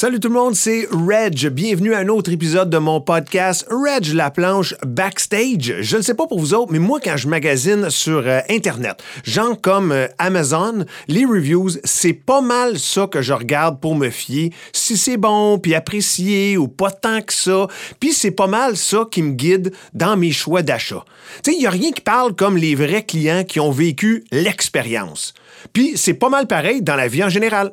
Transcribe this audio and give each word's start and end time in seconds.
Salut 0.00 0.20
tout 0.20 0.28
le 0.28 0.34
monde, 0.34 0.54
c'est 0.54 0.86
Reg. 0.92 1.48
Bienvenue 1.48 1.92
à 1.92 1.98
un 1.98 2.06
autre 2.06 2.30
épisode 2.30 2.70
de 2.70 2.78
mon 2.78 3.00
podcast 3.00 3.66
Reg 3.68 4.14
la 4.14 4.30
planche 4.30 4.76
backstage. 4.86 5.74
Je 5.80 5.96
ne 5.96 6.02
sais 6.02 6.14
pas 6.14 6.28
pour 6.28 6.38
vous 6.38 6.54
autres, 6.54 6.70
mais 6.70 6.78
moi 6.78 7.00
quand 7.02 7.16
je 7.16 7.26
magasine 7.26 7.90
sur 7.90 8.18
euh, 8.24 8.38
internet, 8.48 9.02
gens 9.24 9.56
comme 9.56 9.90
euh, 9.90 10.06
Amazon, 10.18 10.84
les 11.08 11.24
reviews, 11.24 11.70
c'est 11.82 12.12
pas 12.12 12.40
mal 12.40 12.78
ça 12.78 13.08
que 13.08 13.22
je 13.22 13.32
regarde 13.32 13.80
pour 13.80 13.96
me 13.96 14.08
fier 14.08 14.50
si 14.72 14.96
c'est 14.96 15.16
bon 15.16 15.58
puis 15.58 15.74
apprécié 15.74 16.56
ou 16.56 16.68
pas 16.68 16.92
tant 16.92 17.20
que 17.20 17.32
ça. 17.32 17.66
Puis 17.98 18.12
c'est 18.12 18.30
pas 18.30 18.46
mal 18.46 18.76
ça 18.76 19.04
qui 19.10 19.20
me 19.20 19.32
guide 19.32 19.72
dans 19.94 20.16
mes 20.16 20.30
choix 20.30 20.62
d'achat. 20.62 21.04
Tu 21.42 21.50
sais, 21.50 21.56
il 21.58 21.62
y 21.64 21.66
a 21.66 21.70
rien 21.70 21.90
qui 21.90 22.02
parle 22.02 22.36
comme 22.36 22.56
les 22.56 22.76
vrais 22.76 23.02
clients 23.02 23.42
qui 23.42 23.58
ont 23.58 23.72
vécu 23.72 24.22
l'expérience. 24.30 25.34
Puis 25.72 25.94
c'est 25.96 26.14
pas 26.14 26.28
mal 26.28 26.46
pareil 26.46 26.82
dans 26.82 26.94
la 26.94 27.08
vie 27.08 27.24
en 27.24 27.28
général. 27.28 27.72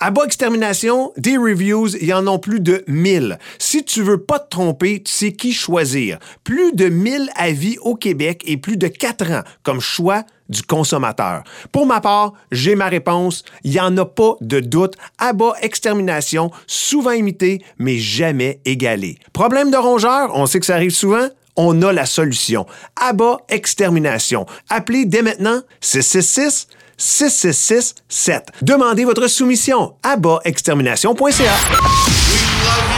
À 0.00 0.10
bas 0.10 0.24
extermination, 0.24 1.12
des 1.16 1.36
reviews, 1.36 1.96
il 2.00 2.06
y 2.06 2.12
en 2.12 2.26
a 2.26 2.38
plus 2.38 2.60
de 2.60 2.84
1000. 2.86 3.38
Si 3.58 3.84
tu 3.84 4.02
veux 4.02 4.18
pas 4.18 4.38
te 4.38 4.50
tromper, 4.50 5.02
tu 5.02 5.12
sais 5.12 5.32
qui 5.32 5.52
choisir. 5.52 6.18
Plus 6.44 6.72
de 6.72 6.88
1000 6.88 7.30
avis 7.36 7.78
au 7.78 7.94
Québec 7.94 8.42
et 8.46 8.56
plus 8.56 8.76
de 8.76 8.88
4 8.88 9.30
ans 9.30 9.42
comme 9.62 9.80
choix 9.80 10.24
du 10.48 10.62
consommateur. 10.62 11.44
Pour 11.72 11.86
ma 11.86 12.00
part, 12.00 12.32
j'ai 12.50 12.74
ma 12.74 12.88
réponse. 12.88 13.44
Il 13.62 13.70
n'y 13.70 13.80
en 13.80 13.96
a 13.96 14.04
pas 14.04 14.34
de 14.40 14.60
doute. 14.60 14.94
À 15.18 15.32
extermination, 15.62 16.50
souvent 16.66 17.12
imité, 17.12 17.62
mais 17.78 17.98
jamais 17.98 18.60
égalé. 18.64 19.18
Problème 19.32 19.70
de 19.70 19.76
rongeur, 19.76 20.32
on 20.34 20.46
sait 20.46 20.60
que 20.60 20.66
ça 20.66 20.74
arrive 20.74 20.90
souvent 20.90 21.28
on 21.56 21.82
a 21.82 21.92
la 21.92 22.06
solution. 22.06 22.64
Abat 22.96 23.38
Extermination. 23.48 24.46
Appelez 24.70 25.04
dès 25.04 25.20
maintenant 25.20 25.60
666 25.80 26.68
6667. 27.00 28.52
Demandez 28.60 29.04
votre 29.04 29.26
soumission 29.26 29.96
à 30.02 30.16
bas-extermination.ca. 30.16 31.16
We 31.16 31.40
love 31.40 31.48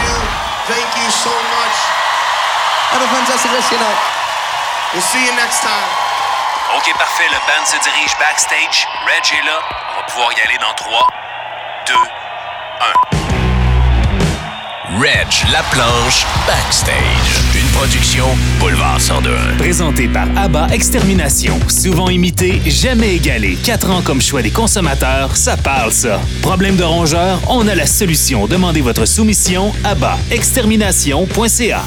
you. 0.02 0.18
Thank 0.66 0.90
you 0.98 1.10
so 1.10 1.30
much. 1.30 1.76
Have 2.92 3.02
a 3.02 3.08
fantastic 3.14 3.50
rest 3.52 3.72
of 3.72 3.78
your 3.78 3.80
night. 3.80 3.98
We'll 4.92 5.02
see 5.02 5.24
you 5.24 5.32
next 5.36 5.60
time. 5.62 5.88
OK, 6.76 6.92
parfait. 6.98 7.28
Le 7.30 7.38
band 7.46 7.64
se 7.64 7.76
dirige 7.82 8.12
backstage. 8.18 8.86
Reg 9.06 9.24
est 9.38 9.46
là. 9.46 9.60
On 9.92 10.00
va 10.00 10.06
pouvoir 10.06 10.32
y 10.32 10.40
aller 10.48 10.58
dans 10.58 10.74
3, 10.74 11.06
2, 11.86 11.94
1. 14.98 15.00
Reg, 15.00 15.30
la 15.52 15.62
planche, 15.70 16.26
backstage. 16.46 17.51
Production 17.72 18.26
Boulevard 18.60 19.00
102. 19.00 19.30
Présenté 19.58 20.06
par 20.08 20.26
ABBA 20.36 20.68
Extermination. 20.72 21.58
Souvent 21.68 22.08
imité, 22.08 22.60
jamais 22.66 23.16
égalé. 23.16 23.56
Quatre 23.64 23.90
ans 23.90 24.02
comme 24.02 24.20
choix 24.22 24.42
des 24.42 24.50
consommateurs, 24.50 25.36
ça 25.36 25.56
parle 25.56 25.92
ça. 25.92 26.20
Problème 26.42 26.76
de 26.76 26.84
rongeur, 26.84 27.40
on 27.48 27.66
a 27.68 27.74
la 27.74 27.86
solution. 27.86 28.46
Demandez 28.46 28.80
votre 28.80 29.06
soumission 29.06 29.72
à 29.84 29.94
bas-extermination.ca. 29.94 31.82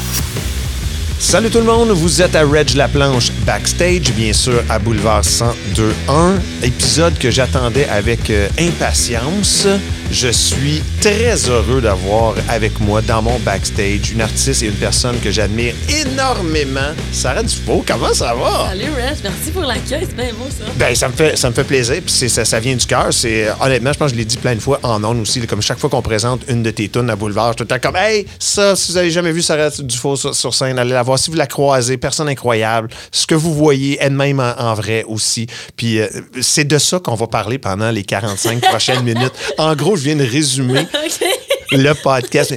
Salut 1.18 1.48
tout 1.48 1.58
le 1.58 1.64
monde, 1.64 1.88
vous 1.90 2.20
êtes 2.20 2.36
à 2.36 2.42
Reg 2.44 2.74
La 2.74 2.88
Planche 2.88 3.32
backstage, 3.46 4.12
bien 4.12 4.34
sûr 4.34 4.62
à 4.68 4.78
Boulevard 4.78 5.22
1021, 5.22 6.34
épisode 6.62 7.18
que 7.18 7.30
j'attendais 7.30 7.88
avec 7.88 8.28
euh, 8.28 8.48
impatience. 8.60 9.66
Je 10.10 10.28
suis 10.28 10.82
très 11.00 11.34
heureux 11.50 11.80
d'avoir 11.80 12.34
avec 12.48 12.78
moi 12.80 13.02
dans 13.02 13.22
mon 13.22 13.38
backstage 13.40 14.12
une 14.12 14.20
artiste 14.20 14.62
et 14.62 14.66
une 14.66 14.74
personne 14.74 15.18
que 15.18 15.32
j'admire 15.32 15.74
énormément. 15.88 16.94
Sarah 17.12 17.42
Dufault, 17.42 17.84
comment 17.86 18.14
ça 18.14 18.34
va? 18.34 18.68
Salut 18.68 18.84
Reg, 18.84 19.16
merci 19.24 19.50
pour 19.52 19.62
l'accueil, 19.62 20.06
c'est 20.08 20.16
bien 20.16 20.32
beau 20.32 20.46
ça. 20.48 20.64
Ben, 20.76 20.94
ça 20.94 21.08
me 21.08 21.12
fait, 21.12 21.36
ça 21.36 21.50
me 21.50 21.54
fait 21.54 21.64
plaisir, 21.64 21.96
puis 22.04 22.30
ça, 22.30 22.44
ça 22.44 22.60
vient 22.60 22.76
du 22.76 22.86
cœur. 22.86 23.12
C'est, 23.12 23.48
euh, 23.48 23.52
honnêtement, 23.60 23.92
je 23.92 23.98
pense 23.98 24.10
que 24.10 24.14
je 24.14 24.18
l'ai 24.20 24.24
dit 24.24 24.36
plein 24.36 24.54
de 24.54 24.60
fois 24.60 24.78
en 24.84 25.02
ondes 25.02 25.20
aussi, 25.20 25.44
comme 25.46 25.60
chaque 25.60 25.78
fois 25.78 25.90
qu'on 25.90 26.02
présente 26.02 26.42
une 26.48 26.62
de 26.62 26.70
tes 26.70 26.88
tunes 26.88 27.10
à 27.10 27.16
Boulevard, 27.16 27.48
je 27.48 27.52
suis 27.52 27.56
tout 27.56 27.74
le 27.74 27.80
temps 27.80 27.88
comme, 27.88 27.96
hey, 27.96 28.26
ça, 28.38 28.76
si 28.76 28.92
vous 28.92 28.98
avez 28.98 29.10
jamais 29.10 29.32
vu 29.32 29.42
Sarah 29.42 29.70
Dufault 29.70 30.16
sur, 30.16 30.34
sur 30.34 30.54
scène, 30.54 30.78
allez 30.78 30.92
la 30.92 31.02
voir. 31.02 31.18
Si 31.18 31.30
vous 31.30 31.36
la 31.36 31.48
croisez, 31.48 31.96
personne 31.96 32.28
incroyable. 32.28 32.88
Ce 33.10 33.26
que 33.26 33.34
vous 33.34 33.52
voyez 33.52 33.98
est 34.00 34.10
de 34.10 34.14
même 34.14 34.38
en, 34.38 34.54
en 34.56 34.74
vrai 34.74 35.04
aussi. 35.08 35.46
Puis 35.76 35.98
euh, 35.98 36.06
c'est 36.40 36.64
de 36.64 36.78
ça 36.78 37.00
qu'on 37.00 37.16
va 37.16 37.26
parler 37.26 37.58
pendant 37.58 37.90
les 37.90 38.04
45 38.04 38.60
prochaines 38.60 39.02
minutes. 39.02 39.32
En 39.58 39.74
gros, 39.74 39.95
je 39.96 40.02
viens 40.04 40.16
de 40.16 40.24
résumer 40.24 40.86
le 41.72 41.92
podcast. 41.94 42.54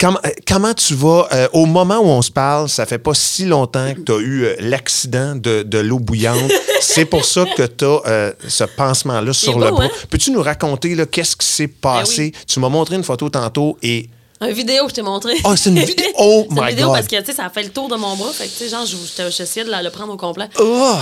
Comment, 0.00 0.20
comment 0.46 0.74
tu 0.74 0.94
vas? 0.94 1.26
euh, 1.32 1.48
au 1.52 1.66
moment 1.66 1.98
où 1.98 2.06
on 2.06 2.22
se 2.22 2.30
parle, 2.30 2.68
ça 2.68 2.86
fait 2.86 2.98
pas 2.98 3.14
si 3.14 3.46
longtemps 3.46 3.92
que 3.94 4.00
tu 4.00 4.12
as 4.12 4.18
eu 4.18 4.44
euh, 4.44 4.54
l'accident 4.60 5.34
de, 5.34 5.62
de 5.64 5.78
l'eau 5.78 5.98
bouillante. 5.98 6.52
C'est 6.80 7.04
pour 7.06 7.24
ça 7.24 7.44
que 7.56 7.62
tu 7.66 7.84
as 7.84 8.32
ce 8.46 8.64
pansement-là 8.64 9.32
sur 9.32 9.54
beau, 9.54 9.64
le 9.64 9.70
bras. 9.72 9.84
hein? 9.84 9.90
Peux-tu 10.10 10.30
nous 10.30 10.42
raconter 10.42 10.94
qu'est-ce 11.10 11.34
qui 11.36 11.46
s'est 11.46 11.66
passé? 11.68 12.32
Tu 12.46 12.60
m'as 12.60 12.68
montré 12.68 12.94
une 12.96 13.02
photo 13.04 13.28
tantôt 13.28 13.76
et. 13.82 14.08
Une 14.40 14.52
vidéo 14.52 14.84
que 14.84 14.90
je 14.90 14.94
t'ai 14.94 15.02
montré. 15.02 15.32
Ah, 15.42 15.56
c'est 15.56 15.70
une 15.70 15.80
vidéo? 15.80 16.06
Oh 16.16 16.46
C'est 16.48 16.54
une 16.54 16.62
my 16.62 16.68
vidéo 16.70 16.86
God. 16.86 16.94
parce 16.94 17.08
que, 17.08 17.16
tu 17.18 17.24
sais, 17.26 17.32
ça 17.32 17.46
a 17.46 17.50
fait 17.50 17.64
le 17.64 17.70
tour 17.70 17.88
de 17.88 17.96
mon 17.96 18.14
bras. 18.14 18.30
Fait 18.32 18.44
que, 18.44 18.50
tu 18.50 18.56
sais, 18.58 18.68
genre, 18.68 18.86
de 19.64 19.70
la- 19.70 19.82
le 19.82 19.90
prendre 19.90 20.12
au 20.12 20.16
complet. 20.16 20.46
Oh! 20.60 20.94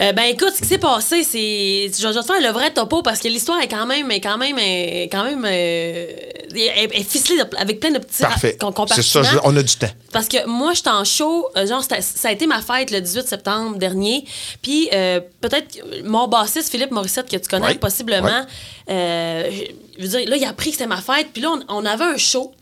Euh, 0.00 0.12
ben, 0.12 0.22
écoute, 0.24 0.52
ce 0.54 0.60
qui 0.62 0.68
s'est 0.68 0.78
passé, 0.78 1.24
c'est. 1.24 1.90
Je 1.98 2.06
vais 2.06 2.14
te 2.20 2.24
faire 2.24 2.40
le 2.40 2.50
vrai 2.52 2.72
topo 2.72 3.02
parce 3.02 3.18
que 3.18 3.26
l'histoire 3.28 3.60
est 3.60 3.66
quand 3.68 3.84
même. 3.86 4.10
Est 4.12 4.20
quand 4.20 4.38
même. 4.38 4.56
Est 4.58 5.08
quand 5.10 5.24
même. 5.24 5.44
euh, 5.44 6.06
est, 6.54 6.88
est 6.94 7.02
ficelée 7.02 7.40
avec 7.56 7.80
plein 7.80 7.90
de 7.90 7.98
petits. 7.98 8.22
Parfait. 8.22 8.56
com- 8.58 8.72
C'est 8.88 9.02
ça, 9.02 9.22
je- 9.22 9.28
compartiments. 9.30 9.42
on 9.44 9.56
a 9.56 9.62
du 9.62 9.74
temps. 9.76 9.90
Parce 10.12 10.28
que 10.28 10.46
moi, 10.46 10.72
j'étais 10.74 10.88
en 10.90 11.04
show, 11.04 11.48
euh, 11.56 11.66
genre, 11.66 11.82
ça 11.82 12.28
a 12.28 12.32
été 12.32 12.46
ma 12.46 12.62
fête 12.62 12.90
le 12.92 13.00
18 13.00 13.26
septembre 13.28 13.76
dernier. 13.76 14.24
Puis, 14.62 14.88
euh, 14.92 15.20
peut-être 15.40 15.78
mon 16.04 16.28
bassiste, 16.28 16.70
Philippe 16.70 16.90
Morissette, 16.92 17.28
que 17.28 17.36
tu 17.36 17.48
connais 17.48 17.66
Ouais, 17.66 17.74
possiblement, 17.74 18.46
je 18.88 20.02
veux 20.02 20.08
dire, 20.08 20.28
là, 20.28 20.36
il 20.36 20.44
a 20.44 20.48
appris 20.50 20.70
que 20.70 20.76
c'était 20.76 20.86
ma 20.88 21.00
fête. 21.02 21.28
Puis 21.32 21.42
là, 21.42 21.50
on, 21.68 21.78
on 21.78 21.84
avait 21.84 22.04
un 22.04 22.16
show. 22.16 22.52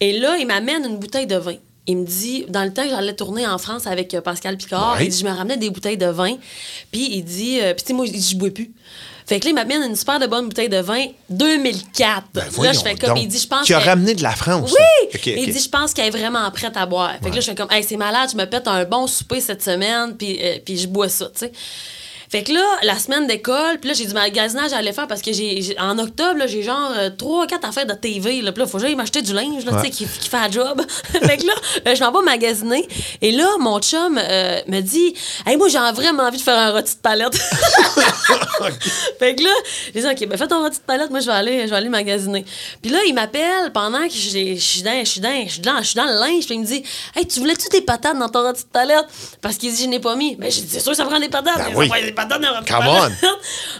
Et 0.00 0.18
là, 0.18 0.36
il 0.36 0.46
m'amène 0.46 0.84
une 0.84 0.98
bouteille 0.98 1.26
de 1.26 1.36
vin. 1.36 1.54
Il 1.86 1.98
me 1.98 2.06
dit, 2.06 2.46
dans 2.48 2.64
le 2.64 2.72
temps 2.72 2.82
que 2.84 2.88
j'allais 2.90 3.14
tourner 3.14 3.46
en 3.46 3.58
France 3.58 3.86
avec 3.86 4.14
euh, 4.14 4.20
Pascal 4.22 4.56
Picard, 4.56 4.94
Ouais. 4.96 5.04
il 5.04 5.10
dit, 5.10 5.18
je 5.18 5.24
me 5.24 5.30
ramenais 5.30 5.58
des 5.58 5.68
bouteilles 5.70 5.98
de 5.98 6.06
vin. 6.06 6.36
Puis 6.90 7.08
il 7.16 7.22
dit, 7.24 7.60
euh, 7.60 7.74
puis 7.74 7.82
tu 7.82 7.88
sais, 7.88 7.92
moi, 7.92 8.06
il 8.06 8.12
dit, 8.12 8.26
je 8.30 8.36
bois 8.36 8.50
plus. 8.50 8.70
Fait 9.26 9.38
que 9.40 9.44
là, 9.46 9.50
il 9.50 9.54
m'amène 9.54 9.82
une 9.82 9.96
super 9.96 10.18
de 10.18 10.26
bonne 10.26 10.46
bouteille 10.48 10.68
de 10.68 10.78
vin, 10.78 11.06
2004. 11.30 12.24
Ben, 12.34 12.44
là, 12.62 12.72
je 12.72 12.80
fais 12.80 12.94
comme, 12.94 13.16
il 13.16 13.28
dit, 13.28 13.38
je 13.38 13.46
pense 13.46 13.66
Qui 13.66 13.74
a 13.74 13.80
que- 13.80 13.86
ramené 13.86 14.14
de 14.14 14.22
la 14.22 14.32
France. 14.32 14.72
oui! 14.72 15.20
Il 15.26 15.52
dit, 15.52 15.60
je 15.60 15.68
pense 15.68 15.92
qu'elle 15.94 16.06
est 16.06 16.10
vraiment 16.18 16.50
prête 16.50 16.76
à 16.76 16.86
boire. 16.86 17.12
Fait 17.22 17.30
que 17.30 17.34
là, 17.34 17.40
je 17.40 17.46
fais 17.50 17.54
comme, 17.54 17.70
hey, 17.70 17.82
c'est 17.84 17.96
malade, 17.96 18.30
je 18.32 18.36
me 18.36 18.44
pète 18.46 18.66
un 18.68 18.84
bon 18.84 19.06
souper 19.06 19.40
cette 19.40 19.62
semaine, 19.62 20.16
puis, 20.16 20.38
euh, 20.42 20.58
puis 20.64 20.76
je 20.78 20.86
bois 20.88 21.08
ça, 21.08 21.26
tu 21.26 21.40
sais. 21.40 21.52
Fait 22.34 22.42
que 22.42 22.50
là, 22.50 22.64
la 22.82 22.98
semaine 22.98 23.28
d'école, 23.28 23.78
puis 23.78 23.90
là, 23.90 23.94
j'ai 23.94 24.06
du 24.06 24.12
magasinage 24.12 24.72
à 24.72 24.78
aller 24.78 24.92
faire 24.92 25.06
parce 25.06 25.22
que 25.22 25.32
j'ai, 25.32 25.76
en 25.78 25.96
octobre, 26.00 26.36
là, 26.36 26.48
j'ai 26.48 26.64
genre 26.64 26.90
3-4 27.16 27.64
affaires 27.64 27.86
de 27.86 27.92
TV. 27.92 28.42
Là, 28.42 28.50
puis 28.50 28.60
là, 28.60 28.66
faut 28.66 28.78
que 28.78 28.82
j'aille 28.82 28.96
m'acheter 28.96 29.22
du 29.22 29.32
linge, 29.32 29.64
là, 29.64 29.74
tu 29.74 29.84
sais, 29.84 29.90
qui, 29.90 30.04
qui 30.04 30.28
fait 30.28 30.36
un 30.36 30.50
job. 30.50 30.82
fait 31.12 31.36
que 31.36 31.46
là, 31.46 31.52
euh, 31.86 31.94
je 31.94 32.02
m'en 32.02 32.10
vais 32.10 32.24
magasiner. 32.24 32.88
Et 33.22 33.30
là, 33.30 33.48
mon 33.60 33.78
chum 33.78 34.18
euh, 34.18 34.60
me 34.66 34.80
dit, 34.80 35.14
hey, 35.46 35.56
moi, 35.56 35.68
j'ai 35.68 35.78
vraiment 35.78 36.24
envie 36.24 36.38
de 36.38 36.42
faire 36.42 36.58
un 36.58 36.72
rôti 36.72 36.96
de 36.96 37.00
palette. 37.02 37.34
Fait 39.20 39.36
que 39.36 39.44
là, 39.44 39.50
j'ai 39.94 40.00
dit, 40.00 40.06
OK, 40.06 40.28
ben 40.28 40.36
fais 40.36 40.48
ton 40.48 40.60
rôti 40.60 40.78
de 40.78 40.84
palette, 40.84 41.10
moi, 41.10 41.20
je 41.20 41.26
vais 41.26 41.32
aller, 41.32 41.60
je 41.62 41.70
vais 41.70 41.76
aller 41.76 41.88
magasiner. 41.88 42.44
Puis 42.82 42.90
là, 42.90 42.98
il 43.06 43.14
m'appelle 43.14 43.72
pendant 43.72 44.02
que 44.08 44.12
je 44.12 44.56
suis 44.56 44.82
dans, 44.82 44.98
je 45.04 45.08
suis 45.08 45.20
dans, 45.20 45.44
je 45.46 45.52
suis 45.52 45.60
dans, 45.60 46.04
le 46.04 46.18
linge. 46.18 46.46
Puis 46.46 46.56
il 46.56 46.60
me 46.60 46.66
dit, 46.66 46.82
Hey, 47.14 47.28
tu 47.28 47.38
voulais-tu 47.38 47.68
des 47.68 47.82
patates 47.82 48.18
dans 48.18 48.28
ton 48.28 48.42
rôti 48.42 48.64
de 48.64 48.68
palette? 48.70 49.06
Parce 49.40 49.56
qu'il 49.56 49.72
dit, 49.72 49.84
je 49.84 49.88
n'ai 49.88 50.00
pas 50.00 50.16
mis. 50.16 50.34
Ben, 50.34 50.50
j'ai 50.50 50.62
dit, 50.62 50.68
c'est 50.68 50.80
sûr, 50.80 50.96
ça 50.96 51.04
prend 51.04 51.20
des 51.20 51.28
patates. 51.28 51.58
Ben 51.58 51.66
Il 51.68 51.74
dit, 51.74 51.78
oui. 51.78 51.88
Ça 51.88 51.94
prend 51.94 52.04
des 52.04 52.12
patates 52.12 52.23
Come 52.66 52.84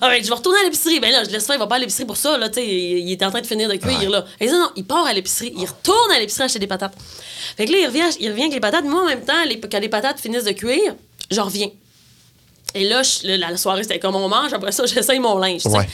ah, 0.00 0.08
ben, 0.10 0.22
je 0.22 0.28
vais 0.28 0.34
retourner 0.34 0.60
à 0.60 0.64
l'épicerie. 0.64 1.00
Ben 1.00 1.10
là, 1.12 1.24
je 1.24 1.30
laisse 1.30 1.46
faire, 1.46 1.56
il 1.56 1.58
va 1.58 1.66
pas 1.66 1.76
à 1.76 1.78
l'épicerie 1.78 2.04
pour 2.04 2.16
ça, 2.16 2.36
là, 2.38 2.48
tu 2.48 2.54
sais. 2.56 2.66
Il, 2.66 3.08
il 3.08 3.12
est 3.12 3.22
en 3.24 3.30
train 3.30 3.40
de 3.40 3.46
finir 3.46 3.68
de 3.68 3.76
cuire, 3.76 4.10
là. 4.10 4.24
Et 4.40 4.46
non, 4.48 4.70
il 4.76 4.84
part 4.84 5.06
à 5.06 5.12
l'épicerie. 5.12 5.52
Il 5.56 5.66
retourne 5.66 6.10
à 6.14 6.18
l'épicerie 6.18 6.44
acheter 6.44 6.58
des 6.58 6.66
patates. 6.66 6.94
Fait 7.56 7.66
que 7.66 7.72
là, 7.72 7.78
il 7.78 7.86
revient, 7.86 8.04
il 8.20 8.30
revient 8.30 8.42
avec 8.42 8.54
les 8.54 8.60
patates. 8.60 8.84
Moi, 8.84 9.02
en 9.02 9.06
même 9.06 9.24
temps, 9.24 9.32
les- 9.46 9.60
quand 9.60 9.78
les 9.78 9.88
patates 9.88 10.18
finissent 10.20 10.44
de 10.44 10.52
cuire, 10.52 10.94
je 11.30 11.40
reviens. 11.40 11.68
Et 12.74 12.84
là, 12.88 13.02
je- 13.02 13.26
là, 13.28 13.36
la 13.50 13.56
soirée, 13.56 13.82
c'était 13.84 13.98
comme 14.00 14.16
on 14.16 14.28
mange. 14.28 14.52
Après 14.52 14.72
ça, 14.72 14.84
j'essaye 14.92 15.18
mon 15.20 15.38
linge. 15.38 15.64
Ouais. 15.66 15.88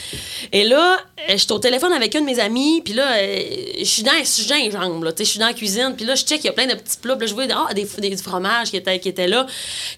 Et 0.52 0.64
là, 0.64 0.96
euh, 1.18 1.32
je 1.32 1.36
suis 1.36 1.52
au 1.52 1.58
téléphone 1.58 1.92
avec 1.92 2.14
un 2.16 2.20
de 2.22 2.26
mes 2.26 2.38
amis. 2.41 2.80
Puis 2.84 2.94
là, 2.94 3.16
euh, 3.16 3.38
je 3.78 3.84
suis 3.84 4.02
dans, 4.02 4.12
je 4.18 4.24
suis 4.24 4.46
dans 4.46 4.56
les 4.56 4.71
jambes. 4.71 5.04
là, 5.04 5.10
Je 5.18 5.24
suis 5.24 5.38
dans 5.38 5.47
la 5.47 5.53
cuisine. 5.53 5.94
Puis 5.97 6.06
là, 6.06 6.15
je 6.15 6.24
check, 6.24 6.41
il 6.42 6.47
y 6.47 6.50
a 6.50 6.53
plein 6.53 6.66
de 6.66 6.74
petits 6.74 6.97
plats. 6.97 7.16
Puis 7.16 7.27
là, 7.27 7.30
je 7.30 7.34
vois 7.34 7.44
ah, 7.68 7.74
des, 7.74 7.84
des, 7.98 8.10
du 8.10 8.22
fromage 8.22 8.71
qui 8.71 8.77
était, 8.78 8.98
qui 8.98 9.09
était 9.10 9.28
là. 9.28 9.47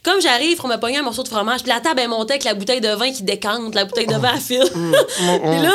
Comme 0.03 0.21
j'arrive, 0.21 0.61
on 0.65 0.69
me 0.69 0.77
pogner 0.77 0.99
un 0.99 1.03
morceau 1.03 1.23
de 1.23 1.29
fromage. 1.29 1.63
Puis 1.63 1.73
la 1.73 1.81
table 1.81 2.01
est 2.01 2.09
montée 2.09 2.33
avec 2.35 2.45
la 2.45 2.55
bouteille 2.55 2.81
de 2.81 2.89
vin 2.91 3.13
qui 3.13 3.23
décante, 3.23 3.75
la 3.75 3.85
bouteille 3.85 4.07
de 4.09 4.15
vin 4.17 4.35
à 4.35 4.39
fil. 4.41 4.63
Puis 4.73 5.61
là, 5.63 5.73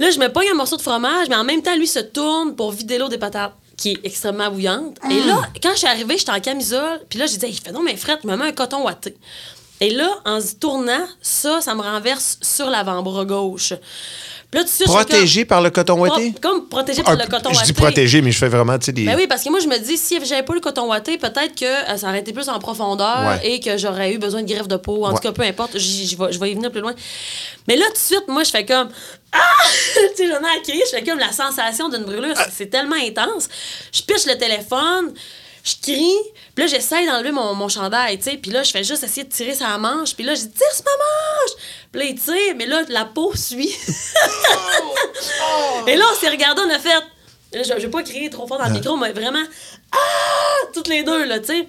là, 0.00 0.10
je 0.10 0.18
me 0.18 0.28
pogne 0.32 0.48
un 0.50 0.54
morceau 0.56 0.76
de 0.76 0.82
fromage. 0.82 1.28
Mais 1.28 1.36
en 1.36 1.44
même 1.44 1.62
temps, 1.62 1.76
lui 1.76 1.86
se 1.86 2.00
tourne 2.00 2.56
pour 2.56 2.72
vider 2.72 2.98
l'eau 2.98 3.08
des 3.08 3.18
patates 3.18 3.52
qui 3.76 3.90
est 3.90 4.00
extrêmement 4.04 4.50
bouillante. 4.50 4.96
Et 5.10 5.20
là, 5.24 5.42
quand 5.62 5.70
je 5.72 5.78
suis 5.78 5.86
arrivée, 5.88 6.16
j'étais 6.18 6.30
en 6.30 6.38
camisole. 6.40 7.00
Puis 7.08 7.18
là, 7.18 7.26
j'ai 7.26 7.36
dit, 7.38 7.46
Hey, 7.46 7.52
il 7.52 7.60
fait 7.60 7.72
non, 7.72 7.82
mais 7.82 7.96
frette, 7.96 8.20
je 8.22 8.28
me 8.28 8.36
mets 8.36 8.46
un 8.46 8.52
coton 8.52 8.84
ouaté. 8.84 9.16
Et 9.80 9.90
là, 9.90 10.08
en 10.24 10.40
se 10.40 10.54
tournant, 10.54 11.06
ça, 11.20 11.60
ça 11.60 11.74
me 11.74 11.82
renverse 11.82 12.38
sur 12.42 12.70
l'avant-bras 12.70 13.24
gauche. 13.24 13.72
Là, 14.52 14.62
je 14.64 14.84
Protégé 14.84 15.44
par 15.44 15.60
le 15.60 15.70
coton 15.70 15.98
ouaté? 15.98 16.32
comme 16.40 16.68
protégé 16.68 17.02
par 17.02 17.14
Ah, 17.18 17.24
le 17.24 17.28
coton 17.28 17.50
je 17.50 17.56
ouaté. 17.56 17.66
dis 17.66 17.72
protégé, 17.72 18.22
mais 18.22 18.30
je 18.30 18.38
fais 18.38 18.48
vraiment, 18.48 18.78
tu 18.78 18.84
sais, 18.86 18.92
des... 18.92 19.04
Ben 19.04 19.16
oui, 19.16 19.26
parce 19.26 19.42
que 19.42 19.50
moi, 19.50 19.58
je 19.58 19.66
me 19.66 19.76
dis, 19.78 19.98
si 19.98 20.16
j'avais 20.24 20.44
pas 20.44 20.54
le 20.54 20.60
coton 20.60 20.88
ouaté, 20.88 21.18
peut-être 21.18 21.56
que 21.58 21.64
euh, 21.64 21.96
ça 21.96 22.06
aurait 22.06 22.20
été 22.20 22.32
plus 22.32 22.48
en 22.48 22.60
profondeur 22.60 23.26
Ouais. 23.26 23.40
et 23.54 23.58
que 23.58 23.76
j'aurais 23.76 24.12
eu 24.12 24.18
besoin 24.18 24.42
de 24.44 24.48
greffe 24.48 24.68
de 24.68 24.76
peau. 24.76 25.04
En 25.06 25.08
Ouais. 25.08 25.14
tout 25.16 25.22
cas, 25.22 25.32
peu 25.32 25.42
importe, 25.42 25.72
vais- 25.72 25.80
je 25.80 26.38
vais 26.38 26.50
y 26.52 26.54
venir 26.54 26.70
plus 26.70 26.80
loin. 26.82 26.94
Mais 27.66 27.74
là, 27.74 27.84
tout 27.86 27.94
de 27.94 27.98
suite, 27.98 28.28
moi, 28.28 28.44
je 28.44 28.50
fais 28.52 28.64
comme. 28.64 28.90
Ah! 29.32 29.38
tu 30.16 30.22
sais, 30.24 30.28
j'en 30.30 30.38
ai 30.38 30.62
crier, 30.62 30.84
je 30.88 30.98
fais 30.98 31.02
comme 31.04 31.18
la 31.18 31.32
sensation 31.32 31.88
d'une 31.88 32.04
brûlure. 32.04 32.34
Ah. 32.36 32.46
C'est 32.56 32.70
tellement 32.70 32.94
intense. 33.04 33.48
Je 33.92 34.02
piche 34.02 34.24
le 34.26 34.38
téléphone. 34.38 35.12
Je 35.64 35.72
crie, 35.80 36.12
puis 36.54 36.64
là, 36.64 36.66
j'essaye 36.66 37.06
d'enlever 37.06 37.32
mon, 37.32 37.54
mon 37.54 37.70
chandail, 37.70 38.18
tu 38.18 38.24
sais, 38.24 38.36
puis 38.36 38.50
là, 38.50 38.62
je 38.62 38.70
fais 38.70 38.84
juste 38.84 39.02
essayer 39.02 39.24
de 39.24 39.32
tirer 39.32 39.54
sa 39.54 39.78
manche, 39.78 40.14
puis 40.14 40.22
là, 40.22 40.34
je 40.34 40.42
dis, 40.42 40.50
tire 40.50 40.70
sur 40.74 40.84
ma 40.84 40.90
manche! 40.90 41.56
Puis 41.90 42.00
là, 42.02 42.06
il 42.06 42.20
tire, 42.20 42.54
mais 42.56 42.66
là, 42.66 42.82
la 42.88 43.06
peau 43.06 43.34
suit. 43.34 43.74
Et 45.86 45.96
là, 45.96 46.04
on 46.12 46.20
s'est 46.20 46.28
regardé, 46.28 46.60
on 46.66 46.70
a 46.70 46.78
fait. 46.78 46.88
Là, 46.90 47.62
Je, 47.62 47.62
je 47.62 47.86
vais 47.86 47.88
pas 47.88 48.02
crier 48.02 48.28
trop 48.30 48.46
fort 48.46 48.58
dans 48.58 48.66
le 48.66 48.72
micro, 48.72 48.96
mais 48.96 49.12
vraiment. 49.12 49.42
Ah! 49.92 50.66
Toutes 50.74 50.88
les 50.88 51.02
deux, 51.02 51.24
là, 51.24 51.40
tu 51.40 51.46
sais. 51.46 51.66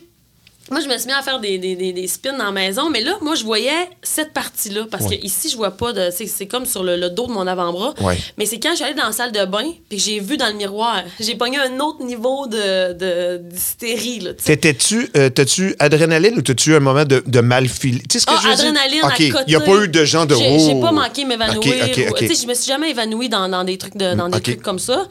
Moi, 0.71 0.79
je 0.81 0.87
me 0.87 0.97
suis 0.97 1.05
mis 1.05 1.13
à 1.13 1.21
faire 1.21 1.39
des, 1.39 1.59
des, 1.59 1.75
des, 1.75 1.93
des 1.93 2.07
spins 2.07 2.35
dans 2.35 2.45
la 2.45 2.51
maison, 2.51 2.89
mais 2.89 3.01
là, 3.01 3.17
moi, 3.21 3.35
je 3.35 3.43
voyais 3.43 3.69
cette 4.01 4.33
partie-là. 4.33 4.87
Parce 4.89 5.03
Ouais. 5.05 5.19
que 5.19 5.25
ici, 5.25 5.49
je 5.49 5.55
vois 5.55 5.71
pas 5.71 5.93
de. 5.93 6.09
C'est 6.11 6.47
comme 6.47 6.65
sur 6.65 6.83
le, 6.83 6.95
le 6.97 7.09
dos 7.11 7.27
de 7.27 7.31
mon 7.31 7.45
avant-bras. 7.45 7.93
Ouais. 8.01 8.17
Mais 8.39 8.45
c'est 8.47 8.59
quand 8.59 8.71
je 8.71 8.77
suis 8.77 8.83
allée 8.85 8.95
dans 8.95 9.05
la 9.05 9.11
salle 9.11 9.31
de 9.31 9.45
bain, 9.45 9.63
puis 9.89 9.97
que 9.99 10.03
j'ai 10.03 10.19
vu 10.19 10.37
dans 10.37 10.47
le 10.47 10.53
miroir, 10.53 11.03
j'ai 11.19 11.35
pogné 11.35 11.57
un 11.59 11.79
autre 11.79 12.03
niveau 12.03 12.47
de 12.47 12.93
de- 12.93 13.37
d'hystérie. 13.43 14.27
T'étais-tu, 14.43 15.09
euh, 15.15 15.29
t'as-tu 15.29 15.75
adrénaline 15.79 16.35
ou 16.37 16.41
t'as-tu 16.41 16.71
eu 16.71 16.75
un 16.75 16.79
moment 16.79 17.05
de, 17.05 17.23
de 17.25 17.39
mal 17.41 17.67
filé? 17.67 17.99
Tu 18.09 18.13
sais 18.13 18.19
ce 18.19 18.25
que 18.25 18.33
Ah, 18.35 18.39
je 18.43 18.49
adrénaline 18.49 19.03
à 19.03 19.11
côté. 19.11 19.31
il 19.47 19.49
n'y 19.49 19.55
a 19.55 19.59
pas 19.59 19.83
eu 19.83 19.87
de 19.87 20.03
gens 20.05 20.25
de 20.25 20.33
J'ai 20.35 20.59
j'ai 20.59 20.73
oh. 20.73 20.81
pas 20.81 20.91
manqué 20.91 21.25
m'évanouir. 21.25 21.57
OK, 21.59 21.67
OK, 21.91 21.97
ou- 22.07 22.09
OK. 22.11 22.17
Tu 22.17 22.27
sais, 22.33 22.41
je 22.41 22.47
me 22.47 22.53
suis 22.55 22.65
jamais 22.67 22.89
évanouie 22.89 23.29
dans, 23.29 23.47
dans 23.49 23.63
des 23.63 23.77
trucs 23.77 23.97
de, 23.97 24.15
dans 24.15 24.29
des 24.29 24.41
trucs 24.41 24.61
comme 24.63 24.79
ça. 24.79 25.05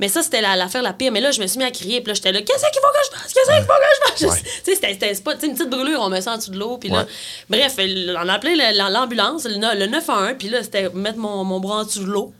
Mais 0.00 0.08
ça, 0.08 0.22
c'était 0.22 0.40
la- 0.40 0.56
l'affaire 0.56 0.82
la, 0.82 0.92
pire. 0.92 1.12
Mais 1.12 1.20
là, 1.20 1.30
je 1.30 1.40
me 1.40 1.46
suis 1.46 1.58
mis 1.58 1.64
à 1.64 1.70
crier. 1.70 2.00
Puis 2.00 2.08
là, 2.08 2.14
j'étais 2.14 2.32
là, 2.32 2.40
qu'est-ce 2.42 2.64
qu'il 2.70 2.80
faut 2.80 2.88
que 2.88 3.04
je 3.04 3.18
fasse? 3.18 3.32
Qu'est-ce 3.32 3.50
qu'il 3.56 3.64
faut 3.64 3.72
que 3.72 4.18
je 4.18 4.26
fasse? 4.26 4.34
Ouais. 4.44 4.50
Tu 4.64 4.72
sais, 4.74 4.78
c'était- 4.80 5.22
pas 5.22 5.32
une 5.42 5.54
petite 5.54 5.70
brûlure, 5.70 6.00
on 6.00 6.08
me 6.08 6.20
sent 6.20 6.30
en 6.30 6.36
dessous 6.36 6.50
de 6.50 6.58
l'eau. 6.58 6.78
Puis 6.78 6.88
là, 6.88 7.06
bref, 7.48 7.76
on 7.78 8.28
a 8.28 8.32
appelé 8.32 8.56
le- 8.56 8.92
l'ambulance, 8.92 9.44
le, 9.44 9.54
le 9.78 9.86
911. 9.86 10.34
Puis 10.38 10.48
là, 10.48 10.62
c'était 10.62 10.88
mettre 10.90 11.18
mon, 11.18 11.44
mon 11.44 11.60
bras 11.60 11.78
en 11.80 11.84
dessous 11.84 12.00
de 12.04 12.10
l'eau. 12.10 12.32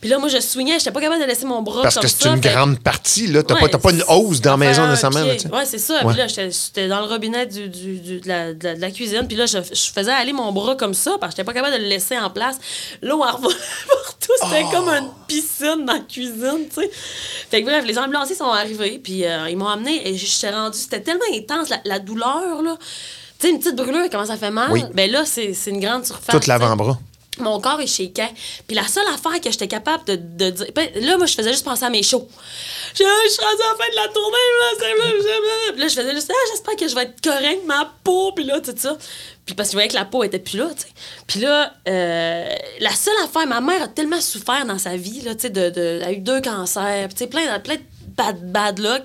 Puis 0.00 0.08
là, 0.10 0.18
moi, 0.18 0.28
je 0.28 0.38
swingais. 0.40 0.78
J'étais 0.78 0.90
pas 0.90 1.00
capable 1.00 1.20
de 1.22 1.26
laisser 1.26 1.46
mon 1.46 1.62
bras 1.62 1.82
Parce 1.82 1.94
comme 1.96 2.02
que 2.04 2.08
c'est 2.08 2.28
une 2.28 2.42
Fait- 2.42 2.50
grande 2.50 2.78
partie, 2.80 3.26
là. 3.26 3.42
T'as 3.42 3.54
Ouais, 3.54 3.68
pas, 3.68 3.78
pas 3.78 3.90
une 3.90 4.04
hausse 4.08 4.40
dans 4.40 4.52
la 4.52 4.56
maison 4.56 4.86
nécessairement. 4.86 5.20
sais. 5.38 5.48
Ouais, 5.48 5.64
c'est 5.66 5.78
ça. 5.78 6.00
Puis 6.06 6.16
là, 6.16 6.26
j'étais 6.26 6.88
dans 6.88 7.00
le 7.00 7.06
robinet 7.06 7.46
du, 7.46 7.68
du- 7.68 7.98
du- 7.98 8.20
de, 8.20 8.28
la, 8.28 8.54
de 8.54 8.64
la- 8.64 8.74
de 8.74 8.80
la 8.80 8.90
cuisine. 8.90 9.26
Puis 9.28 9.36
là, 9.36 9.46
je, 9.46 9.58
je 9.58 9.90
faisais 9.92 10.12
aller 10.12 10.32
mon 10.32 10.52
bras 10.52 10.76
comme 10.76 10.94
ça 10.94 11.12
parce 11.20 11.32
que 11.34 11.36
j'étais 11.42 11.44
pas 11.44 11.52
capable 11.52 11.76
de 11.76 11.82
le 11.82 11.88
laisser 11.88 12.18
en 12.18 12.30
place. 12.30 12.56
L'eau 13.02 13.22
en 13.22 13.32
partout. 13.40 13.48
C'était 14.42 14.64
Oh! 14.66 14.70
comme 14.70 14.88
une 14.88 15.08
piscine 15.26 15.84
dans 15.84 15.94
la 15.94 15.98
cuisine, 16.00 16.66
tu 16.72 16.80
sais. 16.82 16.90
Fait 17.50 17.62
que 17.62 17.66
bref, 17.66 17.84
les 17.86 17.98
ambulanciers 17.98 18.36
sont 18.36 18.44
arrivés. 18.50 19.00
Puis 19.02 19.24
euh, 19.24 19.48
ils 19.50 19.56
m'ont 19.56 19.68
amené 19.68 20.08
et 20.08 20.16
j'étais 20.16 20.50
rendue. 20.50 20.78
C'était 20.78 21.00
tellement 21.00 21.24
intense, 21.34 21.68
la, 21.68 21.80
la 21.84 21.98
douleur, 21.98 22.62
là. 22.62 22.76
Tu 23.38 23.46
sais, 23.46 23.52
une 23.52 23.58
petite 23.58 23.74
brûlure, 23.76 24.06
comment 24.10 24.26
ça 24.26 24.36
fait 24.36 24.50
mal? 24.50 24.70
Oui. 24.70 24.84
Ben 24.94 25.10
là, 25.10 25.24
c'est 25.24 25.52
une 25.66 25.80
grande 25.80 26.04
surface. 26.04 26.38
Tout 26.38 26.46
l'avant-bras. 26.48 26.98
Mon 27.40 27.60
corps 27.60 27.80
est 27.80 27.86
shaké. 27.86 28.24
Puis 28.66 28.76
la 28.76 28.86
seule 28.86 29.06
affaire 29.12 29.40
que 29.40 29.50
j'étais 29.50 29.68
capable 29.68 30.04
de, 30.04 30.16
de 30.16 30.50
dire. 30.50 30.66
ben, 30.74 30.88
là, 30.96 31.16
moi, 31.16 31.26
je 31.26 31.34
faisais 31.34 31.50
juste 31.52 31.64
penser 31.64 31.84
à 31.84 31.90
mes 31.90 32.02
shows. 32.02 32.28
Je, 32.94 33.04
je 33.24 33.28
suis 33.30 33.42
rendue 33.44 33.62
à 33.62 33.72
la 33.72 33.84
fin 33.84 33.90
de 33.90 33.96
la 33.96 34.08
tournée. 34.08 34.36
Là, 34.60 35.76
là, 35.76 35.88
je- 35.88 35.94
faisais 35.94 36.14
juste. 36.14 36.30
Ah, 36.32 36.48
j'espère 36.52 36.76
que 36.76 36.88
je 36.88 36.94
vais 36.94 37.02
être 37.02 37.20
correct, 37.22 37.60
ma 37.66 37.92
peau. 38.04 38.32
Puis 38.32 38.44
là, 38.44 38.60
tout 38.60 38.74
ça. 38.76 38.96
Puis 39.46 39.54
parce 39.54 39.68
que 39.68 39.72
je 39.72 39.76
voyais 39.76 39.88
que 39.88 39.94
la 39.94 40.04
peau 40.04 40.22
était 40.22 40.38
plus 40.38 40.58
là. 40.58 40.68
Puis 41.26 41.40
là, 41.40 41.72
euh, 41.88 42.54
la 42.80 42.90
seule 42.94 43.14
affaire, 43.24 43.46
ma 43.46 43.60
mère 43.60 43.82
a 43.82 43.88
tellement 43.88 44.20
souffert 44.20 44.64
dans 44.64 44.78
sa 44.78 44.96
vie, 44.96 45.22
là, 45.22 45.34
tu 45.34 45.42
sais, 45.42 45.50
de, 45.50 45.70
de- 45.70 45.98
elle 46.00 46.04
a 46.04 46.12
eu 46.12 46.18
deux 46.18 46.40
cancers, 46.40 47.08
tu 47.10 47.16
sais, 47.16 47.26
plein, 47.26 47.58
plein 47.58 47.76
de 47.76 47.80
bad, 48.16 48.52
bad 48.52 48.78
luck. 48.78 49.02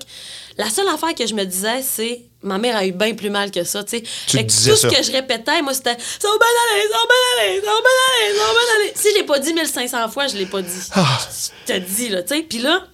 La 0.58 0.70
seule 0.70 0.88
affaire 0.88 1.14
que 1.14 1.26
je 1.26 1.34
me 1.34 1.44
disais, 1.44 1.82
c'est 1.82 2.22
ma 2.46 2.58
mère 2.58 2.76
a 2.76 2.86
eu 2.86 2.92
bien 2.92 3.14
plus 3.14 3.30
mal 3.30 3.50
que 3.50 3.64
ça, 3.64 3.84
tu 3.84 3.98
sais. 3.98 4.02
Tout 4.02 4.76
ce 4.76 4.86
que 4.86 5.02
je 5.02 5.12
répétais, 5.12 5.62
moi, 5.62 5.74
c'était 5.74 5.96
ça 6.18 6.28
va 6.28 6.34
bien 6.38 6.48
aller, 6.72 6.88
ça 6.90 6.96
va 6.96 7.06
bien 7.06 7.44
aller, 7.44 7.60
ça 7.60 7.66
va 7.66 7.78
bien 7.80 7.98
aller, 8.08 8.38
ça 8.38 8.44
va 8.44 8.52
bien 8.52 8.74
aller. 8.76 8.92
Si 8.94 9.10
je 9.10 9.14
l'ai 9.16 9.24
pas 9.24 9.38
dit 9.38 9.52
1500 9.52 10.08
fois, 10.08 10.26
je 10.26 10.36
l'ai 10.36 10.46
pas 10.46 10.62
dit. 10.62 10.88
Ah. 10.92 11.18
Je 11.66 11.72
te 11.72 11.78
dis, 11.78 12.08
là, 12.08 12.22
tu 12.22 12.34
sais. 12.34 12.42
Puis 12.42 12.58
là, 12.58 12.86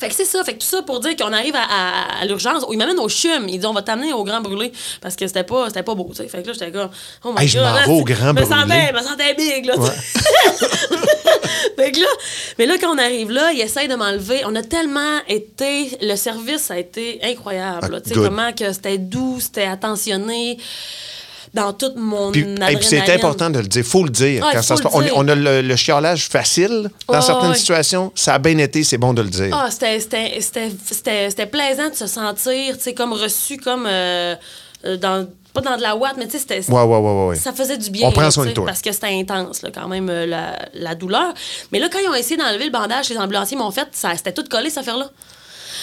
fait 0.00 0.08
que 0.08 0.14
c'est 0.14 0.24
ça. 0.24 0.42
Fait 0.42 0.54
que 0.54 0.58
tout 0.58 0.66
ça 0.66 0.82
pour 0.82 0.98
dire 1.00 1.14
qu'on 1.14 1.32
arrive 1.32 1.54
à, 1.54 1.62
à- 1.62 2.20
à 2.22 2.24
l'urgence. 2.24 2.64
Ils 2.72 2.78
m'amènent 2.78 2.98
au 2.98 3.08
CHUM. 3.08 3.48
Ils 3.48 3.58
disent, 3.58 3.66
on 3.66 3.72
va 3.74 3.82
t'amener 3.82 4.12
au 4.12 4.24
Grand 4.24 4.40
Brûlé. 4.40 4.72
Parce 5.00 5.14
que 5.14 5.26
c'était 5.26 5.44
pas, 5.44 5.66
c'était 5.68 5.82
pas 5.82 5.94
beau, 5.94 6.08
tu 6.10 6.16
sais. 6.16 6.28
Fait 6.28 6.42
que 6.42 6.48
là, 6.48 6.52
j'étais 6.54 6.72
comme, 6.72 6.90
oh 7.24 7.32
my 7.36 7.42
Hey, 7.42 7.48
je 7.48 7.58
God, 7.58 7.66
m'en 7.68 7.74
là, 7.74 7.84
vais 7.86 7.92
au 7.92 8.02
Grand 8.04 8.34
Brûlé. 8.34 8.48
sentais, 8.50 8.92
me 8.92 8.98
sentais 9.02 9.34
big, 9.34 9.64
là, 9.66 9.74
fait 11.76 11.92
que 11.92 12.00
là, 12.00 12.06
mais 12.58 12.66
là, 12.66 12.74
quand 12.80 12.94
on 12.94 12.98
arrive 12.98 13.30
là, 13.30 13.52
ils 13.52 13.60
essayent 13.60 13.88
de 13.88 13.94
m'enlever. 13.94 14.42
On 14.46 14.54
a 14.54 14.62
tellement 14.62 15.18
été, 15.28 15.96
le 16.00 16.16
service 16.16 16.70
a 16.70 16.78
été 16.78 17.20
incroyable, 17.22 17.94
Ah, 17.96 18.00
tu 18.00 18.10
sais, 18.10 18.14
comment 18.14 18.52
que 18.52 18.72
c'était 18.72 18.98
doux, 18.98 19.38
c'était 19.40 19.64
attentionné 19.64 20.58
dans 21.52 21.72
toute 21.72 21.96
mon 21.96 22.30
Puis, 22.30 22.42
hey, 22.42 22.76
puis 22.76 22.86
c'est 22.86 23.10
important 23.12 23.50
de 23.50 23.58
le 23.58 23.66
dire. 23.66 23.84
faut 23.84 24.04
le 24.04 24.10
dire. 24.10 24.44
Ah, 24.46 24.50
quand 24.52 24.60
il 24.60 24.64
ça 24.64 24.76
faut 24.76 24.82
se 24.82 24.82
le 24.84 24.88
passe. 24.90 24.94
on, 24.98 25.02
dire. 25.02 25.12
on 25.16 25.28
a 25.28 25.34
le, 25.34 25.62
le 25.62 25.76
chiolage 25.76 26.28
facile 26.28 26.90
dans 27.08 27.20
certaines 27.20 27.54
situations. 27.54 28.12
Ça 28.14 28.34
a 28.34 28.38
bien 28.38 28.56
été, 28.58 28.84
c'est 28.84 28.98
bon 28.98 29.12
de 29.14 29.22
le 29.22 29.28
dire. 29.28 29.50
Ah, 29.52 29.68
c'était- 29.70 31.46
plaisant 31.46 31.88
de 31.90 31.94
se 31.94 32.06
sentir, 32.06 32.76
tu 32.76 32.82
sais, 32.82 32.94
comme 32.94 33.12
reçu, 33.12 33.56
comme 33.56 33.86
euh, 33.86 34.34
euh, 34.84 34.96
dans. 34.96 35.26
Pas 35.52 35.62
dans 35.62 35.76
de 35.76 35.82
la 35.82 35.96
ouate, 35.96 36.14
mais 36.16 36.26
tu 36.26 36.32
sais, 36.32 36.38
c'était. 36.38 36.70
Ouais, 36.70 36.82
ouais, 36.84 37.26
ouais. 37.26 37.34
Ça 37.34 37.52
faisait 37.52 37.76
du 37.76 37.90
bien. 37.90 38.06
On 38.06 38.12
prend 38.12 38.30
soin 38.30 38.46
de 38.46 38.52
toi. 38.52 38.66
Parce 38.66 38.80
que 38.82 38.92
c'était 38.92 39.08
intense, 39.08 39.62
là, 39.62 39.70
quand 39.74 39.88
même, 39.88 40.08
euh, 40.08 40.24
la, 40.24 40.56
la 40.74 40.94
douleur. 40.94 41.34
Mais 41.72 41.80
là, 41.80 41.88
quand 41.92 41.98
ils 41.98 42.08
ont 42.08 42.14
essayé 42.14 42.36
d'enlever 42.36 42.66
le 42.66 42.70
bandage, 42.70 43.08
les 43.08 43.18
ambulanciers 43.18 43.56
m'ont 43.56 43.72
fait, 43.72 43.88
ça, 43.90 44.10
c'était 44.16 44.32
tout 44.32 44.44
collé, 44.48 44.68
cette 44.70 44.78
affaire-là. 44.78 45.10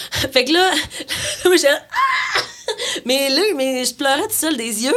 fait 0.32 0.44
que 0.44 0.52
là, 0.52 0.70
là, 1.44 1.80
Ah! 1.90 2.40
Mais 3.06 3.30
là, 3.30 3.40
mais 3.56 3.82
je 3.84 3.94
pleurais 3.94 4.22
tout 4.24 4.34
seul 4.34 4.54
des 4.56 4.84
yeux. 4.84 4.94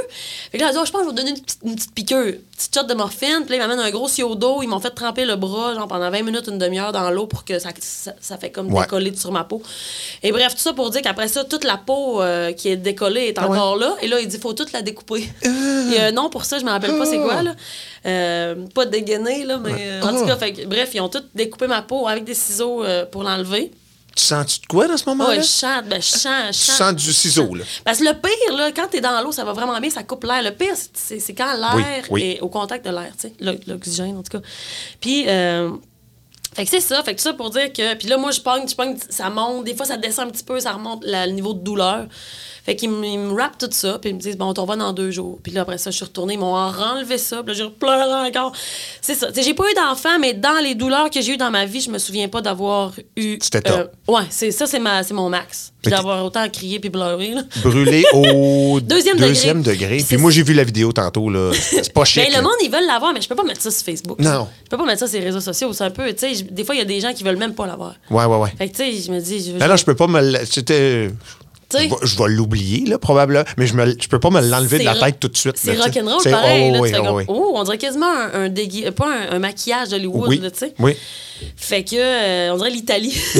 Fait 0.51 0.57
que 0.57 0.63
là, 0.63 0.71
dit, 0.71 0.77
Oh, 0.79 0.85
je 0.85 0.91
pense 0.91 1.01
que 1.03 1.07
je 1.07 1.09
vais 1.09 1.09
vous 1.09 1.11
donner 1.15 1.29
une 1.31 1.39
petite, 1.41 1.59
une 1.63 1.75
petite 1.75 1.93
piqûre, 1.95 2.17
une 2.27 2.33
petite 2.57 2.75
shot 2.75 2.83
de 2.83 2.93
morphine. 2.93 3.43
Puis 3.45 3.51
là, 3.51 3.55
ils 3.55 3.59
m'amènent 3.67 3.79
un 3.79 3.89
gros 3.91 4.09
sio 4.09 4.35
d'eau. 4.35 4.61
Ils 4.61 4.67
m'ont 4.67 4.81
fait 4.81 4.89
tremper 4.91 5.23
le 5.23 5.37
bras, 5.37 5.73
genre 5.73 5.87
pendant 5.87 6.09
20 6.11 6.21
minutes, 6.23 6.47
une 6.47 6.57
demi-heure 6.57 6.91
dans 6.91 7.09
l'eau 7.11 7.27
pour 7.27 7.45
que 7.45 7.59
ça, 7.59 7.69
ça, 7.79 8.11
ça 8.19 8.37
fait 8.37 8.51
comme 8.51 8.71
Ouais. 8.73 8.81
décoller 8.81 9.15
sur 9.15 9.31
ma 9.31 9.45
peau. 9.45 9.61
Et 10.21 10.33
bref, 10.33 10.53
tout 10.53 10.59
ça 10.61 10.73
pour 10.73 10.89
dire 10.89 11.01
qu'après 11.01 11.29
ça, 11.29 11.45
toute 11.45 11.63
la 11.63 11.77
peau 11.77 12.21
euh, 12.21 12.51
qui 12.51 12.67
est 12.67 12.75
décollée 12.75 13.27
est 13.27 13.37
Ah 13.39 13.47
encore 13.47 13.77
là. 13.77 13.95
Et 14.01 14.07
là, 14.09 14.19
il 14.19 14.27
dit, 14.27 14.37
faut 14.37 14.53
toute 14.53 14.73
la 14.73 14.81
découper. 14.81 15.29
Il 15.45 15.93
y 15.93 15.97
a 15.97 16.07
un 16.07 16.11
nom 16.11 16.29
pour 16.29 16.43
ça, 16.43 16.59
je 16.59 16.65
me 16.65 16.69
rappelle 16.71 16.97
pas 16.97 17.05
c'est 17.05 17.19
quoi, 17.19 17.41
là. 17.41 17.55
Euh, 18.05 18.55
pas 18.75 18.85
dégainer, 18.85 19.45
là, 19.45 19.57
mais 19.57 19.71
euh, 19.77 20.01
en 20.01 20.09
tout 20.19 20.25
cas, 20.25 20.35
fait 20.35 20.51
que, 20.53 20.65
bref, 20.65 20.89
ils 20.93 20.99
ont 20.99 21.09
tout 21.09 21.23
découpé 21.33 21.67
ma 21.67 21.81
peau 21.83 22.05
avec 22.07 22.25
des 22.25 22.33
ciseaux 22.33 22.83
euh, 22.83 23.05
pour 23.05 23.23
l'enlever. 23.23 23.71
Tu 24.15 24.23
sens-tu 24.23 24.59
de 24.61 24.65
quoi 24.67 24.87
dans 24.87 24.97
ce 24.97 25.05
moment-là? 25.09 25.29
Ouais, 25.37 25.41
je 25.41 25.47
chante, 25.47 25.85
ben, 25.87 26.01
je 26.01 26.07
chante, 26.19 26.53
je 26.53 26.65
tu 26.65 26.71
sens 26.71 26.93
du 26.93 27.13
ciseau, 27.13 27.55
là. 27.55 27.63
Parce 27.85 27.99
que 27.99 28.03
le 28.03 28.13
pire, 28.13 28.57
là, 28.57 28.71
quand 28.73 28.87
t'es 28.89 28.99
dans 28.99 29.21
l'eau, 29.21 29.31
ça 29.31 29.45
va 29.45 29.53
vraiment 29.53 29.79
bien, 29.79 29.89
ça 29.89 30.03
coupe 30.03 30.25
l'air. 30.25 30.43
Le 30.43 30.51
pire, 30.51 30.73
c'est- 30.93 31.33
quand 31.33 31.53
l'air 31.53 31.75
Oui, 31.75 31.83
oui. 32.09 32.21
est 32.23 32.41
au 32.41 32.49
contact 32.49 32.85
de 32.85 32.91
l'air, 32.91 33.11
tu 33.19 33.29
sais, 33.29 33.33
l'o- 33.39 33.59
l'oxygène, 33.67 34.17
en 34.17 34.23
tout 34.23 34.37
cas. 34.37 34.45
Puis, 34.99 35.23
euh, 35.29 35.71
fait 36.53 36.65
que 36.65 36.69
c'est 36.71 36.81
ça, 36.81 37.01
fait 37.03 37.15
que 37.15 37.21
ça 37.21 37.31
pour 37.33 37.51
dire 37.51 37.71
que. 37.71 37.95
Puis 37.95 38.09
là, 38.09 38.17
moi, 38.17 38.31
je 38.31 38.41
pogne, 38.41 38.67
je 38.67 38.75
pogne, 38.75 38.97
ça 39.09 39.29
monte, 39.29 39.63
des 39.63 39.75
fois, 39.75 39.85
ça 39.85 39.95
descend 39.95 40.27
un 40.27 40.31
petit 40.31 40.43
peu, 40.43 40.59
ça 40.59 40.73
remonte 40.73 41.03
la- 41.05 41.25
le 41.25 41.31
niveau 41.31 41.53
de 41.53 41.59
douleur. 41.63 42.07
Fait 42.63 42.75
qu'ils 42.75 42.89
me 42.91 43.33
rappent 43.39 43.57
tout 43.57 43.67
ça, 43.71 43.97
puis 43.99 44.11
ils 44.11 44.15
me 44.15 44.19
disent, 44.19 44.37
bon, 44.37 44.45
on 44.49 44.53
t'en 44.53 44.65
va 44.65 44.75
dans 44.75 44.93
deux 44.93 45.09
jours. 45.09 45.39
Puis 45.41 45.51
là, 45.51 45.61
après 45.61 45.77
ça, 45.79 45.89
je 45.89 45.95
suis 45.95 46.05
retournée, 46.05 46.35
ils 46.35 46.39
m'ont 46.39 46.53
enlevé 46.55 47.17
ça, 47.17 47.41
puis 47.43 47.55
là, 47.55 47.63
j'ai 47.63 47.69
pleuré 47.71 48.27
encore. 48.29 48.51
C'est 49.01 49.15
ça. 49.15 49.27
Tu 49.31 49.35
sais, 49.35 49.43
j'ai 49.43 49.53
pas 49.55 49.63
eu 49.69 49.73
d'enfant, 49.73 50.19
mais 50.19 50.33
dans 50.35 50.61
les 50.63 50.75
douleurs 50.75 51.09
que 51.09 51.21
j'ai 51.21 51.33
eues 51.33 51.37
dans 51.37 51.49
ma 51.49 51.65
vie, 51.65 51.81
je 51.81 51.89
me 51.89 51.97
souviens 51.97 52.27
pas 52.27 52.41
d'avoir 52.41 52.93
eu. 53.17 53.39
C'était 53.41 53.61
top. 53.61 53.91
ouais, 54.07 54.21
c'est 54.29 54.51
ça, 54.51 54.67
c'est 54.67 54.79
ma- 54.79 55.01
c'est 55.03 55.13
mon 55.15 55.29
max. 55.29 55.73
Puis 55.81 55.89
Mais 55.89 55.97
d'avoir 55.97 56.23
autant 56.23 56.47
crié 56.49 56.79
puis 56.79 56.91
pleuré, 56.91 57.31
là. 57.31 57.41
Brûlé 57.63 58.03
au 58.13 58.79
Deuxième 58.79 59.17
degré. 59.17 59.53
degré. 59.55 60.05
Puis 60.07 60.17
moi, 60.17 60.29
j'ai 60.29 60.43
vu 60.43 60.53
la 60.53 60.63
vidéo 60.63 60.91
tantôt, 60.91 61.27
là. 61.31 61.51
C'est 61.59 61.91
pas 61.91 62.05
chic. 62.05 62.23
Ben, 62.23 62.37
le 62.37 62.43
monde, 62.43 62.53
ils 62.63 62.69
veulent 62.69 62.85
l'avoir, 62.85 63.11
mais 63.13 63.21
je 63.21 63.27
peux 63.27 63.33
pas 63.33 63.43
mettre 63.43 63.61
ça 63.61 63.71
sur 63.71 63.83
Facebook. 63.83 64.19
Non. 64.19 64.47
Je 64.65 64.69
peux 64.69 64.77
pas 64.77 64.85
mettre 64.85 64.99
ça 64.99 65.07
sur 65.07 65.17
les 65.19 65.25
réseaux 65.25 65.39
sociaux. 65.39 65.73
C'est 65.73 65.83
un 65.83 65.89
peu, 65.89 66.07
tu 66.13 66.19
sais, 66.19 66.35
je- 66.35 66.43
des 66.43 66.63
fois, 66.63 66.75
il 66.75 66.77
y 66.77 66.81
a 66.81 66.85
des 66.85 66.99
gens 66.99 67.11
qui 67.13 67.23
veulent 67.23 67.37
même 67.37 67.55
pas 67.55 67.65
l'avoir. 67.65 67.95
Ouais, 68.11 68.25
ouais, 68.25 68.37
ouais. 68.37 68.53
Fait 68.55 68.69
que, 68.69 68.75
tu 68.77 68.83
sais, 68.83 69.01
je 69.01 69.11
me 69.11 69.19
dis. 69.19 69.43
Je, 69.43 69.51
Non, 69.57 69.67
non, 69.67 69.75
je 69.75 69.83
peux 69.85 69.95
pas 69.95 70.05
me. 70.05 70.45
C'était. 70.45 71.09
Je 71.79 72.17
vais- 72.17 72.29
l'oublier, 72.29 72.85
là, 72.87 72.97
probablement. 72.99 73.43
Mais 73.57 73.67
je, 73.67 73.73
me, 73.75 73.85
je 73.99 74.07
peux 74.07 74.19
pas 74.19 74.29
me 74.29 74.41
l'enlever 74.41 74.79
de 74.79 74.83
la 74.85 74.95
tête 74.95 75.19
tout 75.19 75.27
de 75.27 75.37
suite. 75.37 75.55
C'est 75.57 75.77
rock'n'roll 75.77 76.23
pareil. 76.23 76.69
oh, 76.69 76.73
là, 76.73 76.79
oui, 76.81 76.91
oh, 76.93 77.03
comme, 77.03 77.15
oui. 77.15 77.23
oh, 77.27 77.51
on 77.55 77.63
dirait 77.63 77.77
quasiment 77.77 78.05
un, 78.11 78.43
un 78.45 78.49
dégui- 78.49 78.89
pas 78.91 79.07
un, 79.07 79.35
un 79.35 79.39
maquillage 79.39 79.89
d'Hollywood, 79.89 80.27
Oui, 80.29 80.39
tu 80.41 80.49
sais. 80.53 80.73
oui. 80.79 80.95
Fait 81.55 81.83
que, 81.83 81.95
euh, 81.95 82.53
on 82.53 82.57
dirait 82.57 82.69
l'Italie. 82.69 83.11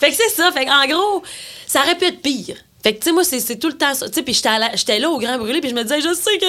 fait 0.00 0.10
que 0.10 0.16
c'est 0.16 0.30
ça. 0.34 0.50
Fait 0.52 0.66
en 0.68 0.86
gros, 0.86 1.22
ça 1.66 1.80
aurait 1.82 1.96
pu 1.96 2.06
être 2.06 2.20
pire. 2.22 2.56
Fait 2.82 2.94
que, 2.94 2.98
tu 3.00 3.04
sais, 3.06 3.12
moi, 3.12 3.24
c'est 3.24 3.58
tout 3.58 3.66
le 3.68 3.76
temps 3.76 3.92
ça. 3.94 4.08
Tu 4.08 4.14
sais, 4.14 4.22
puis 4.22 4.32
j'étais 4.32 4.98
là 5.00 5.10
au 5.10 5.18
Grand 5.18 5.36
Brûlé, 5.36 5.60
puis 5.60 5.70
je 5.70 5.74
me 5.74 5.82
disais, 5.82 6.00
je 6.00 6.14
sais 6.14 6.38
que 6.38 6.46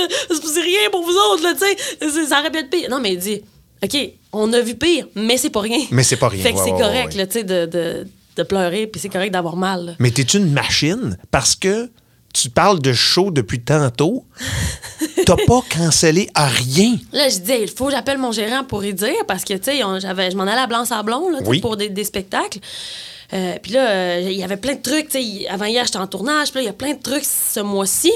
c'est 0.47 0.61
rien 0.61 0.89
pour 0.91 1.03
vous 1.03 1.11
autres, 1.33 1.43
là, 1.43 1.53
tu 1.53 1.65
sais. 1.65 2.25
Ça 2.27 2.39
aurait 2.39 2.51
pu 2.51 2.59
être 2.59 2.69
pire. 2.69 2.87
Non, 2.89 2.99
mais 3.01 3.13
il 3.13 3.17
dit, 3.19 3.41
OK, 3.83 3.97
on 4.31 4.53
a 4.53 4.61
vu 4.61 4.75
pire, 4.75 5.07
mais 5.15 5.37
c'est 5.37 5.49
pas 5.49 5.61
rien. 5.61 5.79
Mais 5.91 6.03
c'est 6.03 6.17
pas 6.17 6.29
rien, 6.29 6.43
Fait 6.43 6.51
que 6.53 6.57
ouais, 6.57 6.63
c'est 6.65 6.71
ouais, 6.71 6.79
correct, 6.79 7.11
ouais. 7.13 7.17
là, 7.17 7.25
tu 7.27 7.33
sais, 7.33 7.43
de, 7.43 7.65
de, 7.65 8.07
de 8.39 8.43
pleurer, 8.43 8.87
puis 8.87 8.99
c'est 9.01 9.09
correct 9.09 9.31
d'avoir 9.31 9.55
mal. 9.55 9.85
là. 9.85 9.91
Mais 9.99 10.11
t'es 10.11 10.23
une 10.23 10.51
machine? 10.51 11.17
Parce 11.31 11.55
que 11.55 11.89
tu 12.33 12.49
parles 12.49 12.79
de 12.79 12.93
show 12.93 13.31
depuis 13.31 13.59
tantôt. 13.61 14.25
T'as 15.25 15.35
pas 15.47 15.61
cancellé 15.69 16.29
à 16.35 16.47
rien. 16.47 16.95
Là, 17.11 17.27
je 17.29 17.37
dis, 17.39 17.53
il 17.61 17.67
faut 17.69 17.85
que 17.87 17.91
j'appelle 17.91 18.17
mon 18.17 18.31
gérant 18.31 18.63
pour 18.63 18.83
y 18.83 18.93
dire 18.93 19.25
parce 19.27 19.43
que, 19.43 19.53
tu 19.55 19.63
sais, 19.71 19.83
on- 19.83 19.99
j'avais- 19.99 20.31
je 20.31 20.37
m'en 20.37 20.43
allais 20.43 20.61
à 20.61 20.67
Blanc-Sablon 20.67 21.29
là, 21.31 21.37
tu 21.39 21.43
sais, 21.45 21.49
Oui. 21.49 21.59
pour 21.61 21.75
des, 21.77 21.89
des 21.89 22.03
spectacles. 22.03 22.59
Euh, 23.33 23.55
puis 23.61 23.73
là, 23.73 23.89
euh, 23.89 24.19
il 24.23 24.37
y 24.37 24.43
avait 24.43 24.57
plein 24.57 24.73
de 24.75 24.81
trucs. 24.81 25.05
tu 25.09 25.11
sais, 25.13 25.23
il- 25.23 25.47
Avant 25.49 25.65
hier, 25.65 25.85
j'étais 25.85 25.97
en 25.97 26.07
tournage. 26.07 26.49
Puis 26.51 26.55
là, 26.59 26.61
il 26.61 26.65
y 26.65 26.69
a 26.69 26.73
plein 26.73 26.93
de 26.93 27.01
trucs 27.01 27.25
ce 27.25 27.59
mois-ci. 27.59 28.11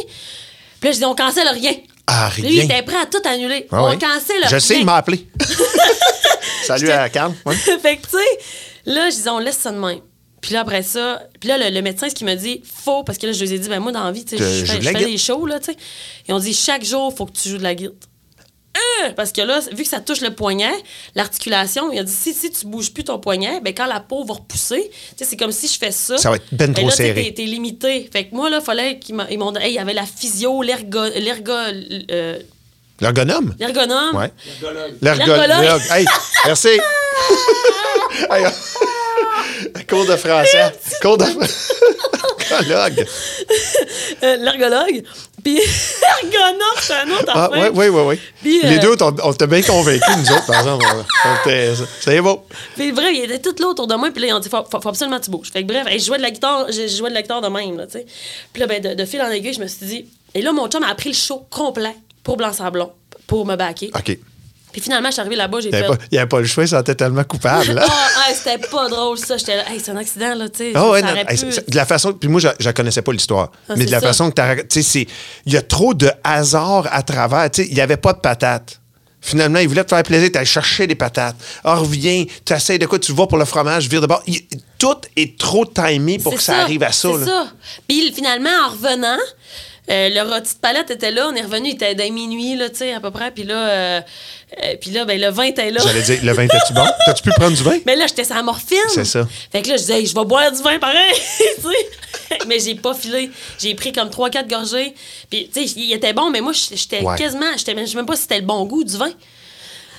Puis 0.80 0.90
là, 0.90 0.92
je 0.94 0.98
dis, 1.00 1.06
on 1.06 1.16
cancelle 1.16 1.48
rien. 1.50 1.74
À 2.08 2.30
Puis 2.32 2.42
rien. 2.42 2.52
Lui, 2.52 2.58
il 2.60 2.64
était 2.66 2.82
prêt 2.84 2.98
à 3.02 3.06
tout 3.06 3.22
annuler. 3.28 3.68
Ah 3.72 3.84
on 3.84 3.90
oui. 3.92 3.98
cancelle 4.00 4.44
Je 4.50 4.58
sais, 4.60 4.80
il 4.80 4.86
m'a 4.86 4.96
appelé. 4.96 5.28
Salut 6.68 6.90
à 6.92 7.10
Carl. 7.10 7.34
Ouais. 7.46 7.56
fait 7.82 7.98
que, 7.98 8.04
tu 8.04 8.12
sais, 8.12 8.40
là, 8.86 9.10
je 9.10 9.16
disais, 9.16 9.30
on 9.30 9.40
laisse 9.40 9.58
ça 9.58 9.72
de 9.72 9.78
même. 9.78 10.00
Puis 10.44 10.52
là, 10.52 10.60
après 10.60 10.84
ça, 10.84 11.24
puis 11.40 11.48
là, 11.48 11.58
le, 11.58 11.74
le 11.74 11.82
médecin, 11.82 12.10
ce 12.10 12.16
qu'il 12.16 12.26
m'a 12.26 12.36
dit, 12.36 12.62
faut, 12.66 13.04
parce 13.04 13.18
que 13.18 13.28
là, 13.28 13.32
je 13.32 13.40
les 13.46 13.54
ai 13.54 13.60
dit, 13.60 13.70
ben 13.70 13.80
moi, 13.80 13.94
dans 13.94 14.04
la 14.04 14.12
vie, 14.12 14.26
tu 14.26 14.32
sais, 14.32 14.38
Que 14.38 14.44
je 14.44 14.66
joue 14.66 14.74
fais, 14.74 14.82
je 14.82 14.90
fais 14.90 15.06
des 15.06 15.18
shows, 15.18 15.46
là, 15.46 15.58
tu 15.62 15.72
sais. 15.72 15.78
Ils 16.28 16.34
ont 16.34 16.40
dit, 16.40 16.54
chaque 16.54 16.84
jour, 16.84 17.16
faut 17.16 17.26
que 17.26 17.32
tu 17.32 17.48
joues 17.48 17.60
de 17.60 17.64
la 17.64 17.74
guitare. 17.76 17.94
Euh, 19.06 19.12
Parce 19.16 19.32
que 19.32 19.42
là, 19.42 19.62
vu 19.72 19.84
que 19.84 19.90
ça 19.90 20.02
touche 20.02 20.20
le 20.20 20.34
poignet, 20.36 20.72
l'articulation, 21.16 21.92
il 21.94 22.00
a 22.00 22.04
dit 22.04 22.12
si, 22.12 22.34
si 22.34 22.52
tu 22.52 22.66
bouges 22.66 22.92
plus 22.92 23.04
ton 23.06 23.20
poignet, 23.20 23.62
ben 23.62 23.74
quand 23.74 23.86
la 23.86 24.00
peau 24.02 24.26
va 24.26 24.34
repousser, 24.34 24.90
tu 24.90 24.98
sais, 25.16 25.26
c'est 25.30 25.38
comme 25.38 25.52
si 25.52 25.68
je 25.68 25.78
fais 25.78 25.92
ça. 25.92 26.18
Ça 26.18 26.32
va 26.32 26.38
être 26.38 26.46
ben 26.52 26.74
trop 26.74 26.88
là, 26.88 26.92
serré. 26.96 27.24
T'es, 27.26 27.34
t'es 27.34 27.46
limité. 27.46 28.10
Fait 28.12 28.26
que 28.26 28.36
moi, 28.36 28.50
là, 28.50 28.60
fallait 28.60 29.00
qu'ils 29.00 29.16
m'ont 29.16 29.52
dit, 29.52 29.60
hey, 29.62 29.72
il 29.72 29.76
y 29.76 29.80
avait 29.80 29.94
la 29.94 30.06
physio, 30.06 30.62
l'ergo, 30.62 31.04
l'ergo, 31.16 31.54
euh, 32.12 32.40
L'ergonome? 33.00 33.56
l'ergonome. 33.60 34.16
Ouais. 34.16 34.32
L'ergologue. 35.02 35.02
L'ergologue. 35.02 35.82
Hey, 35.92 36.06
merci. 36.46 36.70
Cours 39.90 40.06
de 40.06 40.16
français. 40.16 40.72
Cours 41.02 41.18
de 41.18 41.26
Ergologue. 42.52 43.08
euh, 44.24 44.36
l'ergologue. 44.38 45.04
Puis 45.44 45.60
ergonome, 46.24 46.78
c'est 46.80 46.94
un 46.94 47.10
autre 47.12 47.32
Ah, 47.34 47.50
oui, 47.52 47.68
oui, 47.74 47.88
oui, 47.88 48.02
oui. 48.06 48.20
Puis, 48.42 48.62
Les 48.64 48.78
euh, 48.78 48.96
deux, 48.96 48.96
on, 49.24 49.34
t'a 49.34 49.48
bien 49.48 49.62
convaincus, 49.62 50.18
nous 50.18 50.32
autres, 50.32 50.46
par 50.46 50.60
exemple. 50.60 50.86
C'est 52.02 52.22
beau. 52.22 52.46
Puis 52.76 52.92
bref, 52.92 53.10
il 53.14 53.24
était 53.24 53.40
tout 53.40 53.56
là 53.60 53.68
autour 53.70 53.88
de 53.88 53.96
moi, 53.96 54.10
puis 54.12 54.22
là, 54.22 54.28
ils 54.30 54.34
ont 54.34 54.40
dit, 54.40 54.50
faut, 54.50 54.64
faut, 54.70 54.80
faut 54.80 54.90
absolument 54.90 55.20
que 55.20 55.26
tu 55.26 55.32
bouges. 55.32 55.52
Fait 55.52 55.64
que 55.64 55.68
bref, 55.68 55.88
je 55.92 55.98
jouais 55.98 56.18
de 56.18 56.24
la 56.24 56.32
guitare, 56.32 56.68
je, 56.72 56.88
jouais 56.88 57.10
de 57.10 57.16
la 57.16 57.22
guitare 57.22 57.42
de 57.42 57.48
même, 57.48 57.78
là, 57.78 57.88
tu 57.88 57.94
sais. 57.94 58.06
Puis 58.54 58.62
là, 58.62 58.68
ben, 58.68 58.82
de, 58.82 58.94
de 58.94 59.06
fil 59.06 59.22
en 59.22 59.30
aiguille, 59.30 59.54
je 59.54 59.62
me 59.62 59.68
suis 59.68 59.86
dit, 59.86 60.06
et 60.36 60.42
là, 60.42 60.52
mon 60.52 60.68
chum 60.70 60.84
a 60.84 60.94
pris 60.96 61.10
le 61.10 61.16
show 61.16 61.46
complet 61.50 61.96
pour 62.24 62.38
Blanc-Sablon, 62.38 62.92
pour 63.28 63.46
me 63.46 63.56
backer. 63.56 63.92
OK. 63.96 64.18
Puis 64.74 64.82
finalement, 64.82 65.08
je 65.10 65.14
suis 65.14 65.22
arrivée 65.22 65.36
là-bas, 65.38 65.60
j'ai 65.62 65.70
Il 65.70 65.72
fait. 65.72 65.80
n'y 65.82 65.86
avait, 65.86 65.98
pas- 65.98 66.04
il 66.12 66.16
y 66.16 66.18
avait 66.18 66.28
pas 66.28 66.40
le 66.42 66.46
choix, 66.46 66.64
il 66.64 66.68
se 66.68 66.76
sentait 66.76 66.96
tellement 66.96 67.24
coupable. 67.24 67.72
là. 67.74 67.86
Ah, 68.26 68.30
hey, 68.30 68.36
c'était 68.36 68.58
pas 68.68 68.90
drôle, 68.90 69.18
ça. 69.18 69.38
J'étais 69.38 69.56
là, 69.58 69.72
hey, 69.72 69.80
c'est 69.80 69.92
un 69.92 69.98
accident, 69.98 70.34
là, 70.36 70.50
tu 70.50 70.58
sais. 70.58 70.72
Ah 70.76 70.90
ouais, 70.90 71.02
ça 71.02 71.14
hey, 71.16 71.38
de 71.68 71.76
la 71.76 71.86
façon. 71.86 72.14
Puis 72.14 72.28
moi, 72.30 72.42
je, 72.42 72.48
je 72.60 72.70
connaissais 72.72 73.02
pas 73.02 73.12
l'histoire. 73.14 73.52
Ah, 73.70 73.74
mais 73.78 73.86
de 73.86 73.92
la 73.92 74.00
ça. 74.02 74.08
façon 74.08 74.32
que 74.32 74.62
tu 74.64 74.82
sais, 74.84 75.08
il 75.46 75.54
y 75.54 75.58
a 75.58 75.62
trop 75.62 75.94
de 75.94 76.10
hasard 76.24 76.88
à 76.92 77.04
travers. 77.04 77.50
Tu 77.52 77.62
sais, 77.64 77.68
il 77.70 77.76
n'y 77.76 77.82
avait 77.82 77.98
pas 77.98 78.14
de 78.14 78.20
patates. 78.20 78.80
Finalement, 79.22 79.60
il 79.60 79.70
voulait 79.70 79.86
te 79.86 79.90
faire 79.96 80.04
plaisir, 80.04 80.30
tu 80.34 80.46
chercher 80.46 80.86
des 80.86 80.96
patates. 80.96 81.38
Ah, 81.64 81.76
reviens, 81.76 82.26
tu 82.46 82.52
essaies 82.54 82.78
de 82.78 82.86
quoi, 82.86 83.00
tu 83.00 83.14
vas 83.14 83.26
pour 83.26 83.38
le 83.38 83.46
fromage, 83.46 83.88
vire 83.88 84.02
de 84.02 84.08
bord. 84.08 84.22
Il- 84.28 84.42
tout 84.78 84.98
est 85.16 85.38
trop 85.40 85.66
timé 85.66 86.20
pour 86.20 86.36
que 86.36 86.42
ça, 86.42 86.58
arrive 86.58 86.84
à 86.84 86.92
ça. 86.92 87.10
C'est 87.20 87.26
ça. 87.26 87.48
Puis 87.88 88.12
finalement, 88.14 88.50
en 88.66 88.70
revenant, 88.72 89.18
euh, 89.90 90.10
le 90.10 90.22
rôti 90.22 90.54
de 90.56 90.60
palette 90.60 90.92
était 90.92 91.12
là. 91.12 91.28
On 91.32 91.36
est 91.36 91.42
revenu, 91.42 91.70
il 91.70 91.74
était 91.76 91.94
dès 91.96 92.10
minuit, 92.10 92.56
là, 92.56 92.70
tu 92.70 92.78
sais, 92.78 92.94
à 92.94 93.00
peu 93.02 93.12
près. 93.12 93.32
Puis 93.32 93.44
là, 93.44 93.56
euh, 93.56 94.02
euh, 94.64 94.76
puis 94.80 94.92
là 94.92 95.04
ben, 95.06 95.20
le 95.20 95.30
vin 95.30 95.44
était 95.44 95.72
là. 95.72 95.82
J'allais 95.84 96.02
dire, 96.04 96.20
le 96.24 96.32
vin, 96.32 96.48
t'as-tu 96.48 96.74
bon? 96.74 96.86
T'as-tu 97.06 97.24
pu 97.24 97.30
prendre 97.32 97.56
du 97.58 97.64
vin? 97.64 97.78
Mais 97.86 97.96
là, 97.96 98.08
j'étais 98.08 98.24
sans 98.24 98.42
morphine. 98.44 98.78
C'est 98.94 99.04
ça. 99.06 99.28
Fait 99.52 99.62
que 99.62 99.70
là, 99.70 99.76
je 99.76 99.82
disais, 99.82 100.00
Hey, 100.00 100.06
je 100.06 100.16
vais 100.16 100.24
boire 100.26 100.52
du 100.52 100.62
vin 100.62 100.80
pareil. 100.80 101.14
tu 101.38 101.62
sais. 101.62 102.38
mais 102.48 102.60
j'ai 102.60 102.76
pas 102.76 102.94
filé. 102.94 103.30
J'ai 103.60 103.76
pris 103.76 103.92
comme 103.92 104.08
3-4 104.10 104.48
gorgées. 104.48 104.94
Puis, 105.30 105.50
tu 105.54 105.68
sais, 105.68 105.74
il 105.78 105.92
était 105.92 106.14
bon, 106.14 106.30
mais 106.30 106.40
moi, 106.42 106.54
j'étais 106.54 107.02
Ouais. 107.02 107.18
quasiment. 107.18 107.52
Je 107.58 107.64
sais 107.64 107.74
même 107.96 108.06
pas 108.06 108.16
si 108.16 108.22
c'était 108.24 108.40
le 108.40 108.46
bon 108.46 108.64
goût 108.66 108.84
du 108.86 108.96
vin. 108.98 109.12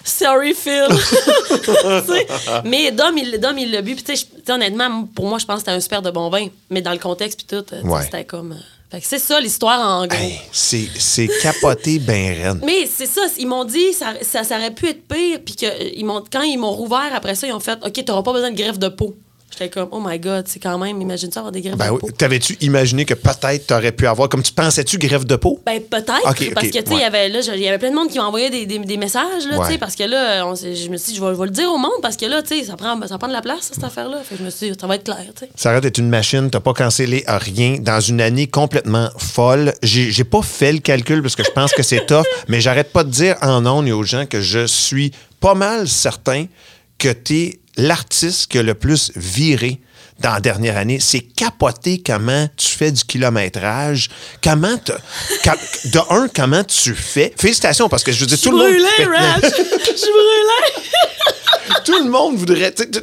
Sorry, 0.06 0.54
Phil. 0.54 0.86
Mais 2.64 2.90
Dom, 2.92 3.16
il 3.16 3.38
Dom, 3.40 3.56
il 3.56 3.70
l'a 3.70 3.80
bu. 3.80 3.96
Puis, 3.96 4.26
honnêtement, 4.50 5.04
pour 5.14 5.26
moi, 5.26 5.38
je 5.38 5.46
pense 5.46 5.56
que 5.56 5.60
c'était 5.60 5.70
un 5.72 5.80
super 5.80 6.02
de 6.02 6.10
bon 6.10 6.28
vin. 6.28 6.48
Mais 6.68 6.82
dans 6.82 6.92
le 6.92 6.98
contexte, 6.98 7.38
puis 7.42 7.46
tout, 7.58 7.64
euh, 7.74 7.82
Ouais. 7.82 8.02
c'était 8.02 8.24
comme. 8.24 8.54
C'est 9.02 9.18
ça 9.18 9.40
l'histoire 9.40 9.80
en 9.80 10.06
gros. 10.06 10.18
Hey, 10.18 10.40
c'est 10.52 11.28
capoté 11.42 11.98
ben 12.00 12.42
raide. 12.42 12.60
Mais 12.64 12.86
c'est 12.86 13.06
ça, 13.06 13.22
ils 13.38 13.46
m'ont 13.46 13.64
dit 13.64 13.92
ça, 13.92 14.14
ça, 14.22 14.44
ça 14.44 14.58
aurait 14.58 14.72
pu 14.72 14.88
être 14.88 15.06
pire, 15.06 15.38
puis 15.44 15.56
que 15.56 15.94
ils 15.96 16.04
m'ont, 16.04 16.22
quand 16.30 16.42
ils 16.42 16.58
m'ont 16.58 16.72
rouvert 16.72 17.10
après 17.14 17.34
ça, 17.34 17.46
ils 17.46 17.52
ont 17.52 17.60
fait 17.60 17.78
OK, 17.84 18.04
t'auras 18.04 18.22
pas 18.22 18.32
besoin 18.32 18.50
de 18.50 18.56
greffe 18.56 18.78
de 18.78 18.88
peau. 18.88 19.16
J'étais 19.56 19.70
comme 19.70 19.88
Oh 19.92 20.00
my 20.04 20.18
God, 20.18 20.46
c'est 20.48 20.58
quand 20.58 20.78
même, 20.78 21.00
imagine 21.00 21.30
ça 21.30 21.40
avoir 21.40 21.52
des 21.52 21.60
greffes 21.60 21.76
Ben 21.76 21.86
de 21.86 21.92
oui. 21.92 21.98
peau? 22.00 22.10
T'avais-tu 22.10 22.56
imaginé 22.60 23.04
que 23.04 23.14
peut-être 23.14 23.68
t'aurais 23.68 23.92
pu 23.92 24.06
avoir, 24.08 24.28
comme 24.28 24.42
tu 24.42 24.52
pensais-tu, 24.52 24.98
greffe 24.98 25.24
de 25.26 25.36
peau? 25.36 25.60
Ben 25.64 25.80
peut-être, 25.80 26.22
parce 26.22 26.34
que 26.34 26.42
tu 26.42 26.72
sais, 26.72 26.82
il 26.86 26.94
ouais. 26.94 27.00
y 27.00 27.04
avait 27.04 27.28
là, 27.28 27.40
il 27.54 27.60
y 27.60 27.68
avait 27.68 27.78
plein 27.78 27.90
de 27.90 27.94
monde 27.94 28.08
qui 28.08 28.18
m'envoyait 28.18 28.50
des, 28.50 28.66
des, 28.66 28.80
des 28.80 28.96
messages 28.96 29.46
là, 29.48 29.58
tu 29.64 29.72
sais, 29.72 29.78
parce 29.78 29.94
que 29.94 30.02
là, 30.04 30.44
on 30.46 30.54
je 30.54 30.88
me 30.88 30.96
suis 30.96 31.12
dit 31.12 31.18
je 31.18 31.24
vais, 31.24 31.34
je 31.34 31.38
vais 31.38 31.44
le 31.44 31.52
dire 31.52 31.70
au 31.72 31.78
monde 31.78 31.92
parce 32.02 32.16
que 32.16 32.26
là, 32.26 32.42
tu 32.42 32.58
sais, 32.58 32.64
ça 32.64 32.76
prend, 32.76 33.00
ça 33.06 33.16
prend 33.16 33.28
de 33.28 33.32
la 33.32 33.42
place 33.42 33.70
cette 33.72 33.84
affaire-là. 33.84 34.18
Fait 34.24 34.34
que 34.34 34.40
je 34.40 34.44
me 34.44 34.50
suis 34.50 34.70
dit 34.72 34.78
ça 34.80 34.86
va 34.86 34.96
être 34.96 35.04
clair, 35.04 35.24
tu 35.36 35.44
sais. 35.44 35.50
Ça 35.54 35.70
arrête 35.70 35.82
d'être 35.84 35.98
une 35.98 36.08
machine, 36.08 36.50
t'as 36.50 36.60
pas 36.60 36.74
cancellé 36.74 37.22
à 37.26 37.38
rien 37.38 37.76
dans 37.80 38.00
une 38.00 38.20
année 38.20 38.48
complètement 38.48 39.08
folle. 39.18 39.72
J'ai 39.82 40.24
pas 40.24 40.42
fait 40.42 40.72
le 40.72 40.78
calcul 40.80 41.22
parce 41.22 41.36
que 41.36 41.44
je 41.44 41.50
pense 41.50 41.72
que 41.72 41.82
c'est 41.82 42.06
tough, 42.06 42.24
mais 42.48 42.60
j'arrête 42.60 42.92
pas 42.92 43.04
de 43.04 43.10
dire 43.10 43.36
en 43.42 43.64
ondes 43.66 43.86
et 43.86 43.92
aux 43.92 44.02
gens 44.02 44.26
que 44.26 44.40
je 44.40 44.66
suis 44.66 45.12
pas 45.40 45.54
mal 45.54 45.88
certain 45.88 46.46
que 47.04 47.12
t'es 47.12 47.58
l'artiste 47.76 48.46
qui 48.50 48.58
a 48.58 48.62
le 48.62 48.72
plus 48.74 49.12
viré 49.14 49.78
dans 50.20 50.32
la 50.32 50.40
dernière 50.40 50.78
année. 50.78 51.00
C'est 51.00 51.20
capoté 51.20 52.02
comment 52.04 52.48
tu 52.56 52.68
fais 52.68 52.90
du 52.92 53.04
kilométrage, 53.04 54.08
comment 54.42 54.76
ca- 55.44 55.56
de 55.84 55.98
un, 56.10 56.28
comment 56.34 56.64
tu 56.64 56.94
fais. 56.94 57.34
Félicitations 57.36 57.90
parce 57.90 58.02
que 58.04 58.10
je 58.12 58.20
veux 58.20 58.26
dire, 58.26 58.38
Je 58.38 58.42
tout 58.42 58.52
le 58.52 58.56
monde. 58.56 59.14
Raj! 59.14 59.40
Je 59.42 60.10
brûlée! 60.16 61.74
tout 61.84 62.02
le 62.04 62.10
monde 62.10 62.36
voudrait. 62.36 62.72
tu 62.72 62.90
tu- 62.90 63.00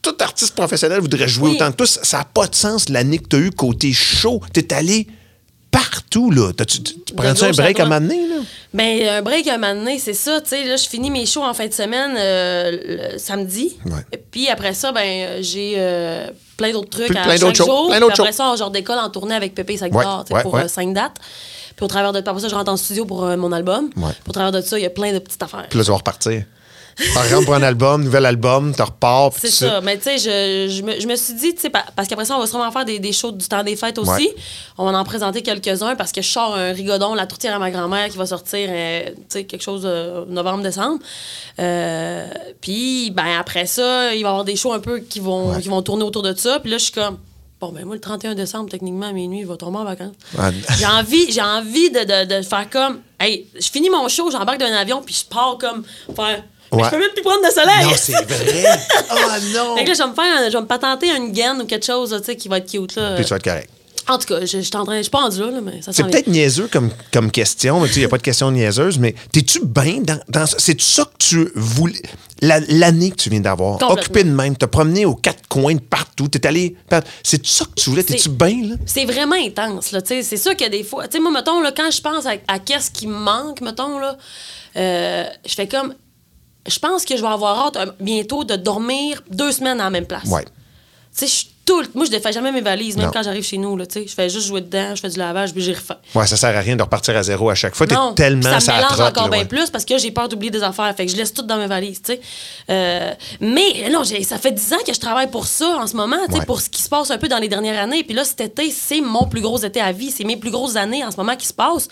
Tout 0.00 0.14
artiste 0.20 0.54
professionnel 0.54 1.00
voudrait 1.00 1.26
jouer 1.28 1.50
Oui. 1.50 1.56
autant 1.56 1.72
que 1.72 1.76
toi. 1.78 1.86
Ça 1.88 2.18
n'a 2.18 2.24
pas 2.24 2.46
de 2.46 2.54
sens 2.54 2.88
l'année 2.88 3.18
que 3.18 3.26
tu 3.28 3.36
as 3.36 3.40
eu 3.40 3.50
côté 3.50 3.92
show. 3.92 4.40
Tu 4.54 4.60
es 4.60 4.72
allé 4.72 5.08
partout, 5.70 6.30
là. 6.30 6.52
Tu, 6.66 6.82
tu 6.82 6.94
prends-tu 7.14 7.44
un 7.44 7.48
gauche 7.48 7.58
à 7.58 7.62
break 7.62 7.80
à 7.80 7.84
un 7.84 7.86
droite. 7.86 8.02
moment 8.02 8.14
donné, 8.14 8.28
là? 8.28 8.36
Ben, 8.72 9.08
un 9.18 9.22
break 9.22 9.46
un 9.48 9.58
moment 9.58 9.74
donné, 9.74 9.98
c'est 9.98 10.14
ça, 10.14 10.40
tu 10.40 10.50
sais. 10.50 10.64
Là, 10.64 10.76
je 10.76 10.88
finis 10.88 11.10
mes 11.10 11.26
shows 11.26 11.42
en 11.44 11.54
fin 11.54 11.66
de 11.66 11.72
semaine 11.72 12.14
euh, 12.16 13.12
le 13.12 13.18
samedi. 13.18 13.76
Ouais. 13.86 14.18
Puis 14.30 14.48
après 14.48 14.74
ça, 14.74 14.92
ben, 14.92 15.00
euh, 15.02 15.38
j'ai 15.42 15.74
euh, 15.76 16.26
plein 16.56 16.72
d'autres 16.72 16.90
trucs 16.90 17.08
Puis 17.08 17.16
à 17.18 17.22
plein 17.22 17.32
chaque 17.32 17.40
d'autres 17.40 17.56
shows, 17.56 17.66
jour. 17.66 17.88
plein 17.88 17.98
Puis 17.98 18.06
après 18.10 18.32
shows. 18.32 18.32
ça, 18.32 18.56
genre 18.56 18.70
d'école 18.70 18.98
en 18.98 19.10
tournée 19.10 19.34
avec 19.34 19.54
Pépé 19.54 19.74
et 19.74 19.76
sa 19.78 19.86
Ouais, 19.86 19.90
guitare, 19.90 20.24
tu 20.24 20.28
sais, 20.28 20.34
ouais, 20.34 20.42
pour 20.42 20.56
euh, 20.56 20.68
cinq 20.68 20.92
dates. 20.92 21.16
Puis 21.76 21.84
au 21.84 21.88
travers 21.88 22.12
de... 22.12 22.18
Après 22.18 22.40
ça, 22.40 22.48
je 22.48 22.54
rentre 22.54 22.70
en 22.70 22.76
studio 22.76 23.04
pour 23.04 23.24
mon 23.24 23.52
album. 23.52 23.90
Puis 23.90 24.02
au 24.28 24.32
travers 24.32 24.52
de 24.52 24.60
ça, 24.60 24.78
il 24.78 24.82
y 24.82 24.86
a 24.86 24.90
plein 24.90 25.12
de 25.12 25.18
petites 25.18 25.42
affaires. 25.42 25.66
Puis 25.70 25.78
là, 25.78 25.84
tu 25.84 25.90
vas 25.90 25.96
repartir. 25.96 26.44
Par 27.14 27.24
exemple, 27.24 27.44
pour 27.46 27.54
un 27.54 27.62
album, 27.62 28.04
nouvel 28.04 28.26
album, 28.26 28.72
tu 28.74 28.82
repars. 28.82 29.30
C'est 29.38 29.48
ça. 29.50 29.80
Mais 29.80 29.96
tu 29.98 30.04
sais, 30.04 30.18
je, 30.18 30.72
je, 30.72 30.82
me, 30.82 31.00
je 31.00 31.06
me 31.06 31.16
suis 31.16 31.34
dit, 31.34 31.54
tu 31.54 31.60
sais, 31.62 31.70
pa- 31.70 31.84
parce 31.96 32.08
qu'après 32.08 32.24
ça, 32.24 32.36
on 32.36 32.40
va 32.40 32.46
sûrement 32.46 32.70
faire 32.70 32.84
des, 32.84 32.98
des 32.98 33.12
shows 33.12 33.32
du 33.32 33.46
temps 33.48 33.62
des 33.62 33.76
fêtes 33.76 33.98
aussi. 33.98 34.10
Ouais. 34.10 34.34
On 34.78 34.90
va 34.90 34.98
en 34.98 35.04
présenter 35.04 35.42
quelques-uns 35.42 35.96
parce 35.96 36.12
que 36.12 36.22
je 36.22 36.28
sors 36.28 36.54
un 36.54 36.72
rigodon, 36.72 37.14
la 37.14 37.26
tourtière 37.26 37.54
à 37.54 37.58
ma 37.58 37.70
grand-mère 37.70 38.08
qui 38.08 38.16
va 38.16 38.26
sortir, 38.26 38.68
euh, 38.70 39.02
tu 39.08 39.14
sais, 39.28 39.44
quelque 39.44 39.62
chose 39.62 39.82
de 39.82 40.24
novembre-décembre. 40.28 40.98
Euh, 41.58 42.26
puis, 42.60 43.10
ben 43.10 43.38
après 43.38 43.66
ça, 43.66 44.14
il 44.14 44.22
va 44.22 44.28
y 44.28 44.30
avoir 44.30 44.44
des 44.44 44.56
shows 44.56 44.72
un 44.72 44.80
peu 44.80 44.98
qui 45.00 45.20
vont, 45.20 45.50
Ouais. 45.52 45.60
qui 45.60 45.68
vont 45.68 45.82
tourner 45.82 46.04
autour 46.04 46.22
de 46.22 46.34
ça. 46.34 46.60
Puis 46.60 46.70
là, 46.70 46.78
je 46.78 46.84
suis 46.84 46.92
comme, 46.92 47.18
bon, 47.60 47.70
ben 47.72 47.84
moi, 47.84 47.94
le 47.94 48.00
31 48.00 48.34
décembre, 48.34 48.70
techniquement, 48.70 49.06
à 49.08 49.12
minuit, 49.12 49.42
je 49.42 49.48
vais 49.48 49.56
tomber 49.56 49.78
en 49.78 49.84
vacances. 49.84 50.14
Ah, 50.38 50.50
j'ai 50.78 50.86
envie, 50.86 51.30
j'ai 51.30 51.42
envie 51.42 51.90
de, 51.90 52.00
de, 52.00 52.36
de 52.38 52.42
faire 52.42 52.68
comme, 52.70 53.00
hey, 53.18 53.46
je 53.58 53.68
finis 53.68 53.90
mon 53.90 54.08
show, 54.08 54.30
j'embarque 54.30 54.58
d'un 54.60 54.72
avion, 54.72 55.02
puis 55.04 55.14
je 55.14 55.24
pars 55.24 55.56
comme, 55.60 55.84
faire, 56.14 56.42
Ouais. 56.72 56.84
je 56.84 56.90
peux 56.90 56.98
même 56.98 57.10
plus 57.14 57.22
prendre 57.22 57.46
de 57.46 57.52
soleil. 57.52 57.84
Non, 57.84 57.90
c'est 57.96 58.12
vrai. 58.12 58.64
Oh 59.10 59.14
non. 59.54 59.76
Fait 59.76 59.84
que 59.84 59.88
là, 59.88 59.94
je 59.94 60.02
vais 60.02 60.08
me 60.08 60.14
faire, 60.14 60.38
un- 60.38 60.46
je 60.48 60.52
vais 60.56 60.60
me 60.62 60.66
patenter 60.66 61.10
une 61.16 61.32
gaine 61.32 61.60
ou 61.62 61.66
quelque 61.66 61.86
chose, 61.86 62.14
tu 62.18 62.24
sais, 62.24 62.36
qui 62.36 62.48
va 62.48 62.58
être 62.58 62.70
cute, 62.70 62.94
là. 62.96 63.14
Puis 63.16 63.24
tu 63.24 63.30
vas 63.30 63.36
être 63.36 63.44
correct. 63.44 63.68
En 64.08 64.18
tout 64.18 64.26
cas, 64.26 64.40
je, 64.40 64.46
je 64.46 64.60
suis 64.60 64.76
en 64.76 64.84
train, 64.84 64.96
je 64.96 65.02
suis 65.02 65.10
pas 65.10 65.18
rendu 65.20 65.38
là, 65.40 65.50
là, 65.50 65.60
mais 65.62 65.82
ça 65.82 65.92
C'est 65.92 66.02
peut-être 66.04 66.26
niaiseux 66.26 66.68
comme, 66.72 66.90
comme 67.12 67.30
question, 67.30 67.78
mais 67.80 67.86
tu 67.86 67.94
sais, 67.94 68.00
il 68.00 68.02
n'y 68.02 68.06
a 68.06 68.08
pas 68.08 68.16
de 68.18 68.22
question 68.22 68.50
niaiseuse, 68.50 68.98
mais 68.98 69.14
t'es-tu 69.30 69.60
bien 69.64 69.98
dans, 70.00 70.18
dans 70.28 70.46
ça? 70.46 70.56
C'est 70.58 70.80
ça 70.80 71.04
que 71.04 71.10
tu 71.18 71.52
voulais. 71.54 72.00
la- 72.40 72.58
L'année 72.60 73.10
que 73.10 73.16
tu 73.16 73.30
viens 73.30 73.40
d'avoir, 73.40 73.80
occupé 73.90 74.24
de 74.24 74.30
même, 74.30 74.56
t'as 74.56 74.66
promené 74.66 75.04
aux 75.06 75.14
quatre 75.14 75.46
coins 75.48 75.74
de 75.74 75.80
partout, 75.80 76.26
t'es 76.26 76.44
allé. 76.46 76.74
C'est 77.22 77.46
ça 77.46 77.64
que 77.66 77.80
tu 77.80 77.90
voulais? 77.90 78.02
T'es-tu 78.02 78.30
bien, 78.30 78.70
là? 78.70 78.74
C'est 78.86 79.04
vraiment 79.04 79.36
intense, 79.36 79.92
là, 79.92 80.00
tu 80.02 80.08
sais. 80.08 80.22
C'est 80.22 80.38
sûr 80.38 80.56
que 80.56 80.68
des 80.68 80.82
fois... 80.82 81.06
Tu 81.06 81.18
sais, 81.18 81.22
moi, 81.22 81.30
mettons, 81.30 81.60
là, 81.60 81.70
quand 81.76 81.90
je 81.92 82.00
pense 82.00 82.26
à, 82.26 82.32
à 82.48 82.58
qu'est-ce 82.58 82.90
qui 82.90 83.06
me 83.06 83.14
manque, 83.16 83.60
mettons, 83.60 83.98
là, 84.00 84.16
euh, 84.76 85.24
je 85.46 85.54
fais 85.54 85.68
comme... 85.68 85.94
Je 86.66 86.78
pense 86.78 87.04
que 87.04 87.16
je 87.16 87.22
vais 87.22 87.28
avoir 87.28 87.66
hâte 87.66 87.76
euh, 87.76 87.86
bientôt 88.00 88.44
de 88.44 88.56
dormir 88.56 89.22
deux 89.30 89.52
semaines 89.52 89.80
en 89.80 89.84
la 89.84 89.90
même 89.90 90.06
place. 90.06 90.26
Ouais. 90.28 90.44
Tu 90.44 90.50
sais, 91.12 91.26
je 91.26 91.32
suis 91.32 91.46
tout 91.66 91.82
Moi, 91.94 92.04
je 92.04 92.10
défais 92.10 92.32
jamais 92.32 92.50
mes 92.50 92.60
valises, 92.62 92.96
même 92.96 93.06
Non. 93.06 93.12
quand 93.12 93.22
j'arrive 93.22 93.44
chez 93.44 93.56
nous. 93.56 93.76
Là, 93.76 93.86
tu 93.86 94.00
sais. 94.00 94.06
je 94.08 94.12
fais 94.14 94.28
juste 94.28 94.46
jouer 94.48 94.60
dedans, 94.60 94.94
je 94.96 95.00
fais 95.00 95.08
du 95.08 95.18
lavage, 95.18 95.52
puis 95.52 95.62
j'y 95.62 95.72
refais. 95.72 95.94
Ouais, 96.16 96.26
ça 96.26 96.36
sert 96.36 96.56
à 96.56 96.60
rien 96.60 96.74
de 96.74 96.82
repartir 96.82 97.16
à 97.16 97.22
zéro 97.22 97.48
à 97.48 97.54
chaque 97.54 97.74
fois. 97.76 97.86
T'es 97.86 97.94
Non, 97.94 98.12
tellement 98.12 98.40
puis 98.42 98.50
ça 98.50 98.60
ça 98.60 98.72
me 98.72 98.76
mélange 98.78 98.92
trotte, 98.92 99.08
encore 99.08 99.24
là, 99.24 99.30
bien 99.30 99.38
ouais. 99.40 99.44
plus 99.46 99.70
parce 99.70 99.84
que 99.84 99.96
j'ai 99.98 100.10
peur 100.10 100.28
d'oublier 100.28 100.50
des 100.50 100.62
affaires. 100.64 100.92
Fait 100.96 101.06
que 101.06 101.12
je 101.12 101.16
laisse 101.16 101.32
tout 101.32 101.42
dans 101.42 101.58
mes 101.58 101.66
valises, 101.68 102.02
tu 102.02 102.12
sais. 102.14 102.20
Euh, 102.70 103.12
mais 103.40 103.88
non, 103.90 104.02
j'ai- 104.04 104.22
ça 104.24 104.38
fait 104.38 104.50
10 104.52 104.72
ans 104.72 104.78
que 104.84 104.92
je 104.92 104.98
travaille 105.00 105.30
pour 105.30 105.46
ça 105.46 105.78
en 105.80 105.86
ce 105.86 105.94
moment, 105.96 106.16
tu 106.26 106.32
sais, 106.32 106.38
Ouais. 106.40 106.44
pour 106.46 106.60
ce 106.60 106.68
qui 106.68 106.82
se 106.82 106.88
passe 106.88 107.10
un 107.12 107.18
peu 107.18 107.28
dans 107.28 107.38
les 107.38 107.48
dernières 107.48 107.80
années. 107.82 108.02
Puis 108.02 108.14
là, 108.14 108.24
cet 108.24 108.40
été, 108.40 108.70
c'est 108.72 109.00
mon 109.00 109.26
plus 109.28 109.40
gros 109.40 109.58
été 109.58 109.80
à 109.80 109.92
vie. 109.92 110.10
C'est 110.10 110.24
mes 110.24 110.36
plus 110.36 110.50
grosses 110.50 110.74
années 110.76 111.04
en 111.04 111.10
ce 111.12 111.16
moment 111.18 111.36
qui 111.36 111.46
se 111.46 111.54
passent. 111.54 111.88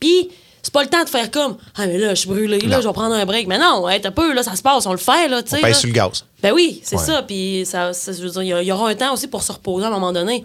Puis 0.00 0.30
c'est 0.62 0.72
pas 0.72 0.82
le 0.82 0.88
temps 0.88 1.02
de 1.02 1.08
faire 1.08 1.30
comme 1.30 1.56
Ah, 1.76 1.86
mais 1.86 1.98
là, 1.98 2.10
je 2.10 2.20
suis 2.20 2.28
brûlé, 2.28 2.58
là, 2.60 2.80
je 2.80 2.86
vais 2.86 2.92
prendre 2.92 3.14
un 3.14 3.26
break. 3.26 3.46
Mais 3.48 3.58
non, 3.58 3.88
hey, 3.88 4.00
t'as 4.00 4.10
peu, 4.12 4.32
là, 4.32 4.42
ça 4.42 4.54
se 4.56 4.62
passe, 4.62 4.86
on 4.86 4.92
le 4.92 4.98
fait, 4.98 5.28
là, 5.28 5.42
tu 5.42 5.50
sais. 5.50 5.60
Pèse 5.60 5.78
sur 5.78 5.88
le 5.88 5.94
gaz. 5.94 6.24
Ben 6.42 6.52
oui, 6.52 6.80
c'est 6.84 6.96
Ouais. 6.96 7.04
ça. 7.04 7.22
Puis 7.22 7.64
ça, 7.66 7.92
ça- 7.92 8.12
je 8.12 8.22
veux 8.22 8.30
dire, 8.42 8.60
il 8.62 8.66
y 8.66 8.72
aura 8.72 8.88
un 8.88 8.94
temps 8.94 9.12
aussi 9.12 9.26
pour 9.28 9.42
se 9.42 9.52
reposer 9.52 9.84
à 9.84 9.88
un 9.88 9.92
moment 9.92 10.12
donné. 10.12 10.44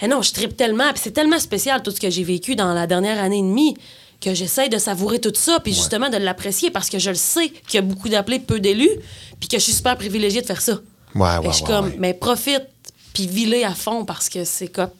Et 0.00 0.08
non, 0.08 0.20
je 0.22 0.32
tripe 0.32 0.56
tellement. 0.56 0.90
Puis 0.92 1.00
c'est 1.04 1.12
tellement 1.12 1.38
spécial 1.38 1.82
tout 1.82 1.90
ce 1.90 2.00
que 2.00 2.10
j'ai 2.10 2.24
vécu 2.24 2.56
dans 2.56 2.72
la 2.74 2.86
dernière 2.86 3.22
année 3.22 3.38
et 3.38 3.42
demie 3.42 3.76
que 4.20 4.34
j'essaie 4.34 4.68
de 4.68 4.78
savourer 4.78 5.20
tout 5.20 5.32
ça, 5.34 5.58
puis 5.60 5.72
justement 5.74 6.08
de 6.08 6.16
l'apprécier 6.16 6.70
parce 6.70 6.88
que 6.88 6.98
je 6.98 7.10
le 7.10 7.16
sais 7.16 7.48
qu'il 7.48 7.74
y 7.74 7.78
a 7.78 7.82
beaucoup 7.82 8.08
d'appelés, 8.08 8.38
peu 8.38 8.60
d'élus, 8.60 8.90
puis 9.40 9.48
que 9.48 9.58
je 9.58 9.62
suis 9.64 9.72
super 9.72 9.96
privilégiée 9.96 10.40
de 10.42 10.46
faire 10.46 10.60
ça. 10.60 10.74
Ouais, 11.14 11.20
ouais, 11.38 11.38
je 11.46 11.50
suis 11.50 11.62
ouais, 11.64 11.68
comme, 11.68 11.92
mais 11.98 12.14
profite, 12.14 12.62
puis 13.12 13.26
vis 13.26 13.64
à 13.64 13.74
fond 13.74 14.04
parce 14.04 14.28
que 14.28 14.44
c'est 14.44 14.68
comme, 14.68 14.90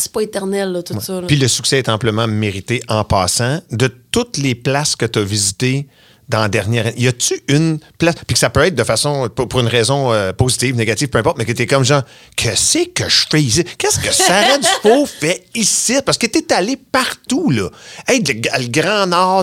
c'est 0.00 0.12
pas 0.12 0.22
éternel, 0.22 0.72
là, 0.72 0.82
tout 0.82 0.98
ça. 1.00 1.20
là. 1.20 1.26
Puis 1.26 1.36
le 1.36 1.48
succès 1.48 1.78
est 1.78 1.88
amplement 1.88 2.26
mérité 2.26 2.82
en 2.88 3.04
passant. 3.04 3.60
De 3.70 3.88
toutes 4.10 4.36
les 4.36 4.54
places 4.54 4.96
que 4.96 5.06
tu 5.06 5.18
as 5.18 5.22
visitées 5.22 5.86
dans 6.28 6.42
la 6.42 6.48
dernière 6.48 6.86
année, 6.86 6.94
y 6.96 7.08
a-tu 7.08 7.42
une 7.48 7.80
place, 7.98 8.14
puis 8.24 8.34
que 8.34 8.38
ça 8.38 8.50
peut 8.50 8.64
être 8.64 8.76
de 8.76 8.84
façon, 8.84 9.28
pour 9.34 9.58
une 9.58 9.66
raison 9.66 10.12
euh, 10.12 10.32
positive, 10.32 10.76
négative, 10.76 11.08
peu 11.08 11.18
importe, 11.18 11.38
mais 11.38 11.44
que 11.44 11.50
tu 11.50 11.62
es 11.62 11.66
comme 11.66 11.82
genre, 11.84 12.02
que 12.36 12.54
c'est 12.54 12.86
que 12.86 13.08
je 13.08 13.26
fais 13.28 13.42
ici? 13.42 13.64
Qu'est-ce 13.76 13.98
que 13.98 14.12
Sarah 14.12 14.58
Dufault 14.58 15.06
fait 15.06 15.44
ici? 15.56 15.96
Parce 16.06 16.18
que 16.18 16.28
tu 16.28 16.38
es 16.38 16.52
allé 16.52 16.76
partout, 16.76 17.50
là. 17.50 17.68
Hey, 18.06 18.22
le, 18.22 18.34
le 18.34 18.68
Grand 18.68 19.08
Nord, 19.08 19.42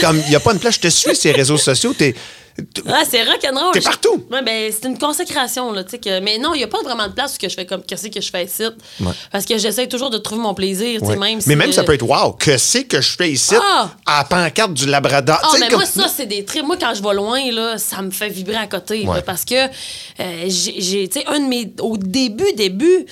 comme, 0.00 0.20
il 0.26 0.28
n'y 0.30 0.36
a 0.36 0.40
pas 0.40 0.52
une 0.52 0.60
place, 0.60 0.76
je 0.76 0.80
te 0.82 0.88
suis 0.88 1.16
sur 1.16 1.32
les 1.32 1.36
réseaux 1.36 1.58
sociaux, 1.58 1.92
Ah, 2.88 3.02
c'est 3.08 3.22
rock'n'roll. 3.22 3.72
T'es 3.72 3.80
partout. 3.80 4.24
Ouais, 4.30 4.42
ben, 4.42 4.72
c'est 4.72 4.88
une 4.88 4.98
consécration, 4.98 5.70
là. 5.72 5.84
Que... 5.84 6.20
Mais 6.20 6.38
non, 6.38 6.54
il 6.54 6.58
n'y 6.58 6.64
a 6.64 6.68
pas 6.68 6.82
vraiment 6.82 7.06
de 7.06 7.12
place 7.12 7.34
où 7.36 7.38
que 7.38 7.48
je 7.48 7.54
fais 7.54 7.66
comme, 7.66 7.82
qu'est-ce 7.82 8.08
que 8.08 8.20
je 8.20 8.30
fais 8.30 8.44
ici? 8.44 8.64
Ouais. 9.00 9.12
Parce 9.30 9.44
que 9.44 9.56
j'essaie 9.58 9.86
toujours 9.86 10.10
de 10.10 10.18
trouver 10.18 10.40
mon 10.42 10.54
plaisir, 10.54 11.02
Ouais. 11.02 11.16
même 11.16 11.38
mais 11.46 11.56
même 11.56 11.72
ça 11.72 11.84
peut 11.84 11.94
être 11.94 12.02
wow, 12.02 12.32
que 12.32 12.58
c'est 12.58 12.84
que 12.84 13.00
je 13.00 13.16
fais 13.16 13.30
ici 13.30 13.54
Ah! 13.60 13.90
à 14.06 14.18
la 14.18 14.24
pancarte 14.24 14.74
du 14.74 14.86
Labrador. 14.86 15.38
Ah, 15.42 15.48
mais 15.60 15.68
comme- 15.68 15.78
moi, 15.78 15.86
ça, 15.86 16.08
c'est 16.08 16.26
des 16.26 16.44
trips. 16.44 16.64
Moi, 16.64 16.76
quand 16.80 16.94
je 16.94 17.02
vais 17.02 17.14
loin, 17.14 17.40
là, 17.52 17.78
ça 17.78 18.02
me 18.02 18.10
fait 18.10 18.28
vibrer 18.28 18.56
à 18.56 18.66
côté. 18.66 19.04
là, 19.04 19.22
parce 19.22 19.44
que 19.44 19.54
euh, 19.54 19.68
j'ai, 20.48 20.80
j'ai- 20.80 21.08
tu 21.08 21.20
sais, 21.20 21.26
un 21.28 21.40
de 21.40 21.46
mes. 21.46 21.72
Au 21.80 21.96
début, 21.96 22.52
début, 22.54 23.06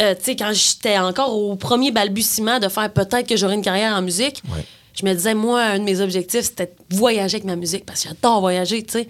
euh, 0.00 0.14
tu 0.14 0.24
sais, 0.24 0.36
quand 0.36 0.52
j'étais 0.52 0.98
encore 0.98 1.34
au 1.36 1.56
premier 1.56 1.90
balbutiement 1.90 2.58
de 2.58 2.68
faire 2.68 2.90
peut-être 2.92 3.26
que 3.28 3.36
j'aurais 3.36 3.54
une 3.54 3.62
carrière 3.62 3.94
en 3.96 4.02
musique. 4.02 4.42
Je 4.94 5.04
me 5.06 5.14
disais, 5.14 5.34
moi, 5.34 5.62
un 5.62 5.78
de 5.78 5.84
mes 5.84 6.00
objectifs, 6.00 6.42
c'était 6.44 6.72
de 6.90 6.96
voyager 6.96 7.36
avec 7.36 7.44
ma 7.44 7.56
musique 7.56 7.84
parce 7.86 8.02
que 8.02 8.08
j'adore 8.08 8.40
voyager, 8.40 8.82
tu 8.82 8.92
sais. 8.92 9.08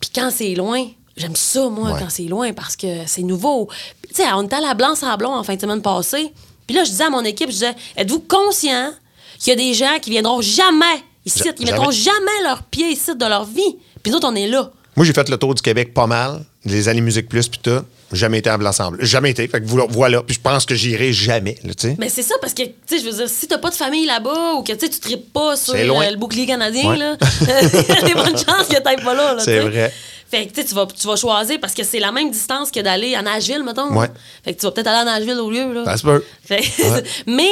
Puis 0.00 0.10
quand 0.14 0.30
c'est 0.30 0.54
loin, 0.54 0.84
j'aime 1.16 1.36
ça, 1.36 1.68
moi, 1.68 1.92
Ouais. 1.92 2.00
quand 2.00 2.08
c'est 2.10 2.24
loin 2.24 2.52
parce 2.52 2.76
que 2.76 2.86
c'est 3.06 3.22
nouveau. 3.22 3.68
Tu 4.08 4.14
sais, 4.22 4.32
on 4.32 4.42
était 4.44 4.56
à 4.56 4.60
la 4.60 4.74
Blanc-Sablon 4.74 5.30
en 5.34 5.42
fin 5.44 5.54
de 5.56 5.60
semaine 5.60 5.82
passée. 5.82 6.32
Puis 6.66 6.74
là, 6.76 6.84
je 6.84 6.90
disais 6.90 7.04
à 7.04 7.10
mon 7.10 7.24
équipe, 7.24 7.48
je 7.48 7.54
disais, 7.54 7.74
êtes-vous 7.96 8.20
conscient 8.20 8.92
qu'il 9.38 9.50
y 9.50 9.52
a 9.52 9.56
des 9.56 9.74
gens 9.74 9.98
qui 10.00 10.10
viendront 10.10 10.40
jamais 10.40 10.84
ici, 11.24 11.42
qui 11.56 11.64
mettront 11.64 11.90
jamais. 11.90 11.96
jamais 12.18 12.42
leurs 12.44 12.62
pieds 12.64 12.90
ici 12.90 13.14
de 13.14 13.24
leur 13.26 13.44
vie. 13.44 13.76
Puis 14.02 14.10
nous 14.10 14.16
autres, 14.18 14.28
on 14.28 14.34
est 14.34 14.48
là. 14.48 14.70
Moi, 14.96 15.06
j'ai 15.06 15.12
fait 15.12 15.28
le 15.28 15.36
tour 15.36 15.54
du 15.54 15.62
Québec 15.62 15.92
pas 15.94 16.06
mal, 16.06 16.44
les 16.64 16.88
années 16.88 17.00
Musique 17.00 17.28
Plus, 17.28 17.48
puis 17.48 17.60
tout. 17.62 17.80
Jamais 18.12 18.38
été 18.38 18.50
à 18.50 18.58
Blanc-Ensemble. 18.58 19.04
Jamais 19.04 19.30
été. 19.30 19.46
Fait 19.48 19.60
que 19.60 19.66
voilà. 19.66 20.22
Puis 20.22 20.34
je 20.36 20.40
pense 20.40 20.66
que 20.66 20.74
j'irai 20.74 21.12
jamais, 21.12 21.56
là. 21.64 21.72
Mais 21.98 22.08
c'est 22.08 22.22
ça, 22.22 22.34
parce 22.40 22.54
que, 22.54 22.62
tu 22.62 22.72
sais, 22.86 22.98
je 22.98 23.04
veux 23.04 23.12
dire, 23.16 23.28
si 23.28 23.46
t'as 23.48 23.58
pas 23.58 23.70
de 23.70 23.74
famille 23.74 24.06
là-bas 24.06 24.54
ou 24.54 24.62
que, 24.62 24.72
tu 24.72 24.88
tripes 24.88 25.32
pas 25.32 25.56
sur 25.56 25.74
loin. 25.74 26.06
euh, 26.06 26.10
le 26.10 26.16
bouclier 26.16 26.46
canadien, 26.46 26.90
Ouais. 26.90 26.96
là, 26.98 27.16
il 27.40 27.46
y 27.88 27.92
a 27.98 28.02
des 28.02 28.14
bonnes 28.14 28.36
chances 28.36 28.68
que 28.68 28.80
t'ailles 28.80 29.02
pas 29.02 29.14
là, 29.14 29.34
là, 29.34 29.42
C'est 29.42 29.60
vrai. 29.60 29.92
Fait 30.30 30.46
que, 30.46 30.60
tu 30.62 30.74
vas, 30.74 30.86
tu 30.86 31.06
vas 31.06 31.16
choisir 31.16 31.60
parce 31.60 31.74
que 31.74 31.84
c'est 31.84 31.98
la 32.00 32.10
même 32.10 32.30
distance 32.30 32.70
que 32.70 32.80
d'aller 32.80 33.14
à 33.14 33.20
Nashville, 33.20 33.62
mettons. 33.62 33.94
Ouais. 33.94 34.06
Fait 34.42 34.54
que 34.54 34.60
tu 34.60 34.64
vas 34.66 34.72
peut-être 34.72 34.86
aller 34.86 35.00
à 35.10 35.18
Nashville 35.18 35.38
au 35.38 35.50
lieu, 35.50 35.72
là. 35.74 35.84
Ça 35.84 35.96
se 35.98 36.02
peut. 36.04 36.24
Fait- 36.44 36.60
Ouais. 36.90 37.02
mais 37.26 37.50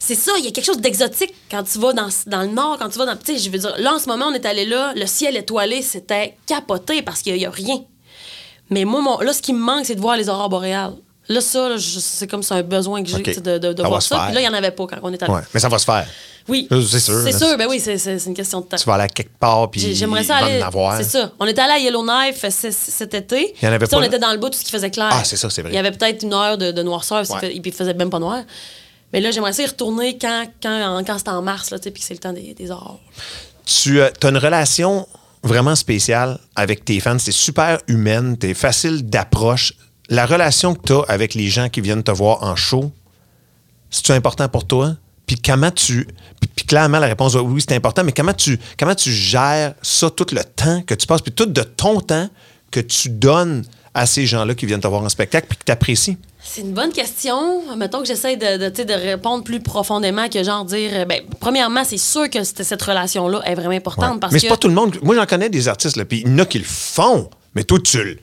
c'est 0.00 0.16
ça, 0.16 0.32
il 0.38 0.44
y 0.44 0.48
a 0.48 0.50
quelque 0.50 0.64
chose 0.64 0.78
d'exotique 0.80 1.32
quand 1.48 1.62
tu 1.62 1.78
vas 1.78 1.92
dans, 1.92 2.08
dans 2.26 2.40
le 2.42 2.48
nord, 2.48 2.76
quand 2.80 2.88
tu 2.88 2.98
vas 2.98 3.06
dans. 3.06 3.16
Tu 3.16 3.36
sais, 3.36 3.38
je 3.38 3.50
veux 3.50 3.58
dire, 3.58 3.72
là, 3.78 3.94
en 3.94 3.98
ce 4.00 4.08
moment, 4.08 4.26
on 4.30 4.34
est 4.34 4.46
allé 4.46 4.64
là, 4.64 4.92
le 4.96 5.06
ciel 5.06 5.36
étoilé, 5.36 5.80
c'était 5.82 6.34
capoté 6.46 7.02
parce 7.02 7.22
qu'il 7.22 7.34
n'y 7.36 7.46
a, 7.46 7.50
rien. 7.50 7.82
Mais 8.70 8.84
moi, 8.84 9.00
mon- 9.00 9.18
là, 9.20 9.32
ce 9.32 9.40
qui 9.42 9.52
me 9.52 9.58
manque, 9.60 9.86
c'est 9.86 9.94
de 9.94 10.00
voir 10.00 10.16
les 10.16 10.28
aurores 10.28 10.48
boréales. 10.48 10.94
Là, 11.30 11.40
ça, 11.42 11.68
c'est 11.78 12.26
comme 12.26 12.42
c'est 12.42 12.54
un 12.54 12.62
besoin 12.62 13.02
que 13.02 13.08
j'ai 13.10 13.18
de, 13.22 13.58
de, 13.58 13.82
voir 13.82 14.00
ça. 14.02 14.24
Puis 14.26 14.34
là, 14.34 14.40
il 14.40 14.44
n'y 14.44 14.48
en 14.48 14.54
avait 14.54 14.70
pas 14.70 14.86
quand 14.86 14.96
on 15.02 15.12
est 15.12 15.22
allé. 15.22 15.32
Ouais. 15.32 15.40
Mais 15.52 15.60
ça 15.60 15.68
va 15.68 15.78
se 15.78 15.84
faire. 15.84 16.06
Oui. 16.48 16.66
Euh, 16.72 16.80
c'est 16.82 17.00
sûr, 17.00 17.20
C'est 17.22 17.32
sûr, 17.36 17.48
c'est- 17.48 17.56
ben 17.58 17.66
oui, 17.68 17.78
c'est, 17.78 17.98
c'est- 17.98 18.18
c'est 18.18 18.28
une 18.30 18.34
question 18.34 18.60
de 18.62 18.64
temps. 18.66 18.78
Tu 18.78 18.84
vas 18.86 18.94
aller 18.94 19.04
à 19.04 19.08
quelque 19.08 19.36
part, 19.38 19.70
puis 19.70 19.78
J'ai- 19.82 19.94
J'aimerais 19.94 20.24
ça 20.24 20.36
aller. 20.36 20.62
en 20.62 20.66
avoir. 20.66 20.96
C'est 20.96 21.04
ça. 21.04 21.30
On 21.38 21.46
était 21.46 21.60
allé 21.60 21.72
à 21.74 21.78
Yellowknife 21.78 22.42
euh, 22.44 22.70
cet 22.70 23.12
été. 23.12 23.54
Il 23.60 23.64
y 23.64 23.68
en 23.68 23.72
avait 23.74 23.80
Puis, 23.80 23.88
pas, 23.88 23.98
On 23.98 24.02
était 24.02 24.18
dans 24.18 24.32
le 24.32 24.38
bout, 24.38 24.48
tout 24.48 24.58
ce 24.58 24.64
qui 24.64 24.70
faisait 24.70 24.90
clair. 24.90 25.10
Ah, 25.12 25.22
c'est 25.24 25.36
ça, 25.36 25.50
c'est 25.50 25.60
vrai. 25.60 25.70
Il 25.72 25.74
y 25.74 25.78
avait 25.78 25.90
peut-être 25.92 26.22
une 26.22 26.32
heure 26.32 26.56
de, 26.56 26.70
de 26.72 26.82
noirceur, 26.82 27.22
puis 27.24 27.32
Ouais. 27.34 27.40
fait- 27.40 27.48
puis 27.60 27.60
il 27.66 27.72
faisait 27.74 27.92
même 27.92 28.08
pas 28.08 28.18
noir. 28.18 28.42
Mais 29.12 29.20
là, 29.20 29.30
j'aimerais 29.30 29.52
ça 29.52 29.62
y 29.62 29.66
retourner 29.66 30.16
quand, 30.16 30.44
quand, 30.62 31.02
quand 31.06 31.18
c'était 31.18 31.30
en 31.30 31.42
mars, 31.42 31.70
là, 31.70 31.78
puis 31.78 31.92
c'est 32.00 32.14
le 32.14 32.20
temps 32.20 32.32
des, 32.32 32.54
des 32.54 32.70
aurores. 32.70 33.00
Tu 33.66 34.00
as 34.00 34.10
une 34.22 34.38
relation 34.38 35.06
vraiment 35.42 35.74
spéciale 35.74 36.38
avec 36.56 36.84
tes 36.84 37.00
fans. 37.00 37.18
C'est 37.18 37.32
super 37.32 37.78
humaine, 37.88 38.36
t'es 38.36 38.54
facile 38.54 39.08
d'approche. 39.08 39.74
La 40.08 40.26
relation 40.26 40.74
que 40.74 40.82
tu 40.86 40.92
as 40.92 41.02
avec 41.08 41.34
les 41.34 41.48
gens 41.48 41.68
qui 41.68 41.80
viennent 41.80 42.02
te 42.02 42.10
voir 42.10 42.42
en 42.42 42.56
show, 42.56 42.92
c'est-tu 43.90 44.12
important 44.12 44.48
pour 44.48 44.66
toi? 44.66 44.96
Puis 45.26 45.36
comment 45.36 45.70
tu. 45.70 46.08
Puis, 46.40 46.64
clairement, 46.64 46.98
la 46.98 47.06
réponse 47.06 47.34
est 47.34 47.38
oui, 47.38 47.62
c'est 47.66 47.74
important, 47.74 48.02
mais 48.02 48.12
comment 48.12 48.32
tu, 48.32 48.58
comment 48.78 48.94
tu 48.94 49.12
gères 49.12 49.74
ça 49.82 50.10
tout 50.10 50.26
le 50.32 50.42
temps 50.42 50.82
que 50.82 50.94
tu 50.94 51.06
passes, 51.06 51.20
puis 51.20 51.32
tout 51.32 51.46
de 51.46 51.62
ton 51.62 52.00
temps 52.00 52.28
que 52.70 52.80
tu 52.80 53.10
donnes 53.10 53.64
à 53.94 54.06
ces 54.06 54.26
gens-là 54.26 54.54
qui 54.54 54.66
viennent 54.66 54.80
te 54.80 54.88
voir 54.88 55.02
en 55.02 55.08
spectacle, 55.08 55.46
puis 55.48 55.58
que 55.58 55.94
tu? 55.94 56.18
C'est 56.50 56.62
une 56.62 56.72
bonne 56.72 56.92
question. 56.92 57.76
Mettons 57.76 58.00
que 58.00 58.06
j'essaie 58.06 58.36
de, 58.36 58.56
de, 58.82 58.92
répondre 58.92 59.44
plus 59.44 59.60
profondément 59.60 60.28
que 60.28 60.42
genre 60.42 60.64
dire. 60.64 60.90
euh, 60.94 61.04
Ben, 61.04 61.20
premièrement, 61.40 61.84
c'est 61.84 61.98
sûr 61.98 62.28
que 62.30 62.42
cette, 62.42 62.80
relation-là 62.82 63.42
est 63.44 63.54
vraiment 63.54 63.74
importante 63.74 64.14
Ouais. 64.14 64.20
parce 64.20 64.32
mais 64.32 64.38
que. 64.38 64.42
c'est 64.42 64.48
pas 64.48 64.56
tout 64.56 64.68
le 64.68 64.74
monde. 64.74 64.96
Moi, 65.02 65.14
j'en 65.14 65.26
connais 65.26 65.50
des 65.50 65.68
artistes, 65.68 65.96
là, 65.96 66.04
puis 66.04 66.22
il 66.24 66.28
y 66.28 66.34
en 66.34 66.38
a 66.38 66.46
qui 66.46 66.58
le 66.58 66.64
font, 66.64 67.28
mais 67.54 67.64
toi, 67.64 67.78
tu 67.84 68.02
le 68.02 68.18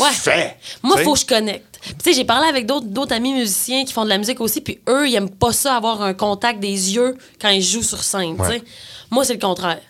Ouais. 0.00 0.10
fais. 0.12 0.56
Moi, 0.82 0.96
il 0.98 1.04
faut 1.04 1.14
que 1.14 1.20
je 1.20 1.26
connecte. 1.26 1.80
Tu 1.82 1.94
sais, 2.04 2.12
j'ai 2.12 2.24
parlé 2.24 2.46
avec 2.48 2.66
d'autres 2.66 3.12
amis 3.12 3.32
musiciens 3.34 3.84
qui 3.84 3.92
font 3.92 4.04
de 4.04 4.08
la 4.10 4.18
musique 4.18 4.40
aussi, 4.40 4.60
puis 4.60 4.80
eux, 4.88 5.08
ils 5.08 5.14
aiment 5.14 5.30
pas 5.30 5.52
ça, 5.52 5.76
avoir 5.76 6.02
un 6.02 6.14
contact 6.14 6.60
des 6.60 6.94
yeux 6.94 7.16
quand 7.40 7.48
ils 7.48 7.62
jouent 7.62 7.82
sur 7.82 8.02
scène. 8.02 8.36
Ouais. 8.40 8.62
Moi, 9.10 9.24
c'est 9.24 9.34
le 9.34 9.40
contraire. 9.40 9.80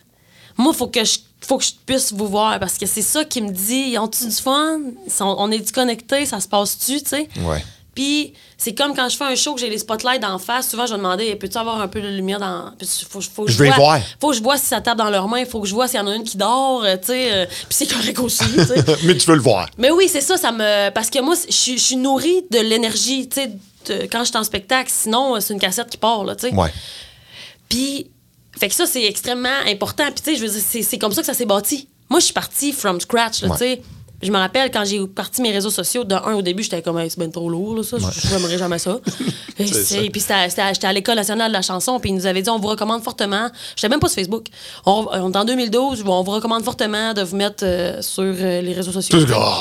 Moi, 0.57 0.73
faut 0.73 0.87
que 0.89 1.05
je 1.05 1.19
faut 1.41 1.59
que 1.59 1.65
je 1.65 1.73
puisse 1.87 2.13
vous 2.13 2.27
voir 2.29 2.59
parce 2.59 2.77
que 2.79 2.87
c'est 2.87 3.03
ça 3.03 3.25
qui 3.25 3.41
me 3.43 3.51
dit 3.51 3.91
ils 3.93 3.99
ont-tu 3.99 4.25
du 4.27 4.35
fun? 4.35 4.79
On 5.21 5.51
est-tu 5.51 5.73
connectés? 5.73 6.27
Ça 6.27 6.41
se 6.41 6.49
passe-tu 6.49 7.01
tu 7.03 7.09
sais? 7.09 7.29
Ouais. 7.43 7.65
Puis 7.95 8.33
c'est 8.57 8.75
comme 8.75 8.95
quand 8.95 9.09
je 9.09 9.17
fais 9.17 9.25
un 9.25 9.35
show 9.35 9.55
que 9.55 9.61
j'ai 9.61 9.69
les 9.71 9.79
spotlights 9.79 10.21
d'en 10.23 10.39
face, 10.39 10.69
souvent 10.71 10.87
je 10.87 10.93
vais 10.93 10.99
demander 10.99 11.35
peux-tu 11.35 11.59
avoir 11.59 11.81
un 11.81 11.89
peu 11.89 12.01
de 12.01 12.07
lumière 12.09 12.39
dans 12.39 12.71
faut, 13.09 13.21
faut 13.21 13.45
que 13.45 13.51
Je 13.51 13.57
vois- 13.65 13.75
voir. 13.75 14.01
Faut 14.21 14.31
que 14.31 14.37
je 14.37 14.43
vois 14.43 14.57
si 14.57 14.67
ça 14.67 14.81
tape 14.81 14.99
dans 14.99 15.11
leurs 15.11 15.27
mains, 15.27 15.45
faut 15.47 15.61
que 15.61 15.67
je 15.67 15.75
vois 15.75 15.89
s'il 15.89 15.99
y 15.99 16.03
en 16.03 16.07
a 16.07 16.15
une 16.15 16.23
qui 16.23 16.37
dort, 16.37 16.85
euh, 16.85 16.97
tu 16.97 17.09
sais, 17.09 17.33
euh, 17.33 17.47
puis 17.47 17.67
c'est 17.71 17.87
correct 17.93 18.19
aussi, 18.21 18.45
tu 18.45 18.65
sais. 18.65 18.85
mais 19.05 19.17
tu 19.17 19.27
veux 19.27 19.35
le 19.37 19.43
voir. 19.43 19.69
Mais 19.79 19.91
oui, 19.91 20.09
c'est 20.09 20.21
ça, 20.21 20.37
ça 20.37 20.53
me. 20.53 20.91
Parce 20.91 21.11
que 21.11 21.21
moi, 21.21 21.35
je 21.49 21.53
suis- 21.77 21.97
nourrie 21.97 22.43
de 22.53 22.59
l'énergie, 22.61 23.29
tu 23.29 23.41
sais, 23.41 24.07
quand 24.13 24.21
je 24.21 24.29
suis 24.29 24.37
en 24.37 24.45
spectacle. 24.45 24.91
Sinon, 24.95 25.35
euh, 25.37 25.41
c'est 25.41 25.55
une 25.55 25.61
cassette 25.61 25.89
qui 25.91 25.97
part, 25.97 26.23
là, 26.25 26.37
tu 26.37 26.49
sais. 26.51 26.55
Ouais. 26.55 26.73
Puis, 27.69 28.11
fait 28.59 28.69
que 28.69 28.75
ça, 28.75 28.87
c'est 28.87 29.05
extrêmement 29.05 29.49
important. 29.67 30.05
Puis, 30.07 30.23
tu 30.25 30.31
sais, 30.33 30.37
je 30.37 30.43
veux 30.47 30.53
dire, 30.53 30.63
c'est- 30.83 30.99
comme 30.99 31.13
ça 31.13 31.21
que 31.23 31.27
ça 31.27 31.35
s'est 31.35 31.47
bâti. 31.47 31.89
Moi, 32.11 32.21
je 32.21 32.25
suis 32.27 32.35
partie 32.35 32.73
from 32.73 33.01
scratch, 33.01 33.43
là, 33.43 33.49
Ouais. 33.49 33.57
tu 33.57 33.65
sais. 33.65 33.83
Je 34.21 34.33
me 34.33 34.37
rappelle 34.39 34.69
quand 34.73 34.85
j'ai 34.85 35.07
parti 35.07 35.41
mes 35.43 35.53
réseaux 35.53 35.71
sociaux, 35.71 36.03
de 36.03 36.13
un 36.17 36.35
au 36.35 36.43
début, 36.43 36.65
j'étais 36.65 36.83
comme, 36.83 36.99
Hey, 36.99 37.09
c'est 37.09 37.21
bien 37.21 37.31
trop 37.31 37.49
lourd, 37.49 37.77
là, 37.77 37.83
ça. 37.85 37.99
Je 37.99 38.29
je 38.29 38.35
n'aimerais 38.35 38.59
jamais 38.59 38.81
ça. 38.81 38.99
Et. 39.61 39.65
Puis 39.65 40.21
c'était- 40.21 40.49
c'était 40.49 40.63
à- 40.63 40.73
j'étais 40.73 40.87
à 40.89 40.93
l'École 40.93 41.15
nationale 41.15 41.51
de 41.51 41.57
la 41.57 41.63
chanson, 41.63 42.01
puis 42.01 42.11
ils 42.11 42.15
nous 42.17 42.27
avaient 42.27 42.43
dit, 42.43 42.51
on 42.51 42.59
vous 42.59 42.67
recommande 42.67 43.03
fortement. 43.05 43.49
J'étais 43.77 43.89
même 43.89 44.01
pas 44.01 44.09
sur 44.09 44.17
Facebook. 44.17 44.47
On, 44.87 45.07
on 45.13 45.33
est 45.33 45.37
en 45.37 45.45
2012, 45.45 46.03
on 46.05 46.23
vous 46.25 46.33
recommande 46.33 46.65
fortement 46.65 47.15
de 47.15 47.23
vous 47.23 47.37
mettre 47.37 47.65
euh, 47.65 48.03
sur 48.03 48.25
euh, 48.25 48.61
les 48.61 48.73
réseaux 48.73 48.91
sociaux. 48.91 49.19
Oh! 49.21 49.53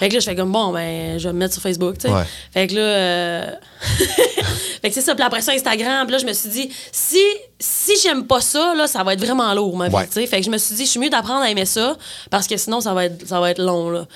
Fait 0.00 0.08
que 0.08 0.14
là, 0.14 0.20
je 0.20 0.24
fais 0.24 0.34
comme 0.34 0.50
bon, 0.50 0.72
ben, 0.72 1.16
je 1.20 1.28
vais 1.28 1.32
me 1.32 1.38
mettre 1.38 1.52
sur 1.54 1.62
Facebook, 1.62 1.96
tu 1.98 2.08
sais. 2.08 2.12
Ouais. 2.12 2.24
Fait 2.52 2.66
que 2.66 2.74
là, 2.74 2.80
euh, 2.80 3.50
fait 4.82 4.88
que 4.88 4.94
c'est 4.94 5.02
ça. 5.02 5.14
Puis 5.14 5.24
après 5.24 5.40
ça, 5.40 5.52
Instagram. 5.52 6.06
Puis 6.06 6.12
là, 6.12 6.18
je 6.18 6.26
me 6.26 6.32
suis 6.32 6.48
dit, 6.48 6.68
si, 6.90 7.18
si 7.60 7.92
j'aime 8.02 8.26
pas 8.26 8.40
ça, 8.40 8.74
là, 8.74 8.86
ça 8.86 9.02
va 9.04 9.14
être 9.14 9.24
vraiment 9.24 9.52
lourd, 9.54 9.76
ma 9.76 9.88
vie, 9.88 9.94
Ouais. 9.94 10.08
tu. 10.08 10.26
Fait 10.26 10.38
que 10.40 10.44
je 10.44 10.50
me 10.50 10.58
suis 10.58 10.74
dit, 10.74 10.84
je 10.84 10.90
suis 10.90 11.00
mieux 11.00 11.08
d'apprendre 11.08 11.42
à 11.42 11.50
aimer 11.50 11.64
ça 11.64 11.96
parce 12.30 12.46
que 12.46 12.56
sinon, 12.56 12.80
ça 12.80 12.92
va 12.94 13.06
être, 13.06 13.26
ça 13.26 13.40
va 13.40 13.50
être 13.50 13.62
long, 13.62 13.90
là. 13.90 14.06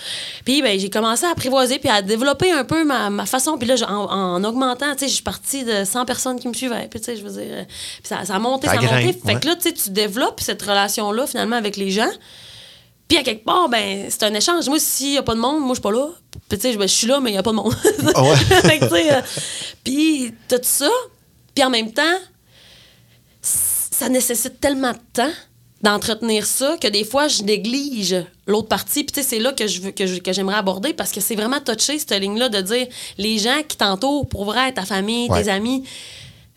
Puis, 0.45 0.61
ben, 0.61 0.79
j'ai 0.79 0.91
commencé 0.91 1.25
à 1.25 1.31
apprivoiser 1.31 1.79
puis 1.79 1.89
à 1.89 2.03
développer 2.03 2.51
un 2.51 2.65
peu 2.65 2.85
ma, 2.85 3.11
ma 3.11 3.27
façon. 3.27 3.57
Puis 3.57 3.69
là, 3.69 3.77
en, 3.89 3.95
en 4.11 4.45
augmentant, 4.45 4.95
tu 4.97 5.07
je 5.07 5.13
suis 5.15 5.23
partie 5.23 5.65
de 5.65 5.85
100 5.85 6.05
personnes 6.05 6.41
qui 6.41 6.49
me 6.49 6.53
suivaient. 6.55 6.89
Puis, 6.91 7.01
tu 7.01 7.17
je 7.17 7.23
veux 7.23 7.31
dire, 7.41 7.51
euh, 7.51 7.65
ça, 8.03 8.25
ça 8.25 8.35
a 8.35 8.39
monté, 8.39 8.67
Ça 8.67 8.73
a 8.75 8.77
monté. 8.77 9.19
Fait 9.25 9.41
que 9.41 9.47
là, 9.47 9.55
tu 9.57 9.63
sais, 9.63 9.73
tu 9.73 9.91
développes 9.91 10.41
cette 10.41 10.61
relation-là, 10.63 11.27
finalement, 11.27 11.57
avec 11.57 11.77
les 11.77 11.91
gens. 11.91 12.11
Puis 13.07 13.17
à 13.17 13.23
quelque 13.23 13.45
part, 13.45 13.69
ben, 13.71 14.07
c'est 14.11 14.25
un 14.25 14.35
échange. 14.35 14.69
Moi, 14.69 14.79
s'il 14.81 15.13
n'y 15.13 15.19
a 15.19 15.23
pas 15.23 15.35
de 15.35 15.41
monde, 15.41 15.61
moi, 15.61 15.71
je 15.71 15.75
suis 15.75 15.83
pas 15.83 15.93
là. 15.93 16.09
Puis, 16.49 16.59
tu 16.59 16.63
sais, 16.63 16.73
je 16.73 16.79
ben, 16.79 16.87
je 16.89 16.93
suis 16.95 17.07
là, 17.07 17.21
mais 17.21 17.31
il 17.31 17.35
n'y 17.35 17.39
a 17.39 17.43
pas 17.43 17.53
de 17.53 17.57
monde. 17.57 17.75
Ah 18.15 18.23
tu 18.79 18.85
euh, 18.95 19.21
puis, 19.85 20.35
t'as 20.49 20.59
tout 20.59 20.65
ça. 20.65 20.91
Puis, 21.55 21.65
en 21.65 21.71
même 21.71 21.93
temps, 21.93 22.03
ça 23.99 24.09
nécessite 24.09 24.61
tellement 24.61 24.93
de 24.93 24.99
temps 25.13 25.31
d'entretenir 25.83 26.45
ça 26.45 26.77
que 26.81 26.89
des 26.89 27.05
fois, 27.05 27.29
je 27.29 27.43
néglige 27.45 28.17
l'autre 28.49 28.67
partie. 28.69 29.05
Puis, 29.05 29.13
tu 29.13 29.23
sais, 29.23 29.29
c'est 29.29 29.39
là 29.39 29.53
que 29.53 29.69
je 29.69 29.81
veux 29.81 29.91
que, 29.93 30.07
je- 30.07 30.19
que 30.19 30.33
j'aimerais 30.33 30.57
aborder 30.57 30.93
parce 30.93 31.13
que 31.13 31.21
c'est 31.21 31.37
vraiment 31.37 31.61
touché, 31.61 31.99
cette 32.01 32.13
ligne-là, 32.19 32.49
de 32.49 32.61
dire 32.61 32.87
les 33.17 33.39
gens 33.39 33.63
qui 33.67 33.77
t'entourent, 33.77 34.27
pour 34.29 34.45
vrai, 34.45 34.73
ta 34.73 34.85
famille, 34.85 35.31
Ouais. 35.31 35.45
tes 35.45 35.49
amis, 35.51 35.85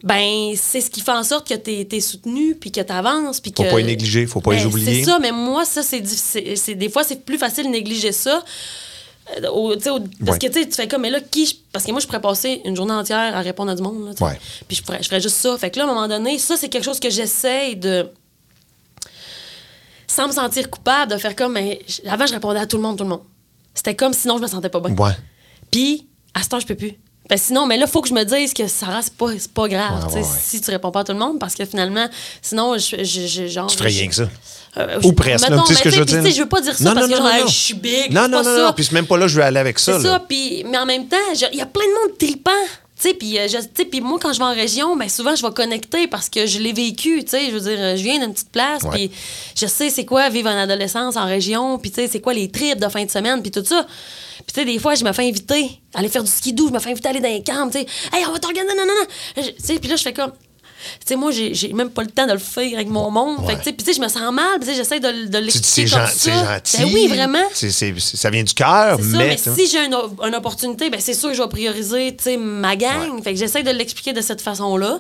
ben 0.04 0.54
c'est 0.56 0.82
ce 0.82 0.90
qui 0.90 1.02
fait 1.02 1.12
en 1.12 1.24
sorte 1.24 1.48
que 1.48 1.54
t'es 1.54 1.88
es 1.92 2.00
soutenu 2.00 2.56
puis 2.56 2.72
que 2.72 2.82
t'avances 2.82 3.40
puis 3.40 3.54
Faut 3.56 3.64
pas 3.64 3.78
les 3.78 3.84
négliger, 3.84 4.26
faut 4.26 4.42
pas 4.42 4.54
les 4.54 4.62
Ben, 4.62 4.66
oublier. 4.66 5.04
c'est 5.04 5.04
ça 5.12 5.20
mais 5.20 5.32
moi 5.32 5.64
ça 5.64 5.84
c'est 5.84 6.00
difficile 6.02 6.58
c'est 6.58 6.74
des 6.74 6.90
fois 6.90 7.04
c'est 7.04 7.24
plus 7.24 7.38
facile 7.38 7.66
de 7.66 7.70
négliger 7.70 8.12
ça 8.12 8.44
au- 9.52 9.74
au- 9.74 9.76
parce 9.78 9.92
Ouais. 9.92 10.50
que 10.50 10.60
tu 10.64 10.72
fais 10.72 10.88
comme 10.88 11.02
mais 11.02 11.10
là 11.10 11.20
qui 11.22 11.62
parce 11.72 11.86
que 11.86 11.92
moi 11.92 12.00
je 12.02 12.06
pourrais 12.08 12.22
passer 12.22 12.62
une 12.66 12.76
journée 12.76 12.94
entière 12.94 13.36
à 13.36 13.42
répondre 13.42 13.72
à 13.72 13.76
du 13.76 13.82
monde 13.82 14.06
là. 14.20 14.26
Ouais. 14.28 14.40
puis 14.68 14.78
je 14.78 14.84
ferais, 14.84 15.02
je 15.02 15.08
ferais 15.08 15.22
juste 15.22 15.36
ça 15.38 15.58
fait 15.58 15.72
que 15.72 15.78
là 15.80 15.86
à 15.86 15.88
un 15.90 15.94
moment 15.94 16.08
donné 16.08 16.38
ça 16.40 16.58
c'est 16.58 16.70
quelque 16.70 16.84
chose 16.84 17.00
que 17.00 17.10
j'essaye 17.10 17.76
de 17.76 18.08
sans 20.08 20.28
me 20.28 20.34
sentir 20.34 20.70
coupable 20.70 21.12
de 21.14 21.18
faire 21.18 21.36
comme 21.36 21.54
mais 21.54 21.80
avant 22.08 22.26
je 22.26 22.34
répondais 22.34 22.60
à 22.60 22.66
tout 22.68 22.78
le 22.78 22.84
monde 22.84 22.98
tout 22.98 23.04
le 23.04 23.10
monde 23.10 23.22
c'était 23.74 23.96
comme 23.96 24.14
sinon 24.14 24.38
je 24.38 24.42
me 24.44 24.48
sentais 24.48 24.70
pas 24.70 24.80
bien 24.82 24.96
Ouais. 24.96 25.14
puis, 25.72 26.08
à 26.34 26.44
ce 26.44 26.50
temps, 26.50 26.60
je 26.60 26.66
peux 26.68 26.76
plus. 26.76 26.94
Ben, 27.30 27.38
sinon, 27.38 27.66
mais 27.66 27.78
là, 27.78 27.86
il 27.88 27.92
faut 27.92 28.02
que 28.02 28.10
je 28.10 28.14
me 28.14 28.24
dise 28.24 28.54
que 28.54 28.68
Sarah, 28.68 29.02
c'est 29.02 29.14
pas, 29.14 29.28
c'est 29.38 29.52
pas 29.54 29.68
grave, 29.68 30.14
Ouais, 30.14 30.22
si 30.24 30.60
tu 30.60 30.70
réponds 30.72 30.92
pas 30.92 31.02
à 31.02 31.04
tout 31.04 31.14
le 31.14 31.20
monde, 31.20 31.40
parce 31.40 31.56
que 31.56 31.64
finalement, 31.66 32.08
sinon, 32.42 32.78
je, 32.78 33.04
je, 33.04 33.28
je- 33.28 33.48
genre. 33.48 33.68
Tu 33.68 33.78
ferais 33.78 33.90
rien 33.90 34.08
que 34.08 34.16
ça. 34.16 34.28
euh, 34.78 34.98
Ou 35.04 35.10
je- 35.10 35.14
presque, 35.14 35.48
là, 35.48 35.56
mettons, 35.56 35.64
tu 35.68 35.74
sais 35.74 35.80
ce 35.80 35.84
que 35.84 35.90
je 35.92 36.00
veux 36.00 36.06
dire? 36.06 36.30
je 36.32 36.42
veux 36.42 36.50
pas 36.50 36.60
dire 36.62 36.76
ça 36.76 36.84
Non, 36.84 36.94
parce 36.94 37.08
non, 37.08 37.14
que 37.16 37.20
non, 37.20 37.26
genre, 37.26 37.32
non, 37.32 37.38
hey, 37.38 37.44
non. 37.44 37.48
je 37.50 37.58
suis 37.58 37.74
big. 37.76 38.12
Non, 38.12 38.24
non, 38.28 38.38
non, 38.40 38.44
ça. 38.44 38.62
non. 38.68 38.74
Puis 38.74 38.90
même 38.92 39.06
pas 39.06 39.18
là 39.18 39.28
je 39.28 39.38
vais 39.38 39.44
aller 39.44 39.60
avec 39.60 39.80
ça. 39.80 39.98
C'est 40.00 40.04
là. 40.08 40.14
ça, 40.16 40.20
puis, 40.28 40.64
mais 40.68 40.78
en 40.78 40.86
même 40.86 41.08
temps, 41.08 41.16
il 41.34 41.58
y 41.58 41.62
a 41.62 41.66
plein 41.66 41.86
de 41.86 42.10
monde 42.10 42.18
tripant. 42.18 42.52
Puis 43.20 43.40
euh, 43.40 43.48
puis 43.90 44.00
moi, 44.02 44.20
quand 44.22 44.32
je 44.32 44.38
vais 44.38 44.46
en 44.46 44.54
région, 44.54 44.96
ben, 44.96 45.10
souvent, 45.10 45.36
je 45.36 45.42
vais 45.44 45.52
connecter 45.54 46.06
parce 46.08 46.30
que 46.30 46.46
je 46.46 46.60
l'ai 46.60 46.72
vécu. 46.74 47.24
Je 47.32 47.52
veux 47.52 47.60
dire, 47.60 47.78
euh, 47.80 47.96
je 47.96 48.04
viens 48.04 48.20
d'une 48.20 48.32
petite 48.34 48.52
place, 48.52 48.84
puis 48.92 49.10
je 49.60 49.66
sais 49.66 49.90
c'est 49.90 50.06
quoi 50.06 50.30
vivre 50.30 50.50
en 50.50 50.58
adolescence 50.58 51.16
en 51.18 51.26
région, 51.26 51.80
puis 51.80 51.92
c'est 51.96 52.20
quoi 52.20 52.34
les 52.34 52.52
trips 52.52 52.80
de 52.80 52.88
fin 52.90 53.04
de 53.06 53.10
semaine, 53.10 53.42
puis 53.42 53.50
tout 53.52 53.64
ça. 53.66 53.88
Puis 54.46 54.54
tu 54.54 54.60
sais, 54.62 54.66
des 54.66 54.80
fois, 54.80 54.96
je 54.96 55.04
me 55.04 55.12
fais 55.14 55.28
inviter 55.28 55.70
à 55.94 56.00
aller 56.00 56.10
faire 56.10 56.24
du 56.24 56.32
ski 56.32 56.54
doux, 56.54 56.68
je 56.70 56.74
me 56.74 56.80
fais 56.80 56.92
inviter 56.92 57.08
à 57.08 57.12
aller 57.12 57.20
dans 57.20 57.28
les 57.30 57.44
camps, 57.44 57.68
tu 57.70 57.80
sais. 57.80 57.86
Hey, 58.14 58.26
on 58.28 58.32
va 58.32 58.40
t'organiser, 58.40 58.76
non, 58.76 58.86
non, 58.86 58.94
non. 59.02 59.44
Tu 59.44 59.64
sais, 59.64 59.80
puis 59.80 59.90
là, 59.90 59.96
je 59.96 60.04
fais 60.04 60.14
comme. 60.14 60.32
Tu 60.32 61.06
sais, 61.06 61.16
moi, 61.16 61.30
j'ai 61.32 61.74
même 61.74 61.92
pas 61.92 62.02
le 62.02 62.10
temps 62.10 62.26
de 62.26 62.34
le 62.34 62.40
faire 62.40 62.74
avec 62.74 62.88
mon 62.90 63.12
monde. 63.12 63.46
Fait 63.46 63.54
que, 63.54 63.60
tu 63.60 63.66
sais, 63.66 63.72
puis 63.74 63.86
tu 63.86 63.94
sais, 63.94 63.98
je 63.98 64.02
me 64.04 64.08
sens 64.08 64.34
mal, 64.34 64.60
tu 64.60 64.66
sais, 64.66 64.74
j'essaie 64.74 65.00
de, 65.00 65.38
l'expliquer 65.38 65.88
comme 65.88 66.00
gen- 66.00 66.10
c'est 66.12 66.32
ça. 66.32 66.56
gentil. 66.56 66.78
Ben 66.78 66.90
oui, 66.92 67.08
vraiment. 67.08 67.44
Ça 67.54 68.30
vient 68.32 68.44
du 68.44 68.54
cœur, 68.56 68.98
ça, 69.00 69.18
mais. 69.18 69.38
si 69.38 69.68
j'ai 69.68 69.86
une, 69.86 69.96
une 70.28 70.36
opportunité, 70.36 70.90
ben 70.90 71.00
c'est 71.00 71.14
sûr 71.14 71.30
que 71.30 71.36
je 71.36 71.42
vais 71.44 71.50
prioriser 71.50 72.16
tu 72.18 72.24
sais, 72.24 72.38
ma 72.38 72.76
gang. 72.76 73.22
Fait 73.24 73.34
que 73.34 73.40
j'essaie 73.40 73.62
de 73.62 73.70
l'expliquer 73.70 74.12
de 74.14 74.22
cette 74.22 74.42
façon-là. 74.42 75.00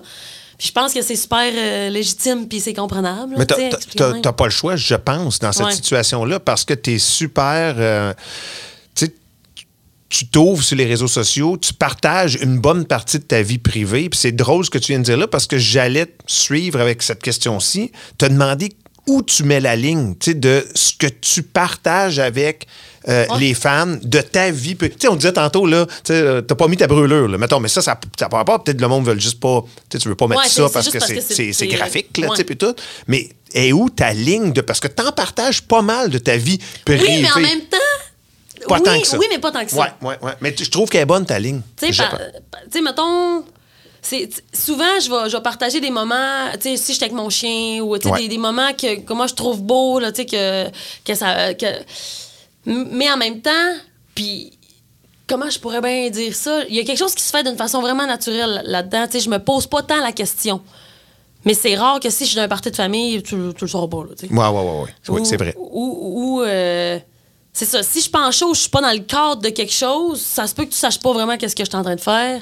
Puis 0.59 0.67
je 0.67 0.73
pense 0.73 0.93
que 0.93 1.01
c'est 1.01 1.15
super 1.15 1.51
euh, 1.51 1.89
légitime 1.89 2.47
puis 2.47 2.59
c'est 2.59 2.75
comprenable. 2.75 3.33
Mais 3.35 3.47
tu 3.47 3.55
t'as- 4.21 4.33
pas 4.33 4.45
le 4.45 4.51
choix, 4.51 4.75
je 4.75 4.93
pense, 4.93 5.39
dans 5.39 5.51
cette 5.51 5.65
Ouais. 5.65 5.71
situation-là, 5.73 6.39
parce 6.39 6.63
que 6.63 6.75
tu 6.75 6.93
es 6.93 6.99
super. 6.99 7.73
euh, 7.79 8.13
tu 10.11 10.27
t'ouvres 10.27 10.61
sur 10.63 10.75
les 10.77 10.85
réseaux 10.85 11.07
sociaux, 11.07 11.57
tu 11.57 11.73
partages 11.73 12.37
une 12.41 12.59
bonne 12.59 12.85
partie 12.85 13.17
de 13.17 13.23
ta 13.23 13.41
vie 13.41 13.57
privée. 13.57 14.09
Puis 14.09 14.19
c'est 14.19 14.31
drôle 14.33 14.65
ce 14.65 14.69
que 14.69 14.77
tu 14.77 14.91
viens 14.91 14.99
de 14.99 15.05
dire 15.05 15.17
là, 15.17 15.27
parce 15.27 15.47
que 15.47 15.57
j'allais 15.57 16.05
te 16.05 16.11
suivre 16.27 16.79
avec 16.81 17.01
cette 17.01 17.23
question-ci, 17.23 17.91
te 18.17 18.25
demander 18.25 18.69
où 19.07 19.23
tu 19.23 19.43
mets 19.43 19.59
la 19.61 19.75
ligne, 19.75 20.13
tu 20.19 20.31
sais, 20.31 20.33
de 20.35 20.63
ce 20.75 20.91
que 20.97 21.07
tu 21.07 21.41
partages 21.41 22.19
avec 22.19 22.67
euh, 23.09 23.25
les 23.39 23.55
fans, 23.55 23.97
de 24.03 24.21
ta 24.21 24.51
vie. 24.51 24.75
Tu 24.77 24.91
sais, 24.99 25.07
on 25.07 25.15
disait 25.15 25.33
tantôt, 25.33 25.65
là, 25.65 25.87
tu 25.87 25.93
sais, 26.05 26.13
euh, 26.13 26.41
t'as 26.41 26.53
pas 26.53 26.67
mis 26.67 26.77
ta 26.77 26.85
brûlure, 26.85 27.27
là. 27.27 27.37
Mettons, 27.39 27.59
mais 27.59 27.67
ça, 27.67 27.81
ça 27.81 27.99
n'a 28.19 28.29
pas 28.29 28.37
rapport. 28.37 28.63
Peut-être 28.63 28.79
le 28.79 28.87
monde 28.87 29.05
veut 29.07 29.17
juste 29.19 29.39
pas. 29.39 29.63
Tu 29.89 29.97
veux 30.07 30.13
pas 30.13 30.27
mettre 30.27 30.41
Ouais, 30.43 30.47
ça 30.49 30.69
parce 30.71 30.87
que 30.89 30.99
c'est- 30.99 31.15
que 31.15 31.21
c'est- 31.21 31.33
c'est 31.33 31.35
c'est 31.45 31.53
c'est- 31.53 31.67
graphique, 31.67 32.15
là, 32.19 32.29
ouais. 32.29 32.43
tout. 32.55 32.75
Mais 33.07 33.29
est 33.53 33.71
où 33.73 33.89
ta 33.89 34.13
ligne 34.13 34.53
de. 34.53 34.61
Parce 34.61 34.79
que 34.79 34.87
t'en 34.87 35.11
partages 35.11 35.63
pas 35.63 35.81
mal 35.81 36.09
de 36.11 36.19
ta 36.19 36.37
vie 36.37 36.59
privée. 36.85 37.03
Oui, 37.07 37.21
mais 37.23 37.31
en 37.31 37.39
même 37.39 37.61
temps. 37.61 37.77
Pas 38.67 38.77
oui, 38.77 38.83
tant 38.83 38.99
que 38.99 39.07
ça. 39.07 39.17
Oui, 39.17 39.25
mais 39.29 39.39
pas 39.39 39.51
tant 39.51 39.63
que 39.65 39.71
ça. 39.71 39.77
Ouais, 39.77 40.07
ouais, 40.09 40.17
ouais. 40.21 40.31
Mais 40.41 40.55
je 40.57 40.69
trouve 40.69 40.89
qu'elle 40.89 41.01
est 41.01 41.05
bonne, 41.05 41.25
ta 41.25 41.39
ligne. 41.39 41.61
Tu 41.77 41.93
sais, 41.93 42.03
par- 42.03 42.19
mettons. 42.83 43.43
souvent, 44.53 44.99
je 44.99 45.09
vais, 45.09 45.29
je 45.29 45.37
vais 45.37 45.43
partager 45.43 45.79
des 45.79 45.91
moments, 45.91 46.49
tu 46.53 46.61
sais, 46.61 46.77
si 46.77 46.93
j'étais 46.93 47.05
avec 47.05 47.15
mon 47.15 47.29
chien, 47.29 47.81
ou 47.81 47.91
Ouais. 47.95 47.99
des, 48.21 48.27
des 48.27 48.37
moments 48.37 48.73
que, 48.73 48.99
que 49.01 49.13
moi 49.13 49.27
je 49.27 49.33
trouve 49.35 49.61
beaux, 49.61 49.99
là, 49.99 50.11
tu 50.11 50.21
sais, 50.21 50.25
que, 50.25 50.69
que 51.05 51.15
ça. 51.15 51.53
Que... 51.53 51.65
Mais 52.65 53.09
en 53.11 53.17
même 53.17 53.41
temps, 53.41 53.73
puis. 54.15 54.53
Comment 55.27 55.49
je 55.49 55.59
pourrais 55.59 55.79
bien 55.79 56.09
dire 56.09 56.35
ça? 56.35 56.59
Il 56.67 56.75
y 56.75 56.79
a 56.79 56.83
quelque 56.83 56.97
chose 56.97 57.15
qui 57.15 57.23
se 57.23 57.29
fait 57.29 57.41
d'une 57.41 57.55
façon 57.55 57.79
vraiment 57.79 58.05
naturelle 58.05 58.63
là-dedans. 58.65 59.05
Tu 59.05 59.13
sais, 59.13 59.19
je 59.21 59.29
me 59.29 59.37
pose 59.39 59.65
pas 59.65 59.81
tant 59.81 60.01
la 60.01 60.11
question. 60.11 60.59
Mais 61.45 61.53
c'est 61.53 61.73
rare 61.75 62.01
que 62.01 62.09
si 62.09 62.25
je 62.25 62.29
suis 62.31 62.35
dans 62.35 62.41
un 62.41 62.47
party 62.49 62.69
de 62.69 62.75
famille, 62.75 63.23
tu, 63.23 63.29
tu 63.55 63.61
le 63.61 63.67
sauras 63.67 63.87
pas. 63.87 64.03
Là, 64.03 64.09
tu 64.19 64.27
sais. 64.27 64.33
Ouais, 64.33 64.39
ouais, 64.39 64.49
ouais. 64.49 64.81
ouais. 64.81 64.89
Oui, 65.07 65.21
Ou- 65.21 65.25
c'est 65.25 65.37
vrai. 65.37 65.55
Ou, 65.57 65.97
ou, 66.39 66.41
euh, 66.43 66.99
c'est 67.53 67.65
ça. 67.65 67.83
Si 67.83 68.01
je 68.01 68.09
pense 68.09 68.37
chaud, 68.37 68.53
je 68.53 68.61
suis 68.61 68.69
pas 68.69 68.81
dans 68.81 68.91
le 68.91 68.99
cadre 68.99 69.41
de 69.41 69.49
quelque 69.49 69.73
chose, 69.73 70.21
ça 70.21 70.47
se 70.47 70.55
peut 70.55 70.63
que 70.65 70.69
tu 70.71 70.77
saches 70.77 70.99
pas 70.99 71.11
vraiment 71.13 71.37
qu'est-ce 71.37 71.55
que 71.55 71.63
je 71.63 71.69
suis 71.69 71.77
en 71.77 71.83
train 71.83 71.95
de 71.95 72.01
faire, 72.01 72.41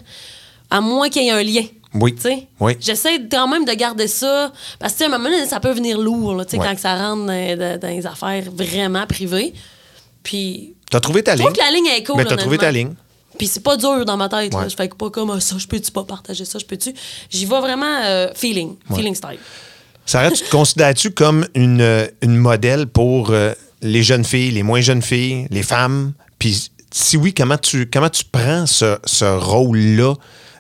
à 0.70 0.82
moins 0.82 1.10
qu'il 1.10 1.24
y 1.24 1.28
ait 1.28 1.32
un 1.32 1.44
lien. 1.44 1.66
Oui. 1.96 2.14
Tu 2.14 2.22
sais? 2.22 2.48
Oui. 2.60 2.74
J'essaie 2.80 3.20
quand 3.32 3.48
même 3.48 3.66
de 3.66 3.74
garder 3.74 4.08
ça. 4.08 4.52
Parce 4.78 4.94
que, 4.94 5.04
à 5.04 5.08
un 5.08 5.10
moment 5.10 5.24
donné, 5.30 5.46
ça 5.48 5.60
peut 5.60 5.72
venir 5.72 5.98
lourd, 6.00 6.36
là, 6.36 6.46
tu 6.46 6.52
sais, 6.52 6.58
Ouais. 6.60 6.68
quand 6.68 6.78
ça 6.78 6.96
rentre 6.96 7.26
dans, 7.26 7.88
les 7.88 8.06
affaires 8.06 8.44
vraiment 8.52 9.08
privées. 9.08 9.54
Puis. 10.22 10.76
T'as 10.92 11.00
trouvé 11.00 11.24
ta 11.24 11.32
Je 11.32 11.38
ligne? 11.38 11.46
trouve 11.48 11.58
que 11.58 11.64
la 11.64 11.72
ligne 11.72 11.88
est 11.88 12.04
cool. 12.04 12.18
Mais 12.18 12.26
t'as 12.26 12.38
trouvé 12.38 12.58
ta 12.58 12.72
ligne. 12.72 12.94
Puis 13.38 13.48
c'est 13.48 13.64
pas 13.64 13.78
dur 13.78 14.06
dans 14.06 14.18
ma 14.18 14.30
tête. 14.30 14.54
Ouais. 14.54 14.70
Je 14.70 14.76
fais 14.76 14.90
pas 14.90 15.10
comme 15.10 15.32
ah, 15.32 15.40
ça, 15.40 15.56
je 15.58 15.66
peux-tu 15.66 15.92
pas 15.92 16.04
partager 16.04 16.46
ça, 16.46 16.60
je 16.60 16.66
peux-tu? 16.66 16.94
J'y 17.30 17.46
vais 17.46 17.60
vraiment 17.60 18.02
euh, 18.04 18.28
feeling, 18.36 18.76
feeling 18.94 19.16
style. 19.16 19.40
Sarah, 20.06 20.32
tu 20.32 20.44
te 20.44 20.50
considères-tu 20.50 21.12
comme 21.12 21.48
une, 21.56 22.10
une 22.22 22.36
modèle 22.36 22.88
pour 22.88 23.30
euh, 23.30 23.54
les 23.82 24.04
jeunes 24.04 24.24
filles, 24.26 24.52
les 24.52 24.64
moins 24.64 24.82
jeunes 24.82 25.02
filles, 25.02 25.48
les 25.50 25.64
femmes? 25.64 26.14
Puis 26.38 26.72
si 26.92 27.18
oui, 27.18 27.34
comment 27.34 27.58
tu, 27.58 27.90
comment 27.92 28.10
tu 28.10 28.24
prends 28.32 28.66
ce, 28.66 28.98
ce 29.06 29.26
rôle-là 29.26 30.16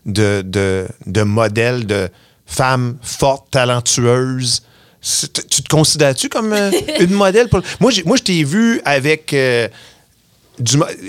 de, 0.06 0.42
de, 0.46 0.88
de 1.06 1.22
modèle, 1.24 1.86
de 1.86 2.10
femme 2.46 2.98
forte, 3.02 3.52
talentueuse? 3.52 4.64
Tu 5.02 5.64
te 5.64 5.70
considères-tu 5.70 6.28
comme 6.30 6.52
euh, 6.54 6.72
une 7.00 7.14
modèle? 7.14 7.48
Pour... 7.48 7.62
Moi, 7.80 7.92
moi, 8.06 8.18
je 8.18 8.24
t'ai 8.24 8.44
vu 8.44 8.82
avec... 8.86 9.34
euh, 9.34 9.68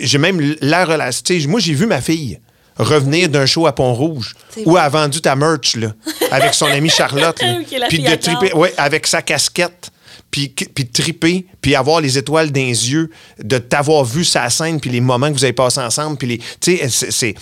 j'ai 0.01 0.19
même 0.19 0.57
la 0.61 0.85
relation. 0.85 1.35
Moi, 1.49 1.61
j'ai 1.61 1.75
vu 1.75 1.87
ma 1.87 2.01
fille 2.01 2.39
revenir 2.79 3.29
d'un 3.29 3.47
show 3.47 3.67
à 3.67 3.75
Pont-Rouge 3.75 4.35
où 4.65 4.77
elle 4.79 4.85
a 4.85 4.89
vendu 4.89 5.21
ta 5.21 5.37
merch 5.37 5.77
là, 5.77 5.93
avec 6.31 6.55
son 6.55 6.67
amie 6.67 6.89
Charlotte. 6.89 7.41
là. 7.43 7.59
Puis 7.89 7.99
de 7.99 8.15
triper, 8.15 8.53
ouais, 8.55 8.73
avec 8.77 9.07
sa 9.07 9.23
casquette. 9.23 9.91
Puis, 10.31 10.55
triper, 10.93 11.47
puis 11.61 11.75
avoir 11.75 12.01
les 12.01 12.17
étoiles 12.17 12.53
dans 12.53 12.61
les 12.61 12.93
yeux, 12.93 13.11
de 13.43 13.59
t'avoir 13.59 14.05
vu 14.05 14.25
sa 14.25 14.49
scène, 14.49 14.81
puis 14.81 14.91
les 14.91 15.01
moments 15.01 15.29
que 15.29 15.35
vous 15.35 15.45
avez 15.45 15.53
passés 15.53 15.81
ensemble, 15.81 16.19
puis 16.19 16.29
les. 16.29 16.39
Tu 16.61 16.77
sais, 16.77 17.11
c'est-. 17.11 17.35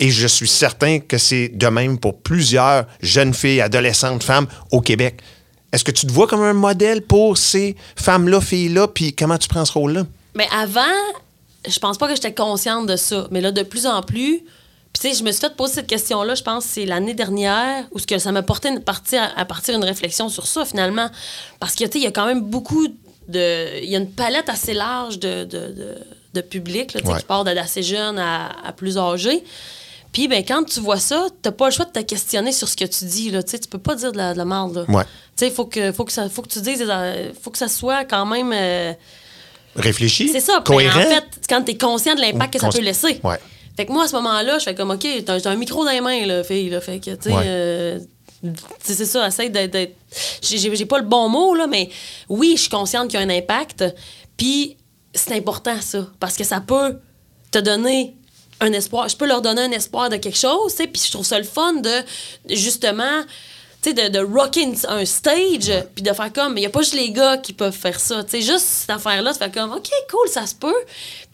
Et 0.00 0.10
je 0.10 0.26
suis 0.26 0.48
certain 0.48 0.98
que 0.98 1.18
c'est 1.18 1.48
de 1.48 1.66
même 1.68 1.98
pour 1.98 2.18
plusieurs 2.18 2.86
jeunes 3.00 3.32
filles, 3.32 3.60
adolescentes, 3.60 4.24
femmes 4.24 4.48
au 4.72 4.80
Québec. 4.80 5.20
Est-ce 5.72 5.84
que 5.84 5.92
tu 5.92 6.06
te 6.06 6.12
vois 6.12 6.26
comme 6.26 6.42
un 6.42 6.52
modèle 6.52 7.02
pour 7.02 7.38
ces 7.38 7.76
femmes-là, 7.96 8.40
filles-là, 8.40 8.88
puis 8.88 9.12
comment 9.12 9.38
tu 9.38 9.48
prends 9.48 9.64
ce 9.64 9.72
rôle-là? 9.72 10.04
Mais 10.34 10.48
avant, 10.52 10.82
je 11.68 11.78
pense 11.78 11.98
pas 11.98 12.08
que 12.08 12.14
j'étais 12.14 12.34
consciente 12.34 12.86
de 12.86 12.96
ça. 12.96 13.28
Mais 13.30 13.40
là, 13.40 13.52
de 13.52 13.62
plus 13.62 13.86
en 13.86 14.02
plus, 14.02 14.42
puis 14.94 15.02
tu 15.02 15.10
sais, 15.12 15.18
je 15.18 15.24
me 15.24 15.32
suis 15.32 15.40
fait 15.40 15.54
poser 15.56 15.74
cette 15.74 15.88
question-là, 15.88 16.34
je 16.36 16.42
pense 16.42 16.64
c'est 16.64 16.86
l'année 16.86 17.14
dernière, 17.14 17.84
où 17.90 17.98
ce 17.98 18.06
que 18.06 18.16
ça 18.18 18.30
m'a 18.32 18.42
porté 18.42 18.68
une 18.68 18.80
partie 18.80 19.16
à, 19.16 19.30
à 19.36 19.44
partir 19.44 19.74
d'une 19.74 19.84
réflexion 19.84 20.28
sur 20.28 20.46
ça, 20.46 20.64
finalement. 20.64 21.10
Parce 21.60 21.74
que, 21.74 21.84
tu 21.84 21.90
sais, 21.92 21.98
il 21.98 22.04
y 22.04 22.06
a 22.06 22.12
quand 22.12 22.26
même 22.26 22.40
beaucoup 22.42 22.86
de... 23.28 23.82
Il 23.82 23.90
y 23.90 23.96
a 23.96 23.98
une 23.98 24.10
palette 24.10 24.48
assez 24.48 24.72
large 24.72 25.18
de, 25.18 25.44
de, 25.44 25.58
de, 25.72 25.94
de 26.34 26.40
public, 26.40 26.94
là, 26.94 27.00
tu 27.00 27.06
sais, 27.06 27.12
Ouais. 27.12 27.18
qui 27.18 27.26
part 27.26 27.42
de- 27.44 27.52
d'assez 27.52 27.82
jeune 27.82 28.18
à, 28.20 28.50
à 28.64 28.72
plus 28.72 28.96
âgé. 28.96 29.42
Puis, 30.12 30.28
ben, 30.28 30.44
quand 30.46 30.62
tu 30.62 30.78
vois 30.78 31.00
ça, 31.00 31.26
t'as 31.42 31.50
pas 31.50 31.64
le 31.70 31.72
choix 31.74 31.86
de 31.86 31.90
te 31.90 31.98
questionner 31.98 32.52
sur 32.52 32.68
ce 32.68 32.76
que 32.76 32.84
tu 32.84 33.04
dis, 33.06 33.32
là. 33.32 33.42
Tu 33.42 33.50
sais, 33.50 33.58
tu 33.58 33.68
peux 33.68 33.78
pas 33.78 33.96
dire 33.96 34.12
de 34.12 34.16
la, 34.18 34.32
de 34.32 34.38
la 34.38 34.44
merde, 34.44 34.76
là. 34.88 34.94
Ouais. 34.94 35.02
Tu 35.04 35.10
sais, 35.46 35.50
faut 35.50 35.64
que, 35.66 35.90
faut, 35.90 36.04
que 36.04 36.12
ça- 36.12 36.28
faut 36.28 36.42
que 36.42 36.48
tu 36.50 36.60
dises... 36.60 36.78
des- 36.78 37.32
faut 37.42 37.50
que 37.50 37.58
ça 37.58 37.66
soit 37.66 38.04
quand 38.04 38.26
même... 38.26 38.52
euh, 38.54 38.92
Réfléchi? 39.74 40.28
c'est 40.28 40.38
ça. 40.40 40.62
Cohérent? 40.64 41.00
Ben, 41.00 41.06
en 41.08 41.10
fait, 41.14 41.24
quand 41.48 41.62
tu 41.64 41.72
es 41.72 41.76
conscient 41.76 42.14
de 42.14 42.20
l'impact 42.20 42.54
que 42.54 42.60
ça 42.60 42.68
Consci- 42.68 42.76
peut 42.78 42.84
laisser. 42.84 43.20
Ouais. 43.24 43.40
Fait 43.76 43.86
que 43.86 43.92
moi, 43.92 44.04
à 44.04 44.08
ce 44.08 44.14
moment-là, 44.16 44.58
je 44.58 44.64
fais 44.64 44.74
comme, 44.74 44.90
OK, 44.90 45.06
t'as 45.24 45.50
un 45.50 45.56
micro 45.56 45.84
dans 45.84 45.90
les 45.90 46.00
mains, 46.00 46.24
là, 46.26 46.44
fille. 46.44 46.70
Là, 46.70 46.80
fait 46.80 47.00
que, 47.00 47.10
tu 47.10 47.22
sais, 47.22 47.32
Ouais. 47.32 47.42
euh, 47.46 47.98
tu 48.42 48.50
sais, 48.82 48.94
c'est 48.94 49.06
ça, 49.06 49.26
essaye 49.26 49.50
d'être. 49.50 49.76
j'ai 50.42 50.86
pas 50.86 50.98
le 50.98 51.04
bon 51.06 51.28
mot, 51.28 51.54
là, 51.54 51.66
mais 51.66 51.88
oui, 52.28 52.52
je 52.56 52.62
suis 52.62 52.70
consciente 52.70 53.08
qu'il 53.10 53.18
y 53.18 53.22
a 53.22 53.26
un 53.26 53.30
impact. 53.30 53.84
Puis 54.36 54.76
c'est 55.14 55.32
important, 55.34 55.80
ça, 55.80 56.06
parce 56.20 56.36
que 56.36 56.44
ça 56.44 56.60
peut 56.60 56.98
te 57.50 57.58
donner 57.58 58.14
un 58.60 58.72
espoir. 58.72 59.08
Je 59.08 59.16
peux 59.16 59.26
leur 59.26 59.42
donner 59.42 59.62
un 59.62 59.70
espoir 59.72 60.08
de 60.10 60.16
quelque 60.16 60.38
chose, 60.38 60.72
tu 60.72 60.76
sais, 60.82 60.86
puis 60.86 61.02
je 61.04 61.10
trouve 61.10 61.26
ça 61.26 61.38
le 61.38 61.44
fun 61.44 61.74
de, 61.74 61.90
justement, 62.50 63.22
tu 63.84 63.94
tu 63.94 64.00
sais, 64.00 64.08
de, 64.08 64.18
de 64.18 64.24
rocker 64.24 64.72
un 64.88 65.04
stage, 65.04 65.70
puis 65.94 66.02
de 66.02 66.12
faire 66.12 66.32
comme, 66.32 66.56
il 66.56 66.60
n'y 66.60 66.66
a 66.66 66.70
pas 66.70 66.80
juste 66.80 66.94
les 66.94 67.10
gars 67.10 67.36
qui 67.36 67.52
peuvent 67.52 67.76
faire 67.76 68.00
ça. 68.00 68.24
Tu 68.24 68.30
sais, 68.30 68.40
juste 68.40 68.60
cette 68.64 68.90
affaire-là, 68.90 69.32
de 69.32 69.36
faire 69.36 69.52
comme, 69.52 69.72
OK, 69.72 69.88
cool, 70.10 70.28
ça 70.28 70.46
se 70.46 70.54
peut. 70.54 70.72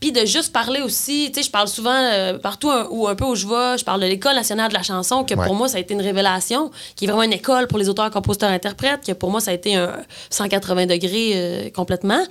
Puis 0.01 0.11
de 0.11 0.25
juste 0.27 0.53
parler 0.53 0.81
aussi, 0.81 1.31
tu 1.33 1.41
sais, 1.41 1.47
je 1.47 1.51
parle 1.51 1.69
souvent 1.69 1.95
euh, 1.95 2.39
partout 2.39 2.71
un- 2.71 2.89
ou 2.91 3.07
un 3.07 3.15
peu 3.15 3.25
où 3.27 3.35
je 3.37 3.47
vais, 3.47 3.79
je 3.79 3.85
parle 3.85 4.01
de 4.01 4.07
l'École 4.07 4.35
nationale 4.35 4.69
de 4.71 4.75
la 4.75 4.83
chanson, 4.83 5.23
que 5.25 5.35
Ouais. 5.35 5.47
pour 5.47 5.55
moi, 5.55 5.69
ça 5.69 5.77
a 5.77 5.81
été 5.81 5.95
une 5.95 6.01
révélation, 6.03 6.71
qui 6.97 7.05
est 7.05 7.09
vraiment 7.09 7.23
une 7.23 7.33
école 7.33 7.69
pour 7.69 7.79
les 7.79 7.89
auteurs, 7.89 8.11
compositeurs, 8.11 8.51
interprètes, 8.51 9.05
que 9.07 9.13
pour 9.13 9.31
moi, 9.31 9.41
ça 9.41 9.53
a 9.53 9.55
été 9.55 9.77
un 9.77 9.95
180 10.31 10.87
degrés 10.87 11.33
euh, 11.35 11.71
complètement. 11.71 12.23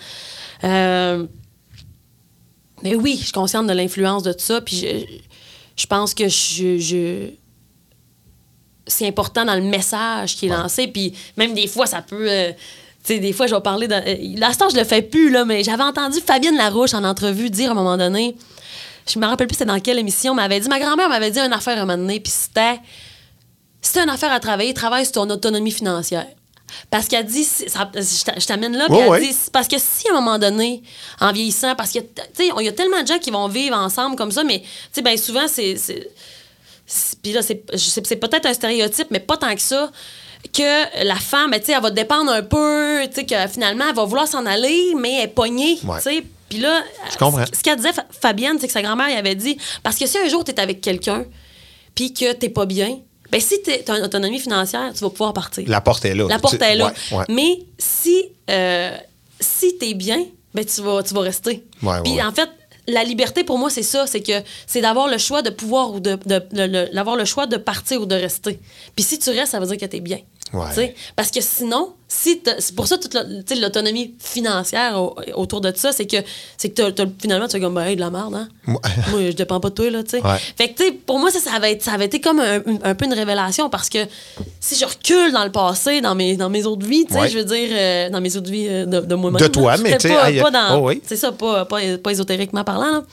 Euh, 0.66 1.26
mais 2.84 2.96
oui, 2.96 3.16
je 3.20 3.24
suis 3.26 3.32
consciente 3.32 3.68
de 3.68 3.74
l'influence 3.74 4.24
de 4.24 4.32
tout 4.34 4.40
ça, 4.44 4.62
puis 4.62 4.76
je, 4.78 5.06
je 5.76 5.86
pense 5.88 6.14
que 6.14 6.28
je, 6.28 6.78
je- 6.78 7.30
c'est 8.90 9.08
important 9.08 9.46
dans 9.46 9.56
le 9.56 9.62
message 9.62 10.36
qui 10.36 10.48
est 10.48 10.50
lancé, 10.50 10.88
puis 10.88 11.14
même 11.38 11.54
des 11.54 11.68
fois, 11.68 11.86
ça 11.86 12.02
peut... 12.02 12.28
euh, 12.30 12.52
tu 13.06 13.14
sais, 13.14 13.20
des 13.20 13.32
fois, 13.32 13.48
je 13.48 13.56
vais 13.56 13.62
parler 13.62 13.88
de... 13.88 13.94
euh, 13.94 14.16
L'instant, 14.38 14.68
je 14.70 14.76
le 14.76 14.84
fais 14.84 15.02
plus, 15.02 15.30
là, 15.30 15.46
mais 15.46 15.64
j'avais 15.64 15.84
entendu 15.84 16.20
Fabienne 16.20 16.58
Larouche 16.58 16.94
en 16.94 17.04
entrevue 17.06 17.50
dire 17.50 17.70
à 17.70 17.72
un 17.72 17.76
moment 17.76 17.96
donné, 17.98 18.36
je 19.08 19.18
me 19.18 19.26
rappelle 19.26 19.48
plus 19.48 19.56
c'était 19.56 19.66
dans 19.72 19.80
quelle 19.80 19.98
émission, 20.00 20.34
m'avait 20.36 20.60
dit, 20.60 20.68
ma 20.68 20.80
grand-mère 20.80 21.08
m'avait 21.10 21.32
dit 21.32 21.40
une 21.40 21.54
affaire 21.54 21.78
à 21.78 21.82
un 21.82 21.86
moment 21.86 21.98
donné, 21.98 22.20
puis 22.20 22.32
c'était, 22.32 22.80
t'as 23.94 24.04
une 24.04 24.10
affaire 24.10 24.32
à 24.32 24.40
travailler, 24.40 24.74
travaille 24.74 25.06
sur 25.06 25.14
ton 25.14 25.30
autonomie 25.30 25.72
financière. 25.72 26.28
Parce 26.92 27.08
qu'elle 27.08 27.26
dit, 27.26 27.44
ça- 27.46 27.90
je 27.96 28.24
t'a- 28.24 28.38
je 28.40 28.46
t'amène 28.46 28.78
là, 28.78 28.86
puis 28.86 28.96
Ouais, 28.96 29.02
elle 29.04 29.10
ouais. 29.10 29.20
dit, 29.22 29.34
c'est 29.34 29.52
parce 29.52 29.68
que 29.68 29.78
si 29.80 30.08
à 30.08 30.12
un 30.12 30.22
moment 30.22 30.38
donné, 30.38 30.84
en 31.20 31.32
vieillissant, 31.32 31.74
parce 31.76 31.92
que, 31.92 31.98
tu 32.00 32.06
sais, 32.34 32.50
il 32.60 32.66
y 32.66 32.68
a 32.68 32.72
tellement 32.74 33.02
de 33.02 33.08
gens 33.08 33.18
qui 33.18 33.32
vont 33.32 33.48
vivre 33.48 33.76
ensemble 33.76 34.16
comme 34.16 34.32
ça, 34.32 34.44
mais, 34.44 34.60
tu 34.60 34.68
sais, 34.92 35.02
bien 35.02 35.18
souvent, 35.18 35.48
c'est. 35.48 35.76
Puis 37.24 37.32
là, 37.34 37.42
c'est 37.42 37.64
c'est 37.76 38.16
peut-être 38.16 38.46
un 38.46 38.54
stéréotype, 38.54 39.08
mais 39.12 39.20
pas 39.20 39.38
tant 39.38 39.54
que 39.54 39.62
ça, 39.62 39.92
que 40.54 41.04
la 41.06 41.16
femme, 41.16 41.52
ben, 41.52 41.60
tu 41.60 41.68
sais, 41.68 41.72
elle 41.74 41.82
va 41.82 41.92
dépendre 41.92 42.32
un 42.32 42.42
peu, 42.44 43.02
tu 43.10 43.16
sais, 43.16 43.26
que 43.26 43.36
finalement, 43.52 43.86
elle 43.90 43.96
va 43.96 44.06
vouloir 44.06 44.28
s'en 44.28 44.46
aller, 44.46 44.94
mais 44.98 45.16
elle 45.18 45.24
est 45.26 45.28
pognée, 45.28 45.78
Ouais. 45.86 45.98
tu 45.98 46.04
sais. 46.04 46.24
Puis 46.50 46.60
là, 46.60 46.82
ce 47.12 47.18
ce 47.58 47.62
qu'elle 47.64 47.76
disait, 47.76 47.94
Fa- 47.94 48.06
Fabienne, 48.10 48.58
c'est 48.60 48.68
que 48.68 48.74
sa 48.74 48.82
grand-mère, 48.82 49.08
elle 49.10 49.18
avait 49.18 49.36
dit, 49.36 49.58
parce 49.84 49.98
que 49.98 50.08
si 50.08 50.18
un 50.18 50.28
jour, 50.28 50.44
tu 50.44 50.52
es 50.52 50.60
avec 50.60 50.82
quelqu'un, 50.82 51.26
puis 51.94 52.14
que 52.14 52.32
t'es 52.34 52.50
pas 52.50 52.66
bien, 52.66 53.00
ben 53.32 53.40
si 53.40 53.62
tu 53.62 53.70
as 53.92 53.98
une 53.98 54.04
autonomie 54.06 54.40
financière, 54.40 54.92
tu 54.94 55.02
vas 55.02 55.10
pouvoir 55.12 55.34
partir. 55.34 55.64
La 55.68 55.82
porte 55.82 56.06
est 56.06 56.16
là. 56.16 56.26
La 56.28 56.40
porte 56.40 56.60
est 56.62 56.76
là. 56.76 56.92
ouais, 57.12 57.18
ouais. 57.18 57.26
Mais 57.30 57.60
si, 57.78 58.26
euh, 58.50 58.98
si 59.40 59.78
tu 59.78 59.90
es 59.90 59.94
bien, 59.94 60.26
ben 60.56 60.66
tu 60.66 60.82
vas, 60.82 61.04
tu 61.04 61.14
vas 61.14 61.22
rester. 61.22 61.64
Puis 62.04 62.22
en 62.24 62.32
fait, 62.32 62.50
la 62.90 63.04
liberté 63.04 63.44
pour 63.44 63.58
moi, 63.58 63.70
c'est 63.70 63.84
ça, 63.84 64.06
c'est 64.08 64.22
que 64.22 64.42
c'est 64.68 64.82
d'avoir 64.82 65.08
le 65.08 65.18
choix 65.18 65.42
de 65.42 65.50
pouvoir 65.50 65.94
ou 65.94 66.00
de, 66.00 66.18
de- 66.26 66.42
de- 66.52 66.68
de- 66.68 66.94
d'avoir 66.94 67.16
le 67.16 67.26
choix 67.26 67.46
de 67.48 67.58
partir 67.58 68.02
ou 68.02 68.06
de 68.06 68.16
rester. 68.16 68.60
Puis 68.96 69.04
si 69.04 69.20
tu 69.20 69.30
restes, 69.30 69.52
ça 69.52 69.60
veut 69.60 69.68
dire 69.68 69.78
que 69.78 69.86
tu 69.86 69.98
es 69.98 70.02
bien. 70.02 70.20
Ouais. 70.54 70.96
Parce 71.16 71.30
que 71.32 71.42
sinon, 71.42 71.94
si 72.08 72.42
c'est 72.60 72.76
pour 72.76 72.88
ça 72.88 72.98
toute 72.98 73.14
l'autonomie 73.60 74.16
financière 74.20 75.00
au- 75.00 75.16
autour 75.36 75.62
de 75.62 75.72
ça, 75.76 75.92
c'est 75.92 76.08
que 76.08 76.18
c'est 76.58 76.70
que 76.70 76.74
t'as- 76.82 76.92
t'as- 76.92 77.12
finalement 77.22 77.48
tu 77.48 77.58
es 77.58 77.60
comme 77.60 77.76
ben, 77.76 77.84
hey, 77.86 77.96
de 77.96 78.02
la 78.02 78.10
merde, 78.10 78.34
hein? 78.34 78.50
Ouais. 78.68 78.76
Moi, 79.12 79.20
je 79.28 79.36
dépends 79.36 79.60
pas 79.60 79.70
de 79.70 79.76
toi, 79.76 79.90
là, 79.92 80.04
tu 80.04 80.12
sais. 80.12 80.22
Ouais. 80.24 80.38
Fait 80.58 80.70
que, 80.74 80.84
tu 80.84 80.94
pour 80.94 81.20
moi, 81.20 81.30
ça, 81.30 81.40
ça 81.40 81.52
avait, 81.54 81.80
ça 81.80 81.92
avait 81.92 82.06
été 82.06 82.20
comme 82.20 82.40
un, 82.40 82.62
un 82.84 82.96
peu 82.96 83.06
une 83.06 83.14
révélation 83.14 83.70
parce 83.70 83.90
que 83.90 84.00
si 84.60 84.76
je 84.76 84.86
recule 84.86 85.32
dans 85.32 85.44
le 85.46 85.52
passé, 85.52 86.02
dans 86.02 86.16
mes, 86.16 86.36
dans 86.36 86.50
mes 86.50 86.66
autres 86.66 86.86
vies, 86.86 87.06
tu 87.06 87.14
sais, 87.14 87.20
je 87.30 87.38
veux 87.38 87.46
dire, 87.46 87.70
euh, 87.72 88.10
dans 88.10 88.22
mes 88.22 88.36
autres 88.36 88.50
vies 88.50 88.68
euh, 88.70 88.86
de, 88.88 89.02
de 89.02 89.16
moi-même. 89.16 89.40
De 89.42 89.48
toi, 89.48 89.76
là, 89.78 89.84
mais 89.84 89.98
tu 89.98 90.08
sais, 90.08 90.14
pas, 90.16 90.24
aïe, 90.24 90.42
pas 90.42 90.52
dans. 90.52 90.80
oh 90.80 90.88
oui. 90.90 91.02
C'est 91.06 91.16
ça, 91.18 91.32
pas, 91.32 91.66
pas, 91.66 91.80
pas 92.02 92.12
ésotériquement 92.12 92.64
parlant, 92.64 92.92
là. 92.92 93.04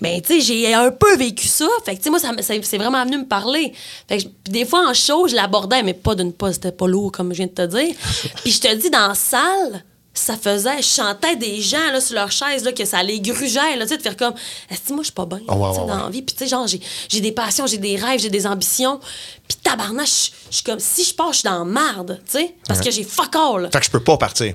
Mais 0.00 0.20
tu 0.20 0.34
sais, 0.34 0.40
j'ai 0.40 0.74
un 0.74 0.90
peu 0.90 1.16
vécu 1.16 1.46
ça. 1.46 1.66
Fait 1.84 1.92
que 1.92 1.98
tu 1.98 2.04
sais, 2.04 2.10
moi, 2.10 2.18
ça, 2.18 2.30
c'est 2.62 2.78
vraiment 2.78 3.04
venu 3.04 3.18
me 3.18 3.26
parler. 3.26 3.72
Fait 4.08 4.18
que 4.18 4.24
je- 4.24 4.50
des 4.50 4.64
fois, 4.66 4.88
en 4.88 4.92
show, 4.94 5.26
je 5.28 5.34
l'abordais, 5.34 5.82
mais 5.82 5.94
pas 5.94 6.14
d'une 6.14 6.32
pas, 6.32 6.52
c'était 6.52 6.72
pas 6.72 6.86
lourd, 6.86 7.12
comme 7.12 7.32
je 7.32 7.38
viens 7.38 7.46
de 7.46 7.52
te 7.52 7.66
dire. 7.66 7.94
puis 8.42 8.52
je 8.52 8.60
te 8.60 8.74
dis, 8.74 8.90
dans 8.90 9.08
la 9.08 9.14
salle, 9.14 9.84
ça 10.12 10.34
faisait, 10.36 10.78
je 10.78 10.86
chantais 10.88 11.36
des 11.36 11.60
gens 11.60 11.90
là, 11.92 12.00
sur 12.00 12.14
leur 12.14 12.32
chaise, 12.32 12.64
là, 12.64 12.72
que 12.72 12.84
ça 12.86 13.02
les 13.02 13.20
grugeait, 13.20 13.76
là, 13.76 13.84
tu 13.84 13.88
sais, 13.90 13.96
de 13.98 14.02
faire 14.02 14.16
comme, 14.16 14.32
est-ce 14.70 14.80
que 14.80 14.92
moi, 14.94 15.02
je 15.02 15.06
suis 15.06 15.12
pas 15.14 15.26
bien, 15.26 15.40
Oh, 15.48 15.52
ouais, 15.54 15.68
ouais, 15.68 15.86
dans 15.86 16.04
la 16.04 16.08
vie? 16.10 16.22
Puis 16.22 16.34
tu 16.34 16.44
sais, 16.44 16.48
genre, 16.50 16.66
j'ai, 16.66 16.80
j'ai 17.08 17.20
des 17.20 17.32
passions, 17.32 17.66
j'ai 17.66 17.76
des 17.78 17.96
rêves, 17.96 18.18
j'ai 18.20 18.30
des 18.30 18.46
ambitions. 18.46 18.98
Puis 19.46 19.58
tabarnak, 19.62 20.06
je 20.06 20.54
suis 20.56 20.62
comme, 20.64 20.78
si 20.78 21.04
je 21.04 21.14
pars, 21.14 21.32
je 21.32 21.40
suis 21.40 21.48
dans 21.48 21.64
marde, 21.66 22.18
tu 22.24 22.38
sais, 22.38 22.54
parce 22.66 22.80
que 22.80 22.90
j'ai 22.90 23.02
fuck 23.04 23.34
all. 23.36 23.68
Fait 23.72 23.78
que 23.80 23.84
je 23.84 23.90
peux 23.90 24.00
pas 24.00 24.16
partir. 24.16 24.54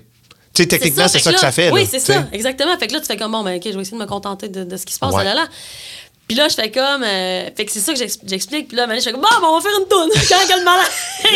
Tu 0.54 0.64
sais, 0.64 0.68
techniquement, 0.68 1.08
c'est 1.08 1.20
ça, 1.20 1.30
que 1.32 1.36
là- 1.36 1.42
ça 1.42 1.52
fait. 1.52 1.72
Oui, 1.72 1.88
c'est 1.90 2.00
ça, 2.00 2.26
exactement. 2.34 2.78
Fait 2.78 2.88
que 2.88 2.94
là, 2.94 3.00
tu 3.00 3.06
fais 3.06 3.16
comme, 3.18 3.32
bon, 3.32 3.44
ben, 3.44 3.56
OK, 3.58 3.64
je 3.66 3.72
vais 3.72 3.82
essayer 3.82 3.98
de 3.98 4.02
me 4.04 4.08
contenter 4.08 4.50
de, 4.50 4.64
de 4.66 4.78
ce 4.78 4.86
qui 4.86 4.94
se 4.94 5.00
passe 5.00 5.14
Ouais. 5.14 5.24
là, 5.24 5.34
là. 5.34 5.48
Puis 6.28 6.38
là, 6.38 6.48
je 6.50 6.56
fais 6.56 6.72
comme. 6.72 7.04
euh, 7.04 7.50
fait 7.56 7.66
que 7.66 7.72
c'est 7.72 7.80
ça 7.82 7.92
que 7.94 8.00
j'ex- 8.00 8.20
j'explique. 8.26 8.68
Puis 8.70 8.78
là, 8.78 8.86
je 8.96 9.02
fais 9.02 9.12
comme, 9.12 9.22
bon, 9.22 9.28
ben, 9.30 9.48
on 9.48 9.60
va 9.60 9.62
faire 9.62 9.80
une 9.80 9.88
toune. 9.88 10.10
Quand 10.30 10.48
que 10.48 10.60
le 10.60 10.64
malade, 10.64 10.88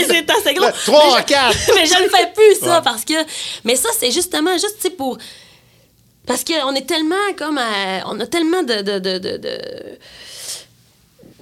c'est 0.08 0.30
assez 0.32 0.54
gros. 0.54 0.65
Là, 0.65 0.71
trois, 0.86 1.15
Mais 1.15 1.21
je- 1.21 1.25
quatre. 1.28 1.58
mais 1.75 1.86
je 1.86 2.04
le 2.04 2.10
fais 2.10 2.32
plus, 2.34 2.60
ça, 2.65 2.78
Ouais. 2.78 2.84
parce 2.84 3.04
que. 3.06 3.13
Mais 3.63 3.75
ça, 3.75 3.89
c'est 3.97 4.12
justement 4.12 4.54
juste, 4.54 4.75
tu 4.78 4.84
sais, 4.84 4.89
pour. 4.91 5.17
Parce 6.25 6.43
qu'on 6.43 6.73
est 6.75 6.86
tellement 6.88 7.15
comme. 7.38 7.58
à- 7.58 8.04
on 8.08 8.19
a 8.19 8.25
tellement 8.25 8.63
de. 8.63 8.75
de, 8.82 8.99
de, 8.99 9.17
de- 9.17 9.38
de- 9.38 9.97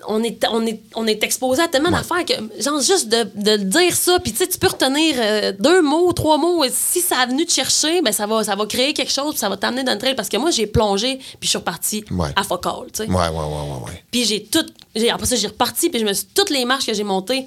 on 0.07 0.23
est, 0.23 0.45
on, 0.51 0.65
est, 0.65 0.79
on 0.95 1.07
est 1.07 1.23
exposé 1.23 1.61
à 1.61 1.67
tellement 1.67 1.91
d'affaires 1.91 2.25
que, 2.25 2.33
genre, 2.61 2.79
juste 2.81 3.07
de, 3.09 3.27
de 3.35 3.57
dire 3.57 3.95
ça, 3.95 4.19
puis 4.19 4.31
tu 4.31 4.39
sais, 4.39 4.47
tu 4.47 4.57
peux 4.57 4.67
retenir 4.67 5.15
euh, 5.17 5.51
deux 5.59 5.81
mots, 5.81 6.11
trois 6.13 6.37
mots, 6.37 6.63
et 6.63 6.69
si 6.71 7.01
ça 7.01 7.17
a 7.19 7.25
venu 7.25 7.45
te 7.45 7.51
chercher, 7.51 8.01
ben 8.01 8.11
ça 8.11 8.25
va, 8.25 8.43
ça 8.43 8.55
va 8.55 8.65
créer 8.65 8.93
quelque 8.93 9.11
chose, 9.11 9.31
puis 9.31 9.39
ça 9.39 9.49
va 9.49 9.57
t'amener 9.57 9.83
dans 9.83 9.93
le 9.93 9.97
trail, 9.99 10.15
parce 10.15 10.29
que 10.29 10.37
moi, 10.37 10.51
j'ai 10.51 10.67
plongé, 10.67 11.17
puis 11.17 11.37
je 11.43 11.49
suis 11.49 11.57
repartie 11.57 12.03
Ouais. 12.11 12.29
à 12.35 12.43
focal, 12.43 12.73
tu 12.93 13.03
sais. 13.03 13.09
Ouais, 13.09 13.15
ouais, 13.15 13.29
ouais, 13.29 13.35
ouais, 13.37 13.85
ouais. 13.85 14.03
Puis 14.11 14.25
j'ai 14.25 14.43
tout. 14.43 14.65
j'ai- 14.95 15.09
Après 15.09 15.25
ça, 15.27 15.35
j'ai 15.35 15.47
reparti, 15.47 15.89
puis 15.89 15.99
je 15.99 16.05
me 16.05 16.13
suis. 16.13 16.25
Toutes 16.33 16.49
les 16.49 16.65
marches 16.65 16.85
que 16.85 16.93
j'ai 16.93 17.03
montées, 17.03 17.45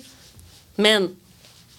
man, 0.79 1.09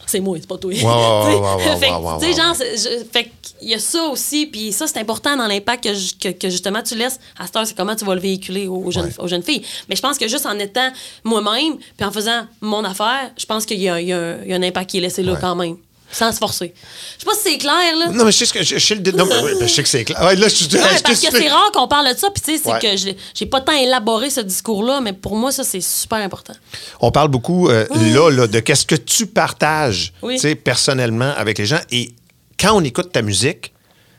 c'est 0.05 0.19
moi, 0.21 0.37
c'est 0.39 0.47
pas 0.47 0.57
toi. 0.57 0.71
ouais, 0.71 0.77
Tu 0.79 0.81
sais, 0.81 0.87
ouais, 0.87 1.55
ouais, 1.55 1.77
fait 1.79 1.89
que, 1.89 2.19
tu 2.19 2.25
sais, 2.33 2.41
genre, 2.41 2.55
je- 2.55 3.03
fait 3.11 3.31
qu'il 3.59 3.69
y 3.69 3.73
a 3.73 3.79
ça 3.79 4.03
aussi, 4.05 4.45
puis 4.47 4.71
ça, 4.71 4.87
c'est 4.87 4.99
important 4.99 5.35
dans 5.37 5.47
l'impact 5.47 5.83
que, 5.85 5.93
je- 5.93 6.13
que, 6.19 6.29
que 6.29 6.49
justement 6.49 6.81
tu 6.83 6.95
laisses. 6.95 7.19
À 7.39 7.45
cette 7.45 7.55
heure, 7.55 7.67
c'est 7.67 7.75
comment 7.75 7.95
tu 7.95 8.05
vas 8.05 8.15
le 8.15 8.21
véhiculer 8.21 8.67
aux, 8.67 8.83
aux 8.85 8.91
jeunes, 8.91 9.05
Ouais. 9.05 9.13
aux 9.19 9.27
jeunes 9.27 9.43
filles. 9.43 9.63
Mais 9.89 9.95
je 9.95 10.01
pense 10.01 10.17
que 10.17 10.27
juste 10.27 10.45
en 10.45 10.57
étant 10.59 10.89
moi-même, 11.23 11.77
puis 11.97 12.05
en 12.05 12.11
faisant 12.11 12.45
mon 12.61 12.83
affaire, 12.83 13.31
je 13.37 13.45
pense 13.45 13.65
qu'il 13.65 13.79
y 13.81 13.89
a, 13.89 13.99
il 14.01 14.07
y 14.07 14.13
un, 14.13 14.37
il 14.43 14.49
y 14.49 14.53
a 14.53 14.55
un 14.57 14.63
impact 14.63 14.89
qui 14.91 14.97
est 14.97 15.01
laissé 15.01 15.23
là 15.23 15.33
Ouais. 15.33 15.37
quand 15.41 15.55
même, 15.55 15.75
sans 16.11 16.31
se 16.31 16.37
forcer. 16.37 16.73
Je 17.17 17.19
sais 17.21 17.25
pas 17.25 17.33
si 17.35 17.51
c'est 17.51 17.57
clair, 17.57 17.95
là. 17.99 18.07
Non, 18.13 18.23
mais 18.25 18.31
je 18.31 18.37
sais, 18.37 18.45
ce 18.45 18.53
que, 18.53 18.63
je, 18.63 18.77
je 18.77 18.85
sais 18.85 18.95
le. 18.95 19.11
Non, 19.11 19.25
mais 19.25 19.35
oui, 19.43 19.51
ben, 19.59 19.67
je 19.67 19.73
sais 19.73 19.83
que 19.83 19.89
c'est 19.89 20.05
clair. 20.05 20.21
Ouais, 20.23 20.35
là, 20.35 20.47
je, 20.47 20.55
je 20.55 20.77
parce 20.77 21.01
que 21.19 21.31
c'est 21.31 21.49
rare 21.49 21.71
qu'on 21.73 21.87
parle 21.87 22.13
de 22.13 22.17
ça, 22.17 22.29
puis 22.29 22.41
tu 22.41 22.51
sais, 22.55 22.61
c'est 22.63 22.71
Ouais. 22.71 22.79
que 22.79 23.15
j'ai 23.35 23.45
pas 23.45 23.59
tant 23.61 23.73
élaboré 23.73 24.29
ce 24.29 24.39
discours-là, 24.39 25.01
mais 25.01 25.11
pour 25.13 25.35
moi, 25.35 25.51
ça, 25.51 25.63
c'est 25.65 25.81
super 25.81 26.19
important. 26.19 26.53
On 27.01 27.11
parle 27.11 27.27
beaucoup 27.29 27.69
euh, 27.69 27.85
là, 28.13 28.29
là, 28.29 28.47
de 28.47 28.59
qu'est-ce 28.61 28.85
que 28.85 28.95
tu 28.95 29.25
partages 29.27 30.13
Oui. 30.21 30.35
tu 30.35 30.41
sais, 30.41 30.55
personnellement 30.55 31.33
avec 31.35 31.57
les 31.57 31.65
gens. 31.65 31.79
Et 31.91 32.11
quand 32.59 32.73
on 32.73 32.83
écoute 32.83 33.11
ta 33.11 33.21
musique, 33.21 33.73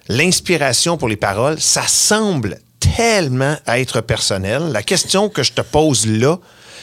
l'inspiration 0.08 0.96
pour 0.96 1.08
les 1.08 1.16
paroles, 1.16 1.60
ça 1.60 1.82
semble 1.86 2.58
tellement 2.80 3.56
être 3.66 4.00
personnel. 4.00 4.70
La 4.72 4.82
question 4.82 5.28
que 5.28 5.42
je 5.42 5.52
te 5.52 5.60
pose 5.60 6.06
là, 6.06 6.38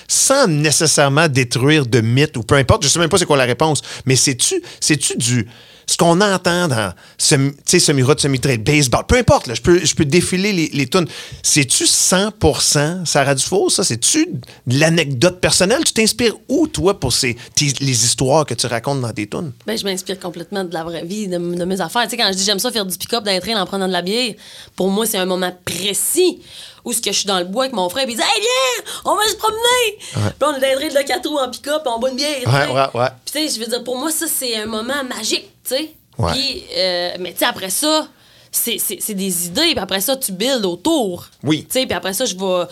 sans 0.08 0.48
nécessairement 0.48 1.28
détruire 1.28 1.86
de 1.86 2.02
mythes 2.02 2.38
ou 2.38 2.44
peu 2.44 2.56
importe, 2.56 2.84
je 2.84 2.89
sais 2.89 3.00
même 3.00 3.10
pas 3.10 3.18
c'est 3.18 3.26
quoi 3.26 3.38
la 3.38 3.46
réponse, 3.46 3.82
mais 4.06 4.15
c'est-tu 4.15 4.62
c'est-tu 4.80 5.18
du 5.18 5.48
ce 5.88 5.98
qu'on 5.98 6.19
entend 6.21 6.67
dans 6.67 6.93
sais, 7.17 7.80
semi-route, 7.80 8.19
semi-trade, 8.19 8.63
baseball, 8.63 9.06
peu 9.08 9.17
importe, 9.17 9.54
je, 9.54 9.62
peux, 9.62 9.80
peux 9.95 10.06
défiler 10.06 10.52
les, 10.52 10.69
les 10.74 10.88
tunes. 10.88 11.08
C'est-tu 11.43 11.84
100% 11.84 13.06
Sarah 13.06 13.36
Dufault, 13.36 13.69
ça? 13.69 13.84
C'est-tu 13.84 14.28
de 14.67 14.80
l'anecdote 14.80 15.39
personnelle? 15.39 15.84
Tu 15.84 15.93
t'inspires 15.93 16.36
où, 16.50 16.67
toi, 16.67 17.00
pour 17.00 17.13
ces, 17.13 17.36
les 17.60 18.06
histoires 18.06 18.45
que 18.45 18.54
tu 18.54 18.67
racontes 18.67 19.02
dans 19.02 19.13
tes 19.13 19.28
tunes? 19.28 19.52
Ben, 19.65 19.78
je 19.78 19.84
m'inspire 19.84 20.19
complètement 20.19 20.63
de 20.63 20.74
la 20.74 20.84
vraie 20.84 21.06
vie, 21.06 21.28
de, 21.28 21.38
mes 21.38 21.82
affaires. 21.82 22.08
Tu 22.08 22.17
quand 22.17 22.28
je 22.32 22.38
dis 22.38 22.43
j'aime 22.43 22.60
ça 22.60 22.71
faire 22.71 22.86
du 22.86 22.98
pick-up 22.98 23.24
dans 23.24 23.32
les 23.32 23.39
trains 23.39 23.60
en 23.62 23.65
prenant 23.65 23.88
de 23.88 23.93
la 23.93 24.02
bière, 24.02 24.34
pour 24.76 24.89
moi, 24.89 25.06
c'est 25.06 25.17
un 25.17 25.26
moment 25.26 25.56
précis 25.65 26.39
où 26.86 26.93
ce 26.93 27.02
que 27.02 27.12
je 27.12 27.17
suis 27.19 27.28
dans 27.28 27.39
le 27.39 27.45
bois 27.45 27.65
avec 27.65 27.76
mon 27.76 27.89
frère, 27.89 28.06
puis 28.06 28.13
il 28.13 28.17
dit 28.17 28.24
Hey, 28.24 28.41
viens, 28.41 28.93
on 29.06 29.15
va 29.15 29.24
se 29.28 29.36
promener! 29.36 29.98
Puis 29.98 30.21
on 30.41 30.54
est 30.56 30.62
dans 30.62 30.88
de 30.89 30.93
la 30.93 31.04
4 31.04 31.28
roues 31.28 31.39
en 31.39 31.50
pick-up, 31.50 31.84
on 31.86 32.00
boit 32.00 32.12
une 32.12 32.15
bière. 32.15 32.41
Ouais, 32.45 32.74
ouais, 32.74 33.02
ouais. 33.02 33.10
Puis, 33.26 33.41
tu 33.41 33.50
sais, 33.50 33.56
je 33.56 33.60
veux 33.60 33.69
dire, 33.69 33.84
pour 33.84 33.98
moi, 33.98 34.12
ça, 34.12 34.28
c'est 34.28 34.56
un 34.56 34.67
moment 34.67 35.04
magique, 35.04 35.50
tu 35.63 35.76
sais. 35.76 35.91
Ouais. 36.17 36.32
Puis, 36.32 36.63
euh, 36.78 37.12
mais 37.19 37.34
tu 37.34 37.39
sais, 37.39 37.45
après 37.45 37.69
ça, 37.69 38.08
c'est 38.52 39.13
des 39.13 39.48
idées, 39.48 39.71
puis 39.71 39.80
après 39.80 40.00
ça, 40.00 40.15
tu 40.15 40.32
builds 40.32 40.65
autour. 40.65 41.28
Oui. 41.43 41.65
Tu 41.65 41.80
sais, 41.80 41.86
puis 41.86 41.95
après 41.95 42.13
ça, 42.13 42.26
je 42.26 42.36
vais. 42.36 42.65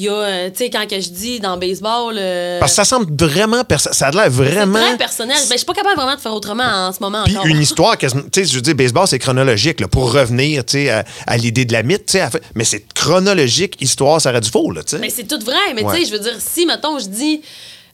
Il 0.00 0.04
y 0.04 0.08
a, 0.08 0.12
euh, 0.12 0.48
tu 0.50 0.58
sais, 0.58 0.70
quand 0.70 0.86
que 0.88 1.00
je 1.00 1.08
dis 1.08 1.40
dans 1.40 1.56
baseball. 1.56 2.14
euh, 2.16 2.60
Parce 2.60 2.70
que 2.70 2.76
ça 2.76 2.84
semble 2.84 3.12
vraiment... 3.20 3.64
Ça 3.76 4.06
a 4.06 4.10
l'air 4.12 4.30
vraiment... 4.30 4.78
très 4.78 4.96
personnel. 4.96 5.36
Ben, 5.36 5.52
je 5.54 5.56
suis 5.56 5.66
pas 5.66 5.74
capable 5.74 5.96
vraiment 5.96 6.14
de 6.14 6.20
faire 6.20 6.32
autrement 6.32 6.62
en 6.62 6.92
ce 6.92 7.00
moment 7.00 7.24
Puis 7.24 7.36
une 7.44 7.60
histoire, 7.60 7.98
tu 7.98 8.08
sais, 8.08 8.44
je 8.44 8.54
veux 8.54 8.60
dire, 8.60 8.76
baseball, 8.76 9.08
c'est 9.08 9.18
chronologique, 9.18 9.80
là, 9.80 9.88
pour 9.88 10.12
revenir, 10.12 10.64
tu 10.64 10.74
sais, 10.74 10.90
à, 10.90 11.04
à 11.26 11.36
l'idée 11.36 11.64
de 11.64 11.72
la 11.72 11.82
mythe, 11.82 12.06
tu 12.06 12.12
sais, 12.12 12.20
à 12.20 12.30
mais 12.54 12.62
c'est 12.62 12.84
chronologique, 12.94 13.74
histoire 13.80 14.20
Sarah 14.20 14.38
Dufault, 14.40 14.70
là, 14.70 14.84
tu 14.84 14.90
sais. 14.90 14.98
Mais 15.00 15.10
c'est 15.10 15.24
tout 15.26 15.40
vrai. 15.44 15.74
Mais 15.74 15.82
Ouais. 15.82 15.96
tu 15.96 16.04
sais, 16.04 16.08
je 16.10 16.12
veux 16.16 16.22
dire, 16.22 16.36
si, 16.38 16.64
mettons, 16.64 17.00
je 17.00 17.08
dis, 17.08 17.42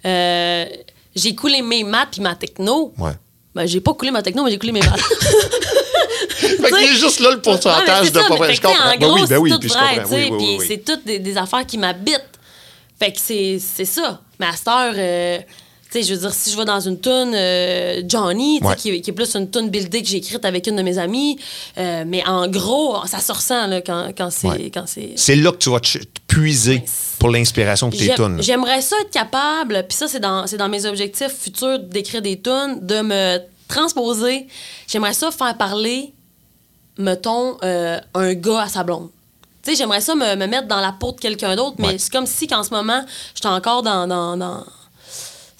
euh, 0.04 0.66
j'ai 1.16 1.34
coulé 1.34 1.62
mes 1.62 1.84
maths 1.84 2.08
puis 2.12 2.20
ma 2.20 2.34
techno, 2.34 2.92
Ouais. 2.98 3.12
Ben, 3.54 3.66
j'ai 3.66 3.80
pas 3.80 3.94
coulé 3.94 4.10
ma 4.10 4.22
techno, 4.22 4.44
mais 4.44 4.50
j'ai 4.50 4.58
coulé 4.58 4.72
mes 4.72 4.80
maths. 4.80 5.00
Fait 6.38 6.70
qu'il 6.70 6.90
est 6.90 6.96
juste 6.96 7.20
là 7.20 7.30
le 7.30 7.40
pourcentage 7.40 8.12
de 8.12 8.18
pas 8.20 8.52
Je 8.52 8.60
comprends. 8.60 8.92
En 8.92 8.98
Ben 8.98 9.10
oui, 9.12 9.22
ben 9.28 9.38
oui, 9.38 9.50
c'est 9.52 9.58
puis 9.58 9.68
tout 9.68 9.78
vrai, 9.78 10.66
c'est 10.66 10.84
toutes 10.84 11.04
des, 11.04 11.36
affaires 11.36 11.64
qui 11.66 11.78
m'habitent. 11.78 12.20
Fait 12.98 13.12
que 13.12 13.18
c'est 13.18 13.58
ça. 13.58 14.20
Mais 14.38 14.46
à 14.46 14.52
cette 14.52 14.68
heure, 14.68 14.94
tu 14.94 14.98
Tu 14.98 15.46
sais, 16.00 16.02
je 16.02 16.14
veux 16.14 16.20
dire, 16.20 16.32
si 16.34 16.50
je 16.50 16.56
vais 16.56 16.64
dans 16.64 16.80
une 16.80 17.00
tune 17.00 17.32
euh, 17.34 18.02
Johnny, 18.06 18.60
Ouais. 18.62 18.76
qui, 18.76 18.90
est- 18.90 19.00
qui 19.00 19.10
est 19.10 19.12
plus 19.12 19.34
une 19.34 19.50
tune 19.50 19.68
buildée 19.70 20.02
que 20.02 20.08
j'ai 20.08 20.18
écrite 20.18 20.44
avec 20.44 20.66
une 20.66 20.76
de 20.76 20.82
mes 20.82 20.98
amies, 20.98 21.38
euh, 21.78 22.04
mais 22.06 22.24
en 22.26 22.46
gros, 22.48 22.96
ça 23.06 23.18
se 23.20 23.32
ressent 23.32 23.66
là, 23.66 23.80
quand, 23.80 24.08
quand 24.16 24.30
c'est. 24.30 24.48
Ouais. 24.48 24.70
c'est- 25.16 25.36
là 25.36 25.50
que 25.52 25.56
tu 25.58 25.70
vas 25.70 25.80
te 25.80 25.98
puiser 26.26 26.82
pour 27.18 27.30
l'inspiration 27.30 27.90
pour 27.90 27.98
tes 27.98 28.14
tunes. 28.14 28.42
J'aimerais 28.42 28.80
ça 28.82 28.96
être 29.02 29.10
capable, 29.10 29.84
puis 29.88 29.96
ça, 29.96 30.08
c'est 30.08 30.20
dans, 30.20 30.44
dans 30.44 30.68
mes 30.68 30.84
objectifs 30.86 31.34
futurs 31.38 31.78
d'écrire 31.78 32.22
des 32.22 32.40
tunes, 32.40 32.78
de 32.82 33.00
me 33.00 33.38
transposer. 33.68 34.46
J'aimerais 34.86 35.14
ça 35.14 35.30
faire 35.30 35.56
parler, 35.56 36.12
mettons, 36.98 37.56
euh, 37.62 37.98
un 38.14 38.34
gars 38.34 38.62
à 38.62 38.68
sa 38.68 38.82
blonde. 38.84 39.08
Tu 39.62 39.70
sais, 39.70 39.76
j'aimerais 39.76 40.00
ça 40.02 40.14
me, 40.14 40.36
me 40.36 40.46
mettre 40.46 40.68
dans 40.68 40.80
la 40.80 40.92
peau 40.92 41.12
de 41.12 41.20
quelqu'un 41.20 41.56
d'autre, 41.56 41.76
mais 41.78 41.88
Ouais. 41.88 41.98
c'est 41.98 42.12
comme 42.12 42.26
si 42.26 42.46
qu'en 42.46 42.62
ce 42.62 42.70
moment, 42.70 43.02
j'étais 43.34 43.48
encore 43.48 43.82
dans. 43.82 44.06
dans, 44.06 44.36
dans- 44.36 44.64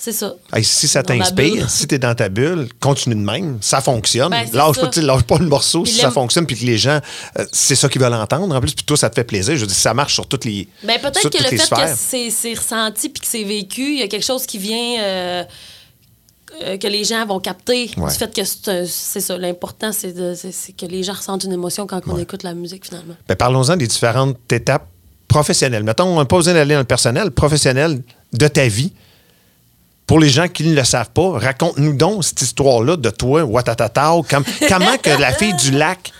C'est 0.04 0.12
ça. 0.12 0.34
Hey, 0.52 0.62
si 0.62 0.86
ça 0.86 1.02
t'inspire, 1.02 1.70
si 1.70 1.86
t'es 1.86 1.98
dans 1.98 2.14
ta 2.14 2.28
bulle, 2.28 2.68
continue 2.78 3.14
de 3.14 3.20
même. 3.22 3.56
Ça 3.62 3.80
fonctionne. 3.80 4.28
Ben, 4.28 4.44
lâche, 4.52 4.76
ça. 4.76 4.82
pas, 4.82 4.88
tu 4.88 5.00
lâche 5.00 5.22
pas 5.22 5.38
le 5.38 5.46
morceau 5.46 5.82
Puis 5.82 5.92
si 5.92 6.00
ça 6.00 6.10
fonctionne, 6.10 6.44
puis 6.44 6.56
que 6.58 6.66
les 6.66 6.76
gens, 6.76 7.00
euh, 7.38 7.46
c'est 7.52 7.74
ça 7.74 7.88
qu'ils 7.88 8.02
veulent 8.02 8.12
entendre. 8.12 8.54
En 8.54 8.60
plus, 8.60 8.74
puis 8.74 8.84
toi, 8.84 8.98
ça 8.98 9.08
te 9.08 9.14
fait 9.14 9.24
plaisir. 9.24 9.54
Je 9.56 9.62
veux 9.62 9.66
dire, 9.66 9.74
ça 9.74 9.94
marche 9.94 10.12
sur 10.12 10.26
toutes 10.26 10.44
les. 10.44 10.68
Ben, 10.82 11.00
peut-être 11.00 11.30
que 11.30 11.38
le 11.42 11.48
fait 11.48 11.56
sphères. 11.56 11.94
que 11.96 12.30
c'est 12.30 12.52
ressenti 12.54 13.08
puis 13.08 13.22
que 13.22 13.26
c'est 13.26 13.44
vécu, 13.44 13.94
il 13.94 14.00
y 14.00 14.02
a 14.02 14.08
quelque 14.08 14.26
chose 14.26 14.44
qui 14.44 14.58
vient. 14.58 15.00
euh, 15.00 15.44
euh, 16.62 16.76
que 16.76 16.86
les 16.86 17.02
gens 17.02 17.24
vont 17.26 17.40
capter 17.40 17.90
Ouais. 17.96 18.12
du 18.12 18.16
fait 18.18 18.32
que 18.32 18.44
c'est 18.86 19.20
ça. 19.20 19.38
L'important, 19.38 19.90
c'est 19.92 20.12
que 20.12 20.86
les 20.86 21.02
gens 21.02 21.14
ressentent 21.14 21.44
une 21.44 21.52
émotion 21.52 21.86
quand 21.86 22.02
on 22.06 22.18
écoute 22.18 22.42
la 22.44 22.52
musique, 22.54 22.84
finalement. 22.84 23.14
Ben, 23.26 23.34
parlons-en 23.36 23.76
des 23.76 23.86
différentes 23.88 24.36
étapes 24.52 24.86
professionnelles. 25.28 25.82
Mettons, 25.82 26.04
on 26.04 26.16
n'a 26.18 26.26
pas 26.26 26.36
besoin 26.36 26.52
d'aller 26.54 26.74
dans 26.74 26.80
le 26.80 26.84
personnel, 26.86 27.30
professionnel 27.30 28.02
de 28.34 28.48
ta 28.48 28.68
vie. 28.68 28.92
Pour 30.06 30.20
les 30.20 30.28
gens 30.28 30.48
qui 30.48 30.64
ne 30.64 30.74
le 30.74 30.84
savent 30.84 31.10
pas, 31.10 31.38
raconte-nous 31.38 31.94
donc 31.94 32.24
cette 32.24 32.42
histoire-là 32.42 32.96
de 32.96 33.10
toi, 33.10 33.42
Watatatao. 33.44 34.22
Comme- 34.22 34.44
comment 34.68 34.96
que 35.02 35.10
la 35.10 35.32
fille 35.32 35.54
du 35.54 35.70
lac 35.70 36.12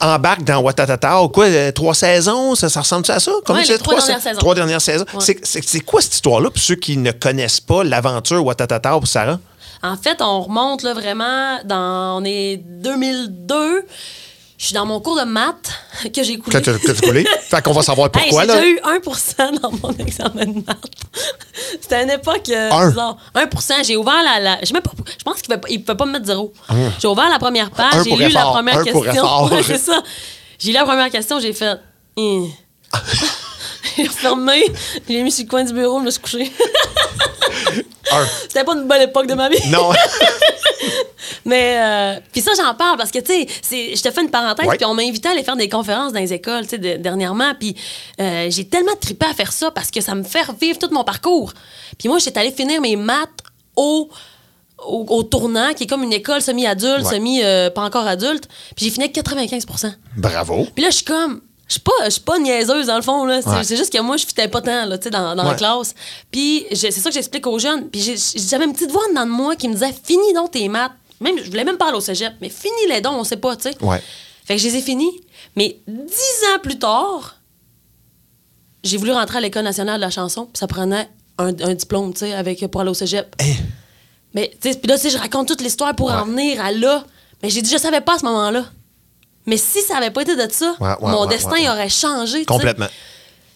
embarque 0.00 0.44
dans 0.44 0.60
Watatatao? 0.60 1.28
Quoi, 1.30 1.46
euh, 1.46 1.72
trois 1.72 1.94
saisons? 1.94 2.54
Ça, 2.54 2.68
ça 2.68 2.80
ressemble 2.80 3.10
à 3.10 3.18
ça? 3.18 3.32
Comment 3.46 3.60
Ouais, 3.60 3.64
c'est? 3.64 3.72
les 3.74 3.78
trois 3.78 4.00
sa- 4.00 4.06
dernières 4.08 4.22
saisons. 4.22 4.38
Trois 4.38 4.54
dernières 4.54 4.80
saisons. 4.82 5.04
Ouais. 5.14 5.36
C'est 5.42 5.80
quoi 5.80 6.02
cette 6.02 6.14
histoire-là 6.14 6.50
pour 6.50 6.62
ceux 6.62 6.74
qui 6.74 6.96
ne 6.98 7.12
connaissent 7.12 7.60
pas 7.60 7.82
l'aventure 7.82 8.44
Watatatao 8.44 8.98
pour 9.00 9.08
Sarah? 9.08 9.38
En 9.82 9.96
fait, 9.96 10.20
on 10.20 10.42
remonte 10.42 10.82
là, 10.82 10.92
vraiment 10.94 11.58
dans. 11.64 12.18
On 12.20 12.24
est 12.24 12.58
2002. 12.58 13.84
Je 14.62 14.66
suis 14.68 14.74
dans 14.76 14.86
mon 14.86 15.00
cours 15.00 15.18
de 15.18 15.24
maths 15.24 15.72
que 16.14 16.22
j'ai 16.22 16.38
coulé. 16.38 16.62
Que 16.62 16.92
tu 16.92 17.00
coulais? 17.02 17.24
fait 17.24 17.60
qu'on 17.62 17.72
va 17.72 17.82
savoir 17.82 18.10
Hey, 18.14 18.28
pourquoi. 18.28 18.42
j'ai 18.42 18.46
là. 18.46 18.54
déjà 18.60 18.68
eu 18.68 18.78
1% 19.00 19.60
dans 19.60 19.72
mon 19.72 19.90
examen 19.96 20.46
de 20.46 20.64
maths. 20.64 20.84
C'était 21.80 22.04
une 22.04 22.10
époque 22.10 22.48
euh, 22.48 22.70
Un? 22.70 22.90
bizarre. 22.90 23.16
1 23.34 23.82
J'ai 23.82 23.96
ouvert 23.96 24.22
la. 24.22 24.38
la- 24.38 24.58
je, 24.62 24.72
pas, 24.72 24.80
je 25.18 25.24
pense 25.24 25.42
qu'il 25.42 25.52
ne 25.52 25.78
peut 25.78 25.96
pas 25.96 26.06
me 26.06 26.12
mettre 26.12 26.26
zéro. 26.26 26.52
J'ai 27.00 27.08
ouvert 27.08 27.28
la 27.28 27.40
première 27.40 27.72
page, 27.72 28.04
j'ai 28.04 28.14
lu 28.14 28.28
la 28.28 28.44
première 28.44 28.78
un 28.78 28.84
question. 28.84 29.50
c'est 29.66 29.78
ça. 29.78 30.00
J'ai 30.60 30.68
lu 30.68 30.74
la 30.74 30.84
première 30.84 31.10
question, 31.10 31.40
j'ai 31.40 31.52
fait. 31.54 31.74
Hein. 32.16 32.46
J'ai 33.96 34.04
refermé, 34.08 34.64
j'ai 35.08 35.22
mis 35.22 35.30
sur 35.32 35.44
le 35.44 35.48
coin 35.50 35.64
du 35.64 35.72
bureau, 35.72 35.98
je 36.00 36.04
me 36.04 36.10
suis 36.10 36.20
couché. 36.20 36.52
C'était 38.42 38.64
pas 38.64 38.74
une 38.74 38.86
bonne 38.86 39.00
époque 39.02 39.26
de 39.26 39.34
ma 39.34 39.48
vie. 39.48 39.58
Non. 39.70 39.90
Mais 41.44 41.76
euh, 41.80 42.20
puis 42.32 42.40
ça 42.40 42.52
j'en 42.56 42.74
parle 42.74 42.96
parce 42.96 43.10
que 43.10 43.18
tu 43.18 43.32
sais, 43.32 43.46
c'est- 43.62 43.96
je 43.96 44.02
te 44.02 44.10
fais 44.10 44.20
une 44.22 44.30
parenthèse 44.30 44.66
puis 44.76 44.84
on 44.84 44.94
m'a 44.94 45.02
invité 45.02 45.28
à 45.28 45.32
aller 45.32 45.42
faire 45.42 45.56
des 45.56 45.68
conférences 45.68 46.12
dans 46.12 46.20
les 46.20 46.32
écoles, 46.32 46.62
tu 46.64 46.70
sais 46.70 46.78
de- 46.78 46.96
dernièrement 46.96 47.52
puis 47.58 47.74
euh, 48.20 48.48
j'ai 48.50 48.66
tellement 48.66 48.94
trippé 49.00 49.26
à 49.26 49.34
faire 49.34 49.52
ça 49.52 49.70
parce 49.70 49.90
que 49.90 50.00
ça 50.00 50.14
me 50.14 50.22
fait 50.22 50.42
revivre 50.42 50.78
tout 50.78 50.88
mon 50.92 51.04
parcours. 51.04 51.52
Puis 51.98 52.08
moi 52.08 52.18
j'étais 52.18 52.38
allée 52.40 52.52
finir 52.52 52.80
mes 52.80 52.96
maths 52.96 53.28
au 53.76 54.08
au, 54.86 55.06
au 55.08 55.22
tournant 55.22 55.72
qui 55.74 55.84
est 55.84 55.86
comme 55.86 56.02
une 56.02 56.12
école 56.12 56.42
semi-adulte, 56.42 57.04
Ouais. 57.06 57.14
semi 57.14 57.40
euh, 57.42 57.70
encore 57.76 58.06
adulte, 58.06 58.48
puis 58.76 58.86
j'ai 58.86 58.90
fini 58.90 59.04
avec 59.04 59.16
95% 59.16 59.92
Bravo. 60.16 60.66
puis 60.74 60.82
là, 60.84 60.90
je 60.90 60.96
suis 60.96 61.04
comme. 61.04 61.40
Je 61.72 61.78
suis 61.78 61.80
pas, 61.80 61.92
je 62.04 62.10
suis 62.10 62.20
pas 62.20 62.38
niaiseuse, 62.38 62.86
dans 62.86 62.96
le 62.96 63.02
fond. 63.02 63.24
là. 63.24 63.40
C'est 63.40 63.48
Ouais. 63.48 63.64
c'est 63.64 63.76
juste 63.78 63.90
que 63.90 63.98
moi, 64.02 64.18
je 64.18 64.26
fitais 64.26 64.46
pas 64.46 64.60
tant 64.60 64.84
là, 64.84 64.98
dans, 64.98 65.34
dans 65.34 65.42
Ouais. 65.42 65.48
la 65.50 65.54
classe. 65.54 65.94
Puis 66.30 66.66
je- 66.70 66.76
c'est 66.76 66.90
ça 66.92 67.08
que 67.08 67.14
j'explique 67.14 67.46
aux 67.46 67.58
jeunes. 67.58 67.88
Puis 67.88 68.02
j'ai- 68.02 68.16
j'avais 68.50 68.66
une 68.66 68.74
petite 68.74 68.90
voix 68.90 69.02
dans 69.14 69.24
de 69.24 69.30
moi 69.30 69.56
qui 69.56 69.68
me 69.68 69.72
disait 69.72 69.94
Finis 70.04 70.34
donc 70.34 70.50
tes 70.50 70.68
maths. 70.68 70.92
Même, 71.20 71.38
je 71.38 71.48
voulais 71.48 71.64
même 71.64 71.78
pas 71.78 71.86
aller 71.88 71.96
au 71.96 72.00
cégep, 72.00 72.34
mais 72.42 72.50
finis 72.50 72.88
les 72.88 73.00
dons, 73.00 73.12
on 73.14 73.24
sait 73.24 73.36
pas, 73.38 73.56
tu 73.56 73.62
sais. 73.70 73.76
Ouais. 73.82 74.02
Fait 74.44 74.56
que 74.56 74.60
je 74.60 74.68
les 74.68 74.76
ai 74.76 74.82
finis. 74.82 75.20
Mais 75.56 75.78
dix 75.88 76.44
ans 76.54 76.58
plus 76.62 76.78
tard, 76.78 77.36
j'ai 78.84 78.96
voulu 78.98 79.12
rentrer 79.12 79.38
à 79.38 79.40
l'École 79.40 79.64
nationale 79.64 79.96
de 80.00 80.04
la 80.04 80.10
chanson, 80.10 80.46
puis 80.46 80.58
ça 80.58 80.66
prenait 80.66 81.08
un, 81.38 81.48
un 81.48 81.74
diplôme, 81.74 82.12
tu 82.12 82.20
sais, 82.20 82.32
avec, 82.34 82.66
pour 82.70 82.80
aller 82.80 82.90
au 82.90 82.94
cégep. 82.94 83.34
Eh. 83.40 83.54
Mais, 84.34 84.50
tu 84.60 84.70
sais, 84.72 84.76
puis 84.78 84.88
là, 84.88 84.96
je 84.96 85.16
raconte 85.16 85.48
toute 85.48 85.60
l'histoire 85.60 85.94
pour 85.94 86.10
en 86.12 86.24
venir 86.24 86.60
à 86.62 86.72
là. 86.72 87.04
Mais 87.42 87.50
j'ai 87.50 87.62
dit, 87.62 87.70
je 87.70 87.78
savais 87.78 88.00
pas 88.00 88.16
à 88.16 88.18
ce 88.18 88.24
moment-là. 88.24 88.64
Mais 89.46 89.56
si 89.56 89.80
ça 89.82 89.96
avait 89.96 90.10
pas 90.10 90.22
été 90.22 90.36
de 90.36 90.52
ça, 90.52 90.74
Ouais, 90.80 90.88
ouais, 90.88 90.96
mon 91.10 91.22
ouais, 91.22 91.28
destin 91.28 91.56
aurait 91.72 91.88
changé. 91.88 92.32
tu 92.32 92.38
sais. 92.40 92.44
Complètement. 92.46 92.86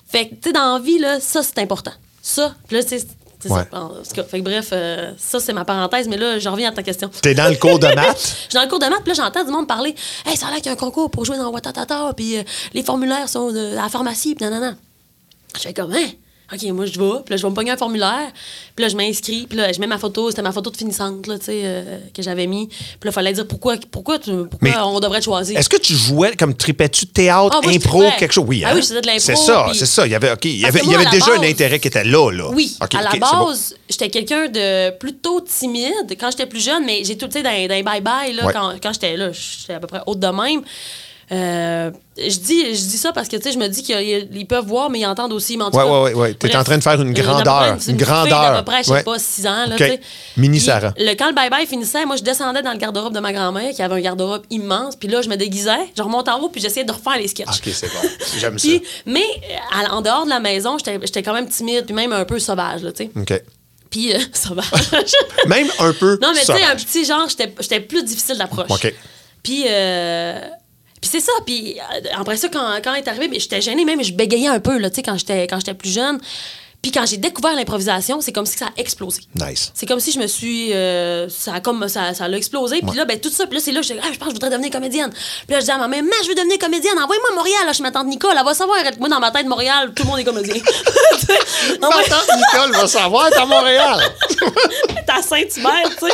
Fait 0.08 0.28
que, 0.28 0.34
tu 0.34 0.40
sais, 0.44 0.52
dans 0.52 0.74
la 0.74 0.78
vie, 0.80 0.98
là, 0.98 1.20
ça, 1.20 1.42
c'est 1.42 1.58
important. 1.58 1.92
Ça, 2.22 2.54
puis 2.66 2.76
là, 2.76 2.82
c'est 2.86 3.06
c'est 3.38 3.50
Ouais. 3.52 3.62
ça. 3.70 3.78
En 3.80 3.88
tout 3.90 4.14
cas, 4.14 4.24
fait 4.24 4.38
que 4.40 4.44
bref, 4.44 4.70
euh, 4.72 5.12
ça, 5.18 5.38
c'est 5.38 5.52
ma 5.52 5.64
parenthèse, 5.64 6.08
mais 6.08 6.16
là, 6.16 6.38
je 6.38 6.48
reviens 6.48 6.70
à 6.70 6.72
ta 6.72 6.82
question. 6.82 7.10
T'es 7.22 7.34
dans 7.34 7.48
le 7.48 7.56
cours 7.56 7.78
de 7.78 7.86
maths? 7.88 8.16
Je 8.18 8.26
suis 8.26 8.48
dans 8.54 8.62
le 8.62 8.68
cours 8.68 8.78
de 8.78 8.86
maths, 8.86 9.02
puis 9.04 9.12
là, 9.14 9.22
j'entends 9.24 9.44
du 9.44 9.50
monde 9.52 9.68
parler. 9.68 9.94
Hey, 10.24 10.36
ça 10.36 10.46
a 10.46 10.50
l'air 10.50 10.56
qu'il 10.56 10.66
y 10.66 10.68
a 10.70 10.72
un 10.72 10.76
concours 10.76 11.10
pour 11.10 11.24
jouer 11.26 11.36
dans 11.36 11.50
Watatata, 11.50 12.12
puis 12.16 12.38
euh, 12.38 12.42
les 12.72 12.82
formulaires 12.82 13.28
sont 13.28 13.54
euh, 13.54 13.78
à 13.78 13.82
la 13.82 13.88
pharmacie, 13.90 14.34
puis 14.34 14.44
nanana. 14.44 14.74
Je 15.54 15.60
fais 15.60 15.74
comme, 15.74 15.92
hein? 15.92 16.06
OK, 16.52 16.62
moi, 16.70 16.86
je 16.86 16.92
vais, 17.00 17.20
puis 17.24 17.32
là, 17.32 17.36
je 17.38 17.42
vais 17.42 17.50
me 17.50 17.54
pogner 17.54 17.72
un 17.72 17.76
formulaire, 17.76 18.30
puis 18.76 18.84
là, 18.84 18.88
je 18.88 18.94
m'inscris, 18.96 19.46
puis 19.48 19.58
là, 19.58 19.72
je 19.72 19.80
mets 19.80 19.88
ma 19.88 19.98
photo, 19.98 20.30
c'était 20.30 20.42
ma 20.42 20.52
photo 20.52 20.70
de 20.70 20.76
finissante, 20.76 21.26
là, 21.26 21.38
tu 21.40 21.46
sais, 21.46 21.62
euh, 21.64 21.98
que 22.14 22.22
j'avais 22.22 22.46
mis. 22.46 22.68
Puis 22.68 22.76
là, 23.02 23.10
il 23.10 23.12
fallait 23.12 23.32
dire 23.32 23.48
pourquoi, 23.48 23.74
pourquoi, 23.90 24.20
tu- 24.20 24.30
pourquoi 24.30 24.58
Mais 24.60 24.76
on 24.78 25.00
devrait 25.00 25.18
te 25.18 25.24
choisir. 25.24 25.58
Est-ce 25.58 25.68
que 25.68 25.76
tu 25.76 25.92
jouais 25.94 26.36
comme 26.36 26.54
tripais-tu 26.54 27.06
théâtre, 27.06 27.56
Ah, 27.56 27.60
moi, 27.64 27.72
impro, 27.72 28.04
quelque 28.18 28.32
chose? 28.32 28.44
Oui, 28.46 28.62
Ah 28.64 28.68
hein? 28.70 28.72
oui, 28.76 28.82
je 28.82 28.86
faisais 28.88 29.00
de 29.00 29.06
l'impro, 29.06 29.20
C'est 29.20 29.34
ça, 29.36 29.64
puis- 29.68 29.78
c'est 29.78 29.86
ça. 29.86 30.06
Il 30.06 30.12
y 30.12 30.14
avait, 30.14 30.32
il 30.44 30.56
y 30.60 30.66
avait, 30.66 30.80
il 30.84 30.90
y 30.90 30.94
avait 30.94 31.10
déjà 31.10 31.32
un 31.36 31.42
intérêt 31.42 31.80
qui 31.80 31.88
était 31.88 32.04
là, 32.04 32.30
là. 32.30 32.48
Oui, 32.52 32.76
OK, 32.80 32.94
à 32.94 33.02
la 33.02 33.10
bon. 33.10 33.18
base, 33.46 33.74
j'étais 33.90 34.08
quelqu'un 34.08 34.46
de 34.46 34.90
plutôt 34.98 35.40
timide 35.40 35.92
quand 36.20 36.30
j'étais 36.30 36.46
plus 36.46 36.62
jeune, 36.64 36.84
mais 36.84 37.02
j'ai 37.04 37.16
tout, 37.16 37.26
tu 37.26 37.32
sais, 37.32 37.42
dans, 37.42 37.50
dans 37.50 37.74
les 37.74 37.82
bye-bye, 37.82 38.34
là, 38.36 38.46
Ouais. 38.46 38.52
quand, 38.52 38.72
quand 38.80 38.92
j'étais 38.92 39.16
là, 39.16 39.30
j'étais 39.32 39.74
à 39.74 39.80
peu 39.80 39.88
près 39.88 40.00
haute 40.06 40.20
de 40.20 40.26
même. 40.28 40.62
Euh, 41.32 41.90
je 42.16 42.38
dis, 42.38 42.66
je 42.76 42.80
dis 42.82 42.98
ça 42.98 43.10
parce 43.12 43.28
que, 43.28 43.36
tu 43.36 43.42
sais, 43.42 43.52
je 43.52 43.58
me 43.58 43.66
dis 43.66 43.82
qu'ils 43.82 44.28
ils 44.32 44.46
peuvent 44.46 44.64
voir, 44.64 44.90
mais 44.90 45.00
ils 45.00 45.06
entendent 45.06 45.32
aussi. 45.32 45.56
ouais, 45.58 45.82
ouais, 45.82 46.14
ouais. 46.14 46.34
T'es 46.34 46.46
bref, 46.48 46.60
en 46.60 46.64
train 46.64 46.78
de 46.78 46.82
faire 46.84 47.02
une 47.02 47.12
grandeur, 47.12 47.72
une 47.74 47.80
fille 47.80 47.94
grandeur. 47.94 48.52
d'à 48.52 48.58
peu 48.58 48.64
près, 48.64 48.78
je 48.78 48.84
sais 48.84 48.92
Ouais. 48.92 49.02
pas, 49.02 49.18
6 49.18 49.46
ans, 49.48 49.66
là, 49.66 49.74
tu. 49.76 49.84
Mini 50.36 50.60
Sarah. 50.60 50.94
Le, 50.96 51.14
quand 51.14 51.26
le 51.28 51.34
bye-bye 51.34 51.66
finissait, 51.66 52.06
moi, 52.06 52.14
je 52.14 52.22
descendais 52.22 52.62
dans 52.62 52.70
le 52.72 52.78
garde-robe 52.78 53.12
de 53.12 53.18
ma 53.18 53.32
grand-mère, 53.32 53.72
qui 53.74 53.82
avait 53.82 53.96
un 53.96 54.00
garde-robe 54.00 54.42
immense, 54.50 54.94
puis 54.94 55.08
là, 55.08 55.20
je 55.20 55.28
me 55.28 55.36
déguisais, 55.36 55.90
je 55.96 56.02
remonte 56.02 56.28
en 56.28 56.38
haut, 56.40 56.48
puis 56.48 56.60
j'essayais 56.60 56.84
de 56.86 56.92
refaire 56.92 57.18
les 57.18 57.26
sketchs. 57.26 57.48
OK, 57.48 57.72
c'est 57.72 57.88
bon. 57.88 58.08
J'aime 58.38 58.58
ça. 58.58 58.68
Mais 59.06 59.24
à- 59.72 59.92
en 59.94 60.02
dehors 60.02 60.24
de 60.26 60.30
la 60.30 60.38
maison, 60.40 60.76
j'étais 60.78 61.22
quand 61.24 61.34
même 61.34 61.48
timide, 61.48 61.86
puis 61.86 61.94
même 61.94 62.12
un 62.12 62.24
peu 62.24 62.38
sauvage, 62.38 62.82
là, 62.84 62.92
tu 62.92 63.04
sais. 63.04 63.10
OK. 63.20 63.42
Puis, 63.90 64.12
euh, 64.14 64.18
sauvage. 64.32 64.66
Même 65.46 65.68
un 65.78 65.92
peu. 65.92 66.18
Non, 66.20 66.32
mais 66.34 66.40
tu 66.40 66.46
sais, 66.46 66.64
un 66.64 66.74
petit 66.74 67.04
genre, 67.04 67.28
j'étais 67.28 67.52
j'étais 67.60 67.80
plus 67.80 68.02
difficile 68.04 68.36
d'approche. 68.36 68.68
OK. 68.68 68.92
Puis, 69.44 69.64
euh, 69.68 70.40
puis 71.00 71.10
c'est 71.10 71.20
ça. 71.20 71.32
Puis 71.44 71.76
euh, 71.78 72.08
après 72.18 72.36
ça, 72.36 72.48
quand, 72.48 72.66
quand 72.82 72.94
elle 72.94 73.02
est 73.04 73.08
arrivée, 73.08 73.28
ben, 73.28 73.38
j'étais 73.40 73.60
gênée, 73.60 73.84
même 73.84 74.02
je 74.02 74.12
bégayais 74.12 74.48
un 74.48 74.60
peu, 74.60 74.78
là, 74.78 74.90
tu 74.90 74.96
sais, 74.96 75.02
quand 75.02 75.16
j'étais 75.18 75.46
quand 75.46 75.58
j'étais 75.58 75.74
plus 75.74 75.90
jeune. 75.92 76.18
Puis 76.82 76.92
quand 76.92 77.04
j'ai 77.06 77.16
découvert 77.16 77.56
l'improvisation, 77.56 78.20
c'est 78.20 78.30
comme 78.30 78.46
si 78.46 78.56
ça 78.58 78.66
a 78.66 78.68
explosé. 78.80 79.22
Nice. 79.34 79.72
C'est 79.74 79.86
comme 79.86 79.98
si 79.98 80.12
je 80.12 80.20
me 80.20 80.28
suis. 80.28 80.72
euh, 80.72 81.28
ça 81.28 81.54
a 81.54 81.60
comme. 81.60 81.88
Ça, 81.88 82.14
ça 82.14 82.28
l'a 82.28 82.36
explosé. 82.36 82.80
Puis 82.86 82.96
là, 82.96 83.04
ben, 83.04 83.18
tout 83.18 83.30
ça. 83.30 83.46
Puis 83.46 83.56
là, 83.58 83.64
c'est 83.64 83.72
là 83.72 83.80
que 83.80 83.86
je 83.88 83.94
ah, 83.94 84.06
je 84.12 84.18
pense 84.18 84.28
que 84.28 84.34
je 84.34 84.34
voudrais 84.34 84.50
devenir 84.50 84.70
comédienne. 84.70 85.10
Puis 85.10 85.54
là, 85.54 85.58
je 85.60 85.64
dis 85.64 85.70
à 85.72 85.78
ma 85.78 85.88
mère, 85.88 86.02
mais 86.04 86.10
je 86.22 86.28
veux 86.28 86.34
devenir 86.36 86.58
comédienne. 86.58 86.96
Envoyez-moi 86.96 87.30
à 87.32 87.34
Montréal. 87.34 87.60
Là, 87.66 87.72
je 87.72 87.82
m'attends 87.82 88.04
Nicole. 88.04 88.34
Elle 88.38 88.44
va 88.44 88.54
savoir. 88.54 88.76
Moi, 89.00 89.08
dans 89.08 89.18
ma 89.18 89.32
tête, 89.32 89.46
Montréal, 89.46 89.92
tout 89.96 90.04
le 90.04 90.10
monde 90.10 90.20
est 90.20 90.24
comédien. 90.24 90.54
Envoyez- 91.82 92.06
Attends, 92.06 92.36
Nicole 92.36 92.72
va 92.72 92.86
savoir, 92.86 93.30
t'es 93.30 93.36
à 93.38 93.46
Montréal. 93.46 94.00
t'es 94.28 95.12
à 95.12 95.22
Saint-Hubert, 95.22 95.90
tu 95.98 96.06
sais. 96.06 96.12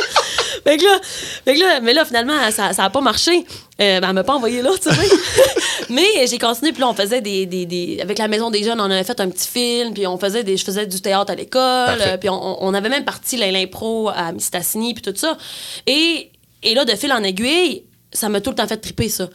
Fait 0.63 0.77
que 0.77 0.83
là, 0.83 0.99
fait 1.03 1.55
que 1.55 1.59
là, 1.59 1.79
mais 1.81 1.93
là, 1.93 2.05
finalement, 2.05 2.33
ça 2.51 2.71
n'a 2.71 2.89
pas 2.89 3.01
marché. 3.01 3.45
Euh, 3.81 3.99
ben, 3.99 4.09
elle 4.09 4.13
m'a 4.13 4.23
pas 4.23 4.35
envoyé 4.35 4.61
là, 4.61 4.71
tu 4.81 4.89
sais. 4.89 5.09
mais 5.89 6.25
j'ai 6.27 6.37
continué, 6.37 6.71
puis 6.71 6.81
là, 6.81 6.89
on 6.89 6.93
faisait 6.93 7.19
des, 7.21 7.45
des, 7.45 7.65
des- 7.65 7.99
Avec 8.01 8.17
la 8.17 8.27
Maison 8.27 8.49
des 8.49 8.63
Jeunes, 8.63 8.79
on 8.79 8.85
avait 8.85 9.03
fait 9.03 9.19
un 9.19 9.29
petit 9.29 9.47
film, 9.47 9.93
puis 9.93 10.07
on 10.07 10.17
faisait 10.17 10.43
des, 10.43 10.55
je 10.55 10.63
faisais 10.63 10.85
du 10.85 11.01
théâtre 11.01 11.31
à 11.31 11.35
l'école, 11.35 11.97
euh, 12.01 12.17
puis 12.17 12.29
on, 12.29 12.63
on 12.63 12.73
avait 12.73 12.89
même 12.89 13.03
parti 13.03 13.35
l'impro 13.37 14.09
à 14.09 14.31
Mistassini, 14.31 14.93
puis 14.93 15.01
tout 15.01 15.13
ça. 15.17 15.37
Et, 15.87 16.31
et 16.63 16.73
là, 16.75 16.85
de 16.85 16.95
fil 16.95 17.11
en 17.11 17.23
aiguille, 17.23 17.83
ça 18.13 18.29
m'a 18.29 18.39
tout 18.39 18.51
le 18.51 18.55
temps 18.55 18.67
fait 18.67 18.77
triper, 18.77 19.09
ça. 19.09 19.27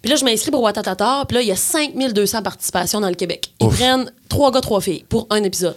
Puis 0.00 0.10
là, 0.10 0.16
je 0.16 0.24
m'inscris 0.24 0.50
pour 0.50 0.62
Watatata, 0.62 1.24
puis 1.28 1.34
là, 1.34 1.42
il 1.42 1.48
y 1.48 1.52
a 1.52 1.56
5200 1.56 2.42
participations 2.42 3.00
dans 3.00 3.08
le 3.10 3.14
Québec. 3.14 3.50
Ils 3.60 3.66
Ouf. 3.66 3.76
prennent 3.76 4.10
trois 4.30 4.50
gars, 4.50 4.62
trois 4.62 4.80
filles 4.80 5.04
pour 5.08 5.26
un 5.28 5.42
épisode. 5.42 5.76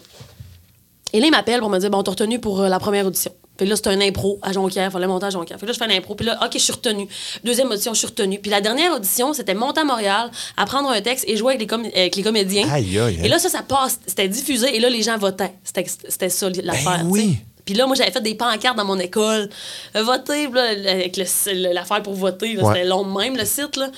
Et 1.12 1.20
là, 1.20 1.26
il 1.28 1.32
m'appelle 1.32 1.60
pour 1.60 1.70
me 1.70 1.78
dire 1.80 1.90
Bon, 1.90 2.02
t'as 2.02 2.12
retenu 2.12 2.40
pour 2.40 2.62
euh, 2.62 2.70
la 2.70 2.80
première 2.80 3.06
audition. 3.06 3.34
Que 3.56 3.66
là, 3.66 3.76
c'était 3.76 3.90
un 3.92 4.02
impro 4.02 4.40
à 4.42 4.52
Jonquière. 4.52 4.92
Fallait 4.92 5.06
monter 5.06 5.28
à 5.28 5.30
Jonquière. 5.30 5.60
Fait 5.60 5.66
que 5.66 5.72
là, 5.72 5.74
je 5.74 5.78
fais 5.78 5.86
un 5.94 5.96
impro. 5.98 6.16
Puis 6.16 6.26
là, 6.26 6.40
OK, 6.44 6.52
je 6.54 6.58
suis 6.60 6.74
retenue. 6.74 7.08
Deuxième 7.44 7.70
audition, 7.70 7.94
je 7.94 8.00
suis 8.00 8.08
retenue. 8.08 8.40
Puis 8.40 8.50
la 8.50 8.62
dernière 8.62 8.94
audition, 8.96 9.32
c'était 9.34 9.54
monter 9.54 9.82
à 9.82 9.84
Montréal, 9.84 10.32
apprendre 10.58 10.90
un 10.90 11.02
texte 11.02 11.26
et 11.28 11.38
jouer 11.38 11.54
avec 11.54 11.62
les, 11.62 11.68
com- 11.68 11.86
avec 11.96 12.16
les 12.16 12.24
comédiens. 12.24 12.68
Aïe, 12.72 12.98
aïe, 12.98 13.20
Et 13.24 13.28
là, 13.28 13.38
ça, 13.38 13.50
ça 13.50 13.62
passe. 13.62 14.00
C'était 14.08 14.28
diffusé 14.28 14.76
et 14.76 14.80
là, 14.80 14.90
les 14.90 15.04
gens 15.04 15.18
votaient. 15.18 15.54
C'était 15.64 15.86
c'était 16.08 16.30
ça 16.30 16.50
l'affaire. 16.64 17.04
Ben 17.04 17.08
oui. 17.08 17.38
Puis 17.64 17.76
là, 17.76 17.86
moi, 17.86 17.96
j'avais 17.96 18.12
fait 18.12 18.22
des 18.22 18.36
pancartes 18.36 18.76
dans 18.76 18.86
mon 18.86 19.00
école. 19.00 19.50
Euh, 19.96 20.04
puis 20.26 20.52
là, 20.52 20.64
avec 20.92 21.16
l'affaire 21.46 22.02
pour 22.04 22.14
voter. 22.16 22.58
Ouais. 22.58 22.64
C'était 22.74 22.86
long 22.86 23.06
de 23.06 23.18
même, 23.18 23.38
le 23.38 23.46
site. 23.46 23.78
Là. 23.78 23.90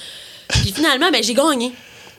Puis 0.50 0.72
finalement, 0.74 1.10
ben, 1.12 1.24
j'ai 1.24 1.34
gagné. 1.34 1.72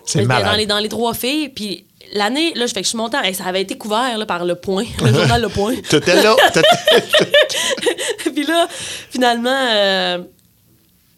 C'est 0.05 0.25
dans 0.27 0.53
les, 0.57 0.67
dans 0.67 0.79
les 0.79 0.89
trois 0.89 1.15
filles. 1.15 1.51
Puis 1.51 1.85
l'année, 2.13 2.53
là, 2.55 2.67
je 2.67 2.73
fais 2.73 2.81
que 2.81 2.85
je 2.85 2.91
suis 2.91 2.99
montée. 2.99 3.17
hey, 3.23 3.35
ça 3.35 3.45
avait 3.45 3.63
été 3.63 3.77
couvert 3.77 4.17
là, 4.19 4.27
par 4.27 4.45
Le 4.45 4.55
Point, 4.55 4.85
le 5.03 5.13
journal 5.13 5.41
Le 5.41 5.49
Point. 5.49 5.77
T'étais 5.89 6.23
là. 6.23 6.35
puis 8.19 8.45
là, 8.45 8.67
finalement, 9.11 9.69
euh, 9.71 10.19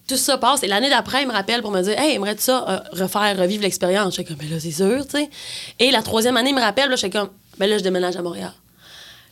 tout 0.06 0.16
ça 0.16 0.38
passe. 0.38 0.62
Et 0.62 0.66
l'année 0.66 0.90
d'après, 0.90 1.22
il 1.22 1.28
me 1.28 1.32
rappelle 1.32 1.62
pour 1.62 1.70
me 1.70 1.82
dire 1.82 1.98
Hey, 1.98 2.14
aimerais-tu 2.16 2.42
ça 2.42 2.64
euh, 2.68 3.00
refaire, 3.02 3.36
revivre 3.38 3.62
l'expérience? 3.62 4.16
J'étais 4.16 4.28
comme, 4.28 4.38
mais 4.42 4.48
là, 4.48 4.60
c'est 4.60 4.70
sûr, 4.70 5.06
tu 5.06 5.18
sais. 5.18 5.30
Et 5.78 5.90
la 5.90 6.02
troisième 6.02 6.36
année, 6.36 6.50
il 6.50 6.56
me 6.56 6.62
rappelle, 6.62 6.90
là, 6.90 6.96
j'étais 6.96 7.18
comme, 7.18 7.30
ben 7.58 7.68
là, 7.68 7.78
je 7.78 7.82
déménage 7.82 8.16
à 8.16 8.22
Montréal. 8.22 8.52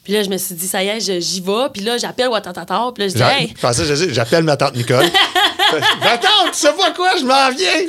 Puis 0.07 0.13
là, 0.13 0.23
je 0.23 0.29
me 0.29 0.37
suis 0.37 0.55
dit, 0.55 0.69
ça 0.69 0.85
y 0.85 0.87
est, 0.87 1.21
j'y 1.21 1.41
vais. 1.41 1.69
Puis 1.73 1.83
là, 1.83 1.99
j'appelle 1.99 2.29
Ouattata. 2.29 2.65
Puis 2.95 3.03
là, 3.03 3.09
je 3.09 3.15
dis, 3.15 3.23
hey, 3.23 3.53
je 3.57 3.61
pensais, 3.61 4.13
j'appelle 4.13 4.45
ma 4.45 4.57
tante 4.57 4.77
Nicole. 4.77 5.05
ma 6.01 6.17
tante, 6.17 6.53
tu 6.53 6.59
sais 6.59 6.73
pas 6.75 6.93
quoi, 6.93 7.11
je 7.19 7.25
m'en 7.25 7.51
viens. 7.51 7.89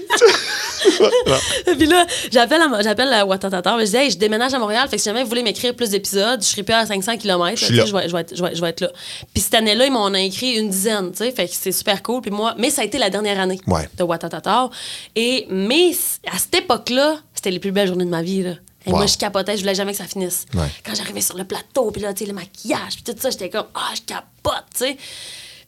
Puis 1.77 1.85
là, 1.87 2.05
j'appelle 2.31 2.61
à- 2.61 2.81
j'appelle 2.81 3.11
à 3.13 3.25
Ouattatata. 3.25 3.77
Je 3.79 3.85
dis, 3.85 3.95
hey, 3.95 4.11
je 4.11 4.17
déménage 4.17 4.53
à 4.53 4.59
Montréal. 4.59 4.87
Fait 4.89 4.97
que 4.97 5.01
si 5.01 5.09
jamais 5.09 5.23
vous 5.23 5.29
voulez 5.29 5.43
m'écrire 5.43 5.75
plus 5.75 5.89
d'épisodes, 5.91 6.41
je 6.41 6.47
serai 6.47 6.63
plus 6.63 6.73
à 6.73 6.85
500 6.85 7.17
km. 7.17 7.55
Je 7.57 7.73
là. 7.73 7.85
Je 7.85 7.93
vais, 7.93 8.07
je, 8.09 8.13
vais 8.13 8.21
être, 8.21 8.35
je, 8.35 8.43
vais, 8.43 8.55
je 8.55 8.61
vais 8.61 8.69
être 8.69 8.81
là. 8.81 8.91
Puis 9.33 9.41
cette 9.43 9.53
année-là, 9.55 9.85
ils 9.85 9.91
m'en 9.91 10.05
ont 10.05 10.13
écrit 10.13 10.53
une 10.57 10.69
dizaine, 10.69 11.11
tu 11.11 11.17
sais. 11.19 11.31
Fait 11.31 11.47
que 11.47 11.53
c'est 11.53 11.71
super 11.71 12.01
cool. 12.03 12.21
Puis 12.21 12.31
moi, 12.31 12.55
mais 12.57 12.69
ça 12.69 12.81
a 12.81 12.85
été 12.85 12.97
la 12.97 13.09
dernière 13.09 13.39
année 13.39 13.59
Ouais. 13.67 13.87
de 13.97 14.03
Ouattatata. 14.03 14.69
Et, 15.15 15.45
mais 15.49 15.91
à 16.31 16.37
cette 16.37 16.55
époque-là, 16.55 17.17
c'était 17.33 17.51
les 17.51 17.59
plus 17.59 17.71
belles 17.71 17.87
journées 17.87 18.05
de 18.05 18.09
ma 18.09 18.21
vie, 18.21 18.43
là. 18.43 18.51
Et 18.85 18.89
Wow. 18.91 18.97
moi, 18.97 19.05
je 19.05 19.17
capotais, 19.17 19.57
je 19.57 19.61
voulais 19.61 19.75
jamais 19.75 19.91
que 19.91 19.97
ça 19.97 20.05
finisse. 20.05 20.45
Ouais. 20.53 20.67
Quand 20.85 20.95
j'arrivais 20.95 21.19
sur 21.19 21.35
le 21.37 21.43
plateau, 21.43 21.91
puis 21.91 22.01
là, 22.01 22.13
tu 22.13 22.23
sais, 22.23 22.29
le 22.29 22.33
maquillage, 22.33 22.93
puis 22.95 23.03
tout 23.03 23.15
ça, 23.19 23.29
j'étais 23.29 23.49
comme, 23.49 23.65
ah, 23.75 23.89
je 23.93 24.01
capote, 24.01 24.63
tu 24.73 24.85
sais. 24.85 24.97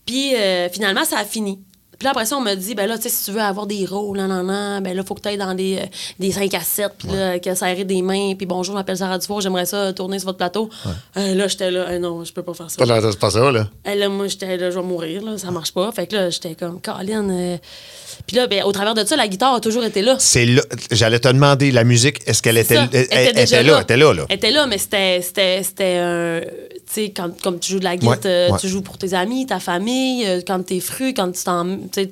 Puis 0.05 0.35
euh, 0.35 0.69
finalement, 0.69 1.03
ça 1.05 1.17
a 1.19 1.25
fini. 1.25 1.59
Puis 1.99 2.05
là, 2.05 2.11
après 2.11 2.25
ça, 2.25 2.37
on 2.37 2.41
m'a 2.41 2.55
dit, 2.55 2.75
ben 2.75 2.87
là, 2.87 2.95
tu 2.95 3.03
sais, 3.03 3.09
si 3.09 3.25
tu 3.25 3.31
veux 3.31 3.41
avoir 3.41 3.67
des 3.67 3.85
rôles, 3.85 4.17
nan, 4.17 4.29
nan, 4.29 4.45
nan, 4.45 4.81
ben 4.81 4.95
là, 4.95 5.03
faut 5.03 5.15
que 5.15 5.21
tu 5.21 5.27
ailles 5.27 5.37
dans 5.37 5.53
des, 5.53 5.79
euh, 5.81 5.85
des 6.17 6.31
5 6.31 6.53
à 6.53 6.61
7, 6.61 6.93
puis 6.97 7.09
là, 7.09 7.39
que 7.39 7.53
ça 7.53 7.75
des 7.75 8.01
mains, 8.01 8.35
puis 8.35 8.45
bonjour, 8.45 8.73
je 8.73 8.79
m'appelle 8.79 8.95
Sarah 8.95 9.17
Dufour, 9.17 9.41
j'aimerais 9.41 9.65
ça 9.65 9.91
tourner 9.91 10.17
sur 10.17 10.27
votre 10.27 10.37
plateau. 10.37 10.69
Euh, 11.17 11.35
là, 11.35 11.47
j'étais 11.49 11.71
là, 11.71 11.87
Eh 11.91 11.99
non, 11.99 12.23
je 12.23 12.31
peux 12.31 12.41
pas 12.41 12.53
faire 12.53 12.71
ça. 12.71 12.77
Pas 12.77 12.85
pas 13.19 13.29
ça, 13.29 13.51
là. 13.51 13.67
Eh, 13.83 13.95
là, 13.95 14.07
moi, 14.07 14.27
j'étais 14.27 14.55
là, 14.55 14.71
je 14.71 14.79
vais 14.79 14.85
mourir, 14.85 15.23
là, 15.23 15.37
ça 15.37 15.51
marche 15.51 15.73
pas. 15.73 15.91
Fait 15.91 16.07
que 16.07 16.15
là, 16.15 16.29
j'étais 16.29 16.55
comme, 16.55 16.79
Caroline. 16.79 17.59
Puis 18.29 18.35
là, 18.37 18.45
ben, 18.45 18.61
au 18.61 18.71
travers 18.71 18.93
de 18.93 19.03
ça, 19.03 19.15
la 19.15 19.27
guitare 19.27 19.55
a 19.55 19.59
toujours 19.59 19.83
été 19.83 20.03
là. 20.03 20.15
C'est 20.19 20.45
là. 20.45 20.61
J'allais 20.91 21.17
te 21.17 21.27
demander, 21.29 21.71
la 21.71 21.83
musique, 21.83 22.19
est-ce 22.27 22.43
qu'elle 22.43 22.59
était, 22.59 22.75
elle- 22.75 23.07
elle- 23.09 23.39
était 23.39 23.63
là? 23.63 23.77
Elle 23.77 23.81
était 23.81 23.97
là, 23.97 24.13
là. 24.13 24.25
Elle 24.29 24.35
était 24.35 24.51
là, 24.51 24.67
mais 24.67 24.77
c'était, 24.77 25.19
c'était, 25.23 26.45
tu 26.75 26.81
sais, 26.85 27.09
quand, 27.09 27.41
comme 27.41 27.59
tu 27.59 27.71
joues 27.71 27.79
de 27.79 27.85
la 27.85 27.97
guitare, 27.97 28.19
Ouais, 28.19 28.27
euh, 28.27 28.51
ouais. 28.51 28.59
tu 28.59 28.67
joues 28.67 28.83
pour 28.83 28.99
tes 28.99 29.15
amis, 29.15 29.47
ta 29.47 29.59
famille, 29.59 30.27
euh, 30.27 30.41
quand 30.45 30.63
t'es 30.63 30.79
fru, 30.79 31.15
quand 31.15 31.31
tu 31.31 31.43
t'en, 31.43 31.65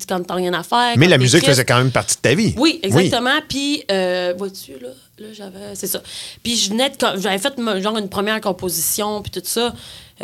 quand 0.10 0.24
t'as 0.26 0.34
rien 0.34 0.56
à 0.56 0.64
faire. 0.64 0.98
Mais 0.98 1.08
la 1.08 1.20
musique 1.20 1.42
triste. 1.44 1.52
faisait 1.52 1.66
quand 1.66 1.78
même 1.78 1.92
partie 1.92 2.16
de 2.16 2.22
ta 2.22 2.34
vie. 2.34 2.56
Oui, 2.58 2.80
exactement. 2.82 3.40
Puis, 3.48 3.84
euh, 3.92 4.34
vois-tu, 4.36 4.72
là, 4.82 4.90
là 5.20 5.28
j'avais. 5.38 5.76
C'est 5.76 5.86
ça. 5.86 6.02
Puis, 6.42 6.56
je 6.58 6.72
venais 6.72 6.90
de. 6.90 6.96
J'avais 7.22 7.38
fait 7.38 7.54
genre 7.80 7.96
une 8.00 8.10
première 8.10 8.42
composition, 8.42 9.22
puis 9.22 9.30
tout 9.30 9.42
ça. 9.44 9.72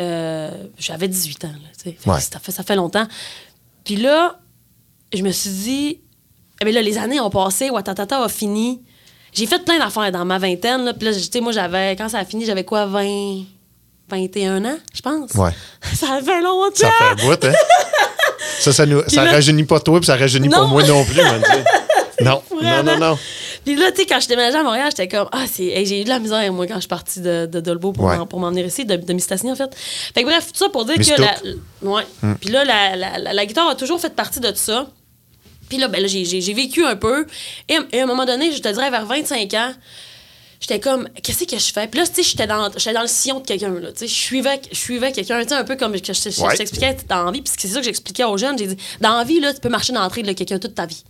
Euh, 0.00 0.50
j'avais 0.76 1.06
18 1.06 1.44
ans, 1.44 1.52
là. 1.52 1.68
Fait 1.80 1.96
Ouais. 2.04 2.18
Ça, 2.18 2.40
fait, 2.40 2.50
ça 2.50 2.64
fait 2.64 2.74
longtemps. 2.74 3.06
Puis 3.84 3.94
là, 3.94 4.40
je 5.16 5.22
me 5.22 5.30
suis 5.30 5.50
dit. 5.50 6.00
Eh 6.60 6.64
bien 6.64 6.72
là, 6.74 6.82
les 6.82 6.98
années 6.98 7.20
ont 7.20 7.30
passé, 7.30 7.70
Watatata 7.70 8.22
a 8.22 8.28
fini. 8.28 8.80
J'ai 9.32 9.46
fait 9.46 9.64
plein 9.64 9.78
d'affaires 9.78 10.12
dans 10.12 10.24
ma 10.24 10.38
vingtaine, 10.38 10.84
là. 10.84 10.94
Puis 10.94 11.06
là, 11.08 11.12
tu 11.12 11.20
sais, 11.20 11.40
moi, 11.40 11.52
j'avais. 11.52 11.96
Quand 11.96 12.08
ça 12.08 12.18
a 12.20 12.24
fini, 12.24 12.44
j'avais 12.44 12.64
quoi, 12.64 12.86
20. 12.86 13.42
21 14.10 14.62
ans, 14.66 14.76
je 14.92 15.00
pense? 15.00 15.32
Ouais. 15.32 15.50
Ça 15.94 16.20
fait 16.22 16.42
longtemps. 16.42 16.70
Ça 16.74 16.90
fait 16.90 17.04
un 17.04 17.26
bout, 17.26 17.44
hein? 17.46 17.52
ça, 18.60 18.70
ça, 18.72 18.84
nous, 18.84 19.02
ça 19.08 19.24
là- 19.24 19.30
rajeunit 19.32 19.64
pas 19.64 19.80
toi, 19.80 19.98
puis 19.98 20.06
ça 20.06 20.14
rajeunit 20.16 20.50
pas 20.50 20.66
moi 20.66 20.82
non 20.84 21.02
plus. 21.04 21.20
Non, 22.20 22.42
non, 22.62 22.82
non, 22.84 22.98
non. 22.98 23.18
Puis 23.64 23.74
là, 23.74 23.90
tu 23.90 24.02
sais, 24.02 24.06
quand 24.06 24.20
je 24.20 24.28
déménageais 24.28 24.58
à 24.58 24.62
Montréal, 24.62 24.88
j'étais 24.90 25.08
comme, 25.08 25.28
ah, 25.32 25.46
c'est. 25.50 25.64
hey, 25.64 25.84
j'ai 25.84 26.00
eu 26.02 26.04
de 26.04 26.10
la 26.10 26.20
misère, 26.20 26.52
moi, 26.52 26.66
quand 26.66 26.74
je 26.76 26.80
suis 26.80 26.88
partie 26.88 27.20
de, 27.20 27.46
de 27.46 27.60
Dolbeau 27.60 27.90
pour 27.92 28.04
Ouais. 28.04 28.16
m'en- 28.16 28.50
venir 28.50 28.64
ici, 28.66 28.84
de, 28.84 28.94
de 28.94 29.12
Mistassini, 29.14 29.50
en 29.50 29.56
fait. 29.56 29.74
Fait 30.14 30.22
que 30.22 30.26
bref, 30.28 30.52
tout 30.52 30.58
ça 30.58 30.68
pour 30.68 30.84
dire 30.84 30.96
Mistouk. 30.96 31.16
que. 31.16 31.22
La, 31.22 31.90
ouais. 31.90 32.02
Puis 32.40 32.50
là, 32.50 32.64
la, 32.64 32.94
la, 32.94 33.18
la- 33.18 33.32
la 33.32 33.46
guitare 33.46 33.68
a 33.70 33.74
toujours 33.74 34.00
fait 34.00 34.14
partie 34.14 34.38
de 34.38 34.52
ça. 34.54 34.86
Puis 35.68 35.78
là, 35.78 35.88
ben 35.88 36.00
là, 36.00 36.08
j'ai- 36.08 36.24
vécu 36.54 36.84
un 36.84 36.96
peu. 36.96 37.26
Et, 37.68 37.78
et 37.92 38.00
à 38.00 38.04
un 38.04 38.06
moment 38.06 38.24
donné, 38.24 38.52
je 38.52 38.58
te 38.60 38.68
dirais, 38.68 38.90
vers 38.90 39.06
25 39.06 39.52
ans, 39.54 39.72
j'étais 40.60 40.80
comme, 40.80 41.08
qu'est-ce 41.22 41.44
que 41.44 41.58
je 41.58 41.72
fais? 41.72 41.86
Puis 41.88 42.00
là, 42.00 42.06
tu 42.06 42.14
sais, 42.14 42.22
j'étais 42.22 42.46
dans, 42.46 42.68
le 43.02 43.06
sillon 43.08 43.40
de 43.40 43.46
quelqu'un, 43.46 43.70
là. 43.80 43.92
Tu 43.92 44.00
sais, 44.00 44.06
je 44.06 44.14
suivais, 44.14 44.60
je 44.70 44.76
suivais 44.78 45.12
quelqu'un, 45.12 45.42
tu 45.42 45.48
sais, 45.48 45.54
un 45.54 45.64
peu 45.64 45.76
comme 45.76 45.92
que 46.00 46.12
je, 46.12 46.12
je- 46.12 46.30
je 46.30 46.40
Ouais. 46.42 46.56
t'expliquais 46.56 46.96
dans 47.08 47.24
la 47.24 47.30
vie. 47.32 47.42
Puis 47.42 47.52
c'est 47.58 47.68
ça 47.68 47.78
que 47.80 47.84
j'expliquais 47.84 48.24
aux 48.24 48.36
jeunes. 48.38 48.56
J'ai 48.58 48.66
dit, 48.68 48.76
dans 49.00 49.16
la 49.16 49.24
vie, 49.24 49.40
là, 49.40 49.52
tu 49.52 49.60
peux 49.60 49.68
marcher 49.68 49.92
dans 49.92 50.00
l'entrée 50.00 50.22
de 50.22 50.32
quelqu'un 50.32 50.58
toute 50.58 50.74
ta 50.74 50.86
vie. 50.86 51.02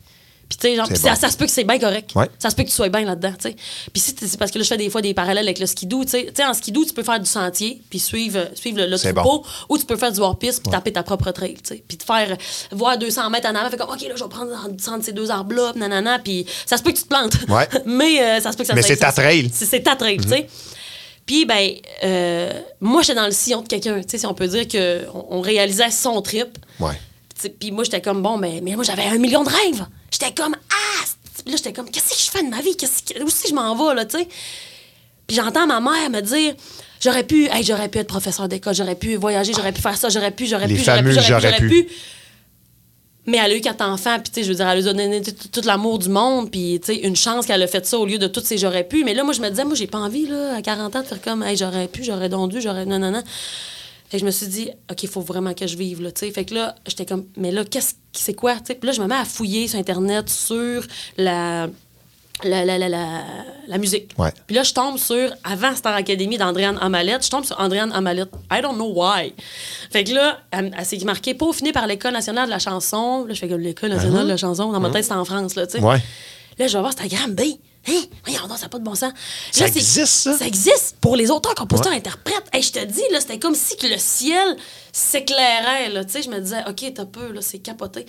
Puis, 0.57 0.59
tu 0.61 0.69
sais, 0.69 0.77
genre, 0.77 0.87
C'est 0.87 0.95
puis 0.95 1.03
ça, 1.03 1.11
bon. 1.11 1.17
ça 1.21 1.31
se 1.31 1.37
peut 1.37 1.47
que 1.47 1.51
c'est 1.51 1.65
bien 1.65 1.79
correct. 1.79 2.11
Ouais. 2.15 2.29
Ça 2.39 2.49
se 2.51 2.55
peut 2.55 2.63
que 2.63 2.69
tu 2.69 2.75
sois 2.75 2.89
bien 2.89 3.03
là-dedans, 3.05 3.33
tu 3.33 3.49
sais. 3.51 3.57
Puis 3.93 4.01
si 4.01 4.15
c'est 4.21 4.37
parce 4.39 4.51
que 4.51 4.59
là, 4.59 4.63
je 4.65 4.69
fais 4.69 4.77
des 4.77 4.89
fois 4.91 5.03
des 5.03 5.13
parallèles 5.15 5.47
avec 5.47 5.59
le 5.59 5.67
skidoo, 5.67 6.05
tu 6.05 6.11
sais. 6.11 6.33
En 6.45 6.55
skidoo, 6.55 6.85
tu 6.85 6.93
peux 6.93 7.03
faire 7.03 7.19
du 7.19 7.27
sentier, 7.29 7.83
puis 7.91 7.99
suivre, 7.99 8.49
suivre 8.55 8.79
le, 8.81 8.87
le 8.87 8.97
troupeau, 9.25 9.45
ou 9.69 9.79
tu 9.79 9.85
peux 9.85 9.97
faire 9.97 10.13
du 10.13 10.21
hors-piste, 10.21 10.63
puis 10.63 10.71
taper 10.71 10.93
ta 10.93 11.03
propre 11.03 11.31
trail, 11.33 11.55
tu 11.55 11.61
sais. 11.75 11.85
Puis 11.87 11.97
te 11.99 12.05
faire 12.05 12.37
voir 12.71 12.97
200 12.99 13.31
mètres 13.31 13.49
en 13.49 13.55
avant, 13.55 13.69
fait 13.71 13.77
comme, 13.77 13.91
OK, 13.91 14.01
là, 14.03 14.15
je 14.17 14.23
vais 14.23 14.29
prendre 14.31 14.53
en- 14.53 14.93
entre 14.95 15.05
ces 15.05 15.13
deux 15.13 15.31
arbres-là, 15.31 15.73
nanana, 15.77 16.19
puis 16.21 16.47
ça 16.67 16.77
se 16.77 16.83
peut 16.83 16.93
que 16.93 16.99
tu 16.99 17.03
te 17.05 17.09
plantes. 17.09 17.35
Ouais. 17.49 17.69
Mais 17.87 18.21
euh, 18.23 18.41
ça 18.41 18.53
se 18.53 18.57
peut 18.57 18.63
que 18.63 18.69
ça 18.69 18.75
Mais 18.75 18.83
c'est 18.83 18.97
ta 18.97 19.13
trail. 19.13 19.51
C'est 19.53 19.81
ta 19.83 19.97
trail, 19.97 20.19
tu 20.19 20.29
sais. 20.29 20.47
Puis, 21.27 21.47
ben, 21.47 21.71
euh, 22.05 22.53
moi, 22.81 23.01
j'étais 23.01 23.15
dans 23.19 23.25
le 23.25 23.33
sillon 23.33 23.63
de 23.63 23.67
quelqu'un, 23.69 23.97
tu 24.03 24.05
sais, 24.09 24.19
si 24.19 24.27
on 24.27 24.35
peut 24.35 24.47
dire 24.47 24.69
qu'on 24.69 25.25
on 25.31 25.41
réalisait 25.41 25.91
son 25.91 26.21
trip. 26.21 26.59
Ouais. 26.79 26.93
Puis 27.59 27.71
moi, 27.71 27.85
j'étais 27.85 28.01
comme, 28.01 28.23
bon, 28.23 28.37
mais, 28.37 28.61
mais 28.63 28.75
moi, 28.75 28.85
j'avais 28.85 29.05
un 29.05 29.19
million 29.19 29.43
de 29.45 29.49
rêves. 29.49 29.87
J'étais 30.11 30.33
comme, 30.33 30.55
ah! 30.55 31.05
Là, 31.47 31.57
j'étais 31.57 31.73
comme, 31.73 31.91
qu'est-ce 31.91 32.11
que 32.11 32.19
je 32.19 32.31
fais 32.31 32.43
de 32.43 32.49
ma 32.49 32.61
vie? 32.63 32.77
Qu'est-ce 32.77 33.03
que, 33.03 33.23
où 33.23 33.27
que 33.27 33.49
je 33.49 33.55
m'en 33.55 33.75
vais, 33.75 33.95
là, 33.95 34.05
tu 34.05 34.19
sais? 34.19 34.29
Puis 35.27 35.37
j'entends 35.37 35.67
ma 35.67 35.81
mère 35.81 36.11
me 36.11 36.21
dire, 36.21 36.55
j'aurais 37.01 37.25
pu, 37.25 37.47
hey, 37.51 37.65
j'aurais 37.65 37.89
pu 37.89 37.99
être 37.99 38.07
professeur 38.07 38.49
d'école, 38.49 38.75
j'aurais 38.75 38.95
pu 38.95 39.17
voyager, 39.17 39.53
j'aurais 39.55 39.73
pu 39.73 39.81
faire 39.81 39.97
ça, 39.97 40.09
j'aurais 40.09 40.31
pu, 40.31 40.47
j'aurais 40.47 40.69
pu, 40.69 40.77
j'aurais 40.77 41.03
pu, 41.03 41.13
j'aurais 41.13 41.57
pu. 41.57 41.89
Mais 43.27 43.39
elle 43.39 43.53
a 43.53 43.57
eu 43.57 43.61
quatre 43.63 43.83
enfants, 43.83 44.19
puis 44.21 44.31
tu 44.31 44.41
sais, 44.41 44.43
je 44.45 44.51
veux 44.51 44.55
dire, 44.57 44.69
elle 44.69 44.81
a 44.81 44.93
donné 44.93 45.23
tout, 45.23 45.63
l'amour 45.65 45.99
du 45.99 46.11
monde, 46.11 46.51
puis 46.51 46.79
tu 46.85 46.93
sais, 46.93 47.01
une 47.01 47.17
chance 47.17 47.47
qu'elle 47.47 47.63
a 47.63 47.67
fait 47.67 47.87
ça 47.87 47.99
au 47.99 48.05
lieu 48.05 48.19
de 48.19 48.27
toutes 48.27 48.45
ces 48.45 48.59
j'aurais 48.59 48.85
pu. 48.85 49.03
Mais 49.03 49.15
là, 49.15 49.25
moi, 49.25 49.33
je 49.33 49.41
me 49.41 49.49
disais, 49.49 49.65
moi, 49.65 49.75
j'ai 49.75 49.87
pas 49.87 49.99
envie, 49.99 50.27
là, 50.27 50.57
à 50.57 50.63
40 50.63 50.97
ans, 50.97 51.01
de 51.01 51.07
faire 51.07 51.23
comme, 51.23 51.43
hey, 51.43 51.57
j'aurais 51.57 51.89
pu, 51.89 52.05
j'aurais 52.05 52.29
donc 52.29 52.51
dû, 52.51 52.61
j'aurais. 52.61 52.85
Non, 52.85 52.99
non, 52.99 53.11
non. 53.11 53.23
Et 54.15 54.19
je 54.21 54.25
me 54.25 54.31
suis 54.31 54.47
dit, 54.47 54.71
OK, 54.89 55.03
il 55.03 55.09
faut 55.09 55.23
vraiment 55.23 55.55
que 55.55 55.67
je 55.67 55.77
vive, 55.77 56.01
là, 56.01 56.13
tu 56.13 56.21
sais. 56.21 56.31
Fait 56.31 56.45
que 56.45 56.55
là, 56.55 56.77
j'étais 56.87 57.05
comme, 57.05 57.27
mais 57.37 57.51
là, 57.51 57.65
qu'est-ce 57.65 57.95
que 57.95 57.99
c'est 58.13 58.35
quoi, 58.35 58.55
tu 58.55 58.67
sais? 58.67 58.75
Puis 58.77 58.87
là, 58.87 58.93
je 58.93 59.03
me 59.03 59.09
mets 59.09 59.17
à 59.17 59.25
fouiller 59.25 59.67
sur 59.67 59.79
Internet 59.79 60.31
sur 60.31 60.85
la. 61.19 61.69
La, 62.43 62.65
la, 62.65 62.79
la, 62.79 62.89
la, 62.89 63.23
la 63.69 63.79
musique. 63.79 64.11
Ouais. 64.19 64.31
Puis 64.47 64.57
là, 64.57 64.65
je 64.65 64.73
tombe 64.73 64.99
sur, 64.99 65.33
avant 65.45 65.75
Star 65.77 65.95
Academy 65.95 66.37
d'Andréane 66.37 66.77
Amalette, 66.81 67.25
je 67.25 67.31
tombe 67.31 67.45
sur 67.45 67.59
Andréane 67.61 67.93
Amalette. 67.93 68.29
I 68.51 68.61
don't 68.61 68.75
know 68.75 68.93
why. 68.93 69.33
Fait 69.91 70.03
que 70.03 70.13
là, 70.13 70.41
elle, 70.51 70.75
elle 70.77 70.85
s'est 70.85 70.99
marquée 71.05 71.35
peaufinée 71.35 71.73
par 71.73 71.87
l'École 71.87 72.13
nationale 72.13 72.47
de 72.47 72.51
la 72.51 72.59
chanson. 72.59 73.25
Là, 73.25 73.35
je 73.35 73.39
fais 73.39 73.49
comme 73.49 73.61
l'École 73.61 73.91
nationale 73.91 74.25
de 74.25 74.31
la 74.31 74.37
chanson. 74.37 74.73
Dans 74.73 74.81
ma 74.81 74.91
tête, 74.91 75.05
c'est 75.05 75.13
en 75.13 75.25
France, 75.25 75.55
là, 75.55 75.67
tu 75.67 75.75
sais. 75.75 75.79
Uh-huh. 75.79 75.93
Ouais. 75.93 76.03
Là, 76.59 76.67
je 76.67 76.73
vais 76.73 76.81
voir 76.81 76.89
Instagram, 76.89 77.33
ben, 77.35 77.53
hein, 77.89 77.93
ça 78.57 78.63
n'a 78.63 78.69
pas 78.69 78.79
de 78.79 78.85
bon 78.85 78.95
sens. 78.95 79.13
Ça 79.53 79.65
Là, 79.65 79.69
existe, 79.69 80.07
ça? 80.07 80.39
Ça 80.39 80.47
existe 80.47 80.97
pour 81.01 81.17
les 81.17 81.31
auteurs, 81.31 81.55
compositeurs, 81.55 81.93
Ouais. 81.93 81.99
interprètes. 81.99 82.45
Hey, 82.53 82.63
je 82.63 82.73
te 82.73 82.85
dis, 82.85 83.03
là, 83.13 83.21
c'était 83.21 83.39
comme 83.39 83.55
si 83.55 83.77
que 83.77 83.87
le 83.87 83.99
ciel 83.99 84.57
s'éclairait, 84.93 85.91
là, 85.91 86.05
tu 86.05 86.13
sais. 86.13 86.23
Je 86.23 86.31
me 86.31 86.41
disais, 86.41 86.63
OK, 86.69 86.93
t'as 86.95 87.05
peu, 87.05 87.33
là, 87.33 87.41
c'est 87.43 87.59
capoté. 87.59 88.07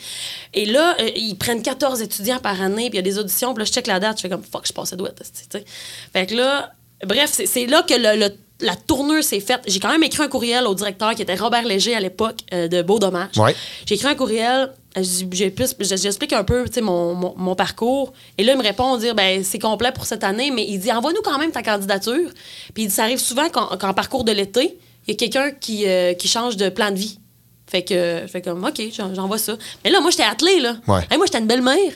Et 0.53 0.65
là, 0.65 0.95
euh, 0.99 1.09
ils 1.15 1.35
prennent 1.37 1.61
14 1.61 2.01
étudiants 2.01 2.39
par 2.39 2.61
année, 2.61 2.89
puis 2.89 2.93
il 2.93 2.95
y 2.95 2.99
a 2.99 3.01
des 3.01 3.17
auditions, 3.19 3.53
puis 3.53 3.61
là, 3.61 3.65
je 3.65 3.71
check 3.71 3.87
la 3.87 3.99
date, 3.99 4.17
je 4.17 4.21
fais 4.23 4.29
comme, 4.29 4.43
fuck, 4.43 4.65
je 4.67 4.73
passais 4.73 4.95
douette, 4.95 5.15
tu 5.23 5.43
sais. 5.59 5.65
Fait 6.13 6.25
que 6.25 6.35
là, 6.35 6.71
bref, 7.05 7.29
c'est- 7.33 7.45
c'est 7.45 7.65
là 7.65 7.83
que 7.83 7.93
le- 7.93 8.19
le- 8.19 8.35
la 8.61 8.75
tournure 8.75 9.23
s'est 9.23 9.41
faite. 9.41 9.61
J'ai 9.67 9.79
quand 9.81 9.89
même 9.91 10.03
écrit 10.03 10.23
un 10.23 10.29
courriel 10.29 10.65
au 10.65 10.73
directeur 10.75 11.13
qui 11.13 11.21
était 11.21 11.35
Robert 11.35 11.63
Léger 11.65 11.93
à 11.95 11.99
l'époque 11.99 12.37
euh, 12.53 12.67
de 12.69 12.81
Beau 12.81 12.99
Dommage. 12.99 13.37
Ouais. 13.37 13.53
J'ai 13.85 13.95
écrit 13.95 14.07
un 14.07 14.15
courriel, 14.15 14.71
j'explique 15.01 16.33
un 16.33 16.43
peu 16.43 16.65
mon, 16.81 17.13
mon, 17.13 17.33
mon 17.37 17.55
parcours. 17.55 18.13
Et 18.37 18.43
là, 18.43 18.53
il 18.53 18.57
me 18.57 18.63
répond, 18.63 18.97
dire 18.97 19.15
ben 19.15 19.43
c'est 19.43 19.59
complet 19.59 19.91
pour 19.91 20.05
cette 20.05 20.23
année, 20.23 20.51
mais 20.51 20.65
il 20.67 20.79
dit 20.79 20.91
envoie-nous 20.91 21.21
quand 21.23 21.37
même 21.37 21.51
ta 21.51 21.63
candidature. 21.63 22.29
Puis 22.73 22.83
il 22.83 22.87
dit 22.87 22.93
ça 22.93 23.03
arrive 23.03 23.19
souvent 23.19 23.49
qu'en 23.49 23.77
qu'en 23.77 23.93
parcours 23.93 24.23
de 24.23 24.31
l'été, 24.31 24.77
il 25.07 25.11
y 25.11 25.13
a 25.13 25.17
quelqu'un 25.17 25.51
qui, 25.51 25.85
euh, 25.87 26.13
qui 26.13 26.27
change 26.27 26.57
de 26.57 26.69
plan 26.69 26.91
de 26.91 26.95
vie. 26.97 27.19
Fait 27.67 27.83
que 27.83 28.21
je 28.23 28.27
fais 28.27 28.41
comme 28.41 28.63
OK, 28.63 28.81
j'en- 28.95 29.13
j'envoie 29.15 29.37
ça. 29.39 29.57
Mais 29.83 29.89
là, 29.89 29.99
moi, 29.99 30.11
j'étais 30.11 30.23
attelée, 30.23 30.59
là. 30.59 30.75
Ouais. 30.87 31.01
Hey, 31.09 31.17
moi, 31.17 31.25
j'étais 31.25 31.39
une 31.39 31.47
belle-mère. 31.47 31.91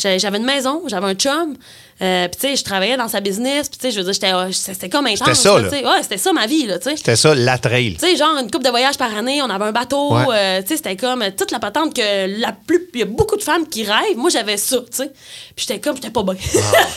J'avais 0.00 0.38
une 0.38 0.44
maison, 0.44 0.82
j'avais 0.86 1.06
un 1.06 1.14
chum. 1.14 1.56
euh, 2.02 2.28
puis, 2.28 2.40
tu 2.40 2.46
sais, 2.48 2.56
je 2.56 2.64
travaillais 2.64 2.96
dans 2.96 3.08
sa 3.08 3.20
business. 3.20 3.68
Puis, 3.68 3.78
tu 3.78 3.86
sais, 3.86 3.90
je 3.92 3.98
veux 3.98 4.04
dire, 4.04 4.12
j'étais, 4.14 4.32
euh, 4.32 4.50
c'était 4.52 4.88
comme 4.88 5.06
intense. 5.06 5.38
ça, 5.38 5.60
là. 5.60 5.68
Ouais, 5.68 6.02
c'était 6.02 6.16
ça 6.16 6.32
ma 6.32 6.46
vie, 6.46 6.66
là, 6.66 6.78
tu 6.78 6.88
sais. 6.90 6.96
C'était 6.96 7.16
ça, 7.16 7.34
la 7.34 7.58
trail. 7.58 7.94
Tu 7.94 8.00
sais, 8.06 8.16
genre 8.16 8.36
une 8.38 8.50
coupe 8.50 8.62
de 8.64 8.70
voyage 8.70 8.96
par 8.96 9.14
année, 9.14 9.42
on 9.42 9.50
avait 9.50 9.66
un 9.66 9.72
bateau, 9.72 10.14
Ouais. 10.14 10.24
euh, 10.32 10.62
tu 10.62 10.68
sais, 10.68 10.76
c'était 10.78 10.96
comme 10.96 11.22
toute 11.36 11.50
la 11.50 11.58
patente 11.58 11.94
que 11.94 12.40
la 12.40 12.52
plus. 12.52 12.88
Il 12.94 13.00
y 13.00 13.02
a 13.02 13.06
beaucoup 13.06 13.36
de 13.36 13.42
femmes 13.42 13.68
qui 13.68 13.84
rêvent. 13.84 14.16
Moi, 14.16 14.30
j'avais 14.30 14.56
ça, 14.56 14.78
tu 14.78 14.86
sais. 14.96 15.08
Puis 15.54 15.66
j'étais 15.68 15.78
comme, 15.80 15.96
j'étais 15.96 16.10
pas 16.10 16.22
bien. 16.22 16.34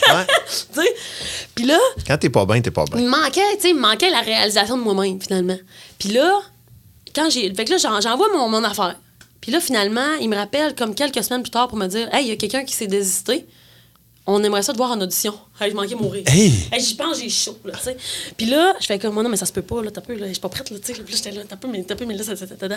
Ah, 0.08 0.16
ouais. 0.20 0.26
tu 0.74 0.80
sais. 0.82 0.94
Puis 1.54 1.64
là, 1.66 1.78
Quand 2.06 2.16
t'es 2.18 2.30
pas 2.30 2.46
bien, 2.46 2.60
t'es 2.60 2.70
pas 2.70 2.84
il 2.88 2.94
bien. 2.96 3.02
me 3.02 3.08
manquait, 3.08 3.40
tu 3.56 3.60
sais, 3.60 3.70
il 3.70 3.74
me 3.76 3.80
manquait 3.80 4.10
la 4.10 4.20
réalisation 4.20 4.76
de 4.78 4.82
moi-même, 4.82 5.20
finalement. 5.20 5.58
Puis 5.98 6.08
là, 6.10 6.32
quand 7.14 7.28
j'ai. 7.30 7.52
Fait 7.54 7.64
que 7.64 7.70
là, 7.72 7.76
j'en- 7.78 8.00
j'envoie 8.00 8.28
mon, 8.34 8.48
mon 8.48 8.64
affaire. 8.64 8.96
Puis 9.44 9.52
là, 9.52 9.60
finalement, 9.60 10.14
il 10.22 10.30
me 10.30 10.36
rappelle 10.36 10.74
comme 10.74 10.94
quelques 10.94 11.22
semaines 11.22 11.42
plus 11.42 11.50
tard 11.50 11.68
pour 11.68 11.76
me 11.76 11.86
dire 11.86 12.08
Hey, 12.14 12.24
il 12.24 12.28
y 12.28 12.32
a 12.32 12.36
quelqu'un 12.36 12.64
qui 12.64 12.74
s'est 12.74 12.86
désisté. 12.86 13.44
On 14.24 14.42
aimerait 14.42 14.62
ça 14.62 14.72
te 14.72 14.78
voir 14.78 14.92
en 14.92 14.98
audition. 15.02 15.34
Hey, 15.60 15.70
je 15.70 15.76
manquais 15.76 15.94
mourir. 15.96 16.22
Hey! 16.26 16.50
Hey, 16.72 16.80
j'y 16.80 16.94
pense, 16.94 17.20
j'ai 17.20 17.28
chaud, 17.28 17.58
là, 17.62 17.74
tu 17.76 17.82
sais. 17.82 17.96
Puis 18.38 18.46
là, 18.46 18.74
je 18.80 18.86
fais 18.86 18.98
comme, 18.98 19.14
non, 19.14 19.28
mais 19.28 19.36
ça 19.36 19.44
se 19.44 19.52
peut 19.52 19.60
pas, 19.60 19.82
là, 19.82 19.90
t'as 19.90 20.00
peu, 20.00 20.14
là, 20.14 20.28
je 20.28 20.32
suis 20.32 20.40
pas 20.40 20.48
prête, 20.48 20.70
là, 20.70 20.78
tu 20.78 20.94
sais. 20.94 21.02
Puis 21.02 21.12
là, 21.12 21.18
j'étais 21.22 21.30
là, 21.32 21.42
t'as 21.46 21.56
peu, 21.56 21.68
mais 21.68 21.84
t'as 21.84 21.94
peu, 21.94 22.06
mais 22.06 22.14
là, 22.14 22.24
ça, 22.24 22.34
ça, 22.34 22.46
ça, 22.46 22.68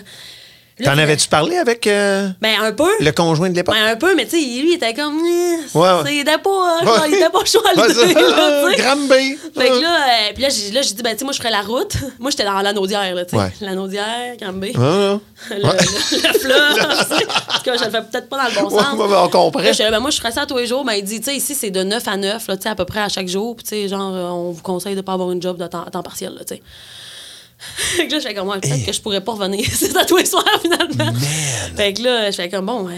T'en 0.83 0.97
avais-tu 0.97 1.27
parlé 1.27 1.57
avec 1.57 1.87
euh, 1.87 2.29
Ben, 2.39 2.53
un 2.61 2.71
peu. 2.71 2.89
le 2.99 3.11
conjoint 3.11 3.49
de 3.49 3.55
l'époque? 3.55 3.73
Ben, 3.75 3.91
un 3.93 3.95
peu, 3.95 4.15
mais 4.15 4.25
tu 4.25 4.31
sais, 4.31 4.37
lui, 4.37 4.71
il 4.71 4.73
était 4.75 4.93
comme, 4.93 5.17
eh, 5.19 5.77
Ouais, 5.77 5.89
c'est- 6.05 6.15
il 6.15 6.19
était 6.21 6.37
pas, 6.37 6.49
euh, 6.83 6.85
Ouais. 6.85 7.07
il 7.09 7.13
était 7.15 7.29
pas 7.31 7.43
chaud 7.45 7.61
à 7.65 7.73
l'idée. 7.73 8.13
Fait 9.55 9.69
que 9.69 9.81
là, 9.81 9.97
euh, 9.97 10.33
puis 10.35 10.43
là, 10.43 10.49
j'ai, 10.49 10.71
là, 10.71 10.81
j'ai 10.83 10.93
dit, 10.93 11.01
ben, 11.01 11.13
tu 11.13 11.19
sais, 11.19 11.23
moi, 11.25 11.33
je 11.33 11.39
ferais 11.39 11.49
la 11.49 11.61
route. 11.61 11.93
Moi, 12.19 12.29
j'étais 12.31 12.43
dans 12.45 12.61
l'anaudière, 12.61 13.15
là, 13.15 13.25
tu 13.25 13.31
sais. 13.31 13.37
Ouais. 13.37 13.51
L'anaudière, 13.61 14.35
ouais. 14.39 14.73
Le, 15.49 15.55
le, 15.55 16.27
le 16.33 16.39
fleuve. 16.39 16.79
En 16.79 17.57
tout 17.57 17.63
cas, 17.63 17.77
je 17.77 17.83
le 17.85 17.89
fais 17.89 18.01
peut-être 18.01 18.29
pas 18.29 18.37
dans 18.37 18.49
le 18.49 18.61
bon 18.61 18.69
sens. 18.69 18.85
on 18.93 19.29
comprend. 19.29 19.59
Là, 19.61 19.91
ben, 19.91 19.99
moi, 19.99 20.11
je 20.11 20.17
ferais 20.17 20.31
ça 20.31 20.45
tous 20.45 20.57
les 20.57 20.67
jours. 20.67 20.83
Ben, 20.85 20.93
il 20.93 21.03
dit, 21.03 21.19
tu 21.19 21.25
sais, 21.31 21.35
ici, 21.35 21.55
c'est 21.55 21.71
de 21.71 21.83
9 21.83 22.07
à 22.07 22.17
9, 22.17 22.47
là, 22.47 22.55
tu 22.57 22.63
sais, 22.63 22.69
à 22.69 22.75
peu 22.75 22.85
près 22.85 22.99
à 23.01 23.09
chaque 23.09 23.27
jour. 23.27 23.55
Puis, 23.55 23.63
tu 23.63 23.69
sais, 23.69 23.87
genre, 23.87 24.11
on 24.13 24.51
vous 24.51 24.61
conseille 24.61 24.95
de 24.95 25.01
pas 25.01 25.13
avoir 25.13 25.31
une 25.31 25.41
job 25.41 25.57
de 25.57 25.65
temps, 25.67 25.83
à 25.85 25.89
temps 25.89 26.03
partiel, 26.03 26.33
là, 26.35 26.41
tu 26.47 26.55
sais. 26.55 26.61
Fait 27.59 28.07
que 28.07 28.13
là, 28.13 28.19
je 28.19 28.27
fais 28.27 28.33
comme, 28.33 28.47
ouais, 28.49 28.59
peut-être 28.59 28.85
que 28.85 28.91
je 28.93 29.01
pourrais 29.01 29.21
pas 29.21 29.31
revenir. 29.33 29.65
c'est 29.73 29.91
ça 29.91 30.05
tous 30.05 30.17
les 30.17 30.25
soirs, 30.25 30.45
finalement. 30.61 31.11
Fait 31.75 31.93
que 31.93 32.03
là, 32.03 32.29
je 32.31 32.35
fais 32.35 32.49
comme, 32.49 32.65
bon, 32.67 32.87
euh, 32.87 32.91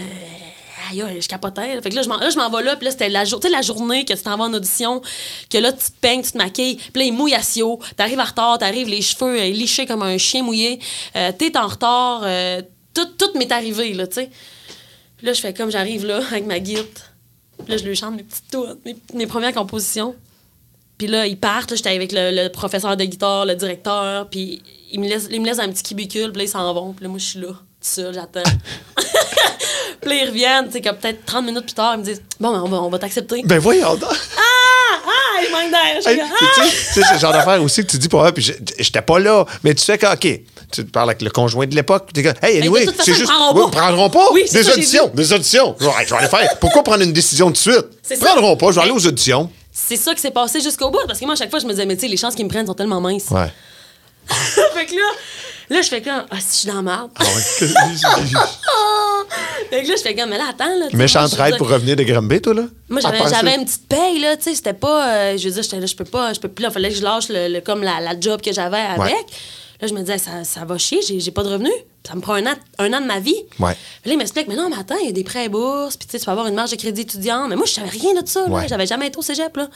aïe, 0.90 1.20
je 1.20 1.26
capotais. 1.28 1.80
Fait 1.80 1.88
que 1.90 1.94
là, 1.94 2.02
je 2.02 2.08
m'en, 2.08 2.50
vais 2.50 2.62
là, 2.62 2.76
puis 2.76 2.84
là, 2.84 2.90
c'était 2.90 3.08
la, 3.08 3.24
jour- 3.24 3.40
la 3.50 3.62
journée 3.62 4.04
que 4.04 4.12
tu 4.12 4.22
t'en 4.22 4.36
vas 4.36 4.44
en 4.44 4.52
audition, 4.54 5.00
que 5.48 5.58
là, 5.58 5.72
tu 5.72 5.78
te 5.86 5.92
peignes, 6.00 6.22
tu 6.22 6.32
te 6.32 6.38
maquilles, 6.38 6.76
puis 6.76 6.92
là, 7.02 7.04
il 7.04 7.12
mouille 7.12 7.34
à 7.34 7.42
Sio, 7.42 7.80
t'arrives 7.96 8.20
en 8.20 8.24
retard, 8.24 8.58
t'arrives 8.58 8.88
les 8.88 9.00
cheveux 9.02 9.38
euh, 9.40 9.50
lichés 9.50 9.86
comme 9.86 10.02
un 10.02 10.18
chien 10.18 10.42
mouillé, 10.42 10.78
euh, 11.16 11.32
t'es 11.36 11.56
en 11.56 11.66
retard, 11.66 12.22
euh, 12.24 12.60
tout, 12.92 13.06
tout 13.18 13.30
m'est 13.38 13.50
arrivé, 13.52 13.94
là, 13.94 14.06
tu 14.06 14.14
sais. 14.16 14.30
Là, 15.22 15.32
je 15.32 15.40
fais 15.40 15.54
comme, 15.54 15.70
j'arrive 15.70 16.04
là, 16.06 16.20
avec 16.30 16.46
ma 16.46 16.58
guide, 16.58 16.86
là, 17.68 17.76
je 17.76 17.84
lui 17.84 17.94
chante 17.96 18.16
mes 18.16 18.24
petites 18.24 18.56
mes, 18.84 18.96
mes 19.14 19.26
premières 19.26 19.52
compositions. 19.54 20.14
Puis 21.00 21.06
là, 21.06 21.26
ils 21.26 21.38
partent. 21.38 21.74
J'étais 21.74 21.88
avec 21.88 22.12
le, 22.12 22.30
le 22.30 22.48
professeur 22.50 22.94
de 22.94 23.04
guitare, 23.04 23.46
le 23.46 23.54
directeur. 23.54 24.28
Puis 24.28 24.62
ils 24.92 25.00
me 25.00 25.08
laissent, 25.08 25.28
ils 25.30 25.40
me 25.40 25.46
laissent 25.46 25.56
dans 25.56 25.62
un 25.62 25.70
petit 25.70 25.82
cubicule. 25.82 26.30
Puis 26.30 26.40
là, 26.40 26.44
ils 26.44 26.48
s'en 26.48 26.74
vont. 26.74 26.92
Puis 26.92 27.04
là, 27.04 27.08
moi, 27.08 27.18
je 27.18 27.24
suis 27.24 27.40
là, 27.40 27.46
tout 27.48 27.54
seul, 27.80 28.12
j'attends. 28.12 28.42
puis 30.02 30.10
là, 30.10 30.14
ils 30.16 30.28
reviennent. 30.28 30.66
Tu 30.66 30.72
sais, 30.72 30.82
comme 30.82 30.96
peut-être 30.96 31.24
30 31.24 31.46
minutes 31.46 31.64
plus 31.64 31.72
tard, 31.72 31.94
ils 31.94 32.00
me 32.00 32.04
disent 32.04 32.22
Bon, 32.38 32.52
ben, 32.52 32.60
on 32.62 32.68
va, 32.68 32.82
on 32.82 32.90
va 32.90 32.98
t'accepter. 32.98 33.40
Ben 33.46 33.58
voyons 33.58 33.94
donc. 33.94 34.10
Ah, 34.12 34.98
ah, 35.06 35.42
il 35.42 35.50
manque 35.50 35.70
d'air. 35.70 36.06
Hey, 36.06 36.20
ah! 36.20 36.64
sais, 36.68 37.00
c'est 37.00 37.14
ce 37.14 37.18
genre 37.18 37.32
d'affaire 37.32 37.62
aussi 37.62 37.80
que 37.80 37.90
tu 37.90 37.96
dis 37.96 38.08
pour 38.10 38.22
eux, 38.22 38.32
puis 38.32 38.52
j'étais 38.78 39.00
pas 39.00 39.18
là, 39.18 39.46
mais 39.64 39.72
tu 39.72 39.82
fais 39.82 39.96
que, 39.96 40.12
OK, 40.12 40.40
tu 40.70 40.84
parles 40.84 41.08
avec 41.08 41.22
le 41.22 41.30
conjoint 41.30 41.66
de 41.66 41.74
l'époque, 41.74 42.10
tu 42.12 42.20
dis, 42.20 42.28
hey, 42.42 42.56
de 42.56 42.60
anyway, 42.60 42.84
c'est 42.84 43.12
ils 43.12 43.14
juste. 43.14 43.30
prendront 43.30 43.64
Oui, 43.64 43.70
prendront 43.72 44.10
pas. 44.10 44.28
Oui, 44.32 44.42
c'est 44.46 44.58
des 44.58 44.64
ça, 44.64 44.72
auditions, 44.74 45.06
dit. 45.06 45.16
des 45.16 45.32
auditions. 45.32 45.76
Je 45.80 45.86
vais, 45.86 45.90
hey, 45.92 46.04
je 46.06 46.10
vais 46.10 46.16
aller 46.16 46.28
faire. 46.28 46.58
Pourquoi 46.60 46.82
prendre 46.82 47.02
une 47.04 47.14
décision 47.14 47.46
tout 47.46 47.52
de 47.52 47.56
suite? 47.56 47.86
Ils 48.10 48.18
ça. 48.18 48.26
prendront 48.26 48.54
pas, 48.58 48.66
je 48.70 48.74
vais 48.74 48.82
aller 48.82 48.90
aux 48.90 49.06
auditions. 49.06 49.50
C'est 49.72 49.96
ça 49.96 50.14
qui 50.14 50.20
s'est 50.20 50.30
passé 50.30 50.60
jusqu'au 50.60 50.90
bout. 50.90 51.00
Parce 51.06 51.18
que 51.20 51.24
moi, 51.24 51.34
à 51.34 51.36
chaque 51.36 51.50
fois, 51.50 51.58
je 51.60 51.66
me 51.66 51.70
disais 51.70 51.86
Mais 51.86 51.94
tu 51.96 52.02
sais, 52.02 52.08
les 52.08 52.16
chances 52.16 52.34
qu'ils 52.34 52.44
me 52.44 52.50
prennent 52.50 52.66
sont 52.66 52.74
tellement 52.74 53.00
minces. 53.00 53.28
Ouais. 53.30 53.50
fait 54.28 54.86
que 54.86 54.94
là, 54.94 55.00
là, 55.70 55.82
je 55.82 55.88
fais 55.88 56.02
comme 56.02 56.24
Ah, 56.30 56.36
si 56.40 56.52
je 56.52 56.56
suis 56.58 56.68
dans 56.68 56.76
la 56.76 56.82
merde. 56.82 57.10
Ah 57.16 57.24
ouais. 57.24 57.30
fait 59.70 59.82
que 59.82 59.88
là, 59.88 59.94
je 59.96 60.02
fais 60.02 60.14
comme 60.14 60.30
Mais 60.30 60.38
là, 60.38 60.44
attends. 60.50 60.78
Là, 60.78 60.86
Méchante 60.92 61.30
dire- 61.34 61.56
pour 61.56 61.68
revenir 61.68 61.96
de 61.96 62.02
Granby, 62.02 62.40
toi, 62.40 62.54
là? 62.54 62.62
Moi, 62.88 63.00
j'avais, 63.00 63.54
une 63.56 63.64
petite 63.64 63.88
paye, 63.88 64.18
là, 64.20 64.36
tu 64.36 64.44
sais, 64.44 64.54
c'était 64.54 64.72
pas... 64.74 65.08
euh, 65.08 65.38
je 65.38 65.48
veux 65.48 65.54
dire, 65.54 65.62
j'étais 65.62 65.80
là, 65.80 65.86
je 65.86 65.94
peux 65.94 66.04
pas, 66.04 66.32
je 66.32 66.40
peux 66.40 66.48
plus, 66.48 66.62
là, 66.62 66.70
fallait 66.70 66.90
que 66.90 66.96
je 66.96 67.02
lâche 67.02 67.28
le, 67.28 67.48
le- 67.48 67.60
comme 67.60 67.82
la, 67.82 68.00
la 68.00 68.18
job 68.18 68.40
que 68.40 68.52
j'avais 68.52 68.78
avec. 68.78 69.00
Ouais. 69.00 69.26
Là, 69.80 69.88
je 69.88 69.94
me 69.94 70.00
disais, 70.00 70.18
ça, 70.18 70.44
ça 70.44 70.64
va 70.64 70.76
chier, 70.78 71.00
j'ai, 71.06 71.20
j'ai 71.20 71.30
pas 71.30 71.42
de 71.42 71.48
revenus. 71.48 71.72
Ça 72.06 72.14
me 72.14 72.20
prend 72.20 72.34
un 72.34 72.46
an, 72.46 72.54
un 72.78 72.92
an 72.92 73.00
de 73.00 73.06
ma 73.06 73.20
vie. 73.20 73.36
Ouais. 73.58 73.76
Puis 74.02 74.10
là, 74.10 74.14
il 74.14 74.16
m'explique, 74.16 74.48
mais 74.48 74.56
non, 74.56 74.68
mais 74.70 74.76
attends, 74.78 74.96
il 75.00 75.06
y 75.06 75.08
a 75.10 75.12
des 75.12 75.24
prêts 75.24 75.44
et 75.44 75.48
bourses, 75.48 75.96
puis 75.96 76.06
tu 76.06 76.12
sais, 76.12 76.18
tu 76.18 76.24
peux 76.24 76.30
avoir 76.30 76.46
une 76.46 76.54
marge 76.54 76.70
de 76.70 76.76
crédit 76.76 77.02
étudiant. 77.02 77.46
Mais 77.46 77.56
moi, 77.56 77.66
je 77.66 77.72
savais 77.72 77.88
rien 77.88 78.20
de 78.20 78.26
ça. 78.26 78.44
Ouais. 78.44 78.66
J'avais 78.68 78.86
jamais 78.86 79.08
été 79.08 79.18
au 79.18 79.22
cégep, 79.22 79.54
là. 79.56 79.68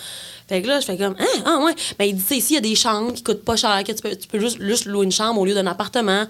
Fait 0.49 0.63
que 0.63 0.67
là, 0.67 0.81
je 0.81 0.87
fais 0.87 0.97
comme, 0.97 1.17
ah, 1.19 1.25
ah 1.45 1.59
ouais. 1.65 1.75
Mais 1.99 2.09
il 2.09 2.17
dit, 2.17 2.23
tu 2.23 2.29
sais, 2.29 2.37
ici, 2.37 2.53
il 2.53 2.57
y 2.57 2.59
a 2.59 2.63
des 2.63 2.75
chambres 2.75 3.13
qui 3.13 3.23
coûtent 3.23 3.45
pas 3.45 3.57
cher, 3.57 3.83
que 3.87 3.93
tu 3.93 4.03
peux, 4.03 4.17
tu 4.17 4.27
peux 4.27 4.41
juste, 4.41 4.61
juste 4.61 4.87
louer 4.87 5.05
une 5.05 5.13
chambre 5.13 5.41
au 5.41 5.45
lieu 5.45 5.55
d'un 5.55 5.67
appartement. 5.67 6.27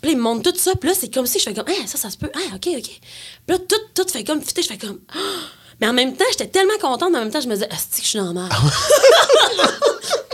Puis 0.00 0.10
là, 0.10 0.12
il 0.12 0.16
me 0.18 0.22
montre 0.22 0.50
tout 0.50 0.58
ça, 0.58 0.72
puis 0.74 0.88
là, 0.90 0.94
c'est 0.98 1.12
comme 1.12 1.26
si 1.26 1.38
je 1.38 1.44
fais 1.44 1.54
comme, 1.54 1.66
ah, 1.68 1.86
ça, 1.86 1.98
ça 1.98 2.10
se 2.10 2.16
peut, 2.16 2.30
ah, 2.34 2.54
OK, 2.56 2.68
OK. 2.76 2.82
Puis 2.82 3.00
là, 3.48 3.58
tout, 3.58 3.76
tout 3.94 4.08
fait 4.10 4.24
comme, 4.24 4.40
je 4.40 4.62
fais 4.62 4.78
comme, 4.78 4.98
Ah! 5.12 5.16
Mais 5.80 5.88
en 5.88 5.94
même 5.94 6.14
temps, 6.14 6.26
j'étais 6.30 6.48
tellement 6.48 6.76
contente, 6.78 7.10
mais 7.10 7.16
en 7.18 7.22
même 7.22 7.30
temps, 7.30 7.40
je 7.40 7.48
me 7.48 7.54
disais, 7.54 7.68
est-ce 7.70 7.96
que 7.96 8.02
je 8.02 8.08
suis 8.08 8.20
merde? 8.20 8.52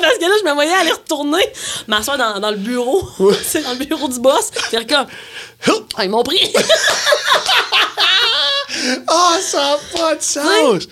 Parce 0.00 0.18
que 0.18 0.24
là, 0.24 0.34
je 0.40 0.48
me 0.48 0.54
voyais 0.54 0.72
aller 0.72 0.92
retourner, 0.92 1.44
m'asseoir 1.86 2.18
dans, 2.18 2.40
dans 2.40 2.50
le 2.50 2.56
bureau, 2.56 3.08
c'est 3.44 3.62
dans 3.62 3.72
le 3.72 3.84
bureau 3.84 4.08
du 4.08 4.18
boss, 4.20 4.50
faire 4.52 4.86
comme, 4.86 5.06
ah, 5.96 6.04
ils 6.04 6.10
m'ont 6.10 6.22
pris. 6.22 6.52
Ah, 9.08 9.36
ça 9.42 9.58
n'a 9.58 9.76
pas 9.98 10.14
de 10.14 10.22
sens! 10.22 10.86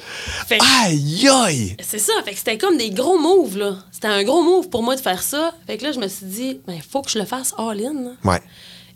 Aïe, 0.85 1.29
aïe! 1.29 1.77
C'est 1.81 1.99
ça, 1.99 2.13
fait 2.25 2.33
que 2.33 2.39
c'était 2.39 2.59
comme 2.59 2.77
des 2.77 2.91
gros 2.91 3.19
moves, 3.19 3.57
là. 3.57 3.77
C'était 3.93 4.09
un 4.09 4.25
gros 4.25 4.43
move 4.43 4.69
pour 4.69 4.83
moi 4.83 4.97
de 4.97 5.01
faire 5.01 5.23
ça. 5.23 5.55
Fait 5.67 5.79
que 5.79 5.85
là, 5.85 5.93
je 5.93 5.99
me 5.99 6.09
suis 6.09 6.27
dit, 6.27 6.61
ben, 6.67 6.81
faut 6.87 7.03
que 7.03 7.11
je 7.11 7.19
le 7.19 7.25
fasse 7.25 7.55
all-in. 7.57 8.17
Ouais, 8.25 8.43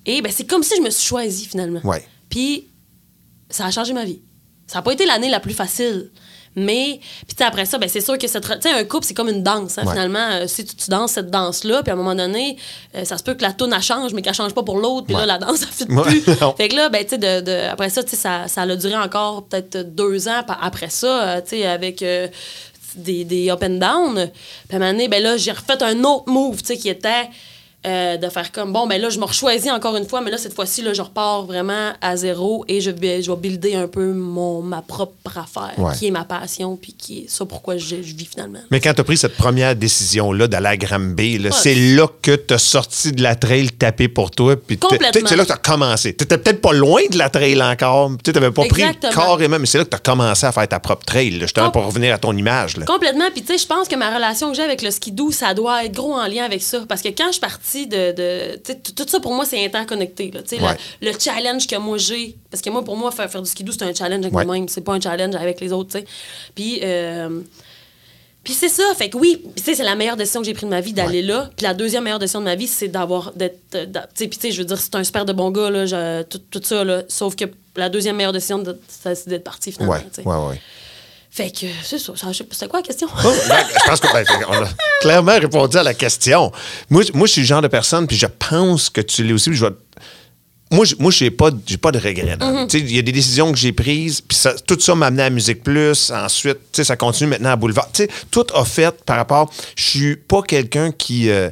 Et 0.04 0.20
ben, 0.20 0.32
c'est 0.34 0.44
comme 0.46 0.62
si 0.62 0.76
je 0.76 0.82
me 0.82 0.90
suis 0.90 1.06
choisie, 1.06 1.46
finalement. 1.46 1.80
Ouais. 1.84 2.06
Puis, 2.28 2.68
ça 3.50 3.66
a 3.66 3.70
changé 3.70 3.92
ma 3.92 4.04
vie. 4.04 4.20
Ça 4.66 4.78
n'a 4.78 4.82
pas 4.82 4.92
été 4.92 5.06
l'année 5.06 5.30
la 5.30 5.40
plus 5.40 5.54
facile. 5.54 6.10
Mais, 6.54 7.00
puis 7.26 7.36
après 7.46 7.64
ça, 7.64 7.78
ben, 7.78 7.88
c'est 7.88 8.00
sûr 8.02 8.18
que 8.18 8.26
re- 8.26 8.54
Tu 8.60 8.68
sais, 8.68 8.74
un 8.74 8.84
couple, 8.84 9.06
c'est 9.06 9.14
comme 9.14 9.28
une 9.30 9.42
danse, 9.42 9.78
hein, 9.78 9.84
Ouais. 9.86 9.92
finalement. 9.92 10.28
Euh, 10.32 10.46
si 10.46 10.64
tu, 10.64 10.76
tu 10.76 10.90
danses 10.90 11.12
cette 11.12 11.30
danse-là, 11.30 11.82
puis 11.82 11.90
à 11.90 11.94
un 11.94 11.96
moment 11.96 12.14
donné, 12.14 12.56
euh, 12.94 13.04
ça 13.04 13.16
se 13.16 13.22
peut 13.22 13.34
que 13.34 13.42
la 13.42 13.52
toune, 13.52 13.72
elle 13.74 13.82
change, 13.82 14.12
mais 14.12 14.20
qu'elle 14.22 14.34
change 14.34 14.52
pas 14.54 14.62
pour 14.62 14.78
l'autre, 14.78 15.06
puis 15.06 15.14
Ouais. 15.14 15.22
là, 15.26 15.38
la 15.38 15.46
danse, 15.46 15.62
elle 15.62 15.68
fit 15.86 15.92
Ouais. 15.94 16.02
plus. 16.02 16.22
Fait 16.58 16.68
que 16.68 16.76
là, 16.76 16.88
ben, 16.90 17.02
tu 17.04 17.10
sais, 17.10 17.18
de, 17.18 17.40
de- 17.40 17.68
après 17.70 17.88
ça, 17.90 18.02
tu 18.02 18.10
sais, 18.10 18.16
ça, 18.16 18.48
ça 18.48 18.62
a 18.62 18.76
duré 18.76 18.96
encore 18.96 19.44
peut-être 19.44 19.94
deux 19.94 20.28
ans 20.28 20.42
après 20.60 20.90
ça, 20.90 21.22
euh, 21.36 21.40
tu 21.40 21.50
sais, 21.56 21.66
avec... 21.66 22.02
euh, 22.02 22.28
des, 22.94 23.24
des 23.24 23.48
up 23.50 23.62
and 23.62 23.78
down. 23.78 24.30
Puis 24.68 24.74
à 24.74 24.76
un 24.76 24.78
moment 24.78 24.92
donné, 24.92 25.08
ben 25.08 25.22
là, 25.22 25.38
j'ai 25.38 25.52
refait 25.52 25.82
un 25.82 26.04
autre 26.04 26.28
move, 26.30 26.60
tu 26.60 26.66
sais, 26.66 26.76
qui 26.76 26.90
était 26.90 27.30
euh, 27.86 28.16
de 28.16 28.28
faire 28.28 28.52
comme, 28.52 28.72
bon, 28.72 28.86
ben 28.86 29.00
là, 29.00 29.10
je 29.10 29.18
me 29.18 29.26
choisis 29.26 29.70
encore 29.70 29.96
une 29.96 30.06
fois, 30.06 30.20
mais 30.20 30.30
là, 30.30 30.38
cette 30.38 30.54
fois-ci, 30.54 30.82
là, 30.82 30.92
je 30.92 31.02
repars 31.02 31.44
vraiment 31.44 31.92
à 32.00 32.16
zéro 32.16 32.64
et 32.68 32.80
je 32.80 32.90
vais, 32.90 33.22
je 33.22 33.30
vais 33.30 33.36
builder 33.36 33.74
un 33.74 33.88
peu 33.88 34.12
mon, 34.12 34.62
ma 34.62 34.82
propre 34.82 35.36
affaire, 35.38 35.72
Ouais. 35.78 35.92
qui 35.98 36.06
est 36.06 36.10
ma 36.10 36.24
passion, 36.24 36.76
puis 36.76 36.92
qui 36.92 37.20
est 37.20 37.30
ça 37.30 37.44
pourquoi 37.44 37.76
je, 37.76 37.96
je 38.02 38.14
vis 38.14 38.26
finalement. 38.26 38.60
Mais 38.70 38.80
quand 38.80 38.94
tu 38.94 39.00
as 39.00 39.04
pris 39.04 39.16
cette 39.16 39.36
première 39.36 39.74
décision-là 39.74 40.46
d'aller 40.46 40.66
à 40.68 40.76
Granby, 40.76 41.38
là, 41.38 41.50
Ouais. 41.50 41.56
c'est 41.60 41.74
là 41.74 42.06
que 42.22 42.36
tu 42.36 42.54
as 42.54 42.58
sorti 42.58 43.12
de 43.12 43.22
la 43.22 43.34
trail 43.34 43.70
tapé 43.72 44.08
pour 44.08 44.30
toi. 44.30 44.54
puis 44.56 44.78
C'est 44.90 45.00
là 45.00 45.10
que 45.12 45.46
tu 45.46 45.52
as 45.52 45.56
commencé. 45.56 46.14
Tu 46.14 46.24
peut-être 46.26 46.60
pas 46.60 46.72
loin 46.72 47.00
de 47.10 47.18
la 47.18 47.30
trail 47.30 47.60
encore. 47.62 48.10
Tu 48.22 48.30
n'avais 48.32 48.50
pas 48.50 48.62
Exactement. 48.62 49.12
pris 49.12 49.20
carrément, 49.20 49.58
mais 49.58 49.66
c'est 49.66 49.78
là 49.78 49.84
que 49.84 49.90
tu 49.90 49.96
as 49.96 50.00
commencé 50.00 50.46
à 50.46 50.52
faire 50.52 50.68
ta 50.68 50.78
propre 50.80 51.04
trail. 51.04 51.30
là, 51.30 51.40
Justement, 51.40 51.66
Com- 51.70 51.82
pour 51.82 51.86
revenir 51.86 52.14
à 52.14 52.18
ton 52.18 52.36
image. 52.36 52.76
Là. 52.76 52.86
Complètement. 52.86 53.24
Puis, 53.32 53.42
tu 53.42 53.52
sais, 53.52 53.58
je 53.58 53.66
pense 53.66 53.88
que 53.88 53.96
ma 53.96 54.14
relation 54.14 54.50
que 54.50 54.56
j'ai 54.56 54.62
avec 54.62 54.82
le 54.82 54.90
skidoo, 54.90 55.32
ça 55.32 55.52
doit 55.54 55.84
être 55.84 55.92
gros 55.92 56.14
en 56.14 56.26
lien 56.26 56.44
avec 56.44 56.62
ça. 56.62 56.80
Parce 56.88 57.02
que 57.02 57.08
quand 57.08 57.26
je 57.28 57.32
suis 57.32 57.40
partie 57.72 57.86
de. 57.86 58.56
tout 58.94 59.06
ça, 59.08 59.20
pour 59.20 59.32
moi, 59.34 59.44
c'est 59.46 59.64
interconnecté. 59.64 60.30
Là. 60.30 60.40
Ouais. 60.52 60.76
le, 61.00 61.10
le 61.12 61.18
challenge 61.18 61.66
que 61.66 61.76
moi 61.76 61.98
j'ai. 61.98 62.36
Parce 62.50 62.62
que 62.62 62.70
moi, 62.70 62.84
pour 62.84 62.96
moi, 62.96 63.10
faire, 63.10 63.30
faire 63.30 63.42
du 63.42 63.48
skidoo, 63.50 63.72
c'est 63.72 63.82
un 63.84 63.94
challenge 63.94 64.20
avec 64.24 64.34
Ouais. 64.34 64.44
moi-même. 64.44 64.68
C'est 64.68 64.80
pas 64.82 64.94
un 64.94 65.00
challenge 65.00 65.34
avec 65.34 65.60
les 65.60 65.72
autres, 65.72 65.92
tu 65.92 65.98
sais. 66.00 66.04
Puis. 66.54 66.80
euh, 66.82 67.40
puis 68.44 68.54
c'est 68.54 68.68
ça, 68.68 68.82
fait 68.96 69.08
que 69.08 69.16
oui, 69.16 69.40
c'est 69.56 69.76
la 69.84 69.94
meilleure 69.94 70.16
décision 70.16 70.40
que 70.40 70.46
j'ai 70.46 70.52
prise 70.52 70.64
de 70.64 70.70
ma 70.70 70.80
vie 70.80 70.92
d'aller 70.92 71.22
là. 71.22 71.48
Puis 71.56 71.62
la 71.62 71.74
deuxième 71.74 72.02
meilleure 72.02 72.18
décision 72.18 72.40
de 72.40 72.46
ma 72.46 72.56
vie, 72.56 72.66
c'est 72.66 72.88
d'avoir 72.88 73.30
d'être, 73.36 73.60
euh, 73.76 73.86
tu 74.16 74.28
sais, 74.40 74.50
je 74.50 74.58
veux 74.58 74.64
dire, 74.64 74.78
c'est 74.80 74.96
un 74.96 75.04
super 75.04 75.24
de 75.24 75.32
bon 75.32 75.52
gars 75.52 75.70
là, 75.70 75.86
je- 75.86 76.22
tout, 76.24 76.40
tout 76.50 76.60
ça 76.64 76.82
là. 76.82 77.04
Sauf 77.06 77.36
que 77.36 77.44
la 77.76 77.88
deuxième 77.88 78.16
meilleure 78.16 78.32
décision, 78.32 78.58
de- 78.58 78.76
c'est 78.88 79.28
d'être 79.28 79.44
parti 79.44 79.70
finalement. 79.70 79.92
Ouais, 79.94 80.24
ouais. 80.24 80.60
Fait 81.34 81.50
que 81.50 81.66
c'est 81.82 81.98
ça. 81.98 82.12
C'était 82.30 82.68
quoi 82.68 82.80
la 82.80 82.86
question? 82.86 83.08
Oh, 83.24 83.32
ben, 83.48 83.64
je 83.70 83.88
pense 83.88 84.00
qu'on 84.00 84.08
a 84.14 84.22
clairement 85.00 85.32
répondu 85.38 85.78
à 85.78 85.82
la 85.82 85.94
question. 85.94 86.52
Moi, 86.90 87.04
je- 87.04 87.12
moi, 87.14 87.26
je 87.26 87.32
suis 87.32 87.40
le 87.40 87.46
genre 87.46 87.62
de 87.62 87.68
personne, 87.68 88.06
puis 88.06 88.18
je 88.18 88.26
pense 88.26 88.90
que 88.90 89.00
tu 89.00 89.24
l'es 89.24 89.32
aussi. 89.32 89.48
puis 89.48 89.58
Je 89.58 89.64
vais- 89.64 89.72
moi, 90.70 90.84
je- 90.84 90.94
j'ai 91.10 91.30
pas, 91.30 91.48
pas 91.80 91.90
de 91.90 91.98
regrets. 91.98 92.36
sais, 92.68 92.80
Il 92.80 92.94
y 92.94 92.98
a 92.98 93.02
des 93.02 93.12
décisions 93.12 93.50
que 93.50 93.56
j'ai 93.58 93.72
prises, 93.72 94.20
puis 94.20 94.36
ça- 94.36 94.54
tout 94.66 94.78
ça 94.78 94.94
m'a 94.94 95.06
amené 95.06 95.22
à 95.22 95.30
Musique 95.30 95.62
Plus. 95.62 96.10
Ensuite, 96.10 96.58
ça 96.82 96.96
continue 96.96 97.30
maintenant 97.30 97.52
à 97.52 97.56
Boulevard. 97.56 97.88
Tout 98.30 98.46
a 98.54 98.64
fait 98.66 98.94
par 99.06 99.16
rapport. 99.16 99.50
Je 99.74 99.82
suis 99.84 100.16
pas 100.16 100.42
quelqu'un 100.42 100.92
qui, 100.92 101.30
euh, 101.30 101.48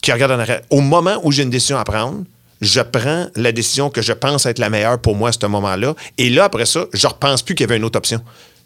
qui 0.00 0.12
regarde 0.12 0.30
en 0.30 0.38
arrière. 0.38 0.60
Au 0.70 0.80
moment 0.80 1.18
où 1.24 1.32
j'ai 1.32 1.42
une 1.42 1.50
décision 1.50 1.76
à 1.76 1.82
prendre, 1.82 2.22
je 2.60 2.80
prends 2.82 3.26
la 3.34 3.50
décision 3.50 3.90
que 3.90 4.00
je 4.00 4.12
pense 4.12 4.46
être 4.46 4.60
la 4.60 4.70
meilleure 4.70 5.00
pour 5.00 5.16
moi 5.16 5.30
à 5.30 5.32
ce 5.32 5.44
moment-là. 5.46 5.96
Et 6.18 6.30
là, 6.30 6.44
après 6.44 6.66
ça, 6.66 6.84
je 6.92 7.06
repense 7.08 7.42
plus 7.42 7.56
qu'il 7.56 7.64
y 7.64 7.68
avait 7.68 7.78
une 7.78 7.84
autre 7.84 7.98
option. 7.98 8.20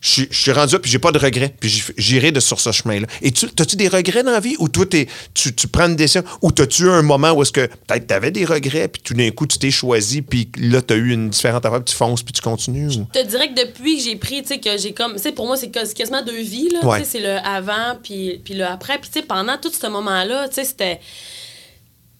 Je, 0.04 0.08
suis- 0.10 0.28
je 0.32 0.36
suis 0.36 0.50
rendu 0.52 0.72
là, 0.74 0.80
puis 0.80 0.90
j'ai 0.90 0.98
pas 0.98 1.12
de 1.12 1.18
regrets, 1.18 1.54
puis 1.60 1.82
j'irai 1.96 2.32
de 2.32 2.40
sur 2.40 2.58
ce 2.60 2.72
chemin-là. 2.72 3.06
Et 3.22 3.30
tu 3.30 3.46
as-tu 3.58 3.76
des 3.76 3.86
regrets 3.86 4.24
dans 4.24 4.32
la 4.32 4.40
vie 4.40 4.56
ou 4.58 4.68
toi, 4.68 4.84
t'es- 4.84 5.06
tu, 5.32 5.54
tu 5.54 5.68
prends 5.68 5.86
une 5.86 5.94
décision 5.94 6.24
ou 6.42 6.50
as-tu 6.58 6.82
eu 6.82 6.88
un 6.90 7.02
moment 7.02 7.30
où 7.30 7.42
est-ce 7.42 7.52
que 7.52 7.66
peut-être 7.86 8.08
tu 8.08 8.12
avais 8.14 8.32
des 8.32 8.44
regrets, 8.44 8.88
puis 8.88 9.00
tout 9.00 9.14
d'un 9.14 9.30
coup, 9.30 9.46
tu 9.46 9.58
t'es 9.58 9.70
choisi, 9.70 10.20
puis 10.22 10.48
là, 10.58 10.82
tu 10.82 10.92
as 10.92 10.96
eu 10.96 11.12
une 11.12 11.30
différente 11.30 11.64
affaire, 11.64 11.84
puis 11.84 11.92
tu 11.92 11.96
fonces, 11.96 12.24
puis 12.24 12.32
tu 12.32 12.42
continues? 12.42 12.88
ou- 12.88 13.06
Je 13.14 13.20
te 13.20 13.26
dirais 13.28 13.48
que 13.54 13.64
depuis 13.64 13.96
que 13.98 14.02
j'ai 14.02 14.16
pris, 14.16 14.42
tu 14.42 14.48
sais, 14.48 14.58
que 14.58 14.76
j'ai 14.76 14.92
comme. 14.92 15.14
Tu 15.14 15.22
sais, 15.22 15.30
pour 15.32 15.46
moi, 15.46 15.56
c'est 15.56 15.70
quas- 15.70 15.94
quasiment 15.94 16.22
deux 16.24 16.42
vies, 16.42 16.68
là. 16.70 16.84
Ouais. 16.84 16.98
Tu 16.98 17.04
sais, 17.04 17.10
c'est 17.12 17.20
le 17.20 17.36
avant, 17.46 17.96
puis, 18.02 18.40
puis 18.44 18.54
le 18.54 18.64
après. 18.66 18.98
Puis, 18.98 19.08
tu 19.08 19.20
sais, 19.20 19.24
pendant 19.24 19.56
tout 19.56 19.70
ce 19.72 19.86
moment-là, 19.86 20.48
tu 20.48 20.56
sais, 20.56 20.64
c'était. 20.64 20.98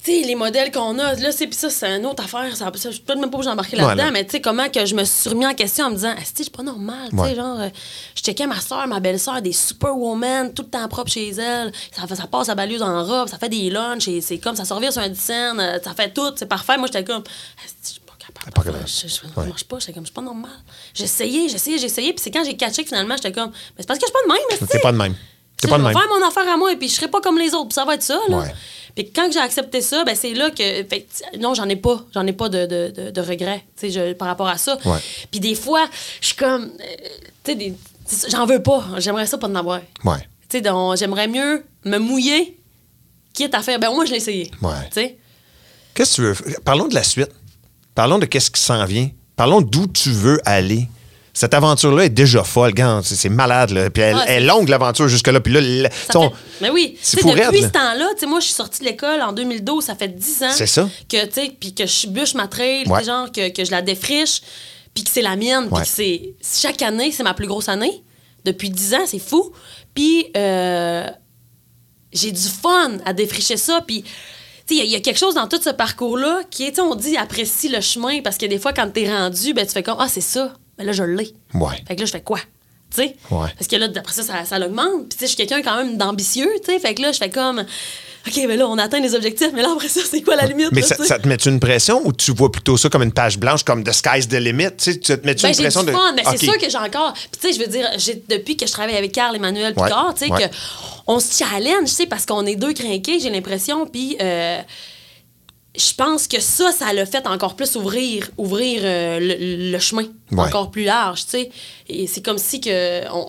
Tu 0.05 0.11
sais, 0.11 0.27
les 0.27 0.35
modèles 0.35 0.73
qu'on 0.73 0.99
a, 0.99 1.15
là, 1.15 1.31
c'est 1.31 1.47
puis 1.47 1.57
ça, 1.57 1.71
c'est 1.71 1.87
une 1.97 2.07
autre 2.07 2.25
affaire. 2.25 2.57
Ça, 2.57 2.71
ça, 2.75 2.91
je 2.91 2.95
suis 2.97 3.03
peut-être 3.05 3.21
même 3.21 3.31
pas 3.31 3.37
obligée 3.37 3.51
d'embarquer 3.51 3.77
là-dedans, 3.77 4.05
là. 4.07 4.11
mais 4.11 4.25
tu 4.25 4.33
sais, 4.33 4.41
comment 4.41 4.69
que 4.69 4.85
je 4.85 4.97
me 4.97 5.05
suis 5.05 5.31
remis 5.31 5.47
en 5.47 5.55
question 5.55 5.85
en 5.87 5.91
me 5.91 5.95
disant, 5.95 6.11
Asti, 6.21 6.39
je 6.39 6.43
suis 6.43 6.51
pas 6.51 6.65
normal. 6.65 7.09
Tu 7.11 7.17
Ouais. 7.17 7.29
sais, 7.31 7.35
genre, 7.37 7.61
euh, 7.61 7.69
je 8.17 8.23
checkais 8.23 8.47
ma 8.49 8.61
soeur, 8.61 8.85
ma 8.89 8.99
belle-soeur, 8.99 9.41
des 9.43 9.53
superwoman, 9.53 10.53
tout 10.55 10.63
le 10.65 10.71
temps 10.71 10.89
propre 10.89 11.11
chez 11.11 11.29
elle. 11.31 11.71
Ça, 11.97 12.07
fait- 12.09 12.17
ça 12.17 12.27
passe 12.27 12.49
à 12.49 12.57
balieuse 12.57 12.83
en 12.83 13.05
robe, 13.05 13.29
ça 13.29 13.39
fait 13.39 13.49
des 13.49 13.71
lunchs, 13.71 14.09
et 14.09 14.21
c'est 14.21 14.39
comme 14.39 14.57
ça 14.57 14.65
se 14.65 14.75
sur 14.91 15.03
un 15.03 15.09
dizaine, 15.09 15.61
euh, 15.61 15.79
ça 15.83 15.95
fait 15.95 16.13
tout, 16.13 16.33
c'est 16.35 16.47
parfait. 16.47 16.77
Moi, 16.79 16.89
j'étais 16.89 17.05
comme, 17.05 17.23
je 17.83 17.89
suis 17.89 18.01
pas 18.01 18.15
capable. 18.19 18.77
Je, 18.87 19.07
je, 19.07 19.15
je 19.15 19.49
marche 19.49 19.65
pas, 19.65 19.79
j'étais 19.79 19.93
comme, 19.93 20.03
je 20.03 20.09
suis 20.09 20.15
pas 20.15 20.23
normal. 20.23 20.51
Essayé, 20.99 21.49
j'ai 21.49 21.55
essayé, 21.87 22.13
puis 22.13 22.21
c'est 22.23 22.31
quand 22.33 22.43
j'ai 22.45 22.57
catché 22.57 22.83
que 22.83 22.89
finalement, 22.89 23.15
j'étais 23.17 23.31
comme, 23.33 23.51
mais 23.51 23.57
c'est 23.79 23.87
parce 23.87 24.01
que 24.01 24.07
je 24.07 24.11
suis 24.11 24.27
pas 24.27 24.27
de 24.27 24.33
même, 24.41 24.47
esti. 24.51 24.67
T'es 24.67 24.79
pas 24.81 24.91
de 24.91 24.97
même. 24.97 25.15
Sais, 25.61 25.69
pas 25.69 25.77
de 25.79 25.83
je 25.83 25.87
même. 25.87 25.95
vais 25.95 26.01
faire 26.01 26.09
mon 26.19 26.27
affaire 26.27 26.53
à 26.53 26.57
moi 26.57 26.73
et 26.73 26.77
puis 26.77 26.89
je 26.89 26.95
serai 26.95 27.07
pas 27.07 27.21
comme 27.21 27.39
les 27.39 27.55
autres. 27.55 27.69
Puis 27.69 27.75
ça 27.75 27.85
va 27.85 27.95
être 27.95 28.03
ça, 28.03 28.19
là. 28.29 28.39
Ouais. 28.39 28.53
Puis 28.95 29.11
quand 29.11 29.31
j'ai 29.33 29.39
accepté 29.39 29.81
ça, 29.81 30.05
ben 30.05 30.15
c'est 30.15 30.35
là 30.35 30.51
que. 30.51 30.57
fait 30.85 31.07
non, 31.41 31.55
j'en 31.55 31.69
ai 31.69 31.77
pas. 31.77 32.05
J'en 32.13 32.27
ai 32.27 32.33
pas 32.33 32.49
de, 32.49 32.67
de, 32.67 32.91
de, 32.95 33.11
de 33.11 33.21
regrets 33.21 33.65
je- 33.83 34.13
par 34.13 34.29
rapport 34.29 34.49
à 34.49 34.59
ça. 34.59 34.77
Ouais. 34.85 34.99
Puis 35.31 35.41
des 35.41 35.55
fois, 35.55 35.87
je 36.21 36.27
suis 36.27 36.37
comme. 36.37 36.65
euh, 36.81 36.97
tu 37.45 37.75
sais, 38.07 38.29
j'en 38.31 38.45
veux 38.47 38.63
pas. 38.63 38.85
J'aimerais 38.99 39.27
ça 39.27 39.39
pas 39.39 39.49
en 39.49 39.55
avoir. 39.55 39.81
Ouais. 40.05 40.19
Tu 40.49 40.59
sais, 40.59 40.61
donc, 40.61 40.97
j'aimerais 40.99 41.29
mieux 41.29 41.65
me 41.85 41.99
mouiller, 41.99 42.59
quitte 43.33 43.55
à 43.55 43.63
faire. 43.63 43.79
Ben, 43.79 43.89
au 43.89 43.95
moins, 43.95 44.05
je 44.05 44.11
l'ai 44.11 44.19
essayé. 44.19 44.51
Ouais. 44.61 45.19
Qu'est-ce 45.95 46.17
que 46.23 46.35
tu 46.35 46.51
veux? 46.51 46.61
Parlons 46.65 46.89
de 46.89 46.95
la 46.95 47.03
suite. 47.03 47.31
Parlons 47.95 48.19
de 48.19 48.27
qu'est-ce 48.27 48.51
qui 48.51 48.61
s'en 48.61 48.85
vient. 48.85 49.11
Parlons 49.37 49.61
d'où 49.61 49.87
tu 49.87 50.11
veux 50.11 50.39
aller. 50.45 50.89
Cette 51.35 51.55
aventure-là 51.55 52.05
est 52.05 52.09
déjà 52.11 52.45
folle, 52.45 52.75
gars. 52.75 53.01
C'est 53.03 53.29
malade, 53.31 53.71
là. 53.71 53.89
Puis 53.89 54.03
elle, 54.03 54.17
Ah, 54.19 54.25
elle 54.29 54.43
est 54.43 54.47
longue, 54.47 54.69
l'aventure, 54.69 55.09
jusque-là. 55.09 55.41
Puis 55.41 55.53
là, 55.55 55.89
ton- 56.11 56.29
fait- 56.31 56.37
Mais 56.61 56.71
oui, 56.71 56.99
depuis 57.15 57.31
raide, 57.31 57.55
ce 57.63 57.69
temps-là, 57.69 58.09
tu 58.15 58.21
sais, 58.21 58.27
moi, 58.27 58.41
je 58.41 58.45
suis 58.47 58.55
sortie 58.55 58.81
de 58.81 58.85
l'école 58.85 59.23
en 59.23 59.33
2012, 59.33 59.85
ça 59.85 59.95
fait 59.95 60.09
10 60.09 60.43
ans. 60.43 60.51
C'est 60.55 60.67
ça. 60.67 60.89
Que, 61.09 61.25
tu 61.27 61.51
puis 61.59 61.75
que 61.75 61.87
je 61.87 62.07
bûche 62.09 62.35
ma 62.35 62.49
trail, 62.49 62.85
Ouais. 62.87 63.03
genre, 63.03 63.33
que, 63.33 63.49
que 63.51 63.65
je 63.65 63.71
la 63.71 63.81
défriche, 63.81 64.43
puis 64.95 65.05
que 65.05 65.11
c'est 65.11 65.23
la 65.23 65.37
mienne, 65.37 65.69
puis 65.73 65.85
c'est. 65.87 66.35
Chaque 66.61 66.83
année, 66.83 67.11
c'est 67.13 67.23
ma 67.23 67.33
plus 67.33 67.47
grosse 67.47 67.71
année. 67.71 68.03
Depuis 68.45 68.69
10 68.69 68.93
ans, 68.95 69.05
c'est 69.07 69.19
fou. 69.19 69.53
Puis, 69.95 70.27
euh, 70.37 71.07
j'ai 72.13 72.31
du 72.31 72.43
fun 72.49 72.99
à 73.07 73.13
défricher 73.15 73.57
ça, 73.57 73.81
puis. 73.87 74.03
tu 74.03 74.09
sais, 74.09 74.75
Il 74.75 74.77
y 74.77 74.81
a- 74.81 74.85
il 74.85 74.91
y, 74.91 74.97
a 74.97 75.01
quelque 75.01 75.19
chose 75.19 75.35
dans 75.35 75.49
tout 75.49 75.61
ce 75.63 75.71
parcours-là 75.71 76.41
qui 76.51 76.65
est, 76.65 76.79
on 76.79 76.95
dit 76.95 77.17
apprécie 77.17 77.69
le 77.69 77.81
chemin 77.81 78.21
parce 78.23 78.37
que 78.39 78.45
des 78.47 78.59
fois, 78.59 78.73
quand 78.73 78.89
t'es 78.93 79.09
rendu, 79.11 79.55
ben, 79.55 79.67
tu 79.67 79.73
fais 79.73 79.83
comme 79.83 79.97
Ah, 79.99 80.09
c'est 80.09 80.21
ça. 80.21 80.53
Mais 80.83 80.87
là, 80.87 80.93
je 80.93 81.05
l'ai. 81.05 81.33
Ouais. 81.55 81.77
Fait 81.87 81.95
que 81.95 82.01
là, 82.01 82.07
je 82.07 82.11
fais 82.11 82.21
quoi? 82.23 82.39
Tu 82.95 83.03
sais? 83.03 83.17
Ouais. 83.31 83.49
Parce 83.57 83.69
que 83.69 83.77
là, 83.77 83.87
d'après 83.87 84.13
ça, 84.13 84.23
ça, 84.25 84.45
ça 84.45 84.59
l'augmente. 84.59 85.09
Puis, 85.09 85.11
tu 85.11 85.19
sais, 85.19 85.27
je 85.27 85.27
suis 85.29 85.37
quelqu'un 85.37 85.63
quand 85.63 85.77
même 85.77 85.97
d'ambitieux, 85.97 86.51
tu 86.65 86.73
sais. 86.73 86.79
Fait 86.81 86.93
que 86.95 87.01
là, 87.03 87.13
je 87.13 87.19
fais 87.19 87.31
comme, 87.31 87.61
OK, 88.27 88.41
mais 88.47 88.57
là, 88.57 88.69
on 88.69 88.77
atteint 88.77 89.01
les 89.01 89.15
objectifs, 89.15 89.51
mais 89.55 89.63
là, 89.63 89.71
après 89.75 89.89
ça, 89.89 90.01
c'est 90.09 90.21
quoi 90.23 90.37
la 90.37 90.47
limite? 90.47 90.69
Mais 90.73 90.81
là, 90.83 90.87
ça, 90.89 91.19
te 91.19 91.27
met 91.29 91.37
une 91.37 91.59
pression 91.61 92.03
ou 92.05 92.13
tu 92.13 92.33
vois 92.33 92.51
plutôt 92.53 92.77
ça 92.77 92.89
comme 92.91 93.03
une 93.03 93.13
page 93.13 93.39
blanche, 93.39 93.63
comme 93.65 93.83
The 93.85 93.93
Sky's 93.93 94.27
the 94.29 94.35
Limit? 94.35 94.73
Tu 94.77 94.93
sais, 94.93 94.99
tu 94.99 95.17
te 95.17 95.27
mets 95.27 95.35
Ben, 95.35 95.49
une 95.51 95.57
pression 95.57 95.85
de. 95.85 95.93
fun, 95.93 96.13
mais 96.17 96.23
OK. 96.27 96.35
c'est 96.37 96.45
sûr 96.47 96.59
que 96.59 96.69
j'ai 96.69 96.77
encore. 96.79 97.13
Puis, 97.15 97.41
tu 97.41 97.49
sais, 97.49 97.53
je 97.55 97.61
veux 97.61 97.71
dire, 97.71 97.89
depuis 98.29 98.57
que 98.59 98.67
je 98.67 98.73
travaille 98.73 98.97
avec 98.97 99.13
Carl 99.13 99.35
Emmanuel 99.37 99.73
Ouais, 99.77 99.85
Picard, 99.85 100.13
tu 100.15 100.27
sais, 100.27 100.33
ouais. 100.33 100.49
que 100.49 100.55
on 101.07 101.19
se 101.19 101.33
challenge, 101.39 101.85
tu 101.89 101.95
sais, 101.95 102.07
parce 102.07 102.27
qu'on 102.27 102.45
est 102.47 102.57
deux 102.57 102.75
crinqués, 102.75 103.21
j'ai 103.21 103.31
l'impression. 103.31 103.87
Puis, 103.87 104.17
euh, 104.21 104.59
je 105.75 105.95
pense 105.95 106.27
que 106.29 106.39
ça, 106.41 106.71
ça 106.71 106.93
l'a 106.93 107.07
fait 107.07 107.27
encore 107.27 107.57
plus 107.57 107.77
ouvrir, 107.77 108.29
ouvrir 108.37 108.83
euh, 108.85 109.19
le, 109.21 109.71
le 109.73 109.79
chemin 109.79 110.05
Ouais. 110.31 110.41
encore 110.45 110.71
plus 110.71 110.85
large, 110.85 111.25
tu 111.27 111.31
sais. 111.33 111.51
Et 111.91 112.07
c'est 112.07 112.23
comme 112.23 112.39
si 112.39 112.59
que 112.59 113.07
on, 113.13 113.27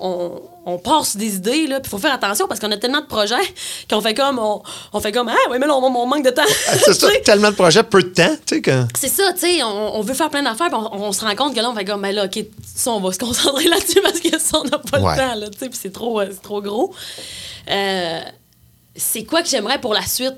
on, 0.66 0.74
on 0.74 0.78
part 0.78 1.06
sur 1.06 1.20
des 1.20 1.36
idées, 1.36 1.68
là, 1.68 1.82
puis 1.82 1.89
faut 1.89 1.98
faire 1.98 2.14
attention 2.14 2.48
parce 2.48 2.62
qu'on 2.62 2.72
a 2.72 2.78
tellement 2.78 3.02
de 3.02 3.06
projets 3.08 3.36
qu'on 3.89 4.00
fait 4.00 4.14
comme, 4.14 4.39
on, 4.39 4.62
on 4.94 5.00
fait 5.02 5.12
comme, 5.12 5.28
ah, 5.28 5.36
oui, 5.52 5.58
mais 5.60 5.68
là, 5.68 5.76
on, 5.76 5.84
on 5.84 6.06
manque 6.08 6.24
de 6.24 6.30
temps. 6.30 6.41
Ah, 6.46 6.74
C'est 6.82 6.94
ça, 7.00 7.08
tellement 7.26 7.50
de 7.52 7.56
projets, 7.56 7.84
peu 7.84 8.02
de 8.04 8.08
temps, 8.08 8.36
tu 8.46 8.56
sais, 8.56 8.62
que. 8.62 8.84
C'est 8.98 9.10
ça, 9.10 9.34
tu 9.34 9.39
sais, 9.39 9.64
on, 9.64 10.00
veut 10.02 10.14
faire 10.14 10.30
plein 10.30 10.44
d'affaires, 10.44 10.68
puis 10.70 10.78
on, 10.94 11.12
se 11.12 11.26
rend 11.26 11.36
compte 11.36 11.54
que 11.56 11.60
là, 11.60 11.70
on 11.70 11.76
fait 11.76 11.84
comme, 11.84 12.02
ben 12.02 12.16
là, 12.16 12.24
OK, 12.26 12.39
ça, 12.64 12.91
on 12.91 13.02
va 13.02 13.12
se 13.12 13.20
concentrer 13.20 13.66
là-dessus 13.70 14.00
parce 14.02 14.20
que 14.22 14.39
ça, 14.39 14.60
on 14.60 14.64
n'a 14.64 14.80
pas 14.80 15.00
Ouais. 15.02 15.12
le 15.12 15.18
temps, 15.18 15.36
là, 15.36 15.50
tu 15.50 15.60
sais, 15.60 15.70
puis 15.70 15.80
c'est 15.82 15.91
trop, 15.94 16.22
euh, 16.22 16.28
trop 16.41 16.62
gros. 16.62 16.94
Euh, 17.70 18.22
c'est 18.96 19.26
quoi 19.26 19.41
que 19.41 19.50
j'aimerais 19.50 19.80
pour 19.82 19.94
la 19.94 20.06
suite? 20.06 20.36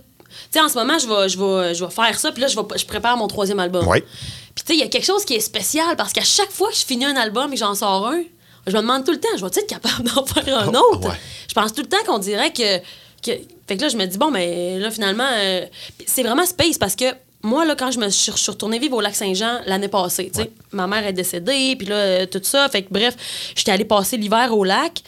Tu 0.51 0.59
sais, 0.59 0.61
en 0.61 0.69
ce 0.69 0.75
moment, 0.75 0.97
je 0.99 1.07
vais, 1.07 1.29
je 1.29 1.37
vais, 1.39 1.73
je 1.75 1.83
vais 1.85 1.91
faire 1.91 2.19
ça, 2.19 2.31
puis 2.31 2.41
là, 2.41 2.47
je, 2.47 2.55
vais, 2.55 2.63
je 2.77 2.85
prépare 2.85 3.17
mon 3.17 3.27
troisième 3.27 3.59
album. 3.59 3.87
Ouais. 3.87 4.01
Puis, 4.01 4.63
tu 4.65 4.67
sais, 4.67 4.73
il 4.75 4.79
y 4.79 4.83
a 4.83 4.87
quelque 4.87 5.05
chose 5.05 5.25
qui 5.25 5.33
est 5.35 5.39
spécial 5.39 5.95
parce 5.97 6.13
qu'à 6.13 6.23
chaque 6.23 6.51
fois 6.51 6.69
que 6.69 6.75
je 6.75 6.85
finis 6.85 7.05
un 7.05 7.15
album 7.15 7.47
et 7.51 7.55
que 7.55 7.59
j'en 7.59 7.75
sors 7.75 8.07
un, 8.07 8.21
je 8.67 8.71
me 8.75 8.81
demande 8.81 9.05
tout 9.05 9.11
le 9.11 9.19
temps, 9.19 9.29
je 9.37 9.43
vais-tu 9.43 9.59
être 9.59 9.67
capable 9.67 10.03
d'en 10.15 10.25
faire 10.25 10.59
un 10.59 10.71
Oh, 10.73 10.93
autre? 10.95 11.09
ouais. 11.09 11.15
Je 11.47 11.53
pense 11.53 11.73
tout 11.73 11.81
le 11.81 11.87
temps 11.89 12.03
qu'on 12.05 12.19
dirait 12.19 12.51
que, 12.51 12.77
que. 13.21 13.31
Fait 13.67 13.77
que 13.77 13.81
là, 13.81 13.89
je 13.89 13.97
me 13.97 14.05
dis, 14.05 14.17
bon, 14.17 14.31
mais 14.31 14.79
là, 14.79 14.89
finalement, 14.91 15.27
euh, 15.33 15.65
c'est 16.05 16.23
vraiment 16.23 16.45
space 16.45 16.77
parce 16.77 16.95
que 16.95 17.05
moi, 17.43 17.63
là, 17.65 17.75
quand 17.75 17.91
je 17.91 17.99
me 17.99 18.09
suis, 18.09 18.31
je 18.31 18.37
suis 18.37 18.51
retournée 18.51 18.79
vivre 18.79 18.97
au 18.97 19.01
lac 19.01 19.13
Saint-Jean 19.15 19.59
l'année 19.67 19.87
passée, 19.87 20.31
tu 20.33 20.41
sais, 20.41 20.51
ma 20.71 20.87
mère 20.87 21.05
est 21.05 21.13
décédée, 21.13 21.75
puis 21.77 21.85
là, 21.87 21.95
euh, 21.95 22.25
tout 22.25 22.39
ça. 22.41 22.67
Fait 22.69 22.81
que 22.81 22.87
bref, 22.91 23.15
j'étais 23.55 23.71
allée 23.71 23.85
passer 23.85 24.17
l'hiver 24.17 24.51
au 24.57 24.63
lac. 24.63 25.01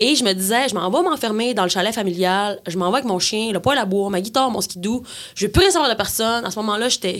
Et 0.00 0.16
je 0.16 0.24
me 0.24 0.32
disais, 0.32 0.68
je 0.68 0.74
m'en 0.74 0.90
vais 0.90 1.02
m'enfermer 1.08 1.54
dans 1.54 1.62
le 1.62 1.68
chalet 1.68 1.94
familial, 1.94 2.60
je 2.66 2.76
m'en 2.76 2.90
vais 2.90 2.96
avec 2.98 3.06
mon 3.06 3.18
chien, 3.18 3.52
le 3.52 3.60
poêle 3.60 3.78
à 3.78 3.84
bois, 3.84 4.10
ma 4.10 4.20
guitare, 4.20 4.50
mon 4.50 4.60
skidoo. 4.60 5.02
Je 5.34 5.46
veux 5.46 5.52
plus 5.52 5.60
rien 5.60 5.70
savoir 5.70 5.88
de 5.90 5.94
personne. 5.96 6.44
À 6.44 6.50
ce 6.50 6.56
moment-là, 6.56 6.88
j'étais- 6.88 7.18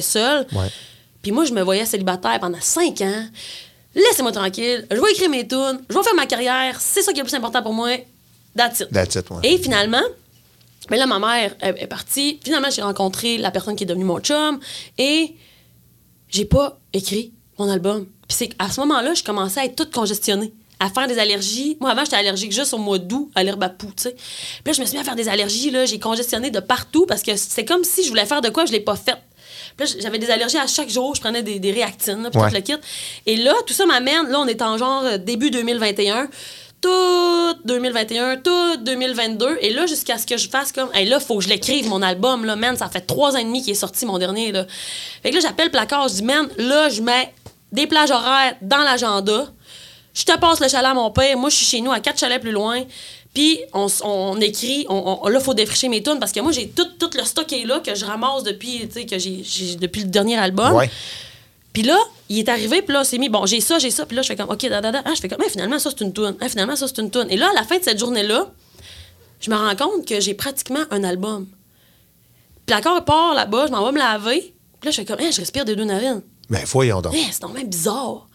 seule. 0.00 0.46
Ouais. 0.52 0.66
Puis 1.22 1.32
moi, 1.32 1.44
je 1.44 1.52
me 1.52 1.62
voyais 1.62 1.84
célibataire 1.86 2.38
pendant 2.40 2.60
cinq 2.60 3.00
ans. 3.02 3.24
Laissez-moi 3.94 4.32
tranquille. 4.32 4.86
Je 4.90 4.96
vais 5.00 5.10
écrire 5.12 5.30
mes 5.30 5.46
tunes. 5.46 5.80
Je 5.88 5.94
vais 5.96 6.02
faire 6.02 6.14
ma 6.14 6.26
carrière. 6.26 6.80
C'est 6.80 7.02
ça 7.02 7.12
qui 7.12 7.18
est 7.18 7.22
le 7.22 7.28
plus 7.28 7.36
important 7.36 7.62
pour 7.62 7.72
moi. 7.72 7.90
That's 8.56 8.80
it. 8.80 8.88
That's 8.92 9.14
it, 9.14 9.30
ouais. 9.30 9.40
Et 9.44 9.58
finalement, 9.58 10.02
mais 10.90 10.96
là, 10.96 11.06
ma 11.06 11.18
mère 11.18 11.54
est, 11.60 11.82
est 11.82 11.86
partie. 11.86 12.38
Finalement, 12.44 12.68
j'ai 12.70 12.82
rencontré 12.82 13.38
la 13.38 13.50
personne 13.50 13.76
qui 13.76 13.84
est 13.84 13.86
devenue 13.86 14.04
mon 14.04 14.20
chum. 14.20 14.58
Et 14.96 15.34
j'ai 16.28 16.44
pas 16.44 16.78
écrit 16.92 17.32
mon 17.58 17.68
album. 17.68 18.06
Puis 18.28 18.36
c'est 18.38 18.50
à 18.58 18.70
ce 18.70 18.80
moment-là, 18.80 19.14
je 19.14 19.22
commençais 19.24 19.60
à 19.60 19.64
être 19.64 19.74
toute 19.76 19.92
congestionnée, 19.92 20.52
à 20.80 20.88
faire 20.90 21.06
des 21.08 21.18
allergies. 21.18 21.76
Moi, 21.80 21.90
avant, 21.90 22.04
j'étais 22.04 22.16
allergique 22.16 22.52
juste 22.52 22.72
au 22.74 22.78
mois 22.78 22.98
d'août 22.98 23.30
à 23.34 23.42
l'herbe 23.42 23.62
à 23.62 23.68
poux, 23.68 23.88
tu 23.96 24.04
sais. 24.04 24.12
Puis 24.12 24.62
là, 24.66 24.72
je 24.72 24.80
me 24.80 24.86
suis 24.86 24.94
mis 24.96 25.00
à 25.00 25.04
faire 25.04 25.16
des 25.16 25.28
allergies, 25.28 25.70
là. 25.70 25.84
J'ai 25.86 25.98
congestionné 25.98 26.50
de 26.50 26.60
partout 26.60 27.04
parce 27.06 27.22
que 27.22 27.34
c'est 27.36 27.64
comme 27.64 27.84
si 27.84 28.04
je 28.04 28.08
voulais 28.08 28.26
faire 28.26 28.40
de 28.40 28.48
quoi, 28.48 28.64
je 28.66 28.72
l'ai 28.72 28.80
pas 28.80 28.96
fait. 28.96 29.16
Puis 29.76 29.86
là, 29.88 29.94
j'avais 30.00 30.18
des 30.18 30.30
allergies 30.30 30.58
à 30.58 30.66
chaque 30.66 30.88
jour, 30.88 31.14
je 31.14 31.20
prenais 31.20 31.42
des, 31.42 31.58
des 31.58 31.72
réactines, 31.72 32.22
là, 32.22 32.30
puis 32.30 32.40
Ouais. 32.40 32.48
tout 32.48 32.54
le 32.54 32.60
kit. 32.60 32.74
Et 33.26 33.36
là, 33.36 33.54
tout 33.66 33.74
ça 33.74 33.86
m'amène, 33.86 34.28
là, 34.28 34.38
on 34.40 34.46
est 34.46 34.62
en 34.62 34.76
genre 34.78 35.02
euh, 35.04 35.18
début 35.18 35.50
2021, 35.50 36.28
tout 36.80 37.54
2021, 37.64 38.36
tout 38.36 38.76
2022. 38.82 39.58
Et 39.60 39.70
là, 39.70 39.86
jusqu'à 39.86 40.16
ce 40.18 40.26
que 40.26 40.36
je 40.36 40.48
fasse 40.48 40.70
comme, 40.72 40.88
hey, 40.94 41.08
là, 41.08 41.18
faut 41.20 41.38
que 41.38 41.44
je 41.44 41.48
l'écrive, 41.48 41.88
mon 41.88 42.02
album, 42.02 42.44
là, 42.44 42.54
man, 42.56 42.76
ça 42.76 42.88
fait 42.88 43.00
trois 43.00 43.34
ans 43.34 43.38
et 43.38 43.44
demi 43.44 43.62
qu'il 43.62 43.72
est 43.72 43.74
sorti, 43.74 44.06
mon 44.06 44.18
dernier, 44.18 44.52
là. 44.52 44.66
Fait 45.22 45.30
que 45.30 45.34
là, 45.34 45.40
j'appelle 45.40 45.70
Placard, 45.70 46.08
je 46.08 46.14
dis, 46.14 46.22
man, 46.22 46.48
là, 46.56 46.88
je 46.88 47.02
mets 47.02 47.32
des 47.72 47.86
plages 47.86 48.10
horaires 48.10 48.54
dans 48.62 48.78
l'agenda. 48.78 49.48
Je 50.18 50.24
te 50.24 50.36
passe 50.36 50.58
le 50.58 50.66
chalet 50.68 50.90
à 50.90 50.94
mon 50.94 51.12
père. 51.12 51.36
Moi, 51.38 51.48
je 51.48 51.54
suis 51.54 51.66
chez 51.66 51.80
nous 51.80 51.92
à 51.92 52.00
quatre 52.00 52.18
chalets 52.18 52.40
plus 52.40 52.50
loin. 52.50 52.82
Puis, 53.32 53.60
on, 53.72 54.40
écrit. 54.40 54.84
On, 54.88 55.20
on- 55.22 55.28
là, 55.28 55.38
il 55.38 55.44
faut 55.44 55.54
défricher 55.54 55.88
mes 55.88 56.02
tunes 56.02 56.18
parce 56.18 56.32
que 56.32 56.40
moi, 56.40 56.50
j'ai 56.50 56.68
tout, 56.70 56.86
tout 56.98 57.10
le 57.16 57.22
stock 57.22 57.52
est 57.52 57.64
là 57.64 57.78
que 57.78 57.94
je 57.94 58.04
ramasse 58.04 58.42
depuis, 58.42 58.88
que 58.88 59.16
j'ai, 59.16 59.44
depuis 59.78 60.00
le 60.02 60.08
dernier 60.08 60.36
album. 60.36 60.72
Ouais. 60.74 60.90
Puis 61.72 61.82
là, 61.82 61.96
il 62.28 62.40
est 62.40 62.48
arrivé, 62.48 62.82
puis 62.82 62.92
là, 62.94 63.04
c'est 63.04 63.18
mis, 63.18 63.28
bon, 63.28 63.46
j'ai 63.46 63.60
ça, 63.60 63.78
j'ai 63.78 63.92
ça. 63.92 64.06
Puis 64.06 64.16
là, 64.16 64.22
je 64.22 64.26
fais 64.26 64.34
comme, 64.34 64.50
OK, 64.50 64.68
da, 64.68 64.80
da, 64.80 64.90
da. 64.90 65.02
Ah, 65.04 65.12
je 65.14 65.20
fais 65.20 65.28
comme, 65.28 65.38
Ah, 65.46 65.48
finalement, 65.48 65.78
ça, 65.78 65.90
c'est 65.90 66.02
une 66.04 66.12
toune. 66.12 66.36
Ah, 66.40 66.48
finalement, 66.48 66.74
ça, 66.74 66.88
c'est 66.88 66.98
une 67.00 67.10
toune. 67.12 67.28
Et 67.30 67.36
là, 67.36 67.50
à 67.50 67.54
la 67.54 67.62
fin 67.62 67.78
de 67.78 67.84
cette 67.84 68.00
journée-là, 68.00 68.50
je 69.40 69.50
me 69.50 69.56
rends 69.56 69.76
compte 69.76 70.04
que 70.04 70.18
j'ai 70.18 70.34
pratiquement 70.34 70.82
un 70.90 71.04
album. 71.04 71.46
Puis 72.66 72.74
l'accord 72.74 73.04
part 73.04 73.34
là-bas, 73.34 73.66
je 73.68 73.72
m'en 73.72 73.84
vais 73.86 73.92
me 73.92 73.98
laver. 73.98 74.52
Puis 74.80 74.86
là, 74.86 74.90
je 74.90 74.96
fais 74.96 75.04
comme, 75.04 75.18
Ah, 75.20 75.30
je 75.30 75.38
respire 75.38 75.64
des 75.64 75.76
deux 75.76 75.84
narines. 75.84 76.22
Ben, 76.50 76.64
voyons 76.66 77.00
donc. 77.02 77.12
Eh, 77.14 77.22
c'est 77.30 77.42
normalement 77.42 77.68
bizarre. 77.68 78.27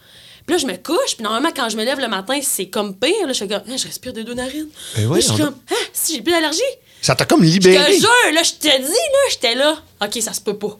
Puis 0.46 0.54
là, 0.56 0.58
je 0.60 0.66
me 0.66 0.76
couche, 0.76 1.14
puis 1.16 1.22
normalement, 1.24 1.50
quand 1.56 1.68
je 1.70 1.76
me 1.76 1.84
lève 1.84 1.98
le 1.98 2.08
matin, 2.08 2.38
c'est 2.42 2.66
comme 2.66 2.94
pire. 2.94 3.26
Là, 3.26 3.32
je 3.32 3.38
fais 3.38 3.48
comme, 3.48 3.62
Ah, 3.66 3.76
je 3.76 3.86
respire 3.86 4.12
des 4.12 4.24
deux 4.24 4.34
narines. 4.34 4.68
Ben 4.96 5.08
Là, 5.08 5.16
je 5.16 5.20
suis 5.26 5.36
comme, 5.36 5.54
ah, 5.70 5.74
si 5.92 6.14
j'ai 6.16 6.20
plus 6.22 6.32
d'allergie. 6.32 6.60
Ça 7.00 7.14
t'a 7.14 7.24
comme 7.24 7.42
Je 7.44 7.50
libéré. 7.50 7.94
te 7.96 8.00
jure, 8.00 8.08
là, 8.34 8.42
je 8.42 8.52
te 8.52 8.76
dis, 8.76 8.88
là, 8.92 9.18
j'étais 9.30 9.54
là. 9.54 9.76
OK, 10.02 10.18
ça 10.22 10.32
se 10.32 10.40
peut 10.40 10.56
pas. 10.56 10.78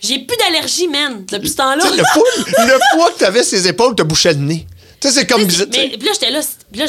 J'ai 0.00 0.18
plus 0.20 0.36
d'allergie, 0.36 0.88
man, 0.88 1.24
depuis 1.30 1.48
ce 1.48 1.56
temps-là. 1.56 1.84
Le 1.84 2.02
poids, 2.12 2.64
le 2.64 2.96
poids 2.96 3.10
que 3.12 3.18
t'avais 3.18 3.42
ses 3.42 3.66
épaules 3.66 3.94
te 3.94 4.02
bouchait 4.02 4.32
le 4.34 4.40
nez. 4.40 4.66
Tu 5.00 5.08
sais, 5.08 5.14
c'est 5.14 5.26
comme 5.26 5.44
bizarre. 5.44 5.66
tu 5.70 5.78
Mais 5.78 5.88
puis 5.96 6.06
là, 6.06 6.12
j'étais 6.12 6.30
là. 6.30 6.40
Puis 6.72 6.80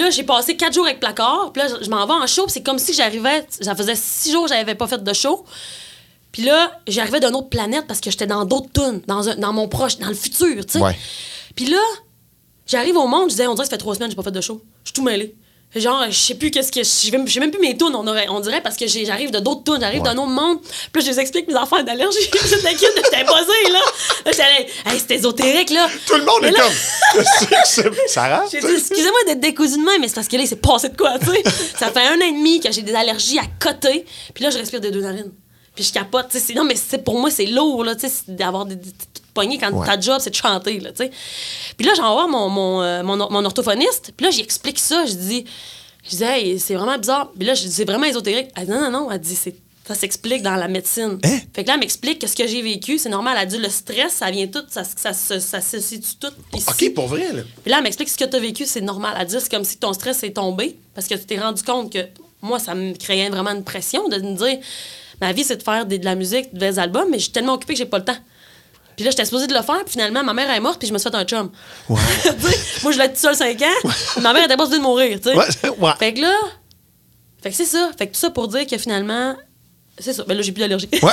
là, 0.00 0.10
j'ai- 0.10 0.22
passé 0.22 0.56
quatre 0.56 0.72
jours 0.74 0.86
avec 0.86 0.98
Placard. 1.00 1.50
Puis 1.52 1.62
là, 1.62 1.68
je- 1.68 1.84
je 1.84 1.90
m'en 1.90 2.06
vais 2.06 2.12
en 2.12 2.26
show. 2.26 2.46
c'est 2.48 2.62
comme 2.62 2.78
si 2.78 2.94
j'arrivais. 2.94 3.44
Ça 3.60 3.74
faisait 3.74 3.96
six 3.96 4.32
jours 4.32 4.44
que 4.44 4.50
j'avais 4.50 4.74
pas 4.74 4.86
fait 4.86 5.02
de 5.02 5.12
show. 5.12 5.44
Puis 6.32 6.42
là, 6.42 6.80
j'arrivais 6.86 7.20
d'une 7.20 7.34
autre 7.34 7.48
planète 7.48 7.84
parce 7.88 8.00
que 8.00 8.10
j'étais 8.10 8.26
dans 8.26 8.44
d'autres 8.44 8.68
tunes, 8.72 9.00
dans, 9.06 9.28
un- 9.28 9.36
dans 9.36 9.52
mon 9.52 9.68
proche, 9.68 9.98
dans 9.98 10.08
le 10.08 10.14
futur, 10.14 10.64
tu 10.66 10.72
sais. 10.74 10.78
Ouais. 10.80 10.96
Puis 11.56 11.64
là, 11.66 11.80
j'arrive 12.66 12.96
au 12.96 13.06
monde, 13.08 13.24
je 13.24 13.34
disais, 13.34 13.46
on 13.48 13.54
dirait 13.54 13.64
que 13.64 13.70
ça 13.70 13.74
fait 13.76 13.78
trois 13.78 13.94
semaines 13.96 14.08
que 14.08 14.12
j'ai 14.12 14.16
pas 14.16 14.22
fait 14.22 14.30
de 14.30 14.40
show. 14.40 14.62
Je 14.84 14.90
suis 14.90 14.94
tout 14.94 15.02
mêlé. 15.02 15.34
Genre, 15.74 16.04
je 16.08 16.16
sais 16.16 16.34
plus 16.36 16.50
qu'est-ce 16.52 16.70
que. 16.70 16.78
Je 16.80 16.84
sais 16.84 17.10
même, 17.10 17.26
je 17.26 17.34
sais 17.34 17.40
même 17.40 17.50
plus 17.50 17.60
mes 17.60 17.76
tunes, 17.76 17.94
on, 17.94 18.06
aurait- 18.06 18.28
on 18.30 18.38
dirait, 18.40 18.62
parce 18.62 18.76
que 18.76 18.86
j'arrive 18.86 19.30
de 19.32 19.40
d'autres 19.40 19.64
tunes, 19.64 19.80
j'arrive 19.80 20.00
Ouais. 20.00 20.08
d'un 20.08 20.16
autre 20.16 20.30
monde. 20.30 20.60
Puis 20.62 20.70
là, 20.94 21.00
je 21.00 21.10
les 21.10 21.20
explique 21.20 21.48
mes 21.48 21.54
affaires 21.56 21.84
d'allergie. 21.84 22.18
J'étais 22.22 22.74
kid, 22.76 22.88
j'étais 22.94 23.24
buzzée, 23.24 23.72
là. 23.72 23.80
Là, 24.24 24.30
j'étais 24.32 24.70
hey, 24.86 25.00
c'est 25.06 25.14
ésotérique, 25.16 25.70
là. 25.70 25.88
Tout 26.06 26.14
le 26.14 26.24
monde 26.24 26.38
Mais 26.42 26.48
est 26.48 26.52
là- 26.52 26.62
comme. 26.62 27.92
Sarah? 28.06 28.44
j'ai 28.50 28.60
dit, 28.60 28.66
excusez-moi 28.74 29.18
d'être 29.26 29.40
décousu 29.40 29.76
de 29.78 29.82
main, 29.84 29.98
mais 30.00 30.08
c'est 30.08 30.14
parce 30.14 30.28
que 30.28 30.36
là, 30.36 30.42
il 30.44 30.48
s'est 30.48 30.56
passé 30.56 30.88
de 30.88 30.96
quoi, 30.96 31.18
tu 31.18 31.26
sais. 31.26 31.42
ça 31.78 31.90
fait 31.90 32.06
un 32.06 32.16
an 32.16 32.20
et 32.26 32.32
demi 32.32 32.60
que 32.60 32.70
j'ai 32.70 32.82
des 32.82 32.94
allergies 32.94 33.38
à 33.40 33.44
côté, 33.60 34.06
puis 34.34 34.44
là, 34.44 34.50
je 34.50 34.58
respire 34.58 34.80
des 34.80 34.92
deux 34.92 35.00
narines. 35.02 35.32
Puis 35.74 35.84
je 35.84 35.92
capote, 35.92 36.28
tu 36.30 36.38
sais. 36.38 36.54
Non, 36.54 36.64
mais 36.64 36.76
pour 37.04 37.18
moi, 37.18 37.30
c'est 37.30 37.46
lourd, 37.46 37.84
là, 37.84 37.96
tu 37.96 38.08
sais, 38.08 38.14
d'avoir 38.28 38.64
des, 38.66 38.76
des 38.76 38.92
poignées 39.36 39.58
quand 39.58 39.70
Ouais. 39.72 39.86
ta 39.86 40.00
job, 40.00 40.18
c'est 40.20 40.30
de 40.30 40.34
chanter, 40.34 40.80
là, 40.80 40.90
tu 40.90 41.04
sais. 41.04 41.10
Puis 41.76 41.86
là, 41.86 41.92
j'en 41.96 42.12
voir 42.14 42.28
mon, 42.28 42.48
mon, 42.48 42.82
euh, 42.82 43.02
mon, 43.02 43.16
mon 43.16 43.44
orthophoniste, 43.44 44.12
puis 44.16 44.24
là, 44.26 44.30
j'explique 44.32 44.78
ça, 44.78 45.04
je 45.06 45.12
dis, 45.14 45.44
je 46.10 46.16
dis, 46.16 46.22
hey, 46.24 46.58
c'est 46.58 46.74
vraiment 46.74 46.98
bizarre. 46.98 47.30
Puis 47.38 47.46
là, 47.46 47.54
je 47.54 47.62
dis, 47.64 47.72
c'est 47.72 47.84
vraiment 47.84 48.06
ésotérique. 48.06 48.48
Elle 48.56 48.64
dit, 48.66 48.70
non, 48.72 48.80
non, 48.80 48.90
non, 48.90 49.10
elle 49.12 49.20
dit, 49.20 49.36
c'est. 49.36 49.54
Ça 49.88 49.94
s'explique 49.94 50.42
dans 50.42 50.56
la 50.56 50.66
médecine. 50.66 51.20
Hein? 51.24 51.38
Fait 51.54 51.62
que 51.62 51.68
là, 51.68 51.74
elle 51.74 51.78
m'explique 51.80 52.18
que 52.20 52.26
ce 52.26 52.34
que 52.34 52.44
j'ai 52.48 52.60
vécu, 52.60 52.98
c'est 52.98 53.08
normal. 53.08 53.38
Elle 53.40 53.46
dit 53.46 53.58
le 53.58 53.68
stress, 53.68 54.14
ça 54.14 54.28
vient 54.32 54.48
tout, 54.48 54.64
ça, 54.68 54.82
ça, 54.82 55.12
ça, 55.12 55.38
ça 55.38 55.60
se 55.60 55.78
situe 55.78 56.16
tout 56.18 56.32
ici. 56.56 56.66
OK, 56.68 56.92
pour 56.94 57.06
vrai, 57.06 57.32
là. 57.32 57.42
Puis 57.62 57.70
là, 57.70 57.76
elle 57.78 57.84
m'explique 57.84 58.08
ce 58.08 58.16
que 58.18 58.24
tu 58.24 58.34
as 58.34 58.40
vécu, 58.40 58.64
c'est 58.66 58.80
normal. 58.80 59.14
Elle 59.20 59.28
dit, 59.28 59.36
c'est 59.38 59.48
comme 59.48 59.62
si 59.62 59.76
ton 59.76 59.92
stress 59.92 60.24
est 60.24 60.32
tombé 60.32 60.76
parce 60.92 61.06
que 61.06 61.14
tu 61.14 61.24
t'es 61.24 61.38
rendu 61.38 61.62
compte 61.62 61.92
que 61.92 62.00
moi, 62.42 62.58
ça 62.58 62.74
me 62.74 62.94
créait 62.94 63.28
vraiment 63.30 63.52
une 63.52 63.62
pression 63.62 64.08
de 64.08 64.16
me 64.16 64.34
dire, 64.34 64.58
ma 65.20 65.32
vie, 65.32 65.44
c'est 65.44 65.56
de 65.58 65.62
faire 65.62 65.86
des- 65.86 66.00
de 66.00 66.04
la 66.04 66.16
musique, 66.16 66.52
des 66.52 66.80
albums, 66.80 67.06
mais 67.08 67.18
je 67.18 67.24
suis 67.24 67.32
tellement 67.32 67.52
occupée 67.54 67.74
que 67.74 67.78
j'ai 67.78 67.86
pas 67.86 67.98
le 67.98 68.04
temps. 68.06 68.18
Puis 68.96 69.04
là, 69.04 69.10
j'étais 69.10 69.24
supposée 69.26 69.46
de 69.46 69.52
le 69.54 69.62
faire, 69.62 69.76
puis 69.84 69.92
finalement, 69.92 70.24
ma 70.24 70.32
mère 70.32 70.50
est 70.50 70.60
morte, 70.60 70.78
puis 70.78 70.88
je 70.88 70.92
me 70.92 70.98
suis 70.98 71.08
fait 71.10 71.16
un 71.16 71.24
chum. 71.24 71.50
Tu 71.88 71.94
sais, 71.96 72.58
moi, 72.82 72.92
je 72.92 72.98
l'ai 72.98 73.08
toute 73.08 73.18
seule 73.18 73.36
5 73.36 73.60
ans, 73.62 73.90
ma 74.22 74.32
mère 74.32 74.44
était 74.44 74.56
pas 74.56 74.64
supposée 74.64 74.78
de 74.78 74.82
mourir, 74.84 75.18
tu 75.20 75.28
sais. 75.30 75.36
Ouais, 75.36 75.46
ouais. 75.78 75.92
Fait 75.98 76.14
que 76.14 76.20
là, 76.22 76.32
fait 77.42 77.50
que 77.50 77.56
c'est 77.56 77.66
ça. 77.66 77.90
Fait 77.98 78.06
que 78.06 78.12
tout 78.14 78.18
ça 78.20 78.30
pour 78.30 78.48
dire 78.48 78.66
que 78.66 78.78
finalement, 78.78 79.36
c'est 79.98 80.12
ça. 80.14 80.24
Ben 80.26 80.34
là, 80.36 80.42
j'ai 80.42 80.52
plus 80.52 80.60
d'allergie. 80.60 80.88
Ouais. 81.02 81.12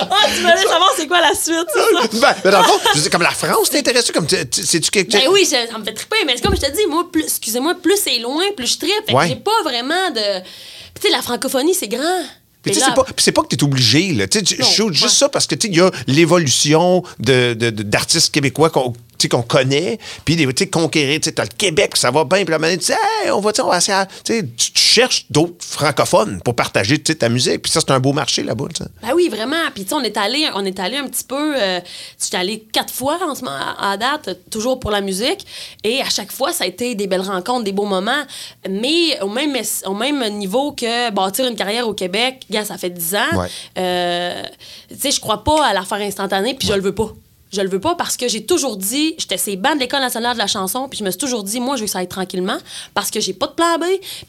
ah, 0.00 0.26
tu 0.34 0.42
laisses 0.44 0.62
savoir 0.62 0.92
c'est 0.96 1.06
quoi 1.06 1.20
la 1.20 1.34
suite, 1.34 1.66
c'est 1.72 1.80
ça? 1.80 2.08
ben, 2.20 2.34
mais 2.44 2.50
dans 2.50 2.58
le 2.58 2.64
fond, 2.64 2.78
je 2.94 3.00
dis, 3.00 3.10
comme 3.10 3.22
la 3.22 3.30
France, 3.30 3.70
t'es 3.70 3.78
intéressé? 3.78 4.12
Comme, 4.12 4.26
tu- 4.26 4.48
tu- 4.48 4.64
c'est-tu 4.64 4.90
quelque 4.90 5.12
Ben 5.12 5.28
oui, 5.30 5.44
ça, 5.44 5.66
ça 5.70 5.78
me 5.78 5.84
fait 5.84 5.92
triper, 5.94 6.24
mais 6.26 6.36
c'est 6.36 6.42
comme 6.42 6.54
je 6.56 6.60
te 6.60 6.70
dis, 6.70 6.86
moi, 6.88 7.10
plus, 7.10 7.24
excusez-moi, 7.24 7.74
plus 7.82 7.96
c'est 7.96 8.18
loin, 8.18 8.44
plus 8.56 8.66
je 8.66 8.78
tripe. 8.78 8.92
Fait 9.06 9.12
que 9.12 9.16
Ouais. 9.16 9.28
j'ai 9.28 9.36
pas 9.36 9.62
vraiment 9.64 10.10
de. 10.10 10.40
Puis, 10.40 11.02
tu 11.02 11.08
sais, 11.08 11.10
la 11.10 11.22
francophonie, 11.22 11.74
c'est 11.74 11.88
grand. 11.88 12.22
Puis 12.68 12.74
tu 12.76 12.80
sais, 12.80 12.86
c'est 12.86 12.94
pas, 12.94 13.04
puis 13.04 13.14
c'est 13.24 13.32
pas 13.32 13.42
que 13.42 13.48
tu 13.48 13.56
es 13.56 13.64
obligé. 13.64 14.12
Là. 14.12 14.26
Tu 14.28 14.38
Je 14.44 14.62
shoot 14.62 14.92
juste 14.94 15.16
ça 15.16 15.28
parce 15.28 15.46
que 15.46 15.54
il 15.64 15.76
y 15.76 15.80
a 15.80 15.90
l'évolution 16.06 17.02
de, 17.18 17.54
de- 17.54 17.70
de- 17.70 17.82
d'artistes 17.82 18.32
québécois 18.32 18.70
qu'on, 18.70 18.92
qu'on 19.26 19.42
connaît, 19.42 19.98
puis 20.24 20.36
des- 20.36 20.46
tu 20.46 20.64
sais, 20.64 20.68
conquérir. 20.70 21.18
Tu 21.20 21.30
sais, 21.30 21.34
le 21.36 21.48
Québec, 21.56 21.96
ça 21.96 22.10
va 22.10 22.24
bien, 22.24 22.44
puis 22.44 22.52
la 22.52 22.58
manière, 22.58 22.78
tu 22.78 22.84
sais, 22.84 22.92
Hey, 23.24 23.30
on 23.32 23.40
va, 23.40 23.52
tu 23.52 23.56
sais, 23.56 23.62
on 23.62 23.70
va 23.70 23.78
essayer. 23.78 23.94
à- 23.96 24.06
Tu 24.22 24.48
tu 24.54 24.70
cherches 24.74 25.26
d'autres 25.30 25.64
francophones 25.64 26.40
pour 26.44 26.54
partager 26.54 26.98
tu 26.98 27.12
sais, 27.12 27.18
ta 27.18 27.28
musique, 27.28 27.62
puis 27.62 27.72
ça, 27.72 27.80
c'est 27.80 27.90
un 27.90 28.00
beau 28.00 28.12
marché 28.12 28.42
là-bas. 28.42 28.66
tu 28.74 28.84
sais. 28.84 28.90
Ben 29.02 29.14
oui, 29.14 29.28
vraiment. 29.30 29.56
Puis 29.74 29.84
tu 29.84 29.88
sais, 29.90 29.94
on 29.94 30.02
est 30.02 30.16
allé, 30.16 30.46
on 30.54 30.64
est 30.64 30.78
allé 30.78 30.96
un 30.98 31.06
petit 31.08 31.24
peu. 31.24 31.54
Euh, 31.56 31.80
J'étais 32.22 32.36
allé 32.36 32.60
quatre 32.72 32.92
fois 32.92 33.18
en 33.26 33.34
ce 33.34 33.42
moment, 33.44 33.56
à 33.80 33.96
date, 33.96 34.38
toujours 34.50 34.78
pour 34.78 34.90
la 34.90 35.00
musique. 35.00 35.46
Et 35.84 36.00
à 36.02 36.08
chaque 36.10 36.30
fois, 36.32 36.52
ça 36.52 36.64
a 36.64 36.66
été 36.66 36.94
des 36.94 37.06
belles 37.06 37.20
rencontres, 37.22 37.64
des 37.64 37.72
beaux 37.72 37.86
moments. 37.86 38.24
Mais 38.68 39.18
au 39.22 39.28
même, 39.28 39.56
au 39.86 39.94
même 39.94 40.28
niveau 40.36 40.72
que 40.72 41.10
bâtir 41.10 41.46
une 41.46 41.56
carrière 41.56 41.88
au 41.88 41.94
Québec, 41.94 42.42
gars, 42.50 42.64
ça 42.64 42.76
fait 42.76 42.90
10 42.90 43.14
ans. 43.14 43.38
Ouais. 43.38 43.46
Euh, 43.78 44.42
tu 44.90 44.96
sais, 44.98 45.10
je 45.10 45.20
crois 45.20 45.44
pas 45.44 45.64
à 45.66 45.72
l'affaire 45.72 45.98
instantanée, 46.00 46.54
puis 46.54 46.68
je 46.68 46.74
le 46.74 46.80
veux 46.82 46.94
pas. 46.94 47.12
Je 47.50 47.60
le 47.62 47.68
veux 47.68 47.80
pas 47.80 47.94
parce 47.94 48.16
que 48.16 48.28
j'ai 48.28 48.44
toujours 48.44 48.76
dit, 48.76 49.14
j'étais 49.18 49.38
ces 49.38 49.56
bancs 49.56 49.74
de 49.76 49.80
l'École 49.80 50.00
nationale 50.00 50.34
de 50.34 50.38
la 50.38 50.46
chanson, 50.46 50.86
puis 50.88 50.98
je 50.98 51.04
me 51.04 51.10
suis 51.10 51.18
toujours 51.18 51.42
dit, 51.44 51.60
moi, 51.60 51.76
je 51.76 51.80
veux 51.80 51.86
que 51.86 51.92
ça 51.92 52.00
aille 52.00 52.08
tranquillement 52.08 52.58
parce 52.92 53.10
que 53.10 53.20
j'ai 53.20 53.32
pas 53.32 53.46
de 53.46 53.52
plan 53.52 53.78
B, 53.78 53.84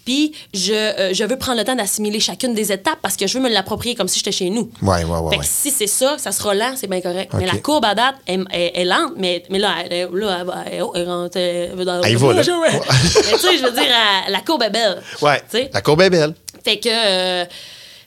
puis 0.06 0.32
je, 0.54 0.74
euh, 0.74 1.14
je 1.14 1.24
veux 1.26 1.38
prendre 1.38 1.58
le 1.58 1.66
temps 1.66 1.76
d'assimiler 1.76 2.20
chacune 2.22 2.54
des 2.54 2.72
étapes 2.72 3.00
parce 3.02 3.18
que 3.18 3.28
je 3.28 3.38
veux 3.38 3.44
me 3.44 3.50
l'approprier 3.50 3.94
comme 3.96 4.08
si 4.08 4.20
j'étais 4.20 4.32
chez 4.32 4.50
nous. 4.50 4.72
Ouais, 4.82 5.04
ouais, 5.04 5.18
ouais, 5.18 5.30
Fait 5.32 5.36
que 5.38 5.42
ouais. 5.42 5.48
si 5.50 5.70
c'est 5.72 5.88
ça, 5.88 6.18
ça 6.18 6.32
sera 6.32 6.54
lent, 6.56 6.74
c'est 6.76 6.88
bien 6.88 7.02
correct. 7.02 7.32
Mais 7.34 7.46
la 7.46 7.58
courbe 7.58 7.84
à 7.86 7.94
date 7.96 8.16
est, 8.26 8.40
est- 8.54 8.82
est 8.82 8.86
lente, 8.86 9.14
mais, 9.18 9.44
mais 9.50 9.60
là, 9.60 9.76
elle, 9.84 9.92
est- 9.94 10.10
là, 10.14 10.38
elle, 10.40 10.46
va- 10.46 10.64
elle, 10.72 10.84
elle 10.96 11.08
rentre, 11.10 11.38
elle 11.38 11.76
va 11.76 11.86
dans- 11.86 12.02
va, 12.18 12.34
là. 12.34 12.44
Mais 12.72 13.34
tu 13.34 13.40
sais, 13.40 13.58
je 13.58 13.64
veux 13.66 13.72
dire, 13.72 13.84
elle- 14.26 14.32
la 14.32 14.40
courbe 14.42 14.64
est 14.64 14.70
belle. 14.70 15.02
Ouais. 15.22 15.40
Tu 15.52 15.58
sais? 15.58 15.70
La 15.74 15.82
courbe 15.82 16.02
est 16.02 16.10
belle. 16.10 16.34
Fait 16.64 16.80
que, 16.80 16.90
euh, 16.90 17.46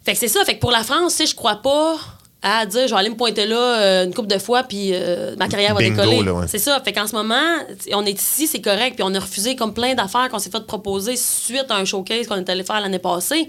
fait 0.05 0.13
que 0.13 0.19
c'est 0.19 0.29
ça. 0.29 0.45
Fait 0.45 0.55
que 0.55 0.61
pour 0.61 0.71
la 0.71 0.83
France, 0.85 1.13
tu 1.17 1.19
sais, 1.19 1.27
je 1.27 1.35
crois 1.35 1.57
pas 1.57 1.97
à 2.43 2.66
dire, 2.66 2.88
je 2.88 2.93
vais 2.93 2.99
aller 2.99 3.11
me 3.11 3.14
pointer 3.16 3.47
là 3.47 3.57
euh, 3.80 4.05
une 4.05 4.12
couple 4.12 4.26
de 4.28 4.38
fois, 4.38 4.64
puis 4.64 4.90
euh, 4.93 5.36
ma 5.36 5.47
carrière 5.49 5.74
va 5.74 5.80
décoller. 5.90 6.16
ouais. 6.32 6.47
C'est 6.49 6.59
ça. 6.59 6.80
Fait 6.84 6.93
qu'en 6.93 7.07
ce 7.07 7.14
moment, 7.14 7.40
on 7.93 8.05
est 8.05 8.20
ici, 8.20 8.47
c'est 8.49 8.61
correct, 8.61 8.95
puis 8.97 9.05
on 9.05 9.14
a 9.14 9.20
refusé 9.20 9.55
comme 9.55 9.72
plein 9.74 9.95
d'affaires 9.95 10.28
qu'on 10.28 10.38
s'est 10.40 10.51
fait 10.51 10.66
proposer 10.66 11.14
suite 11.16 11.66
à 11.70 11.76
un 11.76 11.84
showcase 11.84 12.26
qu'on 12.26 12.36
est 12.36 12.49
allé 12.51 12.64
faire 12.64 12.80
l'année 12.80 12.99
passée. 12.99 13.49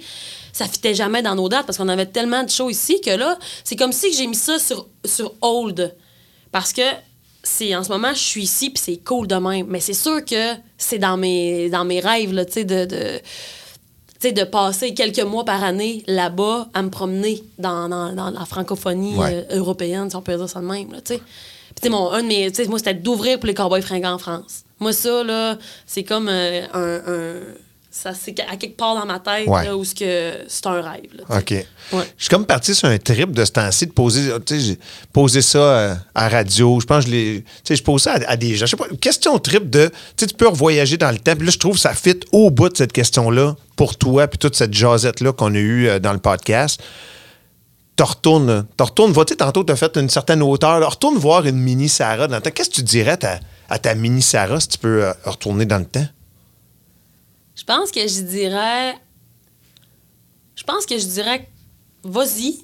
Ça 0.51 0.65
fitait 0.65 0.93
jamais 0.93 1.23
dans 1.23 1.33
nos 1.33 1.49
dates 1.49 1.65
parce 1.65 1.79
qu'on 1.79 1.89
avait 1.89 2.05
tellement 2.05 2.43
de 2.43 2.49
shows 2.51 2.69
ici 2.69 3.01
que 3.01 3.09
là, 3.09 3.39
c'est 3.63 3.75
comme 3.75 3.91
si 3.91 4.13
j'ai 4.13 4.27
mis 4.27 4.35
ça 4.35 4.59
sur, 4.59 4.87
sur 5.03 5.33
hold. 5.41 5.95
Parce 6.51 6.71
que 6.71 6.83
c'est 7.41 7.75
en 7.75 7.83
ce 7.83 7.89
moment, 7.89 8.13
je 8.13 8.19
suis 8.19 8.43
ici, 8.43 8.69
puis 8.69 8.81
c'est 8.85 8.97
cool 9.03 9.25
de 9.25 9.35
même. 9.35 9.65
Mais 9.69 9.79
c'est 9.79 9.93
sûr 9.93 10.23
que 10.23 10.53
c'est 10.77 10.99
dans 10.99 11.17
mes, 11.17 11.69
dans 11.71 11.83
mes 11.83 11.99
rêves, 11.99 12.31
là, 12.31 12.45
tu 12.45 12.51
sais, 12.53 12.63
de- 12.65 13.19
sais, 14.24 14.32
de 14.34 14.43
passer 14.43 14.93
quelques 14.93 15.21
mois 15.24 15.45
par 15.45 15.63
année 15.63 16.03
là-bas 16.07 16.67
à 16.74 16.82
me 16.82 16.89
promener 16.89 17.43
dans, 17.57 17.88
dans- 17.89 18.13
dans 18.13 18.30
la 18.32 18.45
francophonie 18.45 19.15
Ouais. 19.17 19.45
euh, 19.51 19.57
européenne, 19.59 20.09
si 20.09 20.15
on 20.15 20.21
peut 20.21 20.36
dire 20.36 20.49
ça 20.49 20.59
de 20.61 20.65
même. 20.65 20.91
Là, 20.91 20.99
tu 21.01 21.13
sais. 21.15 21.21
Puis, 21.82 21.89
mon, 21.89 22.11
un 22.11 22.21
de 22.21 22.28
mes, 22.28 22.51
tu 22.51 22.63
sais, 22.63 22.69
moi, 22.69 22.78
c'était 22.78 22.93
d'ouvrir 22.93 23.39
pour 23.39 23.47
les 23.47 23.53
cowboys 23.53 23.82
fringants 23.82 24.13
en 24.13 24.17
France. 24.19 24.63
Moi, 24.80 24.93
ça, 24.93 25.24
là, 25.24 25.57
c'est 25.86 26.03
comme 26.03 26.28
euh, 26.30 26.61
un, 26.74 27.11
un- 27.13 27.53
Ça, 27.95 28.11
c'est 28.15 28.39
à 28.49 28.55
quelque 28.57 28.75
part 28.75 28.95
dans 28.95 29.05
ma 29.05 29.19
tête, 29.19 29.47
Ouais. 29.47 29.65
là, 29.65 29.77
où 29.77 29.83
ce 29.85 29.93
que 29.93 30.33
c'est 30.47 30.65
un 30.65 30.81
rêve. 30.81 31.11
là. 31.15 31.37
OK. 31.37 31.51
Ouais. 31.51 31.65
Je 32.17 32.23
suis 32.23 32.29
comme 32.31 32.47
parti 32.47 32.73
sur 32.73 32.87
un 32.89 32.97
trip 32.97 33.31
de 33.31 33.45
ce 33.45 33.51
temps-ci 33.51 33.85
de 33.85 33.91
poser, 33.91 34.31
posé 35.13 35.43
ça 35.43 35.59
euh, 35.59 35.95
à 36.15 36.27
radio. 36.27 36.79
Je 36.79 36.87
pense 36.87 37.05
que 37.05 37.11
je 37.11 37.75
je 37.75 37.83
pose 37.83 38.01
ça 38.01 38.13
à, 38.13 38.31
à 38.31 38.35
des 38.35 38.55
gens. 38.55 38.65
Je 38.65 38.71
sais 38.71 38.77
pas, 38.77 38.87
une 38.89 38.97
question 38.97 39.37
trip 39.37 39.69
de. 39.69 39.91
Tu 40.17 40.25
peux 40.25 40.47
revoyager 40.47 40.97
dans 40.97 41.11
le 41.11 41.19
temps. 41.19 41.35
Puis 41.35 41.45
là, 41.45 41.51
je 41.51 41.59
trouve 41.59 41.75
que 41.75 41.81
ça 41.81 41.93
fit 41.93 42.19
au 42.31 42.49
bout 42.49 42.69
de 42.69 42.77
cette 42.77 42.93
question-là 42.93 43.55
pour 43.75 43.95
toi, 43.95 44.27
puis 44.27 44.39
toute 44.39 44.55
cette 44.55 44.73
jasette-là 44.73 45.31
qu'on 45.31 45.53
a 45.53 45.59
eue 45.59 45.87
euh, 45.87 45.99
dans 45.99 46.13
le 46.13 46.19
podcast. 46.19 46.81
Tu 47.95 48.01
retournes, 48.03 48.65
retournes, 48.79 49.13
tu 49.25 49.35
tantôt, 49.37 49.63
tu 49.63 49.71
as 49.71 49.75
fait 49.75 49.95
une 49.97 50.09
certaine 50.09 50.41
hauteur. 50.41 50.79
là. 50.79 50.87
Retourne 50.87 51.17
voir 51.19 51.45
une 51.45 51.57
mini 51.59 51.87
Sarah 51.89 52.27
dans 52.27 52.37
le 52.37 52.41
temps. 52.41 52.49
Qu'est-ce 52.49 52.71
que 52.71 52.75
tu 52.77 52.81
dirais 52.83 53.11
à 53.11 53.17
ta, 53.17 53.39
à 53.69 53.77
ta 53.77 53.93
mini 53.93 54.23
Sarah 54.23 54.59
si 54.59 54.67
tu 54.69 54.77
peux 54.79 55.03
euh, 55.05 55.13
retourner 55.25 55.65
dans 55.65 55.77
le 55.77 55.85
temps? 55.85 56.05
Je 57.56 57.64
pense 57.64 57.91
que 57.91 58.01
je 58.08 58.22
dirais. 58.22 58.95
Je 60.56 60.64
pense 60.64 60.86
que 60.86 60.97
je 60.97 61.06
dirais. 61.06 61.49
Vas-y. 62.04 62.58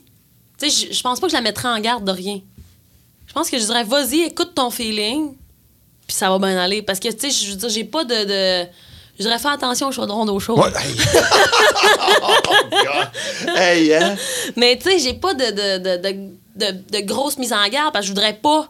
Tu 0.59 0.69
sais, 0.69 0.89
je, 0.91 1.01
pense 1.01 1.19
pas 1.19 1.27
que 1.27 1.31
je 1.31 1.37
la 1.37 1.41
mettrais 1.41 1.69
en 1.69 1.79
garde 1.79 2.03
de 2.03 2.11
rien. 2.11 2.41
Je 3.27 3.33
pense 3.33 3.49
que 3.49 3.57
je 3.57 3.63
dirais, 3.63 3.83
vas-y, 3.83 4.21
écoute 4.23 4.53
ton 4.55 4.69
feeling, 4.71 5.35
puis 6.07 6.15
ça 6.15 6.29
va 6.29 6.37
bien 6.39 6.57
aller. 6.57 6.81
Parce 6.81 6.99
que, 6.99 7.07
tu 7.09 7.31
sais, 7.31 7.45
je 7.45 7.51
veux 7.51 7.57
dire, 7.57 7.69
j'ai 7.69 7.83
pas 7.85 8.03
de. 8.03 8.25
de- 8.25 8.69
je 9.17 9.23
dirais, 9.23 9.37
fais 9.37 9.49
attention 9.49 9.87
au 9.87 9.91
chaudron 9.91 10.25
d'eau 10.25 10.39
chaude. 10.39 10.59
Ouais, 10.59 10.71
oh, 12.21 12.33
God. 12.71 13.55
Hey, 13.55 13.93
hein? 13.93 14.15
Mais, 14.55 14.77
tu 14.77 14.89
sais, 14.89 14.99
j'ai 14.99 15.13
pas 15.13 15.33
de, 15.33 15.45
de, 15.45 15.77
de, 15.77 15.97
de, 16.01 16.71
de- 16.71 16.99
de 16.99 17.05
grosse 17.05 17.37
mise 17.37 17.53
en 17.53 17.67
garde 17.67 17.93
parce 17.93 18.03
que 18.05 18.07
je 18.07 18.11
voudrais 18.13 18.33
pas 18.33 18.67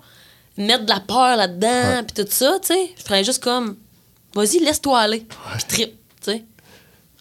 mettre 0.57 0.85
de 0.85 0.89
la 0.89 0.99
peur 0.99 1.37
là-dedans, 1.37 2.03
puis 2.03 2.23
tout 2.23 2.29
ça, 2.31 2.57
tu 2.61 2.67
sais. 2.67 2.91
Je 2.97 3.03
ferais 3.03 3.23
juste 3.23 3.41
comme, 3.43 3.77
vas-y, 4.35 4.59
laisse-toi 4.59 4.99
aller. 4.99 5.25
Puis 5.27 5.63
trip. 5.67 5.98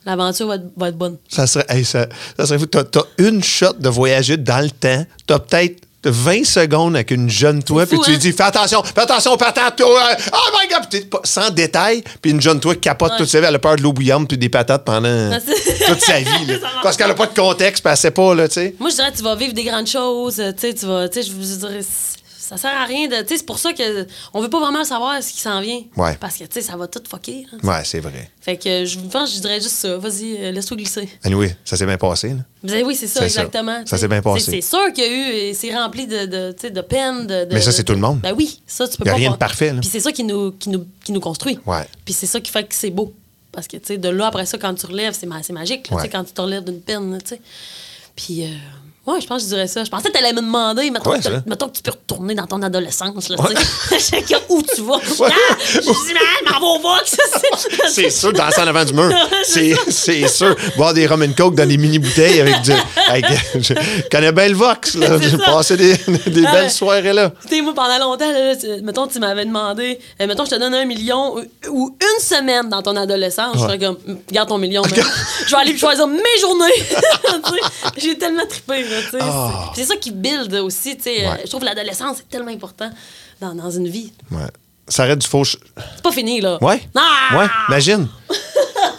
L'aventure 0.06 0.46
va 0.48 0.54
être, 0.56 0.64
va 0.76 0.88
être 0.88 0.96
bonne. 0.98 1.16
Ça 1.28 1.46
serait, 1.46 1.66
hey, 1.68 1.84
ça, 1.84 2.06
ça 2.38 2.46
serait 2.46 2.58
fou. 2.58 2.66
T'as, 2.66 2.84
t'as 2.84 3.02
une 3.18 3.42
shot 3.44 3.74
de 3.78 3.88
voyager 3.88 4.36
dans 4.36 4.62
le 4.64 4.70
temps. 4.70 5.04
T'as 5.26 5.38
peut-être 5.38 5.82
20 6.04 6.44
secondes 6.46 6.94
avec 6.94 7.10
une 7.10 7.28
jeune 7.28 7.62
toi, 7.62 7.84
puis 7.84 7.98
tu 7.98 8.10
lui 8.10 8.16
hein? 8.16 8.20
dis 8.20 8.32
Fais 8.32 8.44
attention, 8.44 8.82
fais 8.84 9.00
attention, 9.00 9.36
patate, 9.36 9.76
toi. 9.76 10.00
euh, 10.12 10.14
Oh 10.32 10.56
my 10.58 10.68
God! 10.68 10.88
Puis 10.88 11.04
sans 11.24 11.50
détail, 11.50 12.02
puis 12.22 12.30
une 12.30 12.40
jeune 12.40 12.60
toi 12.60 12.74
qui 12.74 12.80
capote 12.82 13.10
Ouais. 13.10 13.18
toute 13.18 13.28
sa 13.28 13.40
vie, 13.40 13.46
elle 13.46 13.54
a 13.56 13.58
peur 13.58 13.74
de 13.76 13.82
l'eau 13.82 13.92
bouillante 13.92 14.28
puis 14.28 14.38
des 14.38 14.48
patates 14.48 14.84
pendant 14.84 15.08
Ah, 15.32 15.38
toute 15.88 16.00
sa 16.00 16.20
vie. 16.20 16.46
là. 16.46 16.54
Parce 16.84 16.96
qu'elle 16.96 17.10
a 17.10 17.14
pas 17.14 17.26
de 17.26 17.34
contexte, 17.34 17.82
puis 17.82 17.90
elle 17.90 17.96
sait 17.98 18.12
pas, 18.12 18.32
là, 18.34 18.46
tu 18.48 18.54
sais. 18.54 18.74
Moi, 18.78 18.90
je 18.90 18.94
dirais, 18.94 19.12
tu 19.14 19.22
vas 19.24 19.34
vivre 19.34 19.52
des 19.52 19.64
grandes 19.64 19.88
choses. 19.88 20.38
euh, 20.38 20.52
Tu 20.52 20.68
sais, 20.68 20.74
tu 20.74 20.86
vas. 20.86 21.08
Tu 21.08 21.20
sais, 21.20 21.28
je 21.28 21.32
vous 21.34 21.56
dirais, 21.66 21.80
ça 22.48 22.56
sert 22.56 22.70
à 22.74 22.84
rien 22.84 23.08
de. 23.08 23.16
C'est 23.28 23.44
pour 23.44 23.58
ça 23.58 23.72
que 23.72 24.06
on 24.32 24.40
veut 24.40 24.48
pas 24.50 24.58
vraiment 24.60 24.84
savoir 24.84 25.22
ce 25.22 25.32
qui 25.32 25.40
s'en 25.40 25.60
vient. 25.60 25.82
Ouais. 25.96 26.16
Parce 26.20 26.36
que, 26.38 26.60
ça 26.60 26.76
va 26.76 26.86
tout 26.86 27.02
fucker. 27.08 27.46
là. 27.52 27.58
Ouais, 27.78 27.84
c'est 27.84 28.00
vrai. 28.00 28.30
Fait 28.40 28.56
que 28.56 28.84
je 28.84 28.98
pense, 28.98 29.34
je 29.34 29.40
dirais 29.40 29.60
juste 29.60 29.76
ça. 29.76 29.96
Vas-y, 29.98 30.36
euh, 30.38 30.50
laisse-toi 30.50 30.76
glisser. 30.76 31.08
Anyway, 31.24 31.56
ça 31.64 31.76
s'est 31.76 31.86
bien 31.86 31.98
passé. 31.98 32.30
Là. 32.30 32.72
Avez- 32.72 32.84
oui, 32.84 32.94
c'est 32.96 33.06
ça, 33.06 33.24
exactement. 33.24 33.82
Ça 33.86 33.98
s'est 33.98 34.08
bien 34.08 34.22
passé. 34.22 34.50
C'est 34.50 34.60
sûr 34.60 34.92
qu'il 34.92 35.04
y 35.04 35.06
a 35.06 35.50
eu. 35.50 35.54
C'est 35.54 35.74
rempli 35.74 36.06
de, 36.06 36.26
de, 36.26 36.68
de 36.68 36.80
peine. 36.80 37.26
De, 37.26 37.44
de- 37.44 37.54
Mais 37.54 37.60
ça, 37.60 37.70
c'est 37.72 37.84
tout 37.84 37.92
le 37.92 37.98
monde. 38.00 38.20
Ben 38.20 38.34
oui, 38.36 38.60
ça, 38.66 38.88
tu 38.88 38.96
peux 38.96 39.04
Y 39.04 39.08
a 39.08 39.12
pas. 39.12 39.16
rien 39.18 39.30
de 39.32 39.36
parfait. 39.36 39.72
Puis 39.80 39.88
c'est 39.90 40.00
ça 40.00 40.10
qui 40.12 40.24
nous, 40.24 40.52
qui, 40.52 40.70
nous, 40.70 40.86
qui 41.04 41.12
nous 41.12 41.20
construit. 41.20 41.58
Ouais. 41.66 41.86
Puis 42.04 42.14
c'est 42.14 42.26
ça 42.26 42.40
qui 42.40 42.50
fait 42.50 42.64
que 42.64 42.74
c'est 42.74 42.90
beau. 42.90 43.12
Parce 43.52 43.66
que, 43.66 43.96
de 43.96 44.08
là, 44.08 44.26
après 44.28 44.46
ça, 44.46 44.56
quand 44.58 44.72
tu 44.74 44.86
relèves, 44.86 45.14
c'est 45.18 45.26
ma- 45.26 45.42
c'est 45.42 45.52
magique, 45.52 45.90
là, 45.90 45.96
Ouais. 45.96 46.08
quand 46.08 46.22
tu 46.24 46.32
te 46.32 46.40
relèves 46.40 46.64
d'une 46.64 46.80
peine, 46.80 47.18
tu 47.22 47.30
sais. 47.34 47.40
Puis, 48.14 48.44
euh, 48.44 48.48
ouais, 49.08 49.20
je 49.20 49.26
pense 49.26 49.42
que 49.42 49.48
je 49.48 49.54
dirais 49.54 49.66
ça. 49.66 49.84
Je 49.84 49.90
pensais 49.90 50.08
que 50.08 50.12
tu 50.12 50.18
allais 50.18 50.32
me 50.32 50.40
demander, 50.40 50.90
mettons, 50.90 51.10
Ouais, 51.10 51.20
que, 51.20 51.28
mettons 51.48 51.68
que 51.68 51.76
tu 51.76 51.82
peux 51.82 51.90
retourner 51.90 52.34
dans 52.34 52.46
ton 52.46 52.62
adolescence, 52.62 53.28
là, 53.28 53.36
tu 53.38 53.98
sais. 54.00 54.24
Où 54.48 54.62
tu 54.62 54.82
vas. 54.82 54.98
Ah, 55.26 55.56
je 55.60 55.80
dis, 55.80 56.14
man, 56.14 56.52
m'en 56.52 56.60
va 56.60 56.66
au 56.66 56.78
box. 56.78 57.16
C'est 57.88 58.10
sûr, 58.10 58.32
danser 58.32 58.60
en 58.60 58.66
avant 58.66 58.84
du 58.84 58.92
mur. 58.92 59.10
C'est 59.44 60.28
sûr. 60.28 60.56
Boire 60.76 60.94
des 60.94 61.06
rum 61.06 61.22
and 61.22 61.32
coke 61.36 61.54
dans 61.54 61.66
des 61.66 61.76
mini-bouteilles 61.76 62.40
avec 62.40 62.62
du. 62.62 62.72
Avec, 63.08 63.24
je 63.54 63.74
connais 64.10 64.32
bien 64.32 64.48
le 64.48 64.54
Vox, 64.54 64.94
là. 64.94 65.18
J'ai 65.20 65.38
passé 65.38 65.76
des, 65.76 65.96
des 66.26 66.44
Ah, 66.46 66.52
belles 66.52 66.70
soirées 66.70 67.12
là. 67.12 67.30
Tu 67.48 67.56
sais, 67.56 67.62
moi, 67.62 67.74
pendant 67.74 67.98
longtemps, 67.98 68.30
là, 68.30 68.54
mettons, 68.82 69.06
tu 69.06 69.18
m'avais 69.18 69.44
demandé, 69.44 69.98
euh, 70.20 70.26
mettons, 70.26 70.44
je 70.44 70.50
te 70.50 70.56
donne 70.56 70.74
un 70.74 70.84
million 70.84 71.36
ou, 71.70 71.96
une 72.00 72.22
semaine 72.22 72.68
dans 72.68 72.82
ton 72.82 72.96
adolescence. 72.96 73.54
Je 73.54 73.60
ferais 73.60 73.78
comme, 73.78 73.96
garde 74.30 74.48
ton 74.48 74.58
million, 74.58 74.82
je 74.84 75.50
vais 75.50 75.60
aller 75.60 75.76
choisir 75.76 76.06
mes 76.06 76.40
journées. 76.40 76.72
J'ai 77.96 78.16
tellement 78.18 78.46
trippé, 78.46 78.82
là, 78.82 78.96
tu 79.00 79.10
sais. 79.10 79.18
Ah. 79.20 79.72
C'est 79.74 79.84
ça 79.84 79.96
qui 79.96 80.10
build 80.10 80.52
aussi, 80.54 80.96
tu 80.96 81.04
sais. 81.04 81.26
euh, 81.26 81.30
Ouais. 81.32 81.40
Je 81.44 81.48
trouve 81.48 81.60
que 81.60 81.66
l'adolescence, 81.66 82.18
c'est 82.18 82.28
tellement 82.28 82.50
important 82.52 82.90
dans, 83.40 83.54
dans 83.54 83.70
une 83.70 83.88
vie. 83.88 84.12
Ouais. 84.30 84.46
Ça 84.88 85.02
arrête 85.02 85.18
du 85.18 85.26
faux. 85.26 85.44
C'est 85.44 86.02
pas 86.02 86.12
fini, 86.12 86.40
là. 86.40 86.58
Ouais. 86.62 86.80
Ah! 86.94 87.38
Ouais, 87.38 87.46
imagine. 87.68 88.08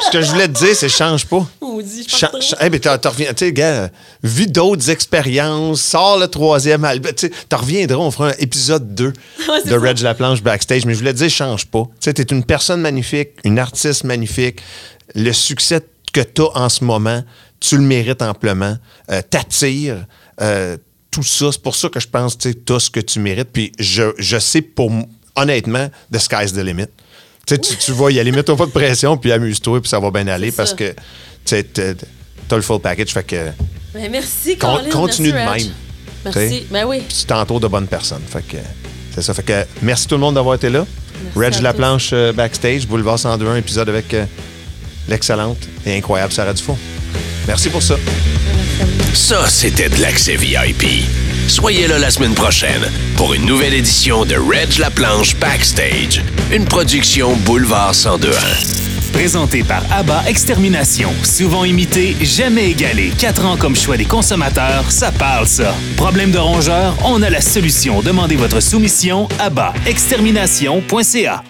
Ce 0.01 0.11
que 0.11 0.21
je 0.21 0.31
voulais 0.31 0.47
te 0.47 0.53
dire, 0.57 0.75
c'est 0.75 0.89
change 0.89 1.25
pas. 1.25 1.45
Maudit, 1.61 2.05
je 2.09 2.15
Cha- 2.15 2.27
partais. 2.29 2.45
cha- 2.45 2.57
eh 2.61 2.69
ben, 2.69 2.79
t'en- 2.79 2.97
t'en 2.97 3.09
reviens- 3.09 3.33
tu 3.33 3.45
sais, 3.45 3.53
gars, 3.53 3.89
vis 4.23 4.47
d'autres 4.47 4.89
expériences, 4.89 5.81
sors 5.81 6.17
le 6.17 6.27
troisième 6.27 6.83
album. 6.85 7.11
Tu 7.13 7.29
t'en 7.49 7.57
reviendras, 7.57 7.97
on 7.97 8.11
fera 8.11 8.29
un 8.29 8.33
épisode 8.39 8.95
2 8.95 9.13
Ouais, 9.49 9.63
de. 9.63 9.75
Reg 9.75 9.99
Laplanche 9.99 10.41
Backstage. 10.41 10.85
Mais 10.85 10.93
je 10.93 10.99
voulais 10.99 11.13
te 11.13 11.17
dire, 11.17 11.29
change 11.29 11.65
pas. 11.65 11.83
Tu 11.83 11.91
sais, 12.05 12.13
t'es 12.13 12.23
une 12.23 12.43
personne 12.43 12.81
magnifique, 12.81 13.29
une 13.43 13.59
artiste 13.59 14.03
magnifique. 14.03 14.61
Le 15.15 15.31
succès 15.33 15.81
que 16.13 16.21
t'as 16.21 16.43
en 16.55 16.69
ce 16.69 16.83
moment, 16.83 17.23
tu 17.59 17.75
le 17.77 17.83
mérites 17.83 18.21
amplement. 18.21 18.77
Euh, 19.11 19.21
T'attires. 19.29 20.05
euh, 20.41 20.77
tout 21.11 21.23
ça, 21.23 21.51
c'est 21.51 21.61
pour 21.61 21.75
ça 21.75 21.89
que 21.89 21.99
je 21.99 22.07
pense 22.07 22.35
que 22.35 22.49
tu 22.49 22.73
as 22.73 22.79
ce 22.79 22.89
que 22.91 22.99
tu 22.99 23.19
mérites. 23.19 23.49
Puis 23.51 23.71
je, 23.79 24.03
je 24.19 24.37
sais, 24.37 24.61
pour 24.61 24.91
honnêtement, 25.35 25.89
the 26.13 26.19
sky's 26.19 26.53
the 26.53 26.57
limit. 26.57 26.85
Tu 27.47 27.55
sais, 27.55 27.75
tu, 27.77 27.91
vas 27.93 28.11
y 28.11 28.19
aller, 28.19 28.31
mets-toi 28.31 28.55
pas 28.55 28.67
de 28.67 28.71
pression, 28.71 29.17
puis 29.17 29.31
amuse-toi, 29.31 29.81
puis 29.81 29.89
ça 29.89 29.99
va 29.99 30.11
bien 30.11 30.27
aller 30.27 30.51
parce 30.51 30.69
ça. 30.71 30.75
que 30.75 30.91
tu 30.91 30.95
sais, 31.45 31.63
t'as 32.47 32.55
le 32.55 32.61
full 32.61 32.79
package. 32.79 33.09
Fait 33.09 33.23
que 33.23 33.49
Ben, 33.93 34.11
merci, 34.11 34.55
Con- 34.55 34.75
Colin. 34.77 34.89
continue 34.91 35.33
merci, 35.33 35.63
de 35.63 35.67
même. 35.69 35.75
Merci. 36.25 36.67
Ben 36.69 36.85
oui. 36.85 37.01
tu 37.09 37.25
t'entoures 37.25 37.59
de 37.59 37.67
bonnes 37.67 37.87
personnes. 37.87 38.21
Fait 38.29 38.43
que 38.47 38.57
c'est 39.15 39.23
ça. 39.23 39.33
Fait 39.33 39.41
que 39.43 39.65
merci 39.81 40.05
tout 40.07 40.13
le 40.15 40.21
monde 40.21 40.35
d'avoir 40.35 40.55
été 40.55 40.69
là. 40.69 40.85
Reg 41.35 41.59
Laplanche 41.59 42.11
euh, 42.13 42.31
backstage, 42.31 42.85
Boulevard 42.87 43.17
102, 43.17 43.57
épisode 43.57 43.89
avec 43.89 44.13
euh, 44.13 44.25
l'excellente 45.07 45.57
et 45.87 45.97
incroyable 45.97 46.31
Sarah 46.31 46.53
Dufault. 46.53 46.77
Merci 47.49 47.71
pour 47.71 47.81
ça. 47.81 47.95
Ça, 49.11 49.47
c'était 49.47 49.89
de 49.89 49.99
l'accès 49.99 50.35
VIP. 50.35 51.09
Soyez 51.47 51.87
là 51.87 51.97
la 51.97 52.11
semaine 52.11 52.35
prochaine 52.35 52.91
pour 53.17 53.33
une 53.33 53.47
nouvelle 53.47 53.73
édition 53.73 54.23
de 54.23 54.35
Reg 54.35 54.77
La 54.77 54.91
Planche 54.91 55.35
Backstage, 55.35 56.23
une 56.51 56.65
production 56.65 57.35
Boulevard 57.37 57.93
1021. 57.95 58.29
Présenté 59.13 59.63
par 59.63 59.81
ABBA 59.91 60.25
Extermination. 60.27 61.11
Souvent 61.23 61.65
imité, 61.65 62.15
jamais 62.21 62.69
égalé. 62.69 63.11
Quatre 63.17 63.43
ans 63.45 63.57
comme 63.57 63.75
choix 63.75 63.97
des 63.97 64.05
consommateurs, 64.05 64.91
ça 64.91 65.11
parle 65.11 65.47
ça. 65.47 65.73
Problème 65.97 66.29
de 66.29 66.37
rongeur, 66.37 66.95
on 67.03 67.23
a 67.23 67.31
la 67.31 67.41
solution. 67.41 68.03
Demandez 68.03 68.35
votre 68.35 68.59
soumission 68.59 69.27
à 69.39 69.49
extermination.ca. 69.87 71.41